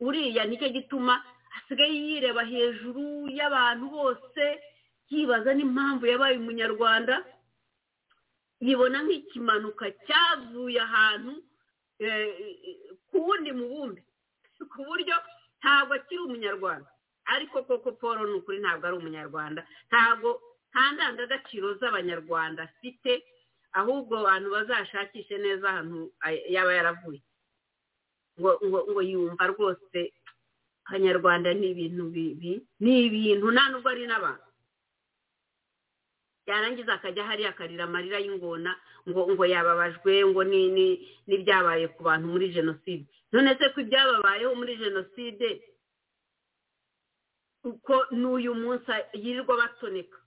[0.00, 1.22] Uriya ni cyo gituma
[1.56, 4.44] asigaye yireba hejuru y'abantu bose
[5.10, 7.14] yibaza n'impamvu yabaye umunyarwanda
[8.64, 11.32] yibona nk'ikimanuka cyavuye ahantu
[13.10, 14.00] ku wundi mubumbe
[14.72, 15.16] ku buryo
[15.60, 16.88] ntabwo akiri umunyarwanda.
[17.32, 19.60] Ariko koko paul ni ukuri ntabwo ari umunyarwanda.
[19.90, 20.28] Ntabwo
[20.72, 23.12] nta ndangagaciro z'abanyarwanda afite
[23.72, 26.12] ahubwo abantu bazashakishe neza ahantu
[26.54, 27.20] yaba yaravuye.
[28.40, 29.98] Ngo yumva rwose
[30.90, 32.52] abanyarwanda ni ibintu bibi
[32.82, 34.46] ni ibintu nta nubwo ari n'abantu.
[36.50, 38.74] Yarangiza akajya hariya akarira amarira y'ingona
[39.08, 43.06] ngo ngo yababajwe ngo n'ibyabaye ku bantu muri jenoside.
[43.32, 45.48] None se ko ibyababayeho muri jenoside
[47.62, 50.18] uko n'uyu munsi yirirwa batoneka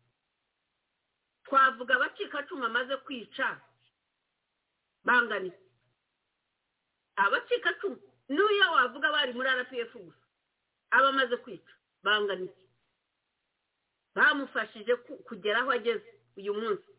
[1.45, 3.59] twavuga abacikacumu amaze kwica
[5.03, 5.51] bangana
[7.19, 7.97] abacikacumu
[8.31, 10.22] n'iyo wavuga bari muri rpf gusa.
[10.95, 11.73] Aba amaze kwica
[12.03, 12.65] bangana iki
[14.15, 14.93] bamufashije
[15.27, 16.89] kugera aho ageze uyu munsi.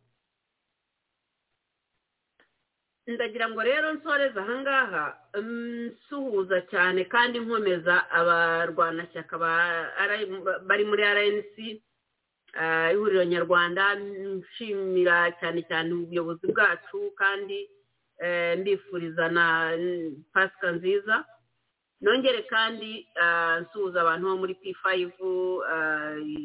[3.07, 5.05] Ndagira ngo rero nsoreze ahangaha
[5.37, 9.35] nsuhuza cyane kandi nkomeza abarwanashyaka
[10.69, 11.55] bari muri rnc
[12.95, 13.85] ihuriro nyarwanda.
[13.95, 17.59] Nshimira cyane cyane ubuyobozi bwacu kandi
[18.61, 19.45] mbifuriza na
[20.33, 21.17] pasika nziza.
[22.01, 23.07] Nongere kandi
[23.63, 24.95] nsuhuza abantu bo muri p5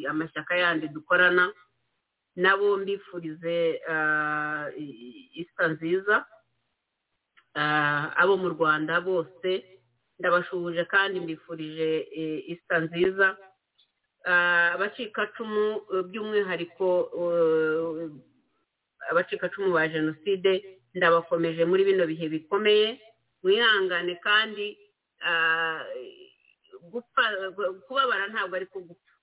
[0.10, 1.54] amashyaka yandi dukorana
[2.36, 3.82] nabo mbifurize
[5.42, 6.26] isa nziza
[8.22, 9.50] abo mu rwanda bose.
[10.20, 11.90] Ndabashuhuje kandi mbifurije
[12.54, 13.38] isa nziza
[14.76, 16.88] abacikacumu by'umwihariko
[19.12, 23.00] abacikacumu ba jenoside ndabakomeje muri bino bihe bikomeye.
[23.44, 24.78] Mwihangane kandi
[27.88, 29.14] kubabara ntabwo ari ko gupfa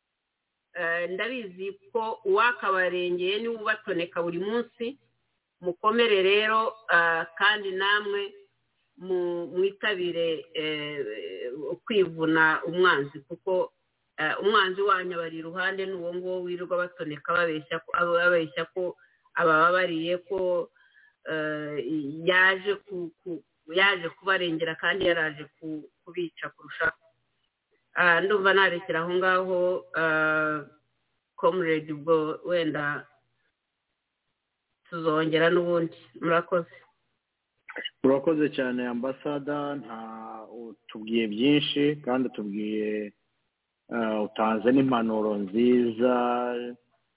[1.08, 4.98] ndabizi ko uwakabarengeye ni we ubatoneka buri munsi.
[5.60, 6.74] Mukomere rero
[7.38, 8.22] kandi namwe
[9.56, 10.44] mwitabire
[11.84, 13.72] kwivuna umwanzi kuko
[14.40, 18.96] umwanzi wanyu abari iruhande n'uwo nguwo wirirwa batoneka babeshya ko
[19.34, 20.68] abababariye ko
[22.28, 22.74] yaje
[23.74, 25.44] yaje kubarengera kandi yaraje
[26.04, 26.98] kubica kurushaho
[28.24, 29.58] ndumva narekera aho ngaho
[31.36, 33.06] komuredi ubwo wenda
[34.88, 35.96] tuzongera n'ubundi.
[36.20, 36.70] Murakoze.
[38.04, 39.98] Urakoze cyane ambasada nta
[40.48, 43.12] utubwiye byinshi kandi utubwiye
[44.26, 46.14] utanze n'impanuro nziza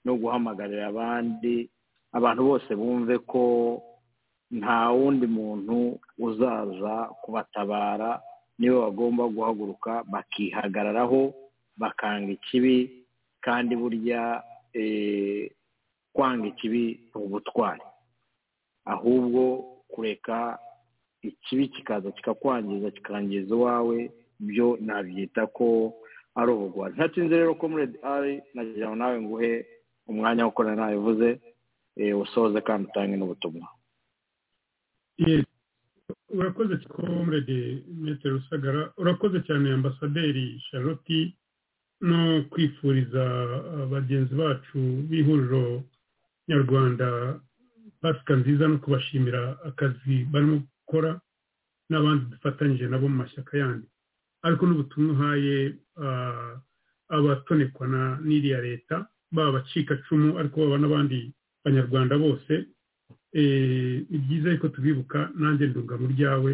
[0.04, 1.70] no guhamagarira abandi
[2.12, 3.42] abantu bose bumve ko
[4.50, 8.20] nta wundi muntu uzaza kubatabara
[8.58, 11.34] ni we bagomba guhaguruka bakihagararaho
[11.76, 13.04] bakanga ikibi
[13.40, 14.42] kandi burya
[16.12, 17.82] kwanga ikibi ni ubutwari.
[18.84, 20.58] Ahubwo kureka
[21.22, 25.92] ikibi kikaza kikakwangiza kikangiza iwawe byo nabyita ko
[26.34, 29.52] ari ubugwari ntatinze rero ko muri ari nagira ngo nawe nguhe
[30.08, 31.40] umwanya wo gukorana nabivuze
[32.22, 33.68] usoze kandi utange n'ubutumwa.
[36.34, 41.34] Urakoze komurede metero rusagara urakoze cyane ambasaderi charlotte
[42.00, 43.24] no kwifuriza
[43.90, 45.82] bagenzi bacu b'ihuriro
[46.48, 47.08] nyarwanda
[48.00, 51.20] pasika nziza no kubashimira akazi barimo gukora
[51.90, 53.86] n'abandi dufatanyije nabo mu mashyaka yandi.
[54.46, 55.56] Ariko n'ubutumwa uhaye
[57.08, 57.86] abatonekwa
[58.26, 61.18] n'iriya leta baba abacikacumu ariko baba n'abandi
[61.64, 62.52] banyarwanda bose
[63.32, 66.52] ni byiza yuko tubibuka nanjye ndunga mu ryawe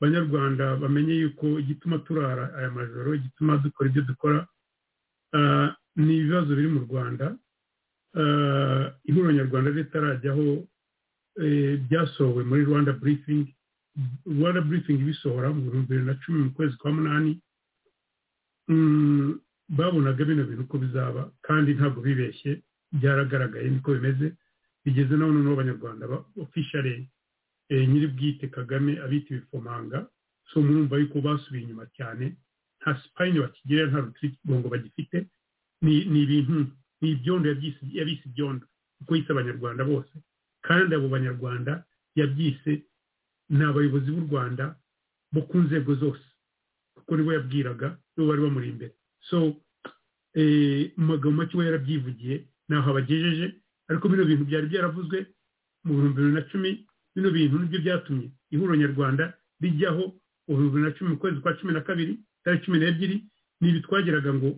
[0.00, 4.38] banyarwanda bamenye yuko igituma turara aya majoro igituma dukora ibyo dukora
[5.96, 7.36] ni ibibazo biri mu rwanda.
[9.08, 10.64] Ihuriro nyarwanda ritarajyaho
[11.88, 13.52] byasohowe muri rwanda burifingi
[14.26, 17.32] rwanda burifingi bisohora mu bihumbi bibiri na cumi mu kwezi kwa munani.
[19.68, 22.62] Babonaga bino bintu uko bizaba kandi ntabwo bibeshye.
[22.92, 24.32] Byaragaragaye niko bimeze.
[24.86, 26.06] Bigeze naho noneho abanyarwanda
[26.38, 27.08] ofishare
[27.70, 30.06] nyiri bwite kagame abita ibifomanga
[30.52, 32.36] so murumva yuko basubiye inyuma cyane
[32.80, 35.26] nta sipayini bakigira nta rutirigongo bagifite
[35.82, 36.66] ni ibintu
[37.02, 38.66] ni ibyondo yabise ibyondo
[38.98, 40.14] kuko yise abanyarwanda bose.
[40.66, 41.84] Kandi abo banyarwanda
[42.16, 42.72] yabyise
[43.50, 44.64] ni abayobozi b'u rwanda
[45.32, 46.24] bo ku nzego zose
[46.94, 48.94] kuko nibo yabwiraga nibo bari bamuri imbere.
[49.28, 49.36] So
[50.96, 53.46] mu magambo make we yarabyivugiye ntaho abagejeje
[53.88, 55.18] ariko bino bintu byari byaravuzwe
[55.84, 56.70] mu bihumbi bibiri na cumi
[57.14, 59.24] bino bintu ni byo byatumye ihuriro nyarwanda
[59.60, 60.04] rijyaho
[60.48, 62.12] mu bihumbi bibiri na cumi mu kwezi kwa cumi na kabiri
[62.44, 63.16] tariki cumi n'ebyiri
[63.60, 64.50] ni ibi twageraga ngo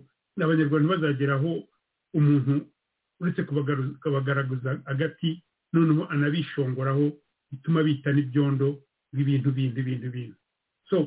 [0.43, 1.51] abanyarwanda ntibazageraho
[2.13, 2.53] umuntu
[3.19, 3.43] uretse
[4.01, 5.43] kubagaragaza agati
[5.73, 7.05] noneho anabishongoraho
[7.51, 8.67] bituma bita n'ibyondo
[9.13, 10.37] bw'ibintu bindi bindi bintu
[10.89, 10.97] so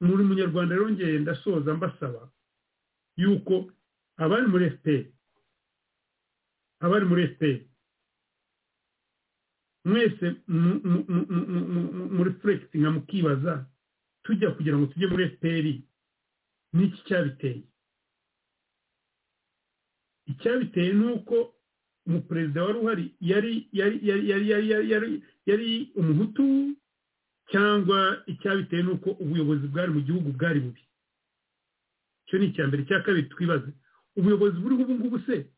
[0.00, 2.30] muri munyarwanda rero ngeye ndasoza mbasaba
[3.16, 3.70] yuko
[4.16, 5.12] abari muri efuperi
[6.84, 7.68] abari muri esiteri
[9.84, 10.26] mwese
[12.16, 13.54] muri furekisi nka mukibaza
[14.24, 15.72] tujya kugira ngo tujye muri esiteri
[16.74, 17.62] n'iki cyabiteye?
[20.26, 21.54] Icyabiteye ni uko
[22.06, 25.10] umuperezida wari uhari yari yari yari yari yari yari
[25.46, 26.76] yari umuhutu
[27.50, 30.82] cyangwa icyabiteye ni uko ubuyobozi bwari mu gihugu bwari bubi.
[32.26, 33.70] Icyo ni icya mbere cya kabiri twibaze.
[34.16, 35.50] Ubuyobozi buriho ubu ngubu se?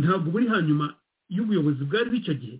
[0.00, 0.94] Ntabwo buri hanyuma
[1.28, 2.56] y'ubuyobozi bwari bw'icyo gihe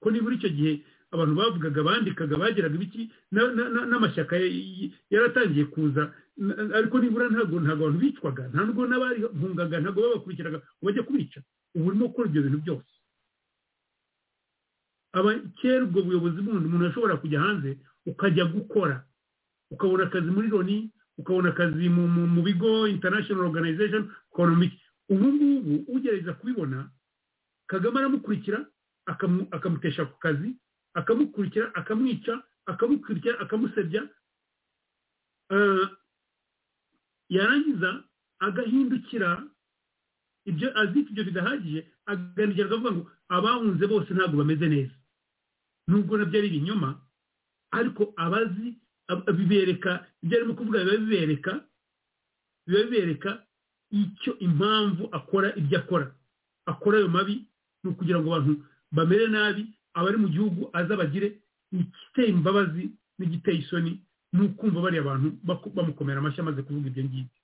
[0.00, 0.72] ko nibura icyo gihe
[1.14, 3.02] abantu bavugaga bandikaga bageraga ibiki
[3.88, 4.34] n'amashyaka
[5.10, 6.02] yaratangiye kuza
[6.78, 11.38] ariko nibura ntabwo ntabwo abantu bicwaga nta nubwo n'abahungaga ntabwo babakurikiraga ngo bajye kubica
[11.74, 12.90] ubu urimo gukora ibyo bintu byose.
[15.60, 19.04] Kera ubwo buyobozi bundi umuntu ashobora kujya hanze ukajya gukora.
[19.70, 24.52] Ukabona akazi muri loni ukabona akazi mu bigo international organization ukabona
[25.08, 26.90] ubu ngubu ugerageza kubibona
[27.66, 28.66] kagame aramukurikira
[29.52, 30.56] akamutesha ku kazi
[30.94, 34.02] akamukurikira akamwica akamukurikira akamusebya.
[37.28, 38.04] Yarangiza
[38.38, 39.44] agahindukira
[40.44, 44.94] ibyo azi ibyo bidahagije aganira akavuga ngo abahunze bose ntabwo bameze neza.
[45.88, 46.90] Nubwo na byo ari ibinyoma
[47.72, 48.66] ariko abazi
[49.36, 49.90] bibereka
[50.22, 51.52] ibyo arimo kuvuga biba bibereka
[52.66, 53.30] biba bibereka
[53.90, 56.14] icyo impamvu akora ibyo akora.
[56.66, 57.44] Akora ayo mabi
[57.84, 59.62] ni ukugira ngo abantu bamere nabi
[59.94, 61.38] abari mu gihugu aza bagire
[61.72, 64.02] igiteye imbabazi n'igiteye isoni
[64.32, 65.28] ni ukumva bariya abantu
[65.74, 67.36] bamukomera amashyi amaze kuvuga ibyo ngibyo.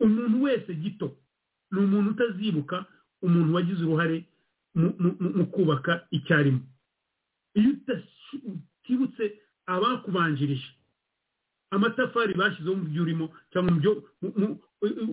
[0.00, 1.16] Umuntu wese gito
[1.70, 2.86] ni umuntu utazibuka
[3.22, 4.24] umuntu wagize uruhare
[4.74, 6.60] mu kubaka icyarimwe.
[7.54, 7.70] Iyo
[8.84, 9.24] utibutse
[9.66, 10.68] abakubanjirije
[11.70, 13.92] amatafari bashyizeho mu byo urimo cyangwa mu byo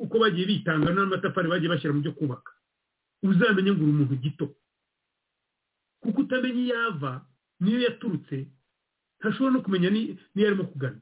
[0.06, 2.52] uko bagiye bitanga n'amatafari bagiye bashyira mu byo kubaka.
[3.24, 4.46] Uzamenye ngo uri umuntu gito.
[6.04, 7.12] Kuko utamenya iyo ava
[7.64, 8.48] niyo yaturutse
[9.20, 11.00] ntashobora no kumenya niyo arimo kugana.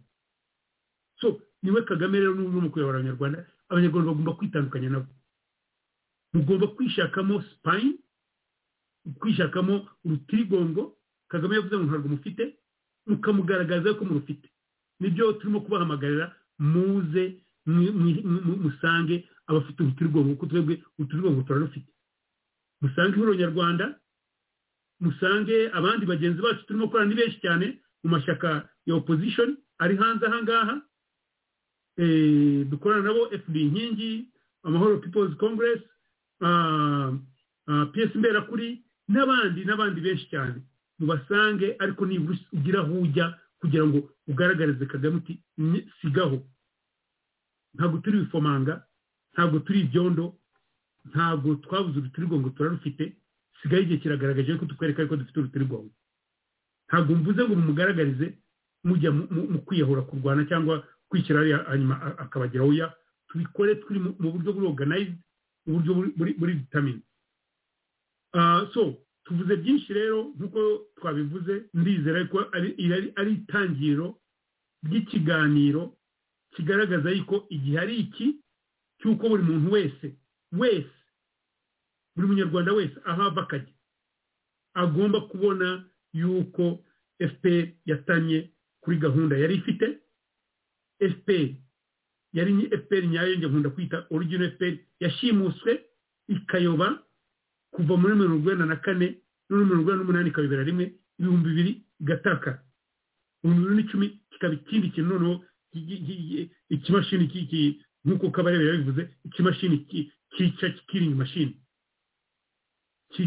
[1.19, 5.09] So ni we kagame rero n'ubu mu kuyobora abanyarwanda abanyarwanda bagomba kwitandukanya nabo.
[6.33, 7.97] Mugomba kwishakamo sipayini
[9.19, 10.97] kwishakamo urutirigongo
[11.27, 12.43] kagame yavuze ngo ntabwo mufite
[13.09, 14.47] mukamugaragaza ko murufite.
[15.01, 16.29] Ni byo turimo kubahamagarira
[16.61, 17.41] muze
[18.63, 21.89] musange abafite urutirigongo kuko twebwe urutirigongo turarufite
[22.81, 23.85] musange ihuriro nyarwanda
[25.01, 27.65] musange abandi bagenzi bacu turimo gukorana ni benshi cyane
[28.03, 30.75] mu mashyaka ya opposition ari hanze aha ngaha
[32.69, 34.29] dukorana nabo fd inkingi
[34.63, 35.81] amahoro people's congress
[37.93, 40.61] ps mberakuri n'abandi n'abandi benshi cyane.
[40.99, 45.33] Mubasange ariko nibura ugira aho ujya kugira ngo ugaragarize kagame uti
[46.01, 46.41] sigaho.
[47.73, 48.83] Ntabwo turi ibifomanga
[49.33, 50.35] ntabwo turi ibyondo
[51.13, 53.15] ntabwo twabuze urutirigongo turarufite
[53.61, 55.93] sigaho igihe kiragaragaje ko tukwereka ko dufite urutirigongo.
[56.89, 58.37] Ntabwo mvuze ngo mumugaragarize
[58.83, 62.69] mujya mu kwiyahura kurwana cyangwa kwishyira hanyuma akabageraho.
[62.73, 62.87] Oya
[63.29, 65.13] tubikore turi mu buryo buri organize
[65.67, 65.91] uburyo
[66.39, 67.01] buri vitamine
[68.73, 68.97] so
[69.31, 70.61] tuvuze byinshi rero nk'uko
[70.99, 74.19] twabivuze ndizera ko ari itangiriro
[74.83, 75.95] ry'ikiganiro
[76.55, 78.27] kigaragaza yuko igihe ari iki
[78.99, 80.07] cy'uko buri muntu wese
[80.51, 80.91] wese
[82.15, 83.73] buri munyarwanda wese aho ava akajya
[84.75, 86.83] agomba kubona yuko
[87.19, 88.51] fpr yatanye
[88.83, 89.99] kuri gahunda yari ifite.
[90.99, 91.55] Fpr
[92.33, 92.51] yari
[92.81, 95.85] fpr nyayo njye nkunda kwita origino fpr yashimuswe
[96.27, 97.03] ikayoba
[97.71, 99.20] kuva muri mirongo inani na kane
[99.51, 100.85] muri mirongo inani n'umunani ikabibera rimwe
[101.19, 101.71] ibihumbi bibiri
[102.01, 102.51] igataka
[103.43, 105.35] ibihumbi bibiri n'icumi kikaba ikindi kintu noneho
[106.69, 109.77] ikimashini nk'uko kabarebe yabivuze ikimashini
[110.35, 111.53] cyica kikiringa imashini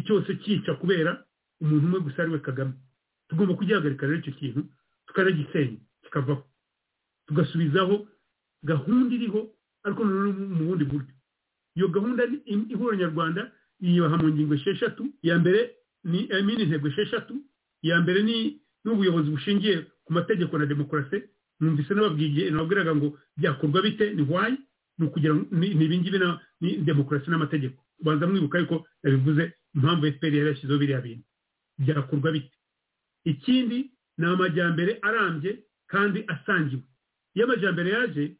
[0.06, 1.12] cyose cyica kubera
[1.60, 2.72] umuntu umwe gusa ari we kagame.
[3.28, 4.60] Tugomba kugihagarika rero icyo kintu
[5.06, 6.42] tukanagisenya kikavaho
[7.26, 8.06] tugasubizaho
[8.64, 9.40] gahunda iriho
[9.84, 11.12] ariko mu bundi buryo.
[11.76, 12.22] Iyo gahunda
[12.72, 15.60] ihura nyarwanda yiyubaha mu ngingo esheshatu iya mbere
[16.04, 16.18] ni
[16.62, 17.34] intego esheshatu
[17.82, 21.22] iya mbere ni n'ubuyobozi bushingiye ku mategeko na demokarasi
[21.60, 24.56] numvise nababwiraga ngo byakorwa bite ni wayi
[24.98, 26.18] ni ukugira ni ibingibi
[26.60, 27.82] ni demokarasi n'amategeko.
[28.00, 31.24] Ubanza mwibuka yuko yabivuze impamvu fpr yari yashyizeho biriya bintu.
[31.78, 32.52] Byakorwa bite?
[33.24, 36.82] Ikindi ni amajyambere arambye kandi asangiwe.
[37.34, 38.36] Iyo amajyambere yaje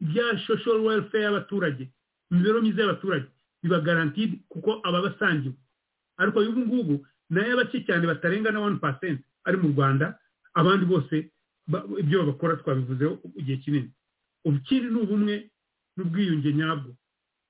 [0.00, 1.88] bya social welfare y'abaturage
[2.30, 3.26] imibereho myiza y'abaturage
[3.62, 5.54] biba garantide kuko aba basangiwe.
[6.16, 6.94] Ariko ubu ngubu
[7.30, 10.18] na yo bake cyane batarenga na wani pasenti ari mu rwanda
[10.54, 11.30] abandi bose
[11.98, 13.90] ibyo bakora twabivuzeho igihe kinini.
[14.44, 15.34] Ikindi ni ubumwe
[15.96, 16.92] n'ubwiyunge nyabwo.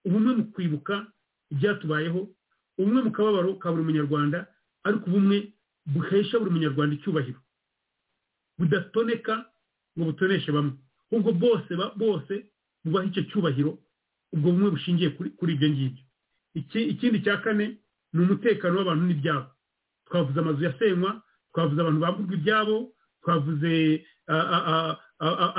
[0.07, 1.07] Ubumwe mu kwibuka
[1.51, 2.31] ibyatubayeho
[2.79, 4.47] ubumwe mu kababaro ka buri munyarwanda
[4.87, 5.53] ariko ubumwe
[5.87, 7.41] buhesha buri munyarwanda icyubahiro.
[8.59, 9.51] Budatoneka
[9.99, 10.73] ngo butoneshe bamwe.
[11.13, 12.35] Ahubwo bose bose
[12.85, 13.79] bubaha icyo cyubahiro
[14.33, 16.03] ubwo bumwe bushingiye kuri ibyo ngibyo.
[16.55, 17.79] Iki- ikindi cya kane
[18.15, 19.47] ni umutekano w'abantu n'ibyabo
[20.07, 21.11] twavuze amazu yasenywa
[21.53, 22.77] twavuze abantu bamburwa ibyabo
[23.23, 23.73] twavuze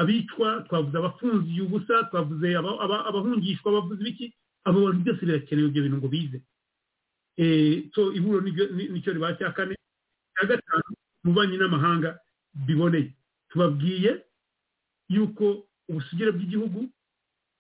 [0.02, 4.28] abicwa twavuze abafungiye ubusa twavuze aba- aba- abahungishwa bavuze ibiki?
[4.66, 6.40] Abo bantu byose birakenewe ibyo bintu ngo bize.
[7.38, 9.76] Nibyo- ni- ni cyo riba cya kane.
[10.36, 12.20] Cya gatanu ububanyi n'amahanga
[12.66, 13.14] biboneye.
[13.50, 14.26] Tubabwiye
[15.10, 16.90] yuko ubusugire bw'igihugu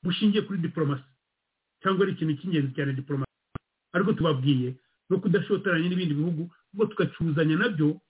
[0.03, 1.05] bushingiye kuri diporomasi
[1.81, 3.31] cyangwa ari ikintu cy'ingenzi cyane diporomasi
[3.93, 4.73] ariko tubabwiye
[5.09, 8.01] no kudashotoranya n'ibindi bihugu ubwo tugacuzanya na byo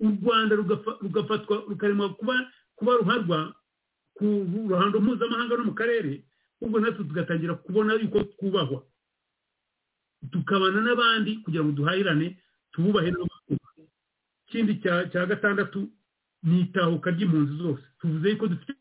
[0.00, 2.34] u rwanda rugafa- rugafatwa rukaremwa kuba
[2.76, 3.38] kuba ruharwa
[4.16, 4.24] ku
[4.68, 6.24] ruhando mpuzamahanga no mu karere
[6.60, 8.80] ubwo natwe tugatangira kubona yuko twubahwa.
[10.32, 12.36] Tukabana n'abandi kugira ngo duhahirane
[12.72, 13.82] tububahe n'abakubaha
[14.48, 15.88] ikindi cya gatandatu
[16.42, 17.82] ni itahuka ry'impunzi zose.
[18.00, 18.72] Tuvuze yuko dufite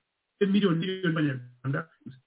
[0.41, 1.79] miliyoni miliyoni z'abanyarwanda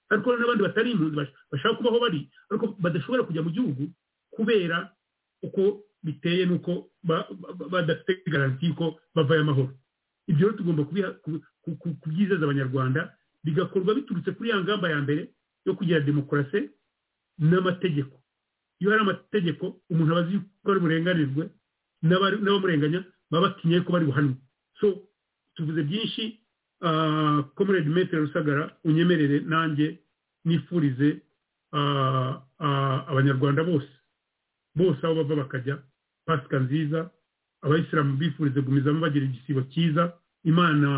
[0.09, 3.83] ariko n'abandi batari impunzi bash- bashaka kubaho bari ariko badashobora kujya mu gihugu
[4.33, 4.77] kubera
[5.43, 6.45] uko biteye
[7.03, 9.73] ba- ba- badafite garanti y'uko bavayo amahoro.
[10.27, 10.83] Ibyo rero tugomba
[12.01, 15.31] kubyizeza abanyarwanda bigakorwa biturutse kuri ya ngamba ya mbere
[15.65, 16.69] yo kugira demokarasi
[17.39, 18.15] n'amategeko.
[18.79, 21.43] Iyo hari amategeko umuntu aba azi yuko ari burenganirwe
[22.03, 24.35] n'abamurenganya baba batinye ko bari buhanwe.
[24.79, 25.07] So
[25.55, 26.39] tuvuze byinshi
[27.55, 29.99] comrade metero rusagara unyemerere nanjye
[30.45, 31.21] nifurize
[31.73, 33.89] ah, ah, abanyarwanda bose.
[34.79, 35.75] Bose aho bava bakajya
[36.25, 36.99] pasika nziza
[37.61, 40.03] abayisilamu bifurize gumizamo bagira igisibo cyiza
[40.51, 40.89] imana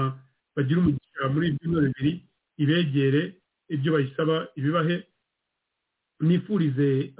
[0.55, 2.11] bagira umugisha muri ibi byumweru bibiri
[2.61, 3.21] ibegere
[3.73, 4.95] ibyo bayisaba ibibahe
[6.21, 7.13] nifurize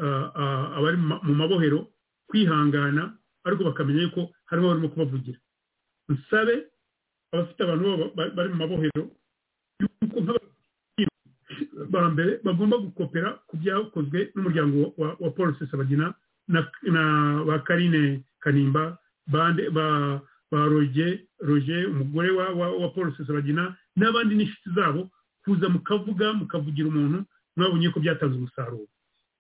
[0.78, 1.80] abari mu ma- mu mabohero
[2.30, 5.40] kwihangana ariko bakamenya yuko harimo barimo kubavugira.
[6.10, 6.56] Nsabe
[7.34, 9.02] abafite abantu bari mu mabohero
[9.82, 10.18] yuko
[11.90, 16.14] ba mbere bagomba gukopera ku byakozwe n'umuryango wa paul sesabagina
[16.48, 18.98] na, ba karine kanimba
[19.28, 20.22] bande ba
[20.52, 25.10] roge roge umugore wa, wa, wa paul sesabagina n'abandi n'inshuti zabo
[25.44, 27.26] kuza mukavuga mukavugira umuntu
[27.58, 28.88] mwabonye ko byatanze umusaruro.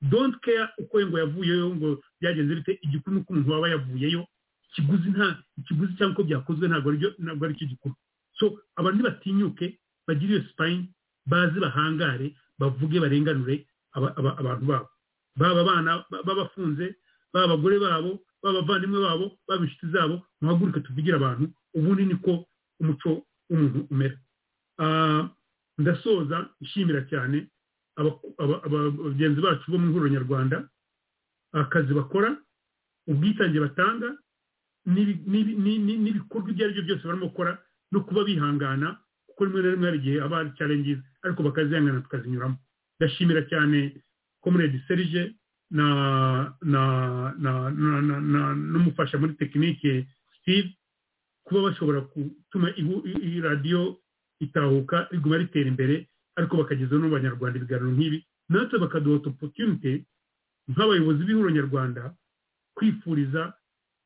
[0.01, 4.25] Don't care uko ngo yavuyeyo ngo byagenze bite igikuru nuko umuntu waba yavuyeyo
[4.71, 6.89] ikiguzi nta ikiguzi cyangwa uko byakozwe ntabwo
[7.19, 7.95] ntabwo ari cyo gikuru.
[8.39, 10.89] So abantu ntibatinyuke bagire iyo sipayini
[11.25, 14.89] baze bahangare bavuge barenganure aba- aba- abantu babo.
[15.35, 16.95] Baba abana ba- b'abafunze
[17.33, 18.11] baba abagore babo
[18.43, 22.45] baba abavandimwe babo baba inshuti zabo muhaguruke tuvugire abantu ubundi niko
[22.81, 24.17] umuco w'umuntu umera.
[24.81, 25.29] Ah,
[25.77, 27.47] ndasoza nshimira cyane
[27.99, 30.57] aba- aba- aba- bagenzi bacu bo mu ihuriro nyarwanda
[31.53, 32.29] akazi bakora
[33.07, 34.17] ubwitange batanga
[34.85, 37.51] n'ibi- n'ibi- ni- ni- n'ibikorwa ibyo ari byo byose barimo gukora
[37.91, 42.57] no kuba bihangana kuko rimwe na rimwe hari igihe haba hari challenges ariko bakazihangana tukazinyuramo.
[42.97, 44.01] Ndashimira cyane
[44.41, 45.35] comrade serge
[45.71, 46.81] na na
[47.39, 50.07] na na na na n'umufasha muri tekinike
[50.41, 50.69] steve
[51.45, 52.69] kuba bashobora gutuma
[53.47, 53.99] radiyo
[54.39, 58.19] itahuka riguma ritera imbere ariko bakageza no mu banyarwanda ibiganiro nk'ibi.
[58.49, 60.03] Natwe bakaduha opportunity
[60.71, 62.01] nk'abayobozi b'ihuriro nyarwanda
[62.75, 63.53] kwifuriza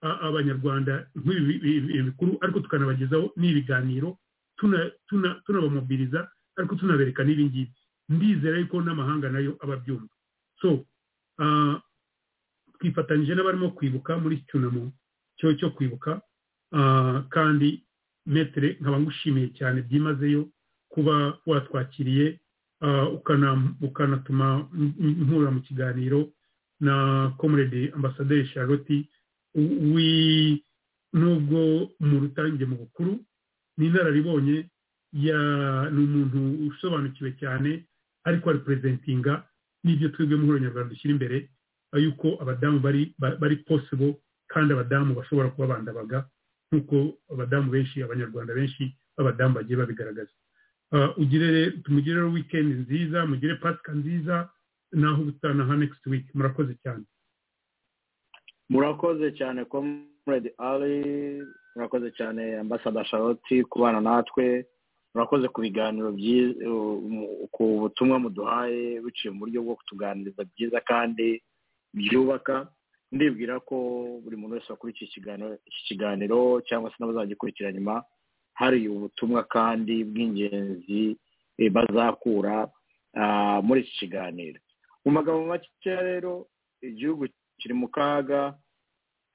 [0.02, 4.18] abanyarwanda nk'ibi bi- bi- bi- bikuru ariko tukanabagezaho n'ibiganiro
[4.58, 7.72] tuna- tuna- tunabamobiriza ariko tunabereka n'ibi ngibi
[8.10, 10.14] ndizera yuko n'amahanga na yo aba abyumva.
[10.66, 10.86] So
[11.40, 11.78] ah,
[12.80, 14.92] twifatanyije n'abarimo kwibuka muri cyunamo
[15.38, 16.22] cyo cyo kwibuka
[16.74, 17.86] ah, kandi
[18.26, 20.50] metere nkaba ngushimiye cyane byimazeyo
[20.90, 22.40] kuba watwakiriye
[23.18, 26.30] ukana- ukanatuma mpura mu kiganiro
[26.80, 29.06] na comrade ambasaderi charlotte
[29.94, 30.64] wi
[31.14, 33.20] nubwo mu rutange mu bukuru
[33.78, 34.70] ni inararibonye
[35.14, 35.32] ni
[36.06, 37.86] umuntu usobanukiwe cyane
[38.28, 39.48] ariko ari perezentinga
[39.86, 41.38] n'ibyo twebwe mu nyarwanda dushyira imbere
[41.96, 44.18] yuko abadamu bari ba- bari possible
[44.52, 46.26] kandi abadamu bashobora kuba bandabaga
[46.74, 46.98] nk'uko
[47.34, 48.84] abadamu benshi abanyarwanda benshi
[49.16, 50.34] b'abadamu bagiye babigaragaza.
[51.18, 54.50] Ugire tumugire wikendi nziza mugire pasika nziza
[54.92, 56.26] naho ubutanaha next week.
[56.36, 57.04] Murakoze cyane.
[58.70, 61.42] Murakoze cyane comrade ali.
[61.76, 64.66] Murakoze cyane ambasada charlotte kubana natwe.
[65.16, 66.12] Murakoze ku biganiro
[67.56, 71.40] ku butumwa muduhaye biciye mu buryo bwo kutuganiriza byiza kandi
[71.96, 72.68] byubaka.
[73.12, 73.76] Ndibwira ko
[74.24, 78.04] buri muntu wese wakurikiye iki kiganiro cyangwa se n'abazagikurikira nyuma
[78.60, 81.16] hari ubutumwa kandi bw'ingenzi
[81.72, 82.68] bazakura
[83.64, 84.60] muri iki kiganiro.
[85.06, 86.48] Mu magambo make rero
[86.82, 87.28] igihugu
[87.60, 88.58] kiri mu kaga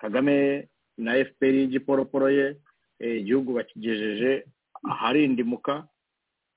[0.03, 0.69] kagame
[0.99, 2.47] na fpr y'igiporoporo ye
[3.01, 4.45] igihugu bakigejeje
[4.85, 5.87] aharindimuka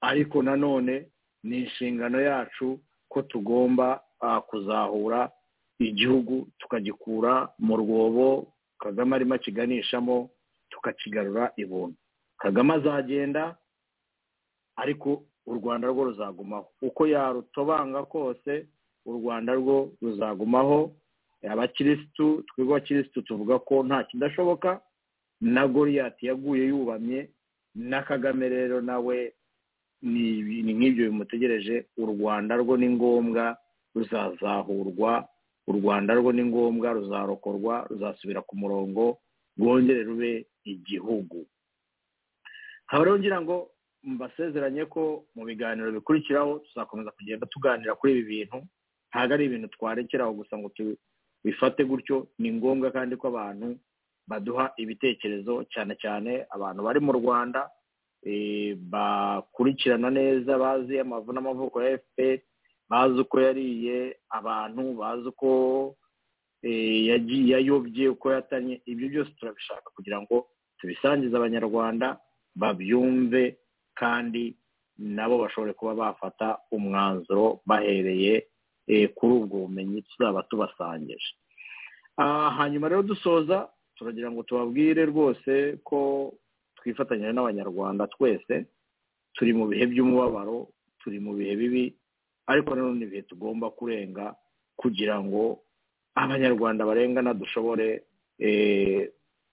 [0.01, 1.07] ariko nanone
[1.43, 2.79] ni inshingano yacu
[3.09, 4.01] ko tugomba
[4.47, 5.31] kuzahura
[5.79, 10.29] igihugu tukagikura mu rwobo kagame arimo akiganishamo
[10.69, 11.95] tukakigarura ibuntu
[12.37, 13.57] kagame azagenda
[14.75, 16.67] ariko u rwanda rwo ruzagumaho.
[16.81, 18.67] Uko yarutobanga kose
[19.05, 20.91] u rwanda rwo ruzagumaho.
[21.49, 24.81] Abakirisitu twebwe abakirisitu tuvuga ko nta kidashoboka.
[25.41, 27.29] Na goriyati yaguye yubamye
[27.75, 29.33] na kagame rero nawe
[30.01, 33.57] ni nk'ibyo bimutegereje u rwanda rwo ni ngombwa
[33.95, 35.27] ruzazahurwa
[35.67, 39.17] u rwanda rwo ni ngombwa ruzarokorwa ruzasubira ku murongo
[39.57, 41.45] rwongere rube igihugu.
[42.87, 43.69] Nkaba rero ngira ngo
[44.03, 48.57] mbasezeranye ko mu biganiro bikurikiraho tuzakomeza kugenda tuganira kuri ibi bintu
[49.09, 52.27] ntabwo ari ibintu twarekeraho gusa ngo tubifate gutyo.
[52.39, 53.79] Ni ngombwa kandi ko abantu
[54.27, 57.69] baduha ibitekerezo cyane cyane abantu bari mu rwanda
[58.93, 62.39] bakurikirana neza bazi amavu n'amavuko ya fpr
[62.89, 65.49] bazi uko yariye abantu bazi uko
[67.51, 70.47] yayobye uko yatanye ibyo byose turabishaka kugira ngo
[70.79, 72.17] tubisangize abanyarwanda
[72.55, 73.57] babyumve
[73.95, 74.55] kandi
[74.97, 78.47] nabo bashobore kuba bafata umwanzuro bahereye
[79.15, 81.33] kuri ubwo bumenyi tuzaba tubasangije.
[82.57, 86.31] Hanyuma rero dusoza turagira ngo tubabwire rwose ko
[86.77, 88.65] twifatanyije n'abanyarwanda twese
[89.33, 90.67] turi mu bihe by'umubabaro
[91.01, 91.85] turi mu bihe bibi
[92.47, 94.35] ariko nanone ibihe tugomba kurenga
[94.75, 95.59] kugira ngo
[96.15, 98.03] abanyarwanda barengana dushobore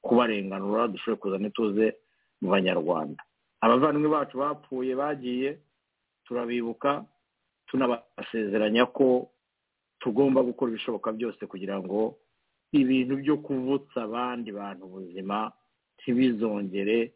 [0.03, 1.97] kubarenganura dushobore kuzana ituze
[2.41, 3.23] mu banyarwanda.
[3.61, 5.59] Abavandimwe bacu bapfuye bagiye
[6.25, 7.05] turabibuka
[7.69, 9.31] tunabasezeranya ko
[10.01, 12.17] tugomba gukora ibishoboka byose kugira ngo
[12.73, 15.53] ibintu byo kuvutsa abandi bantu ubuzima
[15.99, 17.13] ntibizongere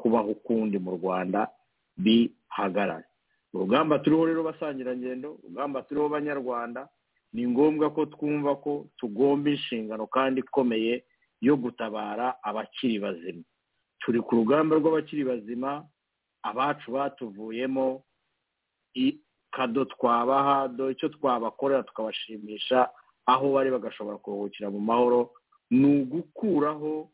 [0.00, 1.48] kubaho ukundi mu rwanda
[1.96, 3.04] bihagarare
[3.54, 6.88] urugamba turiho rero basangirangendo urugamba turiho banyarwanda
[7.32, 11.04] ni ngombwa ko twumva ko tugomba inshingano kandi ikomeye
[11.40, 13.44] yo gutabara abakiri bazima.
[14.00, 15.84] Turi ku rugamba rw'abakiri bazima
[16.42, 18.02] abacu batuvuyemo
[19.50, 22.88] kado twabaha do icyo twabakorera tukabashimisha
[23.26, 25.32] aho bari bagashobora kuruhukira mu mahoro
[25.70, 27.10] ni ugukuraho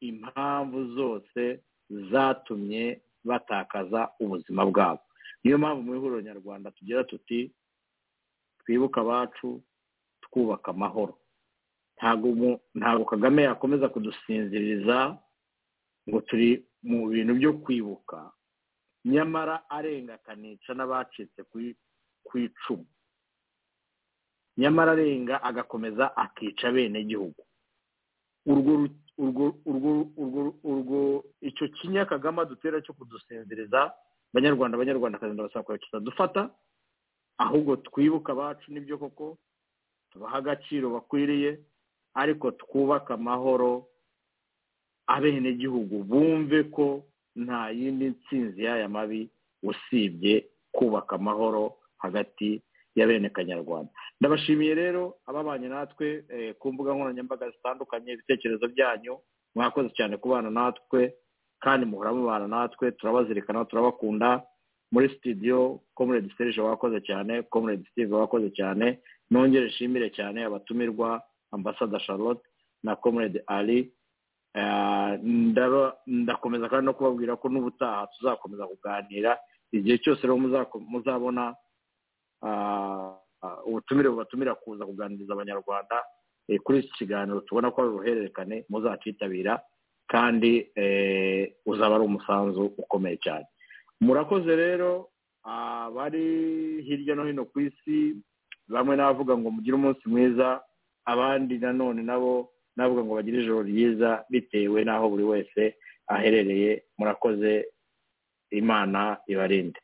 [0.00, 1.60] impamvu zose
[2.10, 5.00] zatumye batakaza ubuzima bwabo.
[5.44, 7.52] Niyo mpamvu mu ihuriro nyarwanda tugira tuti
[8.64, 9.62] twibuke abacu
[10.22, 11.16] twubaka amahoro.
[12.74, 15.18] Ntabwo kagame yakomeza kudusinziriza
[16.08, 18.32] ngo turi mu bintu byo kwibuka
[19.04, 21.40] nyamara arenga akanica n'abacitse
[22.24, 22.86] ku icumu.
[24.60, 27.40] Nyamara arenga agakomeza akica bene gihugu
[30.64, 33.92] urwo icyo kinya kagame dutera cyo kudusinziriza
[34.32, 36.50] abanyarwanda abanyarwandakazi ndabasaba kitadufata
[37.38, 39.38] ahubwo twibuka abacu ni byo koko
[40.10, 41.60] tubaha agaciro bakwiriye
[42.14, 43.86] ariko twubake amahoro
[45.06, 47.04] abenegihugu bumve ko
[47.36, 49.30] nta yindi nsinzi y'aya mabi
[49.62, 52.62] usibye kubaka amahoro hagati
[53.00, 53.90] ya bene kanyarwanda.
[54.20, 56.24] Ndabashimiye rero ababanye natwe
[56.60, 59.18] ku mbuga nkoranyambaga zitandukanye ibitekerezo byanyu.
[59.54, 61.14] Mwakoze cyane kubana natwe
[61.60, 62.92] kandi muhora mubana natwe.
[62.92, 64.42] Turabazirikana turabakunda.
[64.92, 68.98] Muri sitidiyo comrade serge wakoze cyane comrade steve wakoze cyane.
[69.30, 71.22] Nongere nshimire cyane abatumirwa
[71.52, 72.42] ambasada charlotte
[72.82, 73.92] na comrade ali.
[76.06, 79.38] Ndakomeza kandi no kubabwira ko n'ubutaha tuzakomeza kuganira.
[79.72, 80.36] Igihe cyose rero
[80.90, 81.54] muzabona
[83.66, 85.96] ubutumire bubatumira kuza kuganiriza abanyarwanda
[86.64, 89.62] kuri iki kiganiro tubona ko ari uruhererekane muzakitabira
[90.10, 90.66] kandi
[91.66, 93.46] uzaba ari umusanzu ukomeye cyane.
[94.00, 95.08] Murakoze rero
[95.44, 98.16] abari hirya no hino ku isi
[98.68, 100.60] bamwe n'abavuga ngo mugire umunsi mwiza
[101.06, 105.76] abandi nanone nabo navuga ngo bagire ijoro ryiza bitewe n'aho buri wese
[106.10, 106.82] aherereye.
[106.98, 107.66] Murakoze
[108.50, 109.78] imana ibarinde.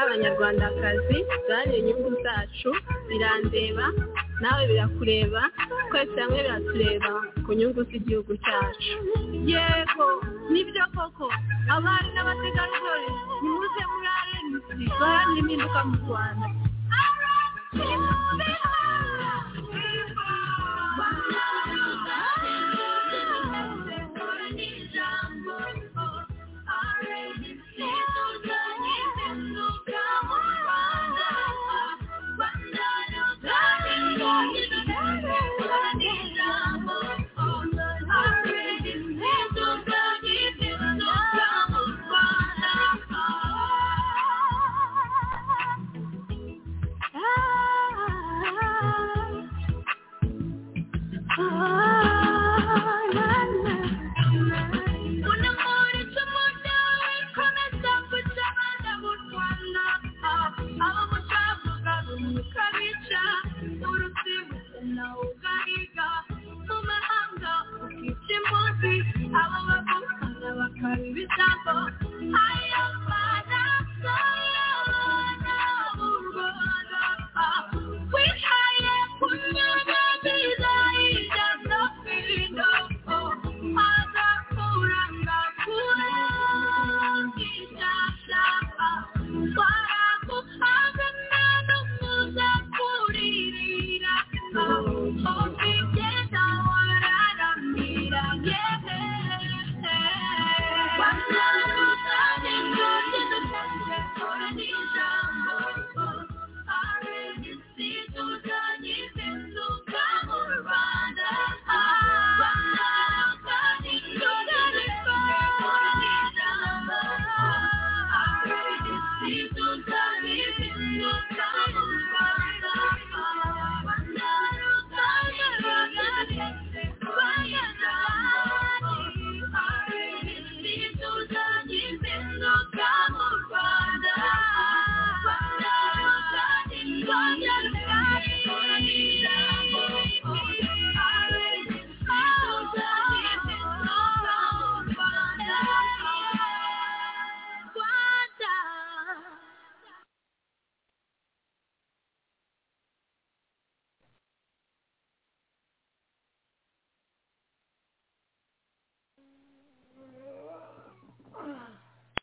[0.00, 2.70] Nk'abanyarwandakazi duharanire inyungu zacu
[3.08, 3.86] birandeba
[4.40, 5.42] nawe birakureba
[5.88, 7.10] twese hamwe biratureba
[7.44, 8.92] ku nyungu z'igihugu cyacu.
[9.50, 10.06] Yego
[10.52, 11.26] ni byo koko
[11.74, 13.08] abari n'abategarugori
[13.42, 16.46] nimuze muri rnc duharanire impinduka mu rwanda.